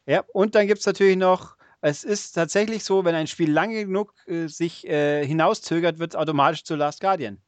[0.05, 3.85] Ja, und dann gibt es natürlich noch, es ist tatsächlich so, wenn ein Spiel lange
[3.85, 7.41] genug äh, sich äh, hinauszögert, wird es automatisch zu Last Guardian.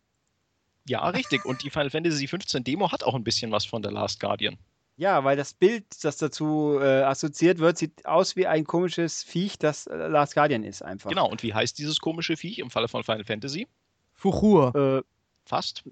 [0.88, 1.44] Ja, richtig.
[1.44, 4.58] Und die Final Fantasy 15 Demo hat auch ein bisschen was von der Last Guardian.
[4.98, 9.60] Ja, weil das Bild, das dazu äh, assoziiert wird, sieht aus wie ein komisches Viech,
[9.60, 11.10] das äh, Last Guardian ist einfach.
[11.10, 11.30] Genau.
[11.30, 13.68] Und wie heißt dieses komische Viech im Falle von Final Fantasy?
[14.14, 14.74] Fuchur.
[14.76, 15.04] Äh,
[15.46, 15.84] Fast.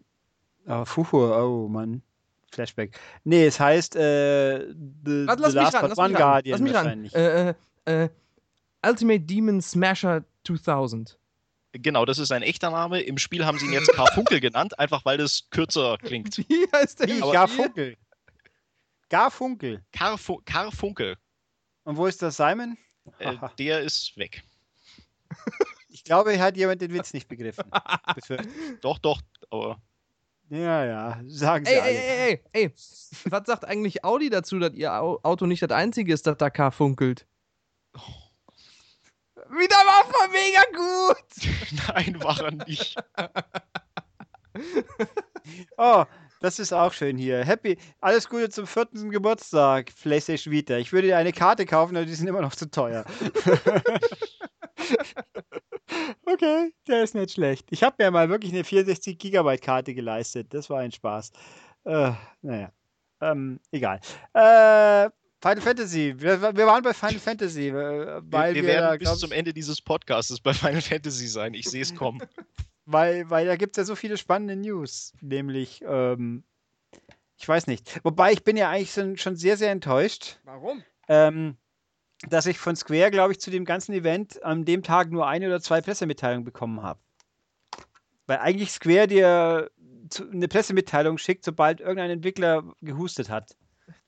[0.68, 2.02] oh, Fuhur, oh Mann.
[2.54, 2.98] Flashback.
[3.24, 4.68] Nee, es heißt äh,
[5.04, 6.14] The, lass The Last ran, but lass One.
[6.14, 7.16] Guardian Lass mich wahrscheinlich.
[7.16, 7.50] Äh,
[7.86, 8.10] äh, äh,
[8.86, 11.18] Ultimate Demon Smasher 2000.
[11.74, 13.02] Genau, das ist ein echter Name.
[13.02, 16.38] Im Spiel haben sie ihn jetzt Carfunkel genannt, einfach weil das kürzer klingt.
[16.50, 17.08] Wie heißt der?
[17.08, 17.96] Wie, im
[19.14, 19.84] Garfunkel.
[19.92, 21.16] Carfu Carfunkel.
[21.84, 22.78] Und wo ist der Simon?
[23.20, 24.42] Äh, der ist weg.
[25.90, 27.64] Ich glaube, hat jemand den Witz nicht begriffen.
[28.82, 29.22] Doch, doch,
[29.52, 29.80] aber
[30.50, 31.90] ja, ja, sagen sie Ey, alle.
[31.92, 32.74] ey, ey, ey, ey.
[33.26, 36.50] Was sagt eigentlich Audi dazu, dass ihr Au- Auto nicht das einzige ist, das da
[36.50, 37.28] K funkelt?
[39.50, 41.88] Wieder war voll mega gut!
[41.88, 42.96] nein, war er nicht.
[45.78, 46.06] Oh,
[46.44, 47.46] das ist auch schön hier.
[47.46, 50.76] Happy, alles Gute zum vierten Geburtstag, PlayStation Vita.
[50.76, 53.06] Ich würde dir eine Karte kaufen, aber die sind immer noch zu teuer.
[56.26, 57.68] okay, der ist nicht schlecht.
[57.70, 60.54] Ich habe mir mal wirklich eine 64 Gigabyte Karte geleistet.
[60.54, 61.32] Das war ein Spaß.
[61.86, 62.12] Äh,
[62.42, 62.74] naja,
[63.22, 64.02] ähm, egal.
[64.34, 65.10] Äh,
[65.42, 66.14] Final Fantasy.
[66.18, 69.32] Wir, wir waren bei Final Fantasy, äh, weil wir, wir, wir werden da, bis zum
[69.32, 71.54] Ende dieses Podcasts bei Final Fantasy sein.
[71.54, 72.22] Ich sehe es kommen.
[72.86, 75.14] weil, weil da gibt es ja so viele spannende News.
[75.22, 76.44] Nämlich, ähm,
[77.38, 78.00] ich weiß nicht.
[78.04, 80.40] Wobei, ich bin ja eigentlich schon, sehr, sehr enttäuscht.
[80.44, 80.84] Warum?
[81.08, 81.58] ähm,
[82.30, 85.48] dass ich von Square, glaube ich, zu dem ganzen Event an dem Tag nur eine
[85.48, 87.00] oder zwei Pressemitteilungen bekommen habe.
[88.26, 89.72] Weil eigentlich Square dir
[90.32, 93.58] eine Pressemitteilung schickt, sobald irgendein Entwickler gehustet hat.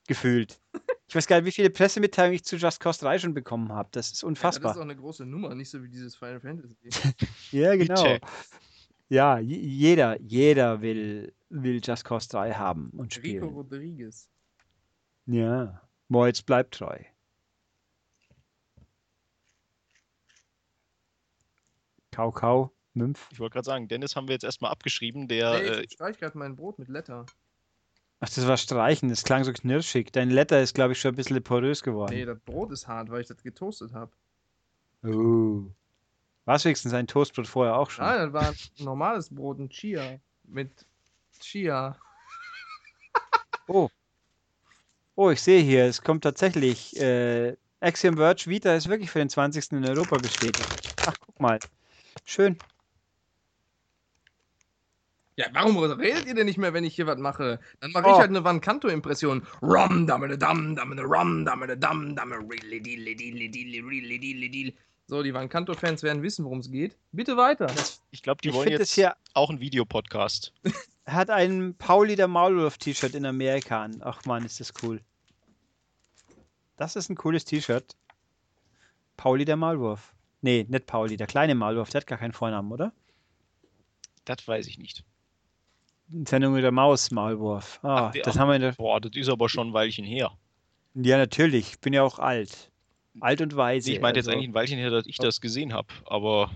[0.06, 0.60] Gefühlt.
[1.08, 3.88] Ich weiß gar nicht, wie viele Pressemitteilungen ich zu Just Cause 3 schon bekommen habe.
[3.92, 4.76] Das ist Das ist unfassbar.
[4.76, 6.76] auch eine große Nummer, nicht so wie dieses Final Fantasy.
[7.52, 8.02] Ja, genau.
[8.02, 8.20] Bitte.
[9.08, 13.44] Ja, jeder, jeder will, will Just Cause 3 haben und Rico spielen.
[13.44, 14.28] Rodriguez.
[15.26, 16.98] Ja, Moritz bleibt treu.
[22.10, 23.28] Kau, kau, Nymph.
[23.30, 26.38] Ich wollte gerade sagen, Dennis haben wir jetzt erstmal abgeschrieben, der äh, ich streich gerade
[26.38, 27.26] mein Brot mit Letter.
[28.20, 30.10] Ach, das war Streichen, das klang so knirschig.
[30.10, 32.14] Dein Letter ist, glaube ich, schon ein bisschen porös geworden.
[32.14, 34.10] Nee, das Brot ist hart, weil ich das getoastet habe.
[35.04, 35.64] Oh.
[36.46, 38.04] War es wenigstens ein Toastbrot vorher auch schon?
[38.04, 40.18] Nein, das war ein normales Brot, ein Chia.
[40.44, 40.70] Mit
[41.40, 41.96] Chia.
[43.68, 43.90] Oh.
[45.16, 46.96] Oh, ich sehe hier, es kommt tatsächlich.
[47.00, 49.72] Äh, Axiom Verge Vita ist wirklich für den 20.
[49.72, 50.94] in Europa bestätigt.
[51.04, 51.58] Ach, guck mal.
[52.24, 52.56] Schön.
[55.36, 57.60] Ja, warum redet ihr denn nicht mehr, wenn ich hier was mache?
[57.80, 58.12] Dann mache Oh.
[58.12, 59.46] ich halt eine Vancanto-Impression.
[59.60, 64.76] Rum, dammele dam, dammele rum, dammele dam, dammele really dili dili dili really dili dili.
[65.08, 66.96] So, die Vancanto-Fans werden wissen, worum es geht.
[67.12, 67.70] Bitte weiter.
[68.10, 70.52] Ich glaube, die ich wollen finde es jetzt hier, auch einen Videopodcast.
[71.06, 74.00] hat ein Pauli der Maulwurf-T-Shirt in Amerika an.
[74.02, 75.00] Ach man, ist das cool.
[76.78, 77.94] Das ist ein cooles T-Shirt.
[79.18, 80.14] Pauli der Maulwurf.
[80.40, 82.92] Nee, nicht Pauli, der kleine Maulwurf, der hat gar keinen Vornamen, oder?
[84.24, 85.04] Das weiß ich nicht.
[86.26, 87.80] Sendung mit der Maus, Maulwurf.
[87.82, 88.72] Ah, Ach, das haben wir in der.
[88.72, 90.30] Boah, das ist aber schon ein Weilchen her.
[90.94, 91.72] Ja, natürlich.
[91.72, 92.70] Ich bin ja auch alt.
[93.20, 93.88] Alt und weise.
[93.88, 95.88] Nee, ich meinte jetzt also- eigentlich ein Weilchen her, dass ich das gesehen habe.
[96.04, 96.50] Aber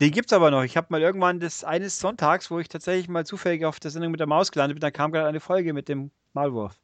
[0.00, 0.62] Die gibt's aber noch.
[0.62, 4.10] Ich habe mal irgendwann des eines Sonntags, wo ich tatsächlich mal zufällig auf der Sendung
[4.10, 6.78] mit der Maus gelandet bin, da kam gerade eine Folge mit dem Maulwurf.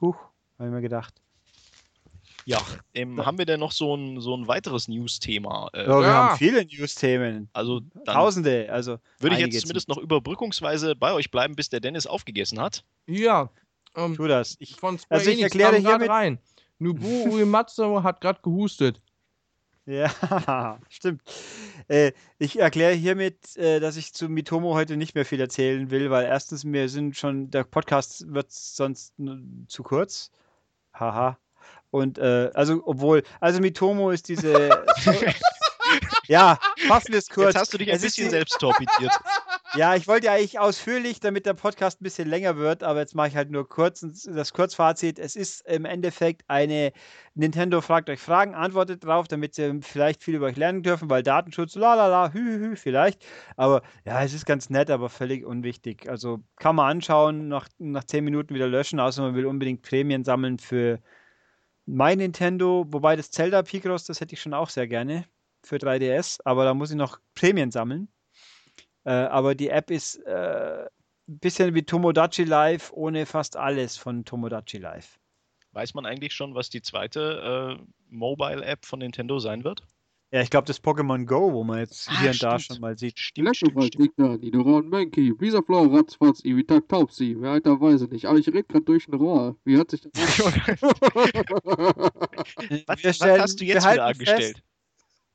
[0.00, 0.16] Huch,
[0.58, 1.14] habe ich mir gedacht.
[2.48, 2.62] Ja,
[2.94, 5.68] ähm, haben wir denn noch so ein, so ein weiteres News-Thema?
[5.74, 6.12] Äh, Ja, wir Ja.
[6.30, 7.50] haben viele News-Themen.
[7.52, 8.68] Also Tausende.
[8.72, 12.84] Also würde ich jetzt zumindest noch überbrückungsweise bei euch bleiben, bis der Dennis aufgegessen hat.
[13.06, 13.50] Ja.
[13.96, 14.56] Ähm, Tu das.
[14.60, 16.38] Ich, von Square Also ich erkläre hiermit- rein.
[16.78, 19.00] Nubu Uematsu hat gerade gehustet.
[19.86, 20.10] ja,
[20.88, 21.22] stimmt.
[21.88, 26.10] Äh, ich erkläre hiermit, äh, dass ich zu Mitomo heute nicht mehr viel erzählen will,
[26.10, 29.14] weil erstens, wir sind schon, der Podcast wird sonst
[29.68, 30.30] zu kurz.
[30.92, 31.38] Haha.
[31.90, 34.70] Und äh, also, obwohl, also Mitomo ist diese.
[36.26, 36.58] ja,
[36.88, 37.54] fassen wir es kurz.
[37.54, 39.12] Jetzt hast du dich ein Es bisschen die- selbst torpediert.
[39.74, 43.14] Ja, ich wollte ja eigentlich ausführlich, damit der Podcast ein bisschen länger wird, aber jetzt
[43.14, 45.18] mache ich halt nur kurz das Kurzfazit.
[45.18, 46.92] Es ist im Endeffekt eine
[47.34, 51.22] Nintendo fragt euch Fragen, antwortet drauf, damit sie vielleicht viel über euch lernen dürfen, weil
[51.22, 53.22] Datenschutz, la la la, hü, hü, hü, vielleicht.
[53.56, 56.08] Aber ja, es ist ganz nett, aber völlig unwichtig.
[56.08, 60.24] Also kann man anschauen, nach, nach 10 Minuten wieder löschen, außer man will unbedingt Prämien
[60.24, 61.00] sammeln für
[61.86, 65.24] mein Nintendo, wobei das Zelda Picross, das hätte ich schon auch sehr gerne
[65.62, 68.08] für 3DS, aber da muss ich noch Prämien sammeln.
[69.04, 70.86] Äh, aber die App ist äh,
[71.28, 75.18] ein bisschen wie Tomodachi Live ohne fast alles von Tomodachi Live.
[75.72, 79.82] Weiß man eigentlich schon, was die zweite äh, Mobile-App von Nintendo sein wird?
[80.36, 82.98] Ja, ich glaube, das Pokémon Go, wo man jetzt Ah, hier und da schon mal
[82.98, 83.18] sieht.
[83.18, 83.96] Stimmt, stimmt, stimmt.
[84.18, 87.34] Elektrowald, Nidoran, Mankey, Visaflor, Ratzfatz, Ivitak, Taubsi.
[87.38, 88.26] Wer alter weiß ich nicht.
[88.26, 89.56] Aber ich rede gerade durch ein Rohr.
[89.64, 90.38] Wie hat sich das Was,
[92.66, 94.56] Wir was stellen- hast du jetzt halten wieder angestellt?
[94.56, 94.62] Fest,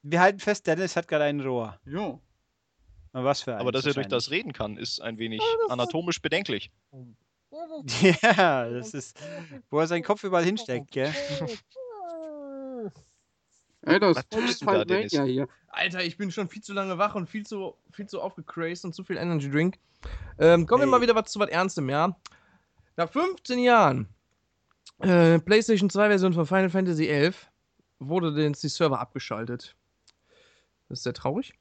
[0.03, 1.79] wir halten fest, Dennis hat gerade ein Rohr.
[1.87, 2.19] Ja.
[3.13, 6.21] Na, Was für ein Aber dass er durch das reden kann, ist ein wenig anatomisch
[6.21, 6.69] bedenklich.
[8.21, 9.17] Ja, das ist,
[9.69, 11.13] wo er seinen Kopf überall hinsteckt, gell?
[13.83, 14.65] Ey, das Was ist da?
[14.85, 15.47] Mania hier.
[15.69, 18.93] Alter, ich bin schon viel zu lange wach und viel zu, viel zu aufgecrazed und
[18.93, 19.77] zu viel Energy Drink.
[20.37, 20.91] Ähm, kommen wir Hey.
[20.91, 22.15] mal wieder was zu was Ernstem, ja?
[22.97, 24.07] Nach 15 Jahren
[24.99, 27.49] äh, PlayStation 2 Version von Final Fantasy 11
[27.99, 29.75] wurde denn die Server abgeschaltet.
[30.89, 31.53] Das ist sehr traurig.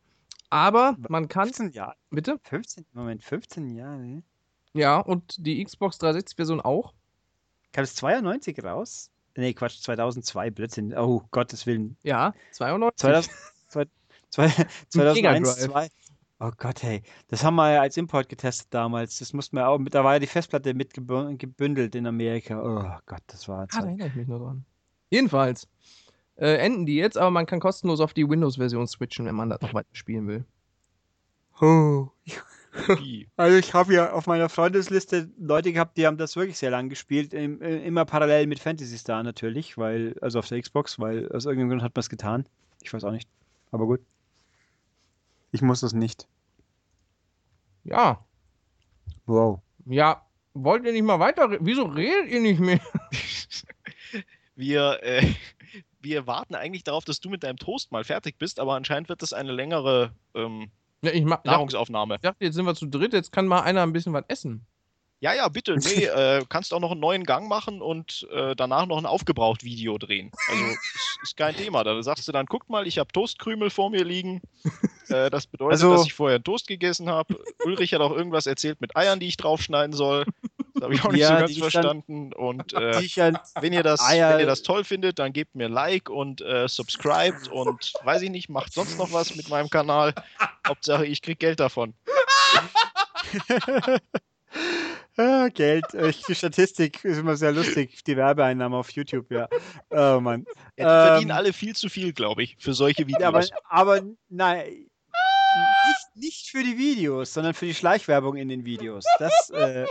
[0.51, 1.45] Aber man kann.
[1.47, 1.95] 15 Jahre.
[2.11, 2.39] Bitte?
[2.43, 3.99] 15, Moment, 15 Jahre.
[3.99, 4.23] ne?
[4.73, 6.93] Ja, und die Xbox 360 Version auch.
[7.73, 9.11] Kam es 92 raus?
[9.37, 10.95] Nee, Quatsch, 2002, Blödsinn.
[10.97, 11.97] Oh, Gottes Willen.
[12.03, 12.99] Ja, 92.
[13.01, 13.33] 2000,
[13.69, 13.87] zwei-
[14.31, 14.49] zwei-
[14.89, 15.57] 2001, Mega Drive.
[15.59, 15.89] 2.
[16.43, 17.03] Oh Gott, hey.
[17.29, 19.19] Das haben wir ja als Import getestet damals.
[19.19, 22.61] Das mussten wir auch, mit- da war ja die Festplatte mitgebündelt in Amerika.
[22.63, 23.85] Oh Gott, das war Ah, da Zeit.
[23.85, 24.65] erinnere ich mich nur dran.
[25.11, 25.69] Jedenfalls
[26.37, 29.61] äh, enden die jetzt, aber man kann kostenlos auf die Windows-Version switchen, wenn man das
[29.61, 30.45] noch weiter spielen will.
[31.61, 32.09] Oh.
[32.99, 33.29] Wie?
[33.37, 36.89] Also ich habe ja auf meiner Freundesliste Leute gehabt, die haben das wirklich sehr lang
[36.89, 37.35] gespielt.
[37.35, 41.47] Im, äh, immer parallel mit Fantasy Star natürlich, weil, also auf der Xbox, weil aus
[41.47, 42.47] irgendeinem Grund hat man es getan.
[42.83, 43.29] Ich weiß auch nicht.
[43.73, 44.01] Aber gut.
[45.53, 46.29] Ich muss das nicht.
[47.85, 48.25] Ja,
[49.27, 49.61] Wow.
[49.87, 50.27] ja.
[50.55, 51.49] Wollt ihr nicht mal weiter?
[51.61, 52.81] Wieso redet ihr nicht mehr?
[54.57, 55.27] Wir, äh,
[56.01, 59.23] wir warten eigentlich darauf, dass du mit deinem Toast mal fertig bist, aber anscheinend wird
[59.23, 60.71] das eine längere ähm,
[61.03, 62.19] Ja, ich, ma- ich Nahrungsaufnahme.
[62.21, 64.67] dachte, jetzt sind wir zu dritt, jetzt kann mal einer ein bisschen was essen.
[65.23, 65.77] Ja, ja, bitte.
[65.85, 69.99] Nee, äh, kannst auch noch einen neuen Gang machen und äh, danach noch ein Aufgebraucht-Video
[69.99, 70.31] drehen.
[70.49, 71.85] Also ist, ist kein Thema.
[71.85, 74.41] Da sagst du dann, guck mal, ich habe Toastkrümel vor mir liegen.
[75.09, 77.39] Äh, das bedeutet, Also- dass ich vorher einen Toast gegessen habe.
[77.67, 80.25] Ulrich hat auch irgendwas erzählt mit Eiern, die ich draufschneiden soll.
[80.81, 82.33] Das habe ich auch nicht Ja, so ganz ich dann- verstanden.
[82.33, 85.69] Und äh, ja, wenn ihr das, Eier- wenn ihr das toll findet, dann gebt mir
[85.69, 90.15] Like und äh, subscribed und weiß ich nicht, macht sonst noch was mit meinem Kanal.
[90.67, 91.95] Hauptsache, ich krieg Geld davon.
[95.17, 95.93] ah, Geld.
[95.95, 98.03] äh, Die Statistik ist immer sehr lustig.
[98.05, 99.49] Die Werbeeinnahmen auf YouTube, ja.
[99.91, 100.47] Oh Mann.
[100.77, 103.51] Ja, die verdienen Ähm, alle viel zu viel, glaube ich, für solche Videos.
[103.69, 104.87] Aber, aber nein.
[105.89, 109.05] Nicht, nicht für die Videos, sondern für die Schleichwerbung in den Videos.
[109.19, 109.85] Das, äh,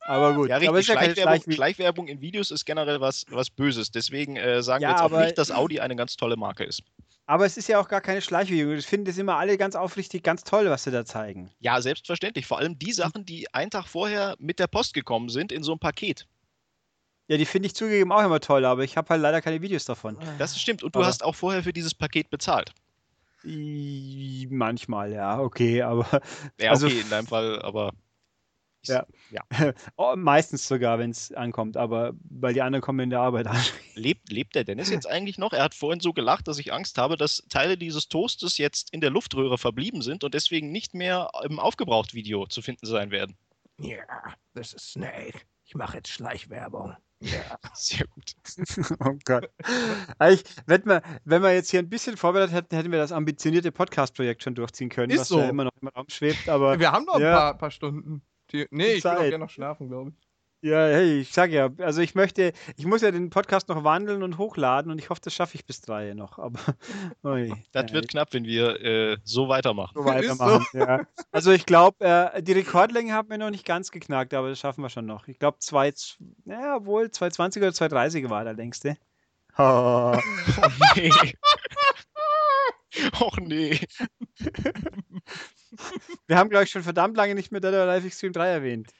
[0.00, 0.48] Aber gut.
[0.48, 0.94] Ja, aber richtig.
[0.96, 3.90] keine Schleichwerbung, Schleichwe- Schleichwerbung in Videos ist generell was, was Böses.
[3.90, 6.64] Deswegen äh, sagen Ja, wir jetzt auch aber- nicht, dass Audi eine ganz tolle Marke
[6.64, 6.82] ist.
[7.26, 8.74] Aber es ist ja auch gar keine Schleichwerbung.
[8.76, 11.50] Ich finde das immer alle ganz aufrichtig, ganz toll, was sie da zeigen.
[11.60, 12.44] Ja, selbstverständlich.
[12.46, 15.70] Vor allem die Sachen, die einen Tag vorher mit der Post gekommen sind in so
[15.72, 16.26] einem Paket.
[17.28, 19.84] Ja, die finde ich zugegeben auch immer toll, aber ich habe halt leider keine Videos
[19.84, 20.18] davon.
[20.38, 20.82] Das stimmt.
[20.82, 22.72] Und du Aber- hast auch vorher für dieses Paket bezahlt.
[23.44, 26.20] Manchmal, ja, okay, aber
[26.58, 27.92] Ja, Also- okay, in deinem Fall, aber.
[28.88, 29.06] Ja.
[29.96, 33.60] oh, meistens sogar, wenn es ankommt, aber weil die anderen kommen in der Arbeit an.
[33.94, 35.52] Lebt, lebt der Dennis jetzt eigentlich noch?
[35.52, 39.00] Er hat vorhin so gelacht, dass ich Angst habe, dass Teile dieses Toastes jetzt in
[39.00, 43.36] der Luftröhre verblieben sind und deswegen nicht mehr im Aufgebraucht-Video zu finden sein werden.
[43.78, 43.98] Ja,
[44.54, 45.40] das ist Snake.
[45.64, 46.94] Ich mache jetzt Schleichwerbung.
[47.74, 48.32] Sehr gut.
[49.04, 49.50] Oh Gott.
[50.18, 53.72] Eigentlich, wenn, wir, wenn wir jetzt hier ein bisschen vorbereitet hätten, hätten wir das ambitionierte
[53.72, 55.38] Podcast-Projekt schon durchziehen können, Ist was so.
[55.40, 56.48] ja immer noch im Raum schwebt.
[56.48, 57.36] Aber Wir haben noch ein Ja.
[57.36, 58.22] paar, paar Stunden.
[58.52, 59.30] Die, nee, ich will auch Zeit.
[59.30, 60.16] gerne noch schlafen, glaube ich.
[60.68, 64.22] ja, hey, ich sag ja, also ich möchte, ich muss ja den Podcast noch wandeln
[64.22, 66.38] und hochladen und ich hoffe, das schaffe ich bis drei noch.
[66.38, 66.58] Aber
[67.24, 69.94] ui, Das ja, wird knapp, wenn wir äh, so weitermachen.
[69.94, 70.66] so weitermachen.
[70.74, 71.06] Ja.
[71.32, 74.82] Also ich glaube, äh, die Rekordlänge haben wir noch nicht ganz geknackt, aber das schaffen
[74.82, 75.28] wir schon noch.
[75.28, 75.92] Ich glaube, zwei,
[76.44, 78.96] ja, wohl 220 oder 230 war der längste.
[79.58, 80.16] Oh.
[80.96, 81.10] Nee.
[83.20, 83.78] Och nee.
[86.26, 88.90] Wir haben, glaube ich, schon verdammt lange nicht mehr Dead or Alive Extreme 3 erwähnt.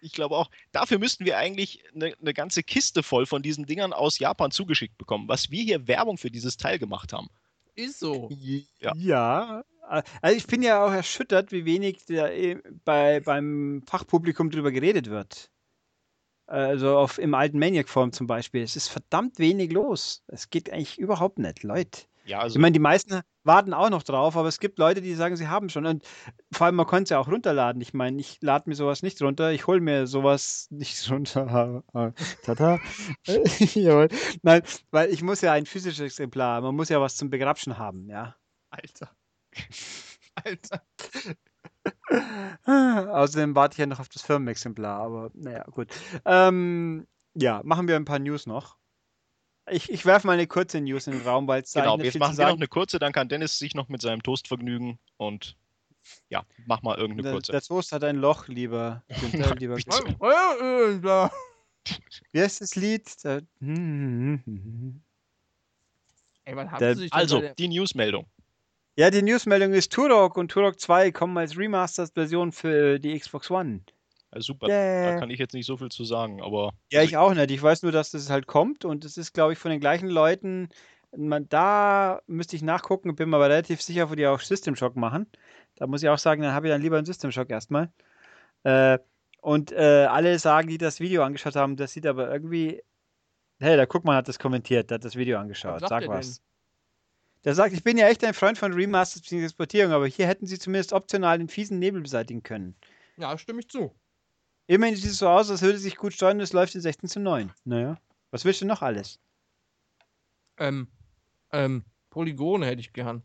[0.00, 3.92] Ich glaube auch, dafür müssten wir eigentlich eine ne ganze Kiste voll von diesen Dingern
[3.92, 7.28] aus Japan zugeschickt bekommen, was wir hier Werbung für dieses Teil gemacht haben.
[7.74, 8.28] Ist so.
[8.80, 8.92] Ja.
[8.96, 9.64] Ja.
[9.88, 15.08] Also ich bin ja auch erschüttert, wie wenig da eh bei, beim Fachpublikum drüber geredet
[15.08, 15.50] wird.
[16.46, 18.62] Also auf, im alten Maniac-Form zum Beispiel.
[18.62, 20.22] Es ist verdammt wenig los.
[20.28, 22.02] Es geht eigentlich überhaupt nicht, Leute.
[22.26, 25.14] Ja, also Ich meine, die meisten warten auch noch drauf, aber es gibt Leute, die
[25.14, 25.86] sagen, sie haben schon.
[25.86, 26.04] Und
[26.52, 27.80] vor allem, man konnte es ja auch runterladen.
[27.80, 29.52] Ich meine, ich lade mir sowas nicht runter.
[29.52, 31.84] Ich hole mir sowas nicht runter.
[32.42, 32.80] Tata.
[33.26, 34.08] Jawohl.
[34.42, 36.60] Nein, weil ich muss ja ein physisches Exemplar.
[36.60, 38.34] Man muss ja was zum Begrapschen haben, ja.
[38.70, 39.10] Alter.
[40.44, 40.82] Alter.
[42.66, 45.88] Außerdem warte ich ja noch auf das Firmenexemplar, aber naja, gut.
[46.24, 48.76] Ähm, ja, machen wir ein paar News noch.
[49.70, 52.18] Ich, ich werfe mal eine kurze News in den Raum, weil es da genau, viel
[52.20, 55.56] machen wir noch eine kurze, dann kann Dennis sich noch mit seinem Toast vergnügen und
[56.28, 57.50] ja, mach mal irgendeine der, kurze.
[57.52, 59.74] der Toast hat ein Loch, lieber Günther, lieber.
[59.76, 61.32] Günther.
[62.32, 63.08] Wie heißt das Lied?
[63.24, 63.40] Da-
[66.44, 68.26] Ey, wann haben Der- sie sich Also, der- die Newsmeldung.
[68.98, 73.80] Ja, die Newsmeldung ist Turok und Turok 2 kommen als Remastered-Version für die Xbox One.
[74.40, 75.12] Super, Yeah.
[75.12, 77.50] da kann ich jetzt nicht so viel zu sagen, aber Ja, ich auch nicht.
[77.50, 80.08] Ich weiß nur, dass das halt kommt und es ist, glaube ich, von den gleichen
[80.08, 80.68] Leuten.
[81.16, 84.96] Man, da müsste ich nachgucken, bin mir aber relativ sicher, wo die auch System Shock
[84.96, 85.26] machen.
[85.76, 87.90] Da muss ich auch sagen, dann habe ich dann lieber einen System Shock erstmal.
[88.64, 88.98] Äh,
[89.40, 92.82] und äh, alle sagen, die das Video angeschaut haben, das sieht aber irgendwie.
[93.58, 95.88] Hey, der Guckmann hat das kommentiert, der hat das Video angeschaut.
[95.88, 96.42] Sag was.
[97.44, 99.44] Der sagt, ich bin ja echt ein Freund von Remasters bzw.
[99.44, 102.74] Exportierung, aber hier hätten sie zumindest optional den fiesen Nebel beseitigen können.
[103.16, 103.94] Ja, stimme ich zu.
[104.66, 107.08] Immerhin sieht es so aus, als würde sich gut steuern und es läuft in 16
[107.08, 107.52] zu 9.
[107.64, 107.98] Naja.
[108.30, 109.20] Was willst du noch alles?
[110.58, 110.88] Ähm,
[111.52, 113.22] ähm, Polygone hätte ich gern.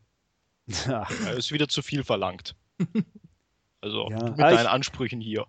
[0.87, 2.55] Ja, ist wieder zu viel verlangt.
[3.83, 4.29] Also Ja.
[4.29, 5.47] mit Ah, ich- deinen Ansprüchen hier.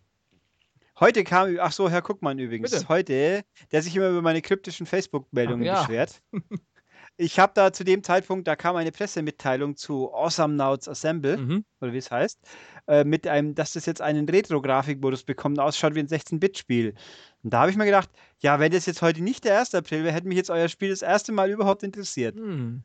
[0.99, 2.89] Heute kam, ach so, Herr Guckmann übrigens, Bitte.
[2.89, 5.81] heute, der sich immer über meine kryptischen Facebook-Meldungen ja.
[5.83, 6.23] beschwert.
[7.19, 11.65] Ich habe da zu dem Zeitpunkt, da kam eine Pressemitteilung zu Awesome Nauts Assemble, Mhm.
[11.81, 12.41] oder wie es heißt,
[12.89, 16.95] äh, mit einem, dass das jetzt einen Retro-Grafikmodus bekommt, und ausschaut wie ein 16-Bit-Spiel.
[17.45, 18.09] Und da habe ich mir gedacht,
[18.41, 19.75] ja, wenn das jetzt heute nicht der 1.
[19.75, 22.35] April wäre, hätte mich jetzt euer Spiel das erste Mal überhaupt interessiert.
[22.37, 22.83] Hm.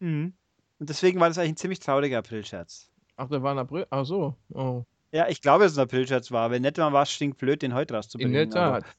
[0.00, 0.34] Mhm.
[0.78, 2.90] Und deswegen war das eigentlich ein ziemlich trauriger April-Scherz.
[3.16, 3.86] Ach, der war in April.
[3.88, 4.34] Ach so.
[4.52, 4.82] Oh.
[5.12, 6.50] Ja, ich glaube, dass es ein April-Scherz war.
[6.50, 8.50] Wenn nicht, dann war es stinkblöd, den heute In rauszubringen.
[8.50, 8.96] der aber- Tat.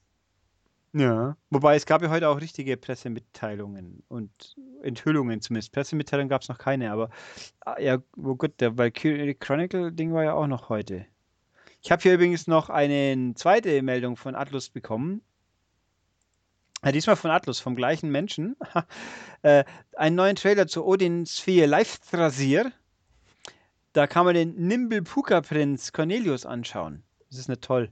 [0.93, 1.37] Ja.
[1.49, 5.71] Wobei es gab ja heute auch richtige Pressemitteilungen und Enthüllungen zumindest.
[5.73, 7.09] Pressemitteilungen gab es noch keine, aber
[7.61, 11.05] ah, ja, oh gut, der Valkyrie Chronicle-Ding war ja auch noch heute.
[11.83, 15.21] Ich habe hier übrigens noch eine zweite Meldung von Atlus bekommen.
[16.83, 18.55] Ja, diesmal von Atlus, vom gleichen Menschen.
[19.41, 19.63] äh,
[19.95, 22.71] einen neuen Trailer zu Odin Sphere Live Thrasier.
[23.93, 27.03] Da kann man den Nimble Puka Prinz Cornelius anschauen.
[27.29, 27.91] Das ist nicht toll.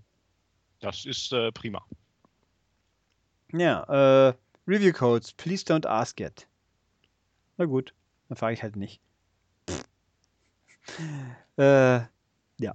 [0.80, 1.84] Das ist äh, prima.
[3.54, 4.34] Ja, äh,
[4.68, 6.48] Review Codes, please don't ask it.
[7.58, 7.94] Na gut,
[8.30, 9.00] dann frage ich halt nicht.
[11.58, 12.00] äh,
[12.58, 12.74] ja.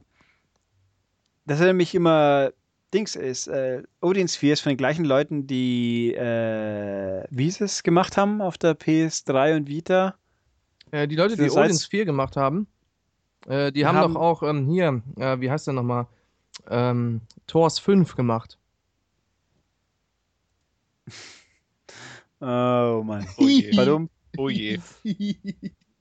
[1.46, 2.52] Das erinnert mich immer,
[2.94, 8.40] Dings ist, äh, Odin Sphere ist von den gleichen Leuten, die äh, Vises gemacht haben
[8.40, 10.14] auf der PS3 und Vita.
[10.90, 12.66] Äh, die Leute, die Das heißt- Odins 4 gemacht haben,
[13.46, 16.06] äh, die haben, haben- doch auch ähm, hier, äh, wie heißt der nochmal?
[16.68, 18.58] ähm, Tors 5 gemacht.
[22.40, 23.26] Oh Mann.
[23.36, 23.76] Oh je.
[23.76, 24.08] Warum?
[24.38, 24.78] Oh je.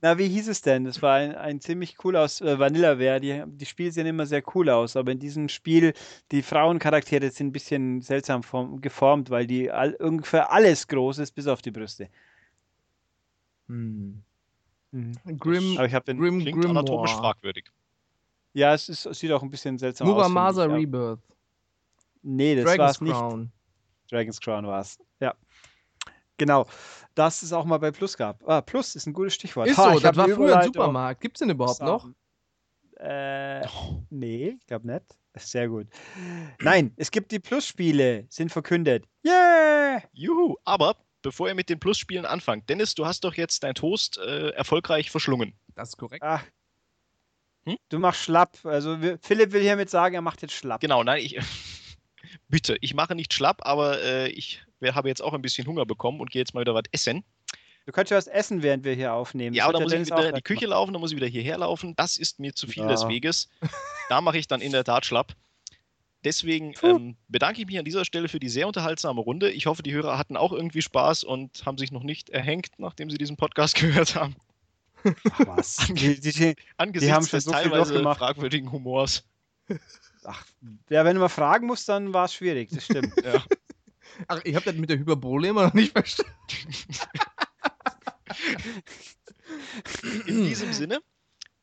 [0.02, 0.84] Na, wie hieß es denn?
[0.84, 3.20] Das war ein, ein ziemlich cool aus äh, Vanillaware.
[3.20, 5.92] Die, die Spiele sehen immer sehr cool aus, aber in diesem Spiel,
[6.32, 11.32] die Frauencharaktere sind ein bisschen seltsam form, geformt, weil die all, ungefähr alles groß ist,
[11.32, 12.08] bis auf die Brüste.
[13.68, 14.22] Hm.
[14.92, 15.12] Mhm.
[15.38, 16.18] Grim, Aber ich habe den.
[16.18, 17.34] Grim Klingt anatomisch Grimoire.
[17.34, 17.66] fragwürdig.
[18.54, 20.14] Ja, es, ist, es sieht auch ein bisschen seltsam aus.
[20.14, 21.20] Muramasa ich, aber- Rebirth.
[22.22, 23.50] Nee, das war Dragon's es nicht.
[24.10, 24.98] Dragon's Crown war es.
[25.20, 25.34] Ja.
[26.36, 26.66] Genau.
[27.14, 28.42] Dass es auch mal bei Plus gab.
[28.48, 29.68] Ah, Plus ist ein gutes Stichwort.
[29.68, 30.64] Ist Ha, so, ich das war früher ein.
[30.66, 31.20] Supermarkt.
[31.20, 32.08] Gibt's den überhaupt noch?
[32.96, 33.66] Äh,
[34.10, 35.04] nee, ich glaube nicht.
[35.36, 35.86] Sehr gut.
[36.60, 39.04] Nein, es gibt die Plus-Spiele, sind verkündet.
[39.24, 40.02] Yeah!
[40.12, 44.18] Juhu, aber bevor ihr mit den Plus-Spielen anfangt, Dennis, du hast doch jetzt dein Toast
[44.18, 45.54] äh, erfolgreich verschlungen.
[45.74, 46.22] Das ist korrekt.
[46.24, 46.42] Ach,
[47.66, 47.76] Hm?
[47.90, 48.58] du machst schlapp.
[48.64, 50.80] Also wir- Philipp will hiermit sagen, er macht jetzt schlapp.
[50.80, 51.38] Genau, nein, ich.
[52.48, 56.20] Bitte, ich mache nicht schlapp, aber äh, ich habe jetzt auch ein bisschen Hunger bekommen
[56.20, 57.24] und gehe jetzt mal wieder was essen.
[57.86, 59.54] Du kannst ja was essen, während wir hier aufnehmen.
[59.54, 60.78] Ja, aber da hat muss ich wieder in die Küche gemacht.
[60.78, 61.96] laufen, da muss ich wieder hierher laufen.
[61.96, 62.88] Das ist mir zu viel Ja.
[62.88, 63.48] des Weges.
[64.08, 65.34] Da mache ich dann in der Tat schlapp.
[66.22, 69.50] Deswegen ähm, bedanke ich mich an dieser Stelle für die sehr unterhaltsame Runde.
[69.50, 73.08] Ich hoffe, die Hörer hatten auch irgendwie Spaß und haben sich noch nicht erhängt, nachdem
[73.10, 74.36] sie diesen Podcast gehört haben.
[75.04, 75.76] Ach was.
[75.88, 79.24] Die, die, die, Angesichts haben schon des so teilweise fragwürdigen Humors.
[80.24, 80.44] Ach,
[80.88, 82.70] ja, wenn du mal fragen musst, dann war es schwierig.
[82.70, 83.12] Das stimmt.
[83.24, 83.44] Ja.
[84.26, 86.32] Ach, ich habe das mit der Hyperbole immer noch nicht verstanden.
[90.26, 91.00] In diesem Sinne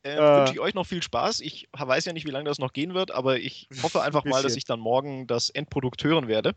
[0.02, 0.36] äh, Äh.
[0.38, 1.40] wünsche ich euch noch viel Spaß.
[1.40, 4.42] Ich weiß ja nicht, wie lange das noch gehen wird, aber ich hoffe einfach mal,
[4.42, 6.54] dass ich dann morgen das Endprodukt hören werde.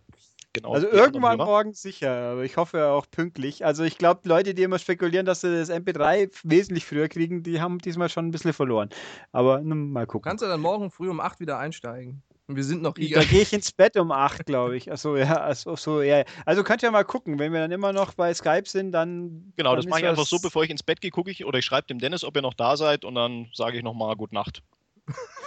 [0.54, 0.74] Genau.
[0.74, 3.64] Also irgendwann morgen sicher, aber ich hoffe auch pünktlich.
[3.66, 7.62] Also ich glaube, Leute, die immer spekulieren, dass sie das MP3 wesentlich früher kriegen, die
[7.62, 8.90] haben diesmal schon ein bisschen verloren.
[9.32, 10.30] Aber nun, mal Du gucken.
[10.30, 12.22] kannst ja dann morgen früh um 8 wieder einsteigen.
[12.48, 13.20] Und wir sind noch Da hier.
[13.26, 14.92] gehe ich ins Bett um 8, glaube ich.
[14.92, 16.26] Achso, ja, also, so, ja.
[16.46, 19.54] Also könnt ihr mal gucken, wenn wir dann immer noch bei Skype sind, dann.
[19.56, 21.60] Genau, dann das mache ich einfach so, bevor ich ins Bett gehe, gucke ich oder
[21.60, 24.36] ich schreibe dem Dennis, ob ihr noch da seid und dann sage ich nochmal Gute
[24.36, 24.64] Nacht.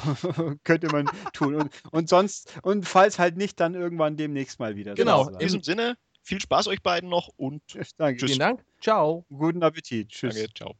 [0.64, 1.54] könnte man tun.
[1.54, 4.94] Und, und sonst, und falls halt nicht, dann irgendwann demnächst mal wieder.
[4.94, 7.62] Genau, In diesem Sinne, viel Spaß euch beiden noch und
[7.96, 8.18] Danke.
[8.18, 8.30] Tschüss.
[8.30, 8.64] Vielen Dank.
[8.80, 9.24] Ciao.
[9.30, 10.08] Guten Appetit.
[10.08, 10.34] Tschüss.
[10.34, 10.74] danke, ciao.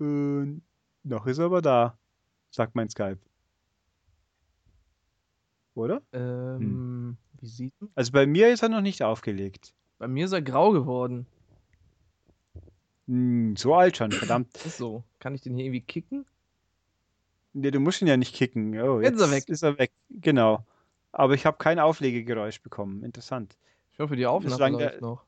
[0.00, 0.60] Äh,
[1.04, 1.98] noch ist er aber da,
[2.50, 3.18] sagt mein Skype.
[5.74, 6.02] Oder?
[6.12, 7.90] Ähm, wie sieht man?
[7.94, 9.74] Also bei mir ist er noch nicht aufgelegt.
[9.98, 11.26] Bei mir ist er grau geworden.
[13.06, 14.56] Hm, so alt schon, verdammt.
[14.64, 15.04] Ist so.
[15.18, 16.24] Kann ich den hier irgendwie kicken?
[17.52, 18.78] Nee, du musst ihn ja nicht kicken.
[18.80, 19.48] Oh, Jetzt ist er weg.
[19.48, 20.64] Ist er weg, genau.
[21.12, 23.04] Aber ich habe kein Auflegegeräusch bekommen.
[23.04, 23.56] Interessant.
[23.92, 25.24] Ich hoffe, die Aufnahme läuft der- noch.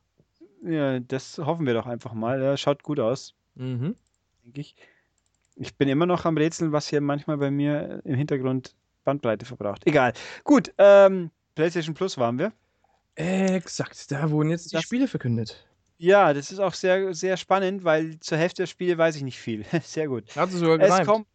[0.63, 2.41] Ja, das hoffen wir doch einfach mal.
[2.41, 3.95] Er schaut gut aus, Mhm.
[4.43, 4.75] denke ich.
[5.55, 9.85] Ich bin immer noch am Rätseln, was hier manchmal bei mir im Hintergrund Bandbreite verbraucht.
[9.87, 10.13] Egal.
[10.43, 12.51] Gut, ähm, PlayStation Plus waren wir.
[13.15, 14.11] Exakt.
[14.11, 15.66] Da wurden jetzt die Das- Spiele verkündet.
[15.99, 19.39] Ja, das ist auch sehr, sehr spannend, weil zur Hälfte der Spiele weiß ich nicht
[19.39, 19.65] viel.
[19.83, 20.35] sehr gut.
[20.35, 21.07] Hat sie sogar Es gereimt.
[21.07, 21.27] kommt.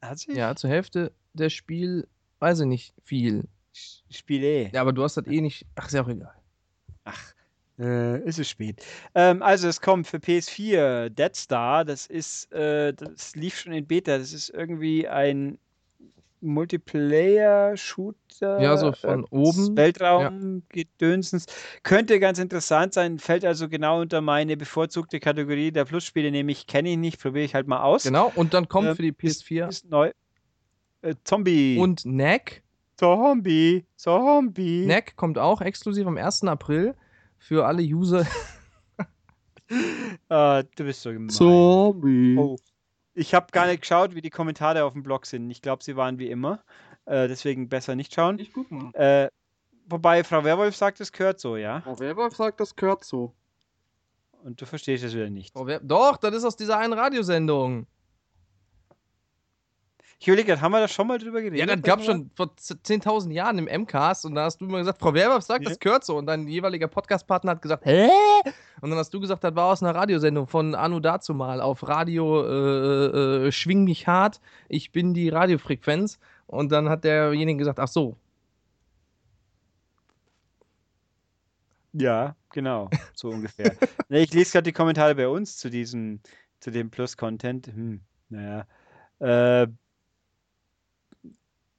[0.00, 0.32] Hat sie?
[0.32, 2.06] Ja, zur Hälfte der Spiel
[2.40, 3.48] weiß ich nicht viel.
[4.10, 4.70] Spiele.
[4.72, 5.66] Ja, aber du hast das eh nicht.
[5.76, 6.34] Ach, ist ja auch egal.
[7.04, 7.34] Ach,
[7.78, 8.84] äh, ist es spät.
[9.14, 11.84] Ähm, also es kommt für PS4 Dead Star.
[11.84, 14.18] Das ist, äh, das lief schon in Beta.
[14.18, 15.58] Das ist irgendwie ein
[16.42, 18.60] Multiplayer-Shooter.
[18.60, 19.76] Ja, so von äh, oben.
[19.76, 21.46] Weltraum-Gedönsens.
[21.82, 23.18] Könnte ganz interessant sein.
[23.18, 27.54] Fällt also genau unter meine bevorzugte Kategorie der Plus-Spiele, nämlich kenne ich nicht, probiere ich
[27.54, 28.04] halt mal aus.
[28.04, 28.32] Genau.
[28.34, 30.10] Und dann kommt Ähm, für die PS4 Ist neu.
[31.02, 31.78] Äh, Zombie.
[31.78, 32.62] und NAC.
[32.96, 33.84] Zombie.
[33.96, 34.86] Zombie.
[34.86, 36.44] NAC kommt auch exklusiv am 1.
[36.44, 36.94] April
[37.38, 38.26] für alle User.
[40.28, 41.30] Ah, du bist so gemein.
[41.30, 42.36] Zombie.
[42.36, 42.58] Oh.
[43.14, 45.50] Ich habe gar nicht geschaut, wie die Kommentare auf dem Blog sind.
[45.50, 46.62] Ich glaube, sie waren wie immer.
[47.04, 48.38] Äh, deswegen besser nicht schauen.
[48.38, 48.92] Ich guck mal.
[48.94, 49.28] Äh,
[49.86, 51.80] wobei Frau Werwolf sagt, es gehört so, ja?
[51.82, 53.34] Frau Werwolf sagt, das gehört so.
[54.42, 55.54] Und du verstehst es wieder nicht.
[55.82, 57.86] Doch, das ist aus dieser einen Radiosendung.
[60.22, 61.58] Ich überlege, haben wir da schon mal drüber geredet?
[61.58, 64.78] Ja, das gab schon vor z- 10.000 Jahren im MCAST und da hast du immer
[64.78, 65.10] gesagt, Frau
[65.40, 65.68] sagt, Ja.
[65.70, 66.16] das gehört so.
[66.16, 68.08] Und dein jeweiliger Podcastpartner hat gesagt, hä?
[68.80, 71.88] Und dann hast du gesagt, das war aus einer Radiosendung von Anu dazu mal auf
[71.88, 76.20] Radio äh, äh, Schwing mich hart, ich bin die Radiofrequenz.
[76.46, 78.16] Und dann hat derjenige gesagt, ach so.
[81.94, 82.90] Ja, genau.
[83.14, 83.74] So ungefähr.
[84.08, 86.20] Ich lese gerade die Kommentare bei uns zu diesem,
[86.60, 87.66] zu dem Plus-Content.
[87.66, 88.66] Hm, naja.
[89.18, 89.66] Äh,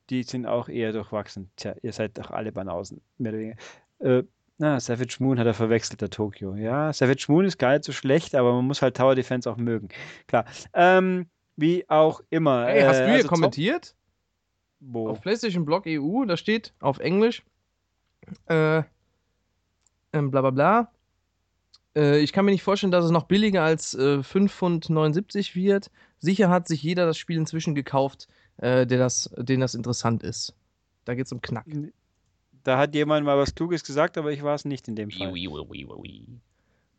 [0.09, 1.49] die sind auch eher durchwachsen.
[1.55, 3.57] Tja, ihr seid doch alle Banausen, mehr oder weniger.
[3.99, 4.23] Äh,
[4.57, 6.55] Na, Savage Moon hat er verwechselt, der Tokio.
[6.55, 9.57] Ja, Savage Moon ist gar nicht so schlecht, aber man muss halt Tower Defense auch
[9.57, 9.89] mögen.
[10.27, 10.45] Klar.
[10.73, 12.67] Ähm, wie auch immer.
[12.67, 13.95] Ey, hast äh, du hier also kommentiert?
[14.79, 15.09] Wo?
[15.09, 17.43] Auf PlayStation Blog EU, da steht auf Englisch,
[18.47, 18.83] äh,
[20.11, 20.91] ähm, bla bla bla.
[21.95, 25.91] Äh, ich kann mir nicht vorstellen, dass es noch billiger als äh, 5,79 Pfund wird.
[26.19, 30.55] Sicher hat sich jeder das Spiel inzwischen gekauft, äh, der das, den das interessant ist.
[31.05, 31.65] Da geht's um Knack.
[32.63, 35.31] Da hat jemand mal was Kluges gesagt, aber ich war es nicht in dem Fall.
[35.31, 36.25] Ui, ui, ui.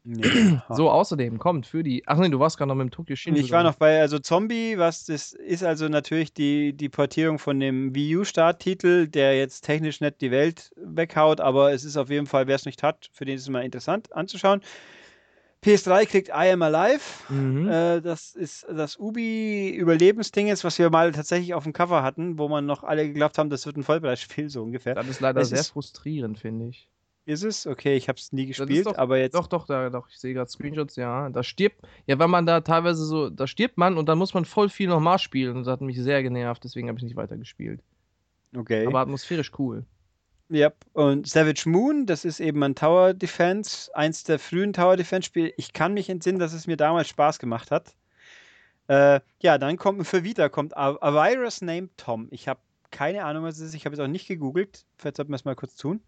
[0.05, 0.23] Nee.
[0.68, 2.02] So, außerdem kommt für die.
[2.07, 3.41] Ach nee, du warst gerade noch mit dem Tokyo Shinju.
[3.41, 7.58] Ich war noch bei, also Zombie, was das ist also natürlich die, die Portierung von
[7.58, 12.26] dem Wii U-Starttitel, der jetzt technisch nicht die Welt weghaut, aber es ist auf jeden
[12.26, 14.60] Fall, wer es nicht hat, für den ist es mal interessant anzuschauen.
[15.65, 17.01] PS3 kriegt I Am Alive.
[17.28, 17.68] Mhm.
[17.68, 22.49] Äh, das ist das Ubi-Überlebensding, ist, was wir mal tatsächlich auf dem Cover hatten, wo
[22.49, 24.94] man noch alle geglaubt haben, das wird ein Vollpreisspiel, so ungefähr.
[24.94, 26.89] das ist leider es sehr ist- frustrierend, finde ich.
[27.26, 27.67] Ist es?
[27.67, 29.34] Okay, ich habe es nie gespielt, doch- aber jetzt.
[29.34, 31.31] Doch, doch, da, doch, ich sehe gerade Screenshots, ja.
[31.31, 34.44] Da stirbt, ja, wenn man da teilweise so, da stirbt man und dann muss man
[34.44, 35.57] voll viel nochmal spielen.
[35.57, 37.81] Und das hat mich sehr genervt, deswegen habe ich nicht weitergespielt.
[38.55, 38.86] Okay.
[38.86, 39.86] Aber atmosphärisch cool.
[40.50, 45.26] Ja, und Savage Moon, das ist eben ein Tower Defense, eins der frühen Tower Defense
[45.26, 45.52] Spiele.
[45.56, 47.94] Ich kann mich entsinnen, dass es mir damals Spaß gemacht hat.
[48.89, 52.28] Äh, ja, dann kommt für Vita kommt A, A Virus Named Tom.
[52.31, 53.74] Ich habe keine Ahnung, was es ist.
[53.74, 54.84] Ich habe es auch nicht gegoogelt.
[54.98, 56.00] Vielleicht sollten wir es mal kurz tun.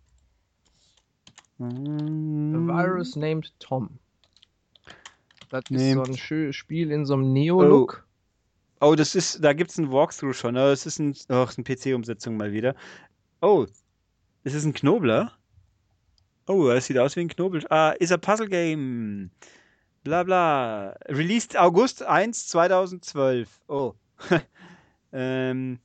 [1.59, 2.69] A Mm.
[2.69, 3.99] Virus named Tom.
[5.49, 5.95] Das ist Nee.
[5.95, 8.07] so ein schönes Spiel in so einem Neo-Look.
[8.81, 10.57] Oh, das ist, da gibt es ein Walkthrough schon.
[10.57, 12.75] Oh, das ist, ein, oh, das ist eine PC-Umsetzung mal wieder.
[13.41, 13.65] Oh,
[14.47, 15.33] das ist ein Knobler.
[16.47, 17.67] Oh, das sieht aus wie ein Knobel.
[17.69, 19.33] Ah, ist ein Puzzle-Game.
[20.05, 20.97] Bla bla.
[21.09, 23.49] Released August 1, 2012.
[23.67, 23.95] Oh.
[25.13, 25.81] ähm,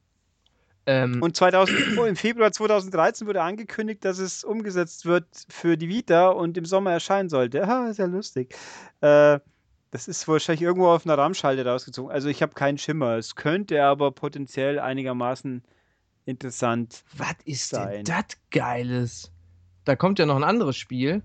[0.85, 5.89] Ähm, und 2000, oh, im Februar 2013 wurde angekündigt, dass es umgesetzt wird für die
[5.89, 7.67] Vita und im Sommer erscheinen sollte.
[7.67, 8.55] Ah, ist ja lustig.
[9.01, 9.39] Äh,
[9.89, 12.11] das ist wahrscheinlich irgendwo auf einer RAM-Schalte rausgezogen.
[12.11, 13.17] Also ich habe keinen Schimmer.
[13.17, 15.63] Es könnte aber potenziell einigermaßen
[16.25, 17.03] interessant.
[17.15, 18.03] was ist sein.
[18.03, 19.31] denn das Geiles?
[19.85, 21.23] Da kommt ja noch ein anderes Spiel.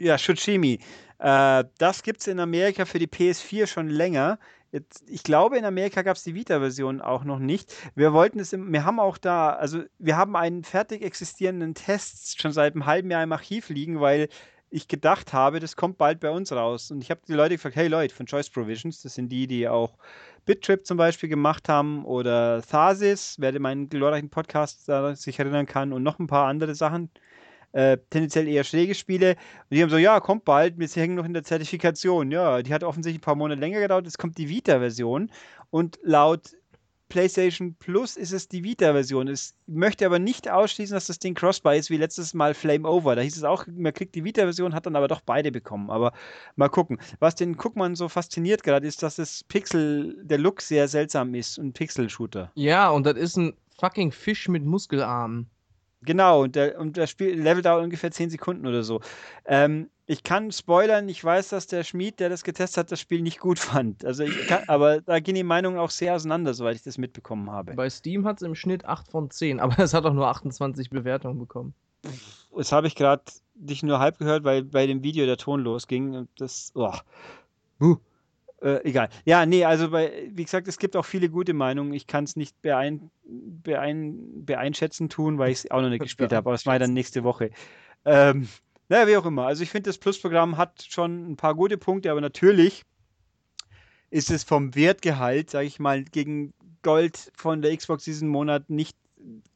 [0.00, 0.80] Ja, Shushimi.
[1.18, 4.38] Äh, das gibt es in Amerika für die PS4 schon länger.
[4.72, 7.74] Jetzt, ich glaube, in Amerika gab es die Vita-Version auch noch nicht.
[7.94, 12.40] Wir wollten es, im, wir haben auch da, also wir haben einen fertig existierenden Test
[12.40, 14.28] schon seit einem halben Jahr im Archiv liegen, weil
[14.70, 16.90] ich gedacht habe, das kommt bald bei uns raus.
[16.90, 19.68] Und ich habe die Leute gefragt, hey Leute von Choice Provisions, das sind die, die
[19.68, 19.98] auch
[20.44, 26.02] BitTrip zum Beispiel gemacht haben oder Thasis, wer meinen glorreichen Podcast sich erinnern kann und
[26.02, 27.10] noch ein paar andere Sachen.
[27.72, 29.30] Äh, tendenziell eher schräge Spiele.
[29.30, 32.30] Und die haben so, ja, kommt bald, wir hängen noch in der Zertifikation.
[32.30, 34.04] Ja, die hat offensichtlich ein paar Monate länger gedauert.
[34.04, 35.30] Jetzt kommt die Vita-Version.
[35.70, 36.50] Und laut
[37.12, 39.28] PlayStation Plus ist es die Vita-Version.
[39.28, 43.16] Es möchte aber nicht ausschließen, dass das Ding crossbar ist, wie letztes Mal Flame Over.
[43.16, 45.90] Da hieß es auch, man kriegt die Vita-Version, hat dann aber doch beide bekommen.
[45.90, 46.14] Aber
[46.56, 46.98] mal gucken.
[47.18, 51.58] Was den Guckmann so fasziniert gerade ist, dass das Pixel, der Look sehr seltsam ist.
[51.58, 52.50] Ein Pixel-Shooter.
[52.54, 55.50] Ja, und das ist ein fucking Fisch mit Muskelarmen.
[56.04, 59.00] Genau, und, der, und das Spiel Level dauert ungefähr 10 Sekunden oder so.
[59.44, 63.22] Ähm, ich kann spoilern, ich weiß, dass der Schmied, der das getestet hat, das Spiel
[63.22, 64.04] nicht gut fand.
[64.04, 67.50] Also ich kann, aber da gehen die Meinungen auch sehr auseinander, soweit ich das mitbekommen
[67.50, 67.74] habe.
[67.74, 70.90] Bei Steam hat es im Schnitt 8 von 10, aber es hat auch nur 28
[70.90, 71.74] Bewertungen bekommen.
[72.54, 73.22] Das habe ich gerade
[73.54, 76.16] dich nur halb gehört, weil bei dem Video der Ton losging.
[76.16, 76.92] Und das, oh.
[77.80, 77.96] Huh.
[78.62, 79.08] Äh, egal.
[79.24, 81.92] Ja, nee, also bei, wie gesagt, es gibt auch viele gute Meinungen.
[81.92, 86.32] Ich kann es nicht beein, beein, beeinschätzen tun, weil ich es auch noch nicht gespielt
[86.32, 86.48] habe.
[86.48, 87.50] Aber mache ich dann nächste Woche.
[88.04, 88.48] Ähm,
[88.88, 89.46] naja, wie auch immer.
[89.46, 92.84] Also ich finde, das Plus-Programm hat schon ein paar gute Punkte, aber natürlich
[94.10, 98.96] ist es vom Wertgehalt, sage ich mal, gegen Gold von der Xbox diesen Monat nicht,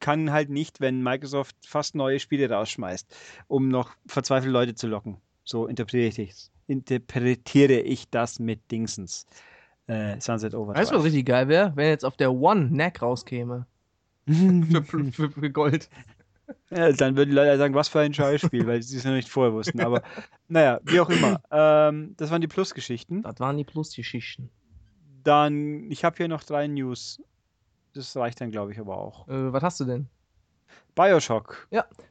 [0.01, 3.15] kann halt nicht, wenn Microsoft fast neue Spiele rausschmeißt,
[3.47, 5.17] um noch verzweifelte Leute zu locken.
[5.45, 9.25] So interpretiere ich es interpretiere ich das mit Dingsens.
[9.87, 10.81] Äh, Sunset Overdrive.
[10.81, 11.71] Weißt du, was richtig geil wäre?
[11.75, 13.65] Wenn jetzt auf der One Neck rauskäme.
[14.27, 15.89] für, für, für Gold.
[16.69, 19.29] ja, dann würden die Leute sagen, was für ein Scheißspiel, weil sie es noch nicht
[19.29, 19.79] vorher wussten.
[19.79, 20.03] Aber
[20.49, 21.41] naja, wie auch immer.
[21.51, 23.23] Ähm, das waren die Plus-Geschichten.
[23.23, 24.49] Das waren die Plus-Geschichten.
[25.23, 27.21] Dann, ich habe hier noch drei News.
[27.93, 29.27] Das reicht dann, glaube ich, aber auch.
[29.27, 30.07] Äh, was hast du denn?
[30.95, 31.67] Bioshock.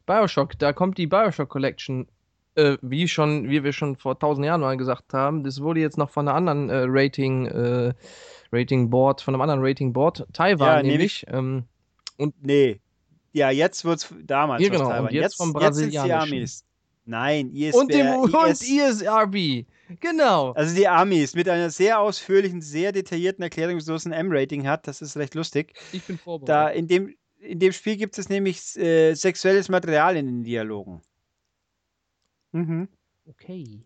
[0.07, 2.07] Bioshock, da kommt die Bioshock Collection.
[2.57, 5.99] Äh, wie schon, wie wir schon vor tausend Jahren mal gesagt haben, das wurde jetzt
[5.99, 7.93] noch von einer anderen äh, Rating, äh,
[8.51, 11.25] Rating Board, von einem anderen Rating Board, Taiwan Ja, nämlich.
[11.28, 11.65] Ähm,
[12.41, 12.81] Nee.
[13.33, 15.12] Ja, jetzt wird es damals Ja, genau, und Taiwan.
[15.12, 16.36] jetzt vom Jetzt sind die Brasilianischen.
[16.39, 16.65] Amis.
[17.05, 18.62] Nein, ISBR, und dem und IS,
[19.02, 19.67] ESRB.
[20.01, 20.52] Genau.
[20.52, 24.89] Also die Amis mit einer sehr ausführlichen, sehr detaillierten Erklärung, wieso es ein M-Rating hat,
[24.89, 25.75] das ist recht lustig.
[25.93, 26.78] Ich bin Da vorbereitet.
[26.78, 31.02] in dem, in dem Spiel gibt es nämlich äh, sexuelles Material in den Dialogen.
[32.57, 32.89] Mhm.
[33.26, 33.83] Okay.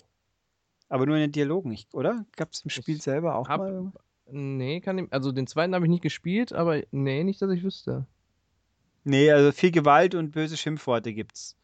[0.89, 2.25] Aber nur in den Dialogen, nicht, oder?
[2.37, 3.93] Gab es im Spiel Ich selber auch hab- mal?
[4.33, 7.63] Nee, kann ich, also den zweiten habe ich nicht gespielt, aber nee, nicht, dass ich
[7.65, 8.07] wüsste.
[9.03, 11.57] Nee, also viel Gewalt und böse Schimpfworte gibt's.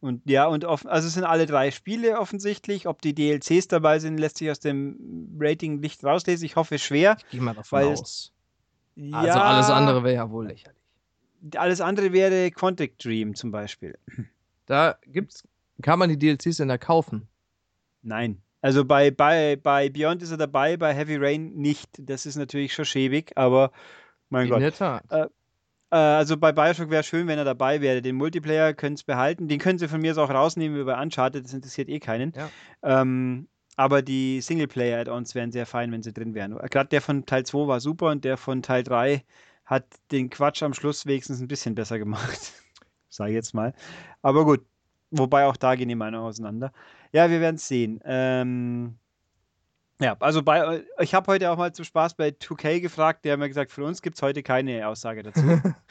[0.00, 2.86] Und ja, und off also es sind alle drei Spiele offensichtlich.
[2.86, 6.46] Ob die DLCs dabei sind, lässt sich aus dem Rating nicht rauslesen.
[6.46, 7.16] Ich hoffe schwer.
[7.18, 8.32] Ich gehe mal davon Weil es- aus.
[9.12, 10.78] Also ja, alles andere wäre ja wohl lächerlich.
[11.56, 13.98] Alles andere wäre Quantic Dream zum Beispiel.
[14.66, 15.44] Da gibt's,
[15.82, 17.28] kann man die DLCs denn da kaufen?
[18.02, 18.42] Nein.
[18.60, 21.88] Also bei, bei, bei Beyond ist er dabei, bei Heavy Rain nicht.
[21.98, 23.70] Das ist natürlich schon schäbig, aber
[24.28, 24.60] mein In Gott.
[24.60, 25.04] der Tat.
[25.10, 25.28] Äh,
[25.90, 28.02] also bei Bioshock wäre schön, wenn er dabei wäre.
[28.02, 29.48] Den Multiplayer können sie behalten.
[29.48, 31.44] Den können sie von mir aus auch rausnehmen wie bei Uncharted.
[31.44, 32.32] Das interessiert eh keinen.
[32.34, 32.50] Ja.
[32.82, 36.56] Ähm, aber die Singleplayer-Add-ons wären sehr fein, wenn sie drin wären.
[36.56, 39.24] Gerade der von Teil 2 war super und der von Teil 3
[39.64, 42.52] hat den Quatsch am Schluss wenigstens ein bisschen besser gemacht.
[43.08, 43.74] Sag ich jetzt mal.
[44.20, 44.66] Aber gut.
[45.10, 46.72] Wobei auch da gehen die Meinungen auseinander.
[47.12, 48.00] Ja, wir werden es sehen.
[48.04, 48.98] Ähm,
[50.00, 53.40] ja, also bei, ich habe heute auch mal zum Spaß bei 2K gefragt, der hat
[53.40, 55.42] mir gesagt, für uns gibt es heute keine Aussage dazu.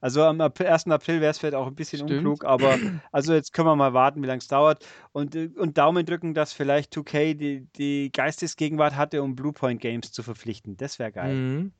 [0.00, 0.92] Also am April, 1.
[0.92, 2.12] April wäre es vielleicht auch ein bisschen Stimmt.
[2.18, 2.78] unklug, aber
[3.10, 6.34] also jetzt können wir mal warten, wie lange es dauert und, äh, und Daumen drücken,
[6.34, 10.76] dass vielleicht 2K die, die Geistesgegenwart hatte, um Bluepoint Games zu verpflichten.
[10.76, 11.34] Das wäre geil.
[11.34, 11.72] Mhm.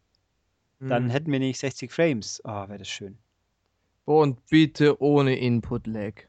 [0.80, 1.10] Dann Mhm.
[1.10, 2.40] hätten wir nicht 60 Frames.
[2.44, 3.18] Oh, wäre das schön.
[4.04, 6.27] Und bitte ohne Input-Lag.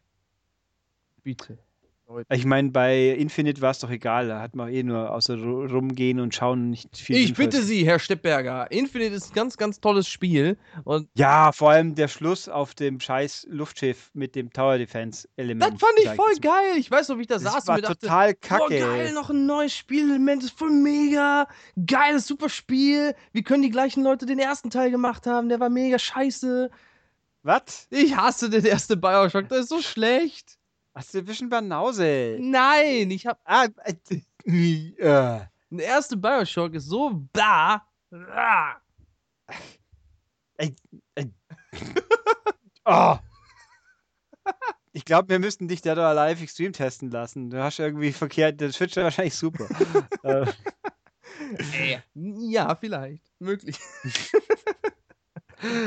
[2.08, 2.26] Leute.
[2.34, 4.30] Ich meine, bei Infinite war es doch egal.
[4.30, 7.16] Da hat man eh nur außer ru- rumgehen und schauen nicht viel.
[7.18, 7.52] Ich Sinnvolles.
[7.52, 8.72] bitte Sie, Herr Steppberger.
[8.72, 10.58] Infinite ist ein ganz, ganz tolles Spiel.
[10.86, 15.72] Und Ja, vor allem der Schluss auf dem scheiß Luftschiff mit dem Tower Defense Element.
[15.74, 16.78] das fand ich voll geil.
[16.80, 18.80] Ich weiß noch, wie ich da Das saß war und mir dachte, total boah, kacke.
[18.80, 21.48] geil, noch ein neues Spielelement, ist voll mega.
[21.86, 23.14] Geiles, super Spiel.
[23.34, 25.48] Wie können die gleichen Leute den ersten Teil gemacht haben?
[25.48, 26.72] Der war mega scheiße.
[27.44, 27.88] Was?
[27.92, 30.58] Ich hasse den ersten Bioshock, das ist so schlecht.
[31.00, 32.38] Hast du ein bisschen Banause?
[32.42, 33.40] Nein, ich hab.
[33.46, 33.94] Ah, äh,
[34.44, 37.88] äh, Der erste Bioshock ist so da.
[38.12, 38.76] Ah.
[42.84, 43.18] oh.
[44.92, 47.50] Ich glaube, wir müssten dich da doch live Extreme testen lassen.
[47.50, 49.70] Du hast irgendwie verkehrt, der Switch ist wahrscheinlich super.
[50.24, 50.46] äh,
[52.14, 53.24] Ja, vielleicht.
[53.40, 53.80] Möglich.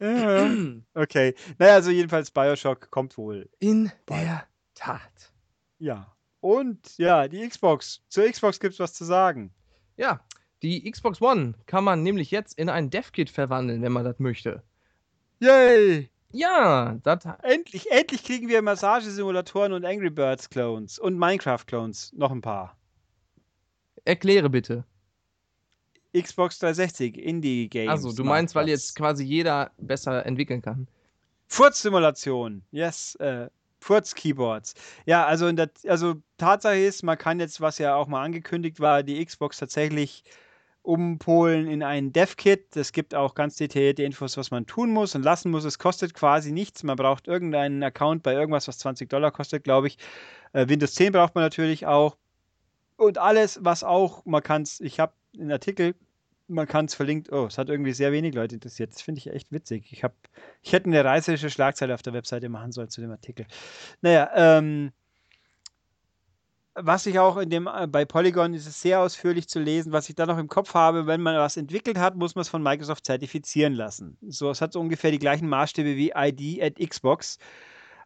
[0.00, 0.50] ja.
[0.92, 1.34] okay.
[1.56, 3.48] Naja, also jedenfalls Bioshock kommt wohl.
[3.58, 4.49] In der
[4.80, 5.32] Tat.
[5.78, 6.10] Ja.
[6.40, 8.02] Und ja, die Xbox.
[8.08, 9.52] Zur Xbox gibt es was zu sagen.
[9.98, 10.20] Ja,
[10.62, 14.62] die Xbox One kann man nämlich jetzt in ein Dev-Kit verwandeln, wenn man das möchte.
[15.38, 16.10] Yay!
[16.32, 17.24] Ja, das.
[17.42, 22.12] Endlich, endlich kriegen wir Massagesimulatoren und Angry Birds Clones und Minecraft Clones.
[22.14, 22.76] Noch ein paar.
[24.04, 24.84] Erkläre bitte.
[26.16, 27.90] Xbox 360 Indie Games.
[27.90, 30.88] Also, du meinst, weil jetzt quasi jeder besser entwickeln kann.
[31.48, 32.62] Furz-Simulation.
[32.70, 33.16] Yes.
[33.16, 33.48] Äh,
[33.80, 34.74] Furz-Keyboards.
[35.06, 38.80] Ja, also, in der, also Tatsache ist, man kann jetzt, was ja auch mal angekündigt
[38.80, 40.24] war, die Xbox tatsächlich
[40.82, 42.76] umpolen in ein Dev-Kit.
[42.76, 45.64] Es gibt auch ganz detaillierte Infos, was man tun muss und lassen muss.
[45.64, 46.82] Es kostet quasi nichts.
[46.82, 49.98] Man braucht irgendeinen Account bei irgendwas, was 20 Dollar kostet, glaube ich.
[50.52, 52.16] Äh, Windows 10 braucht man natürlich auch.
[52.96, 55.94] Und alles, was auch, man kann es, ich habe einen Artikel,
[56.50, 58.92] man kann es verlinkt, oh, es hat irgendwie sehr wenig Leute interessiert.
[58.92, 59.92] Das finde ich echt witzig.
[59.92, 60.14] Ich habe,
[60.62, 63.46] ich hätte eine reißerische Schlagzeile auf der Webseite machen sollen zu dem Artikel.
[64.02, 64.92] Naja, ähm,
[66.74, 70.08] was ich auch in dem, äh, bei Polygon ist es sehr ausführlich zu lesen, was
[70.08, 72.62] ich da noch im Kopf habe, wenn man was entwickelt hat, muss man es von
[72.62, 74.16] Microsoft zertifizieren lassen.
[74.28, 77.38] So, es hat so ungefähr die gleichen Maßstäbe wie ID at Xbox,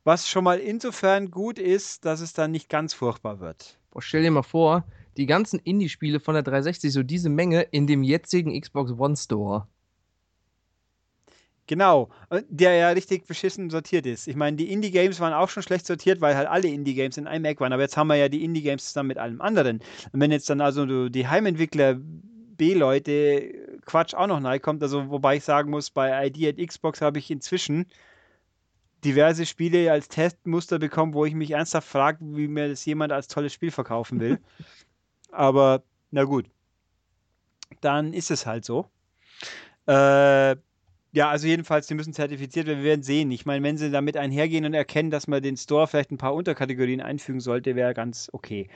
[0.05, 3.79] was schon mal insofern gut ist, dass es dann nicht ganz furchtbar wird.
[3.91, 4.85] Boah, stell dir mal vor,
[5.17, 9.67] die ganzen Indie-Spiele von der 360, so diese Menge in dem jetzigen Xbox One Store.
[11.67, 14.29] Genau, äh, der ja richtig beschissen sortiert ist.
[14.29, 17.47] Ich meine, die Indie-Games waren auch schon schlecht sortiert, weil halt alle Indie-Games in einem
[17.47, 17.73] Eck waren.
[17.73, 19.81] Aber jetzt haben wir ja die Indie-Games zusammen mit allem anderen.
[20.13, 25.37] Und wenn jetzt dann also die Heimentwickler B-Leute Quatsch auch noch nahe kommt, also wobei
[25.37, 27.87] ich sagen muss, bei ID at Xbox habe ich inzwischen
[29.05, 33.29] diverse Spiele als Testmuster bekommen, wo ich mich ernsthaft frage, wie mir das jemand als
[33.29, 34.39] tolles Spiel verkaufen will.
[35.35, 36.47] Aber na gut,
[37.81, 38.87] dann ist es halt so.
[39.87, 40.57] Äh,
[41.13, 42.79] ja, also jedenfalls, die müssen zertifiziert werden.
[42.79, 43.31] Wir werden sehen.
[43.31, 46.35] Ich meine, wenn sie damit einhergehen und erkennen, dass man den Store vielleicht ein paar
[46.35, 48.69] Unterkategorien einfügen sollte, wäre ganz okay.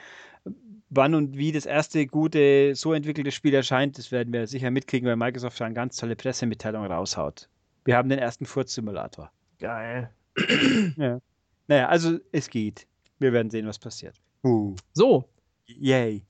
[0.91, 5.09] Wann und wie das erste gute, so entwickelte Spiel erscheint, das werden wir sicher mitkriegen,
[5.09, 7.49] weil Microsoft da eine ganz tolle Pressemitteilung raushaut.
[7.85, 9.31] Wir haben den ersten Furz-Simulator.
[9.59, 10.11] Geil.
[10.97, 11.21] Ja.
[11.67, 12.87] Naja, also es geht.
[13.19, 14.15] Wir werden sehen, was passiert.
[14.45, 15.29] Uh, So,
[15.67, 16.23] yay.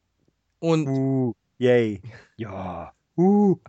[0.61, 2.01] Und Uh, yay.
[2.37, 2.93] Ja.
[3.17, 3.57] Uh.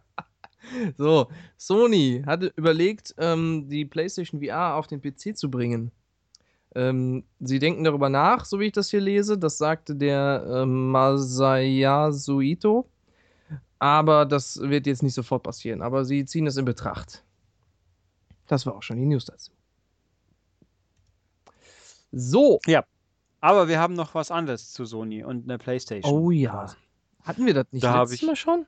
[0.98, 5.92] So, Sony hat überlegt, ähm, die PlayStation VR auf den PC zu bringen.
[6.76, 9.38] Ähm, sie denken darüber nach, so wie ich das hier lese.
[9.38, 12.90] Das sagte der Masayasu Ito.
[13.80, 15.82] Aber das wird jetzt nicht sofort passieren.
[15.82, 17.24] Aber sie ziehen es in Betracht.
[18.48, 19.52] Das war auch schon die News dazu.
[22.12, 22.60] So.
[23.42, 26.12] Aber wir haben noch was anderes zu Sony und eine Playstation.
[26.14, 26.74] Oh ja.
[27.24, 28.66] Hatten wir das nicht Da letztes ich- Mal schon?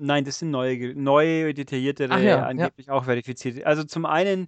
[0.00, 2.46] Nein, das sind neue, neue detailliertere, Ach ja, ja.
[2.46, 3.66] angeblich auch verifizierte.
[3.66, 4.46] Also zum einen,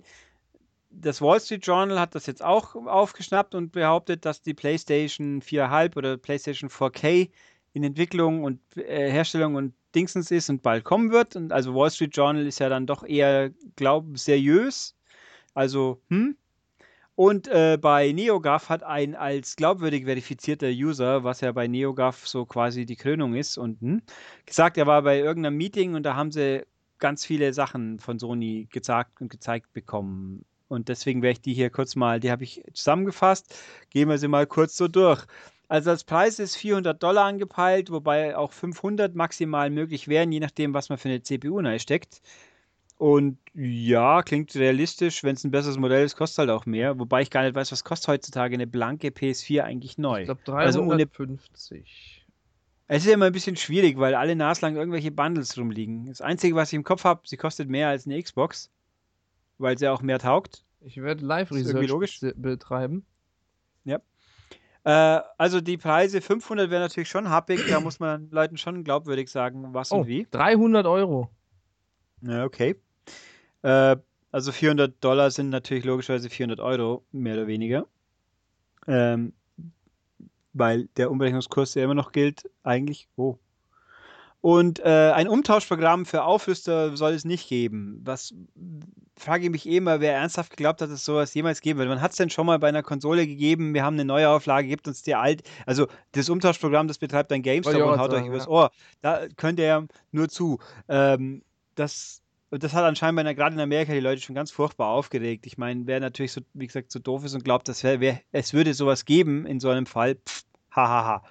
[0.91, 5.97] das Wall Street Journal hat das jetzt auch aufgeschnappt und behauptet, dass die PlayStation 4.5
[5.97, 7.31] oder PlayStation 4K
[7.73, 11.35] in Entwicklung und äh, Herstellung und Dingsens ist und bald kommen wird.
[11.35, 14.97] Und also Wall Street Journal ist ja dann doch eher, glaub, seriös.
[15.55, 16.37] Also, hm?
[17.21, 22.47] Und äh, bei NeoGAF hat ein als glaubwürdig verifizierter User, was ja bei NeoGAF so
[22.47, 24.01] quasi die Krönung ist, und hm,
[24.47, 26.65] gesagt, er war bei irgendeinem Meeting und da haben sie
[26.99, 30.47] ganz viele Sachen von Sony gesagt und gezeigt bekommen.
[30.69, 33.55] Und deswegen werde ich die hier kurz mal, die habe ich zusammengefasst.
[33.91, 35.27] Gehen wir sie mal kurz so durch.
[35.69, 40.73] Also als Preis ist 400 Dollar angepeilt, wobei auch 500 maximal möglich wären, je nachdem,
[40.73, 42.23] was man für eine CPU reinsteckt.
[43.01, 45.25] Und ja, klingt realistisch.
[45.25, 46.99] Wenn es ein besseres Modell ist, kostet halt auch mehr.
[46.99, 50.21] Wobei ich gar nicht weiß, was kostet heutzutage eine blanke PS4 eigentlich neu.
[50.21, 52.27] Ich glaube Also ohne 350.
[52.89, 56.09] Es ist ja immer ein bisschen schwierig, weil alle naslang irgendwelche Bundles rumliegen.
[56.09, 58.71] Das Einzige, was ich im Kopf habe, sie kostet mehr als eine Xbox,
[59.57, 60.67] weil sie auch mehr taugt.
[60.83, 62.21] Ich werde Live Ist irgendwie Research logisch.
[62.21, 63.07] be- betreiben.
[64.83, 69.31] Äh, also die Preise 500 wäre natürlich schon happig, da muss man Leuten schon glaubwürdig
[69.31, 70.27] sagen, was Oh, und wie.
[70.31, 71.31] 300 Euro.
[72.23, 72.77] Ja, okay.
[73.63, 73.97] Äh,
[74.33, 77.87] also 400 Dollar sind natürlich logischerweise 400 Euro, mehr oder weniger.
[78.87, 79.33] Ähm,
[80.53, 83.09] weil der Umrechnungskurs ja immer noch gilt, eigentlich.
[83.17, 83.39] Oh.
[84.41, 88.01] Und äh, ein Umtauschprogramm für Aufrüster soll es nicht geben.
[88.05, 88.35] Was
[89.17, 91.91] frage ich mich eh immer, wer ernsthaft geglaubt hat, dass es sowas jemals geben wird.
[91.91, 94.67] Man hat es denn schon mal bei einer Konsole gegeben, wir haben eine neue Auflage,
[94.67, 95.43] gibt uns die alt.
[95.67, 98.51] Also das Umtauschprogramm, das betreibt ein GameStop und haut euch sagen, übers ja.
[98.51, 98.71] Ohr.
[99.03, 100.59] Da könnt ihr ja nur zu.
[100.89, 101.43] Ähm,
[101.75, 102.20] das,
[102.51, 105.47] und das hat anscheinend einer- gerade in Amerika die Leute schon ganz furchtbar aufgeregt.
[105.47, 108.21] Ich meine, wer natürlich so, wie gesagt, so doof ist und glaubt, dass wär, wär,
[108.33, 111.23] es würde sowas geben in so einem Fall, pff, hahaha.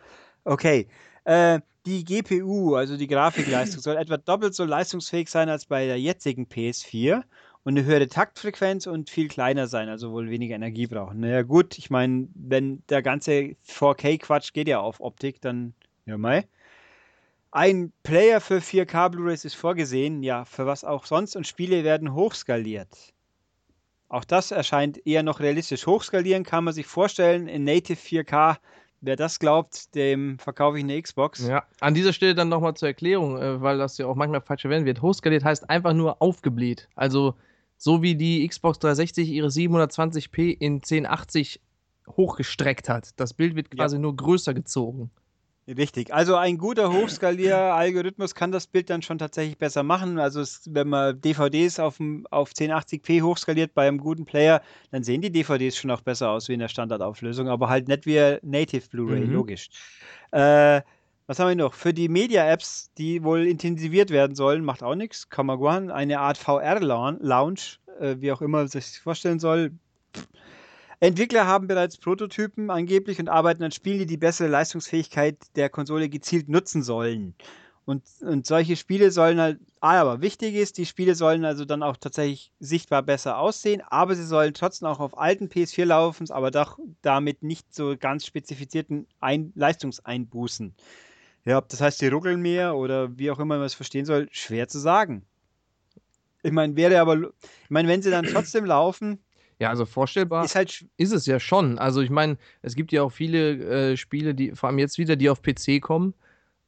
[0.46, 0.88] Okay.
[1.26, 6.00] Äh, die GPU, also die Grafikleistung, soll etwa doppelt so leistungsfähig sein als bei der
[6.00, 7.24] jetzigen PS4
[7.64, 11.20] und eine höhere Taktfrequenz und viel kleiner sein, also wohl weniger Energie brauchen.
[11.22, 15.74] Naja, gut, ich meine, wenn der ganze 4K-Quatsch geht ja auf Optik, dann
[16.06, 16.46] ja mal.
[17.52, 22.14] Ein Player für 4K Blu-rays ist vorgesehen, ja, für was auch sonst, und Spiele werden
[22.14, 23.14] hochskaliert.
[24.08, 25.88] Auch das erscheint eher noch realistisch.
[25.88, 28.58] Hochskalieren kann man sich vorstellen in Native 4K.
[29.02, 31.48] Wer das glaubt, dem verkaufe ich eine Xbox.
[31.48, 34.62] Ja, an dieser Stelle dann nochmal zur Erklärung, äh, weil das ja auch manchmal falsch
[34.62, 35.02] verwendet wird.
[35.02, 36.90] Hochskaliert heißt einfach nur aufgebläht.
[36.96, 37.36] Also
[37.78, 41.62] so wie die Xbox 360 ihre 720p in 1080
[42.10, 43.12] hochgestreckt hat.
[43.20, 45.12] Das Bild wird quasi nur größer gezogen.
[45.78, 46.12] Richtig.
[46.12, 50.18] Also ein guter Hochskalier-Algorithmus kann das Bild dann schon tatsächlich besser machen.
[50.18, 52.00] Also es, wenn man DVDs auf,
[52.32, 56.50] auf 1080p hochskaliert bei einem guten Player, dann sehen die DVDs schon auch besser aus
[56.50, 59.34] wie in der Standardauflösung, aber halt nicht wie Native Blu-ray, Mhm.
[59.34, 59.70] logisch.
[60.32, 60.82] Äh,
[61.28, 61.76] was haben wir noch?
[61.76, 65.30] Für die Media-Apps, die wohl intensiviert werden sollen, macht auch nichts.
[65.30, 65.92] Kann man guan.
[65.92, 69.72] Eine Art VR-Lounge, äh, wie auch immer sich das vorstellen soll.
[70.16, 70.28] Pff.
[71.02, 76.10] Entwickler haben bereits Prototypen angeblich und arbeiten an Spielen, die die bessere Leistungsfähigkeit der Konsole
[76.10, 77.36] gezielt nutzen sollen.
[77.86, 81.82] Und, und solche Spiele sollen halt, ah, aber wichtig ist, die Spiele sollen also dann
[81.82, 86.52] auch tatsächlich sichtbar besser aussehen, aber sie sollen trotzdem auch auf alten PS4 laufen, aber
[86.52, 90.76] doch damit nicht so ganz spezifizierten Ein Leistungseinbußen.
[91.46, 94.28] Ja, ob das heißt, die ruckeln mehr oder wie auch immer man es verstehen soll,
[94.32, 95.26] schwer zu sagen.
[96.44, 97.32] Ich meine, wäre aber,
[97.64, 99.20] ich meine, wenn sie dann trotzdem laufen,
[99.60, 101.78] Ja, also vorstellbar ist halt, ist es ja schon.
[101.80, 105.18] Also ich meine, es gibt ja auch viele äh, Spiele, die vor allem jetzt wieder,
[105.18, 106.14] die auf PC kommen.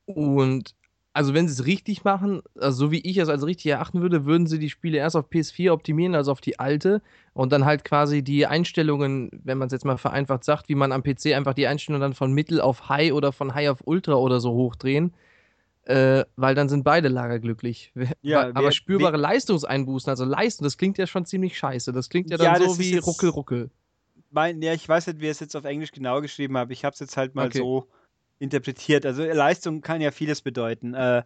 [0.06, 0.76] Und
[1.14, 4.26] also wenn sie es richtig machen, also so wie ich es als richtig erachten würde,
[4.26, 7.02] würden sie die Spiele erst auf PS4 optimieren, also auf die alte.
[7.34, 10.92] Und dann halt quasi die Einstellungen, wenn man es jetzt mal vereinfacht sagt, wie man
[10.92, 14.16] am PC einfach die Einstellungen dann von Mittel auf High oder von High auf Ultra
[14.16, 15.14] oder so hochdrehen.
[15.86, 17.92] Äh, weil dann sind beide Lager glücklich.
[18.22, 21.92] Ja, aber wer- spürbare Leistungseinbußen, also Leistung, das klingt ja schon ziemlich scheiße.
[21.92, 23.72] Das klingt ja dann Ja, so wie jetzt- Ruckel, Ruckel.
[24.30, 26.72] mein, ja, ich weiß nicht, wie er es jetzt auf Englisch genau geschrieben hat, aber
[26.72, 27.58] ich habe es jetzt halt mal Okay.
[27.58, 27.88] so
[28.40, 29.06] interpretiert.
[29.06, 30.94] Also Leistung kann ja vieles bedeuten.
[30.94, 31.24] Äh,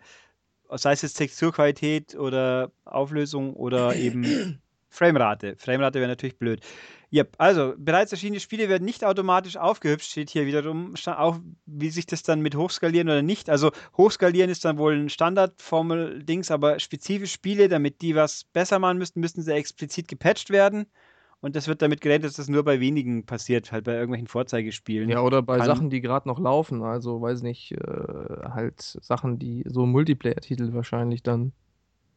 [0.72, 4.24] sei es jetzt Texturqualität oder Auflösung oder eben
[4.90, 5.56] Framerate.
[5.58, 6.62] Framerate wäre natürlich blöd.
[7.16, 12.06] Yep, also bereits erschienene Spiele werden nicht automatisch aufgehübscht, steht hier wiederum auch, wie sich
[12.06, 13.50] das dann mit hochskalieren oder nicht.
[13.50, 18.98] Also hochskalieren ist dann wohl ein Standardformel-Dings, aber spezifisch Spiele, damit die was besser machen
[18.98, 20.88] müssten, müssten sie explizit gepatcht werden.
[21.40, 25.10] Und das wird damit gerechnet, dass das nur bei wenigen passiert, halt bei irgendwelchen Vorzeigespielen.
[25.10, 26.84] Ja, oder bei Kann- Sachen, die gerade noch laufen.
[26.84, 31.54] Also, weiß nicht, äh, halt Sachen, die so Multiplayer-Titel wahrscheinlich dann.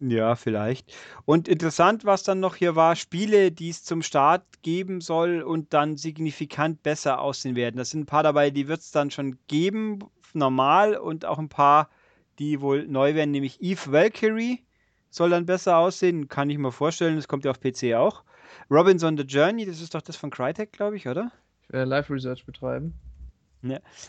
[0.01, 0.95] Ja, vielleicht.
[1.25, 5.75] Und interessant, was dann noch hier war, Spiele, die es zum Start geben soll und
[5.75, 7.77] dann signifikant besser aussehen werden.
[7.77, 9.99] Das sind ein paar dabei, die wird es dann schon geben,
[10.35, 11.91] normal, und auch ein paar,
[12.39, 14.65] die wohl neu werden, nämlich Eve Valkyrie
[15.11, 18.23] soll dann besser aussehen, kann ich mir vorstellen, das kommt ja auf PC auch.
[18.71, 21.33] Robinson the Journey, das ist doch das von Crytek, glaube ich, oder?
[21.63, 22.95] Ich werde Live-Research betreiben.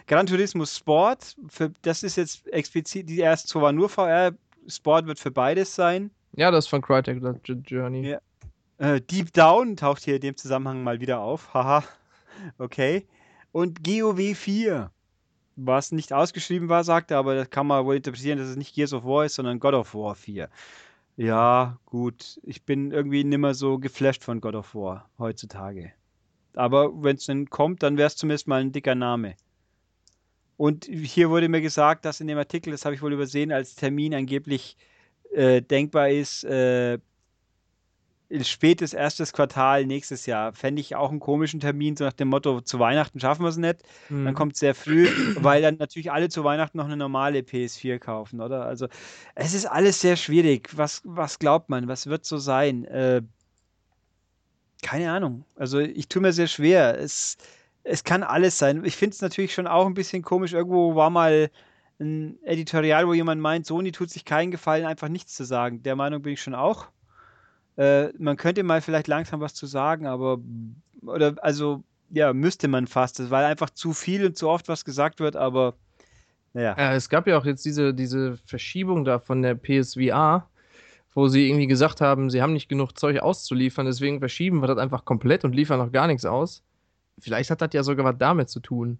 [0.07, 4.33] Gran Turismo Sport, für, das ist jetzt explizit, die ersten zwei war nur VR,
[4.67, 6.11] Sport wird für beides sein.
[6.33, 7.21] Ja, das ist von Crytek,
[7.65, 8.09] Journey.
[8.09, 8.19] Ja.
[8.77, 11.53] Äh, Deep Down taucht hier in dem Zusammenhang mal wieder auf.
[11.53, 11.83] Haha.
[12.57, 13.05] Okay.
[13.51, 14.91] Und GOW 4.
[15.57, 18.93] Was nicht ausgeschrieben war, sagte, aber das kann man wohl interpretieren, dass es nicht Gears
[18.93, 20.47] of War ist, sondern God of War 4.
[21.17, 22.39] Ja, gut.
[22.43, 25.91] Ich bin irgendwie nimmer so geflasht von God of War heutzutage.
[26.53, 29.35] Aber wenn es dann kommt, dann wäre es zumindest mal ein dicker Name.
[30.59, 33.75] Und hier wurde mir gesagt, dass in dem Artikel, das habe ich wohl übersehen, als
[33.75, 34.75] Termin angeblich
[35.31, 36.99] äh, denkbar ist, äh,
[38.41, 40.51] spätes erstes Quartal nächstes Jahr.
[40.51, 43.55] Fände ich auch einen komischen Termin, so nach dem Motto, zu Weihnachten schaffen wir es
[43.55, 43.77] nicht.
[44.09, 44.25] Mhm.
[44.25, 47.97] Dann kommt es sehr früh, weil dann natürlich alle zu Weihnachten noch eine normale PS4
[47.97, 48.65] kaufen, oder?
[48.65, 48.89] Also
[49.35, 50.71] es ist alles sehr schwierig.
[50.75, 51.87] Was, was glaubt man?
[51.87, 52.83] Was wird so sein?
[52.83, 53.21] Äh,
[54.81, 55.45] keine Ahnung.
[55.55, 56.99] Also ich tue mir sehr schwer.
[56.99, 57.37] Es,
[57.89, 58.85] es kann alles sein.
[58.85, 60.53] Ich finde es natürlich schon auch ein bisschen komisch.
[60.53, 61.49] Irgendwo war mal
[61.99, 65.81] ein Editorial, wo jemand meint, Sony tut sich keinen Gefallen, einfach nichts zu sagen.
[65.83, 66.87] Der Meinung bin ich schon auch.
[67.77, 70.39] Äh, man könnte mal vielleicht langsam was zu sagen, aber
[71.01, 75.19] oder also ja, müsste man fast, weil einfach zu viel und zu oft was gesagt
[75.19, 75.75] wird, aber
[76.53, 76.75] naja.
[76.77, 80.47] Ja, es gab ja auch jetzt diese, diese Verschiebung da von der PSVR,
[81.13, 84.77] wo sie irgendwie gesagt haben, sie haben nicht genug Zeug auszuliefern, deswegen verschieben wir das
[84.77, 86.63] einfach komplett und liefern noch gar nichts aus.
[87.19, 88.99] Vielleicht hat das ja sogar was damit zu tun.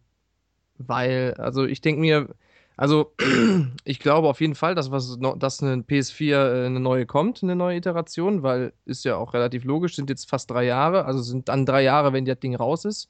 [0.78, 2.30] Weil, also ich denke mir,
[2.78, 3.14] also
[3.84, 7.56] ich glaube auf jeden Fall, dass, was, dass eine PS4 äh, eine neue kommt, eine
[7.56, 11.50] neue Iteration, weil ist ja auch relativ logisch, sind jetzt fast drei Jahre, also sind
[11.50, 13.10] dann drei Jahre, wenn das Ding raus ist.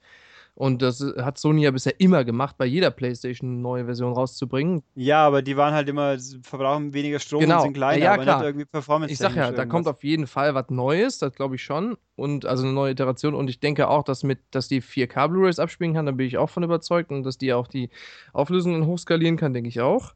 [0.59, 4.11] Und das äh, hat Sony ja bisher immer gemacht, bei jeder PlayStation eine neue Version
[4.11, 4.83] rauszubringen.
[4.93, 7.55] Ja, aber die waren halt immer, verbrauchen weniger Strom Genau.
[7.59, 8.43] und sind kleiner, Ja, aber klar.
[8.43, 11.63] irgendwie performance Ich sag ja, da kommt auf jeden Fall was Neues, das glaube ich
[11.63, 11.95] schon.
[12.17, 13.35] Und also eine neue Iteration.
[13.35, 16.37] Und ich denke auch, dass mit, dass die 4K Blu-rays abspielen kann, da bin ich
[16.37, 17.09] auch von überzeugt.
[17.11, 17.89] Und dass die auch die
[18.33, 20.13] Auflösungen hochskalieren kann, denke ich auch.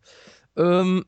[0.58, 1.06] Ähm,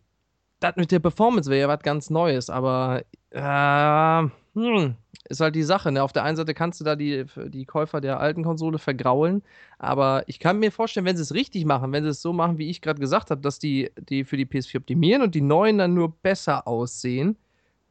[0.60, 4.96] das mit der Performance wäre ja was ganz Neues, aber äh, hm,
[5.28, 5.92] ist halt die Sache.
[5.92, 6.02] Ne?
[6.02, 9.44] Auf der einen Seite kannst du da die, die Käufer der alten Konsole vergraulen,
[9.80, 12.58] aber ich kann mir vorstellen, wenn sie es richtig machen, wenn sie es so machen,
[12.58, 15.78] wie ich gerade gesagt habe, dass die, die für die PS4 optimieren und die neuen
[15.78, 17.38] dann nur besser aussehen,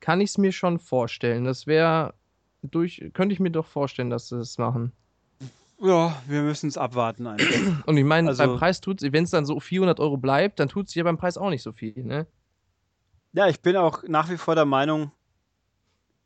[0.01, 1.45] kann ich es mir schon vorstellen.
[1.45, 2.15] Das wäre
[2.63, 4.93] durch, könnte ich mir doch vorstellen, dass sie es machen.
[5.83, 7.87] Ja, wir müssen es abwarten einfach.
[7.87, 10.61] Und ich meine, Also- beim Preis tut es, wenn es dann so 400 Euro bleibt,
[10.61, 12.27] dann tut es ja beim Preis auch nicht so viel, ne?
[13.35, 15.11] Ja, ich bin auch nach wie vor der Meinung,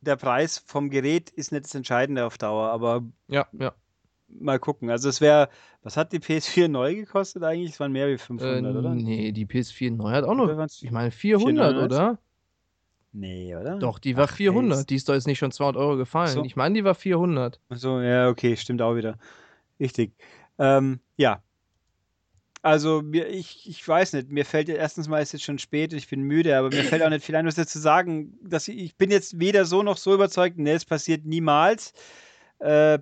[0.01, 3.73] der Preis vom Gerät ist nicht das Entscheidende auf Dauer, aber Ja, ja.
[4.29, 4.89] mal gucken.
[4.89, 5.49] Also es wäre,
[5.83, 7.71] was hat die PS4 neu gekostet eigentlich?
[7.73, 8.95] Es waren mehr wie 500, Äh, oder?
[8.95, 11.85] nee, die PS4 neu hat auch noch, ich meine 400, 499?
[11.99, 12.17] oder?
[13.11, 13.77] Nee, oder?
[13.79, 14.79] Doch, die war Ach, 400.
[14.79, 16.29] ey, Die ist doch jetzt nicht schon 200 Euro gefallen.
[16.29, 16.43] So.
[16.43, 17.59] Ich meine, die war 400.
[17.69, 19.17] Achso, ja, okay, stimmt auch wieder.
[19.79, 20.13] Richtig.
[20.59, 21.41] Ähm, ja.
[22.61, 26.09] Also, mir, ich, ich weiß nicht, mir fällt erstens mal, ist jetzt schon spät, ich
[26.09, 28.37] bin müde, aber mir fällt auch nicht viel ein, was dazu sagen.
[28.41, 31.93] Dass ich, ich bin jetzt weder so noch so überzeugt, nee, es passiert niemals.
[32.59, 32.99] Äh, äh,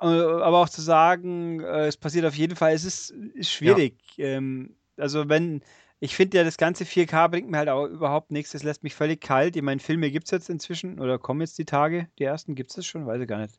[0.00, 3.96] aber auch zu sagen, äh, es passiert auf jeden Fall, es ist, ist schwierig.
[4.18, 5.62] Ähm, also, wenn,
[5.98, 8.94] ich finde ja, das ganze 4K bringt mir halt auch überhaupt nichts, das lässt mich
[8.94, 9.56] völlig kalt.
[9.56, 12.76] Ich meine, Filme gibt es jetzt inzwischen oder kommen jetzt die Tage, die ersten gibt
[12.76, 13.56] es schon, weiß ich gar nicht.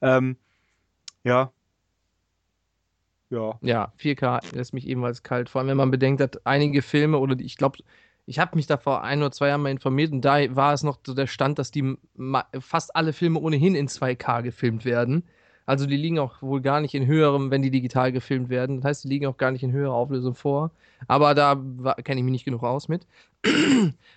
[0.00, 0.36] Ähm,
[1.24, 1.52] ja.
[3.30, 3.58] Ja.
[3.62, 5.48] Ja, 4K lässt mich ebenfalls kalt.
[5.48, 7.78] Vor allem, wenn man bedenkt, dass einige Filme oder die, ich glaube,
[8.26, 10.82] ich habe mich da vor ein oder zwei Jahren mal informiert und da war es
[10.82, 11.96] noch so der Stand, dass die
[12.60, 15.24] fast alle Filme ohnehin in 2K gefilmt werden.
[15.66, 18.76] Also die liegen auch wohl gar nicht in höherem, wenn die digital gefilmt werden.
[18.78, 20.72] Das heißt, die liegen auch gar nicht in höherer Auflösung vor.
[21.06, 21.54] Aber da
[22.02, 23.06] kenne ich mich nicht genug aus mit.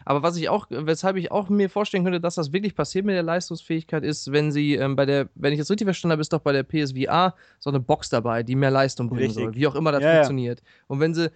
[0.05, 3.15] Aber was ich auch, weshalb ich auch mir vorstellen könnte, dass das wirklich passiert mit
[3.15, 6.33] der Leistungsfähigkeit, ist, wenn sie ähm, bei der, wenn ich das richtig verstanden habe, ist
[6.33, 9.43] doch bei der PSVR so eine Box dabei, die mehr Leistung bringen Richtig.
[9.43, 9.55] soll.
[9.55, 10.15] Wie auch immer das Ja, ja.
[10.15, 10.61] funktioniert.
[10.87, 11.31] Und wenn sie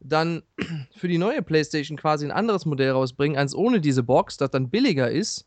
[0.00, 0.42] dann
[0.96, 4.70] für die neue PlayStation quasi ein anderes Modell rausbringen, eins ohne diese Box, das dann
[4.70, 5.46] billiger ist,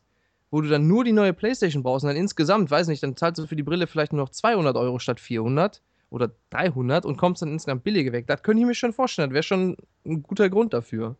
[0.50, 3.40] wo du dann nur die neue Playstation brauchst und dann insgesamt, weiß nicht, dann zahlst
[3.40, 7.42] du für die Brille vielleicht nur noch 200 Euro statt 400 oder 300 und kommst
[7.42, 8.26] dann insgesamt billiger weg.
[8.26, 9.30] Das könnte ich mir schon vorstellen.
[9.30, 11.16] Das wäre schon ein guter Grund dafür.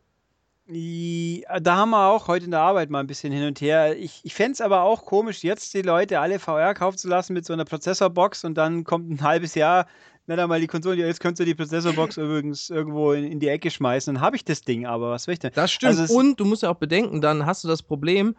[0.72, 3.96] Da haben wir auch heute in der Arbeit mal ein bisschen hin und her.
[3.98, 7.32] Ich, ich fände es aber auch komisch, jetzt die Leute alle VR kaufen zu lassen
[7.32, 9.86] mit so einer Prozessorbox und dann kommt ein halbes Jahr,
[10.26, 13.68] nicht einmal die Konsole, jetzt könnt ihr die Prozessorbox übrigens irgendwo in, in die Ecke
[13.68, 15.50] schmeißen, dann habe ich das Ding, aber was will ich denn?
[15.54, 15.98] Das stimmt.
[15.98, 18.36] Also und du musst ja auch bedenken, dann hast du das Problem,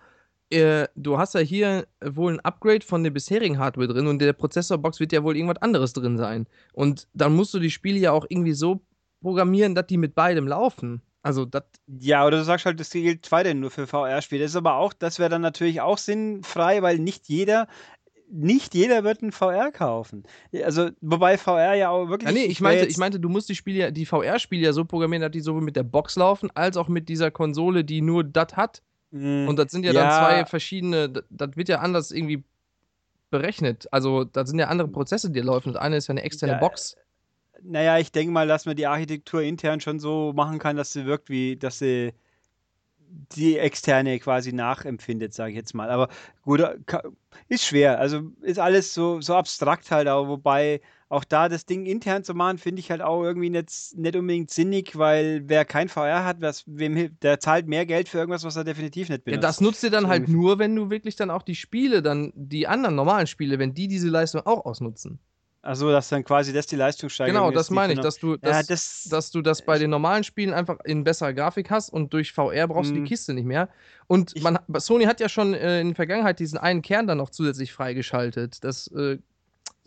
[0.52, 4.28] äh, du hast ja hier wohl ein Upgrade von der bisherigen Hardware drin und in
[4.28, 6.48] der Prozessorbox wird ja wohl irgendwas anderes drin sein.
[6.72, 8.80] Und dann musst du die Spiele ja auch irgendwie so
[9.22, 11.02] programmieren, dass die mit beidem laufen.
[11.24, 14.44] Also das Ja, oder du sagst halt, das gilt weiterhin nur für VR-Spiele.
[14.44, 17.68] Das ist aber auch, das wäre dann natürlich auch sinnfrei, weil nicht jeder,
[18.28, 20.24] nicht jeder wird ein VR kaufen.
[20.64, 22.30] Also, wobei VR ja auch wirklich.
[22.30, 24.86] Ja, nee, ich meinte, ich meinte, du musst die Spiele, ja- die VR-Spiele ja so
[24.86, 28.24] programmieren, dass die sowohl mit der Box laufen, als auch mit dieser Konsole, die nur
[28.24, 28.82] das hat.
[29.12, 30.04] Mm, Und das sind ja, Ja.
[30.04, 32.44] dann zwei verschiedene, das, das wird ja anders irgendwie
[33.30, 33.88] berechnet.
[33.92, 35.74] Also, das sind ja andere Prozesse, die laufen.
[35.74, 36.96] Das eine ist ja eine externe Ja, Box.
[37.64, 41.06] Naja, ich denke mal, dass man die Architektur intern schon so machen kann, dass sie
[41.06, 42.14] wirkt wie, dass sie
[43.36, 45.90] die externe quasi nachempfindet, sage ich jetzt mal.
[45.90, 46.08] Aber
[46.44, 47.04] gut, ka-
[47.50, 48.00] ist schwer.
[48.00, 52.34] Also ist alles so, so abstrakt halt auch, wobei auch da das Ding intern zu
[52.34, 56.42] machen, finde ich halt auch irgendwie nicht, nicht unbedingt sinnig, weil wer kein VR hat,
[56.42, 59.44] was, wem, der zahlt mehr Geld für irgendwas, was er definitiv nicht Ja, benutzt.
[59.44, 62.32] das nutzt dir dann So halt nur, wenn du wirklich dann auch die Spiele, dann
[62.36, 65.20] die anderen normalen Spiele, wenn die diese Leistung auch ausnutzen.
[65.64, 67.56] Also, dass dann quasi das die Leistungssteigerung Genau, ist.
[67.58, 70.24] das die meine ich, dass du, Ja, dass, das, dass du das bei den normalen
[70.24, 73.04] Spielen einfach in besserer Grafik hast und durch VR brauchst du Mhm.
[73.04, 73.70] die Kiste nicht mehr.
[74.08, 77.30] Und man, Sony hat ja schon äh, in der Vergangenheit diesen einen Kern dann noch
[77.30, 78.64] zusätzlich freigeschaltet.
[78.64, 79.20] Das, äh,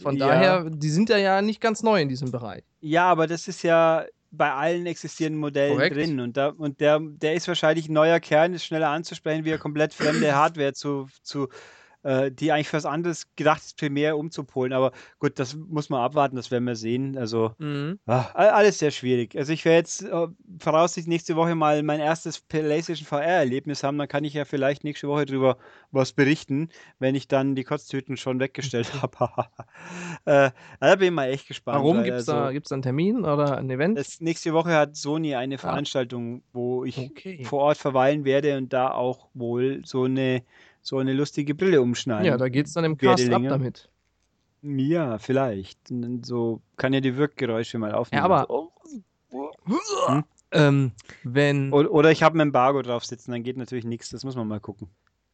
[0.01, 0.27] von Ja.
[0.29, 2.63] daher, die sind ja, ja nicht ganz neu in diesem Bereich.
[2.81, 5.97] Ja, aber das ist ja bei allen existierenden Modellen Korrekt.
[5.97, 6.21] drin.
[6.21, 9.59] Und, da, und der, der ist wahrscheinlich ein neuer Kern, ist schneller anzusprechen, wie eine
[9.59, 11.49] komplett fremde Hardware zu, zu
[12.05, 14.73] äh, die eigentlich für was anderes gedacht ist, primär umzupolen.
[14.73, 17.19] Aber gut, das muss man abwarten, das werden wir sehen.
[17.19, 17.99] Also Mhm.
[18.07, 19.37] ah, all- alles sehr schwierig.
[19.37, 20.27] Also ich werde jetzt äh,
[20.61, 23.99] voraussichtlich nächste Woche mal mein erstes PlayStation VR-Erlebnis haben.
[23.99, 25.57] Dann kann ich ja vielleicht nächste Woche drüber
[25.91, 26.69] was berichten,
[26.99, 29.45] wenn ich dann die Kotztüten schon weggestellt habe.
[30.25, 30.51] äh,
[30.81, 31.79] da bin ich mal echt gespannt.
[31.79, 33.99] Warum gibt es also- da, gibt's da einen Termin oder ein Event?
[33.99, 37.45] das nächste Woche hat Sony eine Veranstaltung, wo ich Okay.
[37.45, 40.43] vor Ort verweilen werde und da auch wohl so eine,
[40.85, 42.27] so eine lustige Brille umschneiden.
[42.27, 43.89] Ja, da geht es dann im Cast ab damit.
[44.63, 45.79] Ja, vielleicht.
[46.23, 48.23] So kann ja die Wirkgeräusche mal aufnehmen.
[48.25, 48.47] aber-
[49.31, 50.23] So.
[50.53, 50.93] Ähm,
[51.25, 51.73] wenn.
[51.73, 54.11] Oder, oder ich habe ein Embargo drauf sitzen, dann geht natürlich nichts.
[54.11, 54.89] Das muss man mal gucken.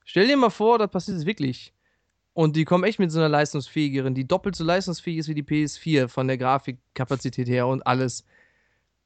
[0.04, 1.74] Stell dir mal vor, das passiert wirklich.
[2.32, 5.42] Und die kommen echt mit so einer leistungsfähigeren, die doppelt so leistungsfähig ist wie die
[5.42, 8.24] PS4 von der Grafikkapazität her und alles.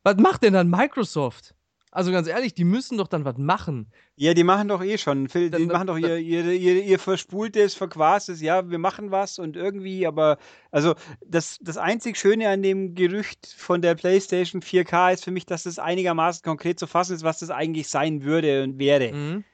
[0.04, 1.54] Was macht denn dann Microsoft?
[1.94, 3.86] Also ganz ehrlich, die müssen doch dann was machen.
[4.16, 5.28] Ja, die machen doch eh schon.
[5.28, 9.38] Phil, Die Dann- machen doch ihr, ihr, ihr, ihr verspultes, verquastes, ja, wir machen was
[9.38, 10.38] und irgendwie, aber
[10.72, 15.46] also das, das einzig Schöne an dem Gerücht von der PlayStation 4K ist für mich,
[15.46, 19.12] dass es einigermaßen konkret zu fassen ist, was das eigentlich sein würde und wäre.
[19.12, 19.44] Mhm.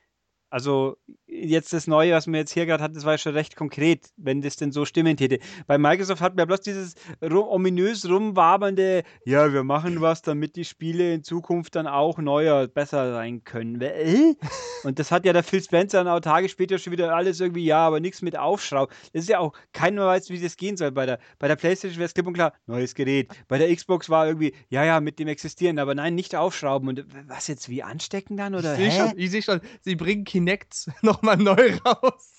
[0.51, 0.97] Also
[1.27, 4.11] jetzt das Neue, was man jetzt hier gerade hat, das war ja schon recht konkret,
[4.17, 5.39] wenn das denn so stimmen täte.
[5.67, 10.57] Bei Microsoft hat man ja bloß dieses ru ominös rumwabernde, ja, wir machen was, damit
[10.57, 13.81] die Spiele in Zukunft dann auch neuer, besser sein können.
[13.81, 14.35] Äh?
[14.85, 17.65] Und das hat ja der Phil Spencer dann auch Tage später schon wieder alles irgendwie,
[17.65, 18.95] ja, aber nichts mit Aufschrauben.
[19.13, 20.91] Das ist ja auch, keiner weiß, wie das gehen soll.
[20.91, 23.31] Bei der, bei der Playstation wäre es klipp und klar, neues Gerät.
[23.47, 26.89] Bei der Xbox war irgendwie, ja, ja, mit dem existieren, aber nein, nicht aufschrauben.
[26.89, 28.55] Und was jetzt, wie anstecken dann?
[28.55, 28.79] Oder?
[28.79, 32.37] Ich sehe schon, ich seh schon, sie bringen Kinect nochmal neu raus.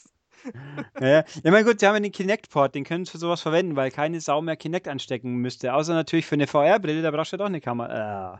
[1.00, 1.24] Ja, ja.
[1.44, 3.92] ja, mein Gott, sie haben ja den Kinect-Port, den können sie für sowas verwenden, weil
[3.92, 5.74] keine Sau mehr Kinect anstecken müsste.
[5.74, 8.40] Außer natürlich für eine VR-Brille, da brauchst du ja doch eine Kamera.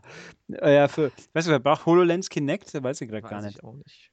[0.52, 2.74] Äh, ja, für, weißt du, wer braucht HoloLens Kinect?
[2.74, 3.58] Das weiß ich gerade gar nicht.
[3.58, 4.10] ich auch nicht.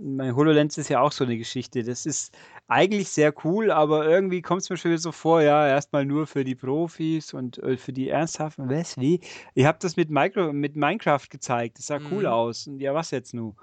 [0.00, 1.82] Mein HoloLens ist ja auch so eine Geschichte.
[1.82, 2.32] Das ist
[2.68, 6.28] eigentlich sehr cool, aber irgendwie kommt es mir schon wieder so vor, ja, erstmal nur
[6.28, 8.70] für die Profis und äh, für die Ernsthaften.
[8.70, 9.20] Was, wie?
[9.56, 11.78] Ihr habt das mit, Micro, mit Minecraft gezeigt.
[11.78, 12.28] Das sah cool Mhm.
[12.28, 12.68] aus.
[12.68, 13.56] Und ja, was jetzt nun?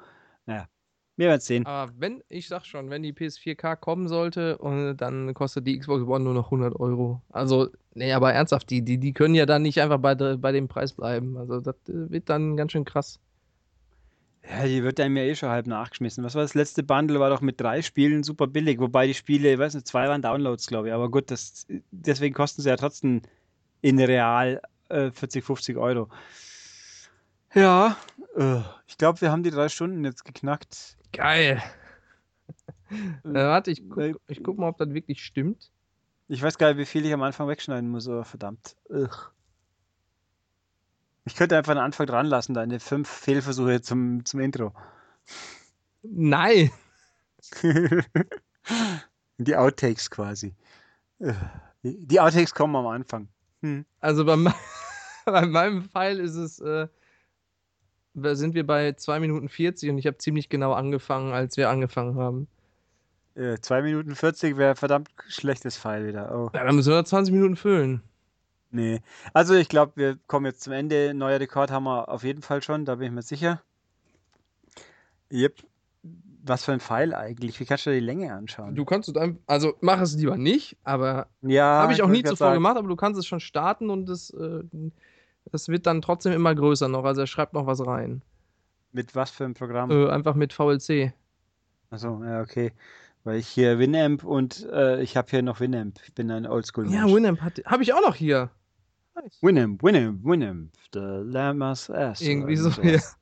[0.46, 0.68] Naja,
[1.18, 1.66] wir werden sehen.
[1.66, 6.04] Aber wenn, ich sag schon, wenn die PS4K kommen sollte, und dann kostet die Xbox
[6.04, 7.22] One nur noch 100 Euro.
[7.30, 10.52] Also, nee, aber ernsthaft, die, die, die können ja dann nicht einfach bei, der- bei
[10.52, 11.38] dem Preis bleiben.
[11.38, 13.20] Also, das äh, wird dann ganz schön krass.
[14.48, 16.24] Ja, die wird einem ja eh schon halb nachgeschmissen.
[16.24, 17.20] Was war das letzte Bundle?
[17.20, 18.80] War doch mit drei Spielen super billig.
[18.80, 20.94] Wobei die Spiele, ich weiß nicht, zwei waren Downloads, glaube ich.
[20.94, 23.24] Aber gut, das, deswegen kosten sie ja trotzdem
[23.82, 26.10] in real äh, 40, 50 Euro.
[27.56, 27.98] Ja,
[28.36, 30.98] äh, ich glaube, wir haben die drei Stunden jetzt geknackt.
[31.14, 31.62] Geil.
[33.24, 35.72] äh, warte, ich Äh, guck, ich guck mal, ob das wirklich stimmt.
[36.28, 38.76] Ich weiß gar nicht, wie viel ich am Anfang wegschneiden muss, aber verdammt.
[38.90, 39.32] Ugh.
[41.26, 44.74] Ich könnte einfach den Anfang dran lassen, deine fünf Fehlversuche zum, zum Intro.
[46.04, 46.72] Nein.
[49.38, 50.56] Die Outtakes quasi.
[51.20, 51.34] Äh,
[51.84, 53.30] Die Outtakes kommen am Anfang.
[53.62, 53.86] Hm.
[54.00, 54.36] Also bei,
[55.26, 56.88] bei meinem Pfeil ist es, äh,
[58.16, 62.18] sind wir bei 2 Minuten 40 und ich habe ziemlich genau angefangen, als wir angefangen
[62.18, 62.48] haben.
[63.36, 66.34] Äh, 2 Minuten 40 wäre verdammt schlechtes Pfeil wieder.
[66.34, 66.50] Oh.
[66.54, 68.02] Ja, dann müssen wir noch 20 Minuten füllen.
[68.72, 69.02] Nee.
[69.34, 71.14] Also ich glaube, wir kommen jetzt zum Ende.
[71.14, 73.62] Neuer Rekord haben wir auf jeden Fall schon, da bin ich mir sicher.
[75.32, 75.64] Yep.
[76.48, 77.60] Was für ein Pfeil eigentlich?
[77.60, 78.76] Wie kannst du dir die Länge anschauen?
[78.76, 82.22] Du kannst es einfach, also mach es lieber nicht, aber ja, habe ich auch nie
[82.22, 82.54] zuvor sagen.
[82.56, 84.62] gemacht, aber du kannst es schon starten und es, äh,
[85.52, 88.22] es wird dann trotzdem immer größer noch, also er schreibt noch was rein.
[88.92, 89.92] Mit was für einem Programm?
[89.92, 91.14] Äh, einfach mit VLC.
[91.90, 92.72] Achso, ja, okay.
[93.24, 96.00] Weil ich hier Winamp und äh, ich habe hier noch Winamp.
[96.04, 96.90] Ich bin ein Oldschool.
[96.92, 98.52] Ja, Winamp habe ich auch noch hier.
[99.42, 100.72] Winamp, Winamp, Winamp.
[100.94, 102.22] The Llamas Ass.
[102.22, 103.18] Irgendwie so, sowas.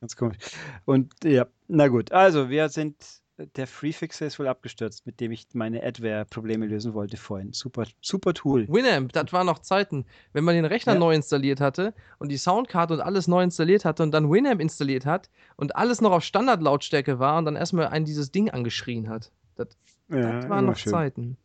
[0.00, 0.38] Ganz komisch.
[0.86, 2.10] Und ja, na gut.
[2.12, 3.19] Also, wir sind.
[3.56, 7.52] Der Freefixer ist wohl abgestürzt, mit dem ich meine Adware-Probleme lösen wollte vorhin.
[7.52, 8.66] Super, super Tool.
[8.68, 10.98] Winamp, das waren noch Zeiten, wenn man den Rechner Ja.
[10.98, 15.06] neu installiert hatte und die Soundkarte und alles neu installiert hatte und dann Winamp installiert
[15.06, 19.30] hat und alles noch auf Standardlautstärke war und dann erstmal ein dieses Ding angeschrien hat.
[19.56, 19.68] Das,
[20.08, 20.92] Ja, das waren noch schön.
[20.92, 21.36] Zeiten.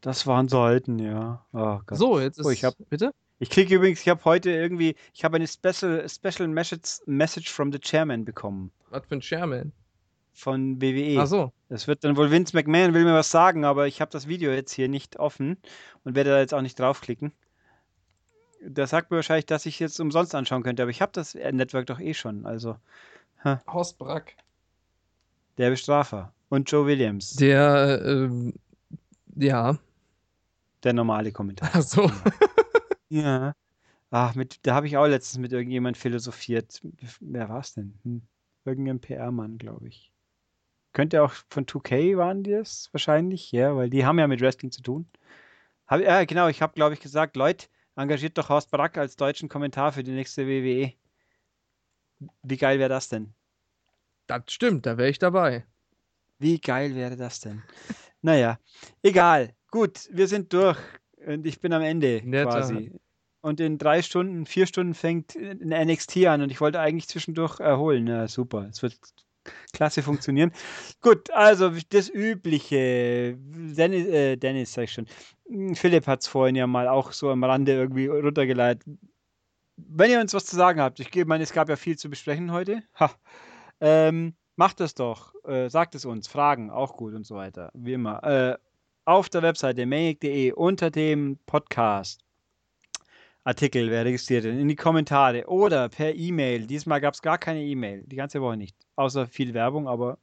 [0.00, 1.44] Das waren Zeiten, ja.
[1.52, 1.78] Oh.
[1.90, 2.46] So, jetzt ist.
[2.46, 3.12] Oh, ich hab- bitte?
[3.38, 7.72] Ich kriege übrigens, ich habe heute irgendwie, ich habe eine Special, Special Message, Message from
[7.72, 8.70] the Chairman bekommen.
[8.90, 9.72] Was für ein Chairman?
[10.40, 11.20] Von WWE.
[11.20, 11.52] Ach so.
[11.68, 14.50] Das wird dann wohl Vince McMahon will mir was sagen, aber ich habe das Video
[14.52, 15.58] jetzt hier nicht offen
[16.02, 17.30] und werde da jetzt auch nicht draufklicken.
[18.62, 21.86] Der sagt mir wahrscheinlich, dass ich jetzt umsonst anschauen könnte, aber ich habe das Network
[21.86, 22.46] doch eh schon.
[22.46, 22.76] Also
[23.44, 24.36] Horst Brack.
[25.58, 28.54] der Bestrafer und Joe Williams, Der, ähm,
[29.36, 29.76] ja.
[30.82, 31.70] der normale Kommentar.
[31.74, 32.10] Ach so.
[33.12, 33.54] Ja.
[34.12, 36.80] Ach, mit, da habe ich auch letztens mit irgendjemand philosophiert.
[37.20, 37.98] Wer war es denn?
[38.04, 38.22] Hm.
[38.64, 40.09] Irgendein PR-Mann, glaube ich.
[40.92, 44.72] Könnte auch von 2K waren die es wahrscheinlich, ja, weil die haben ja mit Wrestling
[44.72, 45.08] zu tun.
[45.86, 49.48] Hab, ja, genau, ich habe, glaube ich, gesagt, Leute, engagiert doch Horst Brack als deutschen
[49.48, 50.92] Kommentar für die nächste WWE.
[52.42, 53.34] Wie geil wäre das denn?
[54.26, 55.64] Das stimmt, da wäre ich dabei.
[56.38, 57.62] Wie geil wäre das denn?
[58.22, 58.58] naja,
[59.02, 59.54] egal.
[59.70, 60.78] Gut, wir sind durch
[61.26, 62.92] und ich bin am Ende der quasi.
[63.42, 67.58] Und in drei Stunden, vier Stunden fängt ein NXT an und ich wollte eigentlich zwischendurch
[67.58, 68.06] erholen.
[68.06, 68.66] Ja, super.
[68.70, 68.98] Es wird
[69.72, 70.52] klasse funktionieren.
[71.00, 73.36] Gut, also das Übliche.
[73.38, 75.06] Dennis, äh, Dennis sag ich schon.
[75.74, 78.84] Philipp hat es vorhin ja mal auch so am Rande irgendwie runtergeleitet.
[79.76, 82.52] Wenn ihr uns was zu sagen habt, ich meine, es gab ja viel zu besprechen
[82.52, 82.82] heute.
[82.98, 83.10] Ha.
[83.80, 85.34] Ähm, macht das doch.
[85.44, 86.28] Äh, sagt es uns.
[86.28, 87.70] Fragen, auch gut und so weiter.
[87.74, 88.22] Wie immer.
[88.22, 88.58] Äh,
[89.06, 92.20] auf der Webseite maniac.de unter dem Podcast.
[93.44, 96.66] Artikel, wer registriert in die Kommentare oder per E-Mail.
[96.66, 98.76] Diesmal gab es gar keine E-Mail, die ganze Woche nicht.
[98.96, 100.18] Außer viel Werbung, aber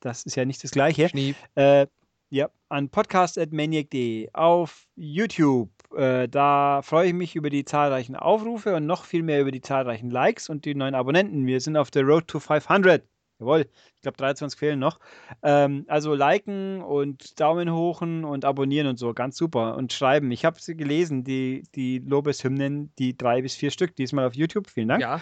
[0.00, 1.10] das ist ja nicht das Gleiche.
[1.54, 1.86] Äh,
[2.30, 5.70] ja, an podcast.maniac.de auf YouTube.
[5.94, 9.60] Äh, da freue ich mich über die zahlreichen Aufrufe und noch viel mehr über die
[9.60, 11.46] zahlreichen Likes und die neuen Abonnenten.
[11.46, 13.04] Wir sind auf der Road to 500.
[13.38, 14.98] Jawohl, ich glaube 23 fehlen noch.
[15.42, 19.76] Ähm, also liken und Daumen hochen und abonnieren und so, ganz super.
[19.76, 20.30] Und schreiben.
[20.30, 24.70] Ich habe sie gelesen, die, die Lobeshymnen, die drei bis vier Stück, diesmal auf YouTube.
[24.70, 25.02] Vielen Dank.
[25.02, 25.20] Ja,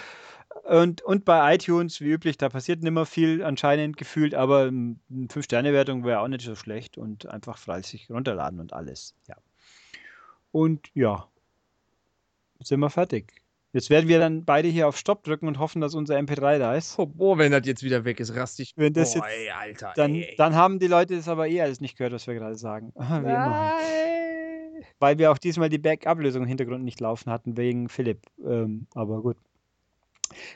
[0.64, 4.96] Und, und bei iTunes, wie üblich, da passiert nicht mehr viel anscheinend gefühlt, aber eine
[5.10, 9.14] 5-Sterne-Wertung wäre auch nicht so schlecht und einfach fleißig runterladen und alles.
[9.26, 9.36] Ja.
[10.52, 11.26] Und ja,
[12.60, 13.43] sind wir fertig.
[13.74, 16.74] Jetzt werden wir dann beide hier auf Stopp drücken und hoffen, dass unser MP3 da
[16.76, 16.96] ist.
[16.98, 18.72] oh, boah, wenn das jetzt wieder weg ist, raste ich.
[18.76, 19.92] Wenn das jetzt- ey, Alter.
[19.96, 20.32] Dann, ey.
[20.38, 22.92] dann haben die Leute das aber eh alles nicht gehört, was wir gerade sagen.
[22.96, 23.24] Halt.
[23.24, 24.84] Nein.
[25.00, 28.22] Weil wir auch diesmal die Backup-Lösung im Hintergrund nicht laufen hatten, wegen Philipp.
[28.46, 29.36] Ähm, aber gut.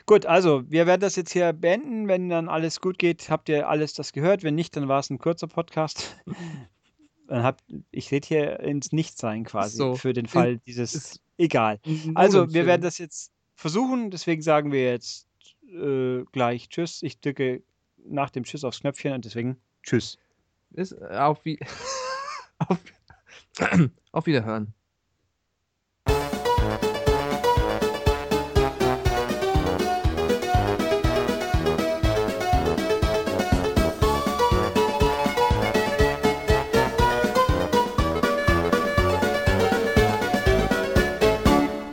[0.05, 2.07] Gut, also wir werden das jetzt hier beenden.
[2.07, 4.43] Wenn dann alles gut geht, habt ihr alles das gehört.
[4.43, 6.17] Wenn nicht, dann war es ein kurzer Podcast.
[7.27, 9.95] dann habt, ich rede hier ins Nichts rein quasi So.
[9.95, 11.19] für den Fall dieses.
[11.39, 11.79] Egal.
[12.15, 14.11] Also wir werden das jetzt versuchen.
[14.11, 15.25] Deswegen sagen wir jetzt
[15.67, 17.01] äh, gleich Tschüss.
[17.01, 17.63] Ich drücke
[18.05, 20.17] nach dem Tschüss aufs Knöpfchen und deswegen Tschüss.
[20.71, 21.57] Ist, äh, auf, wie
[22.59, 22.77] auf,
[24.11, 24.73] auf Wiederhören.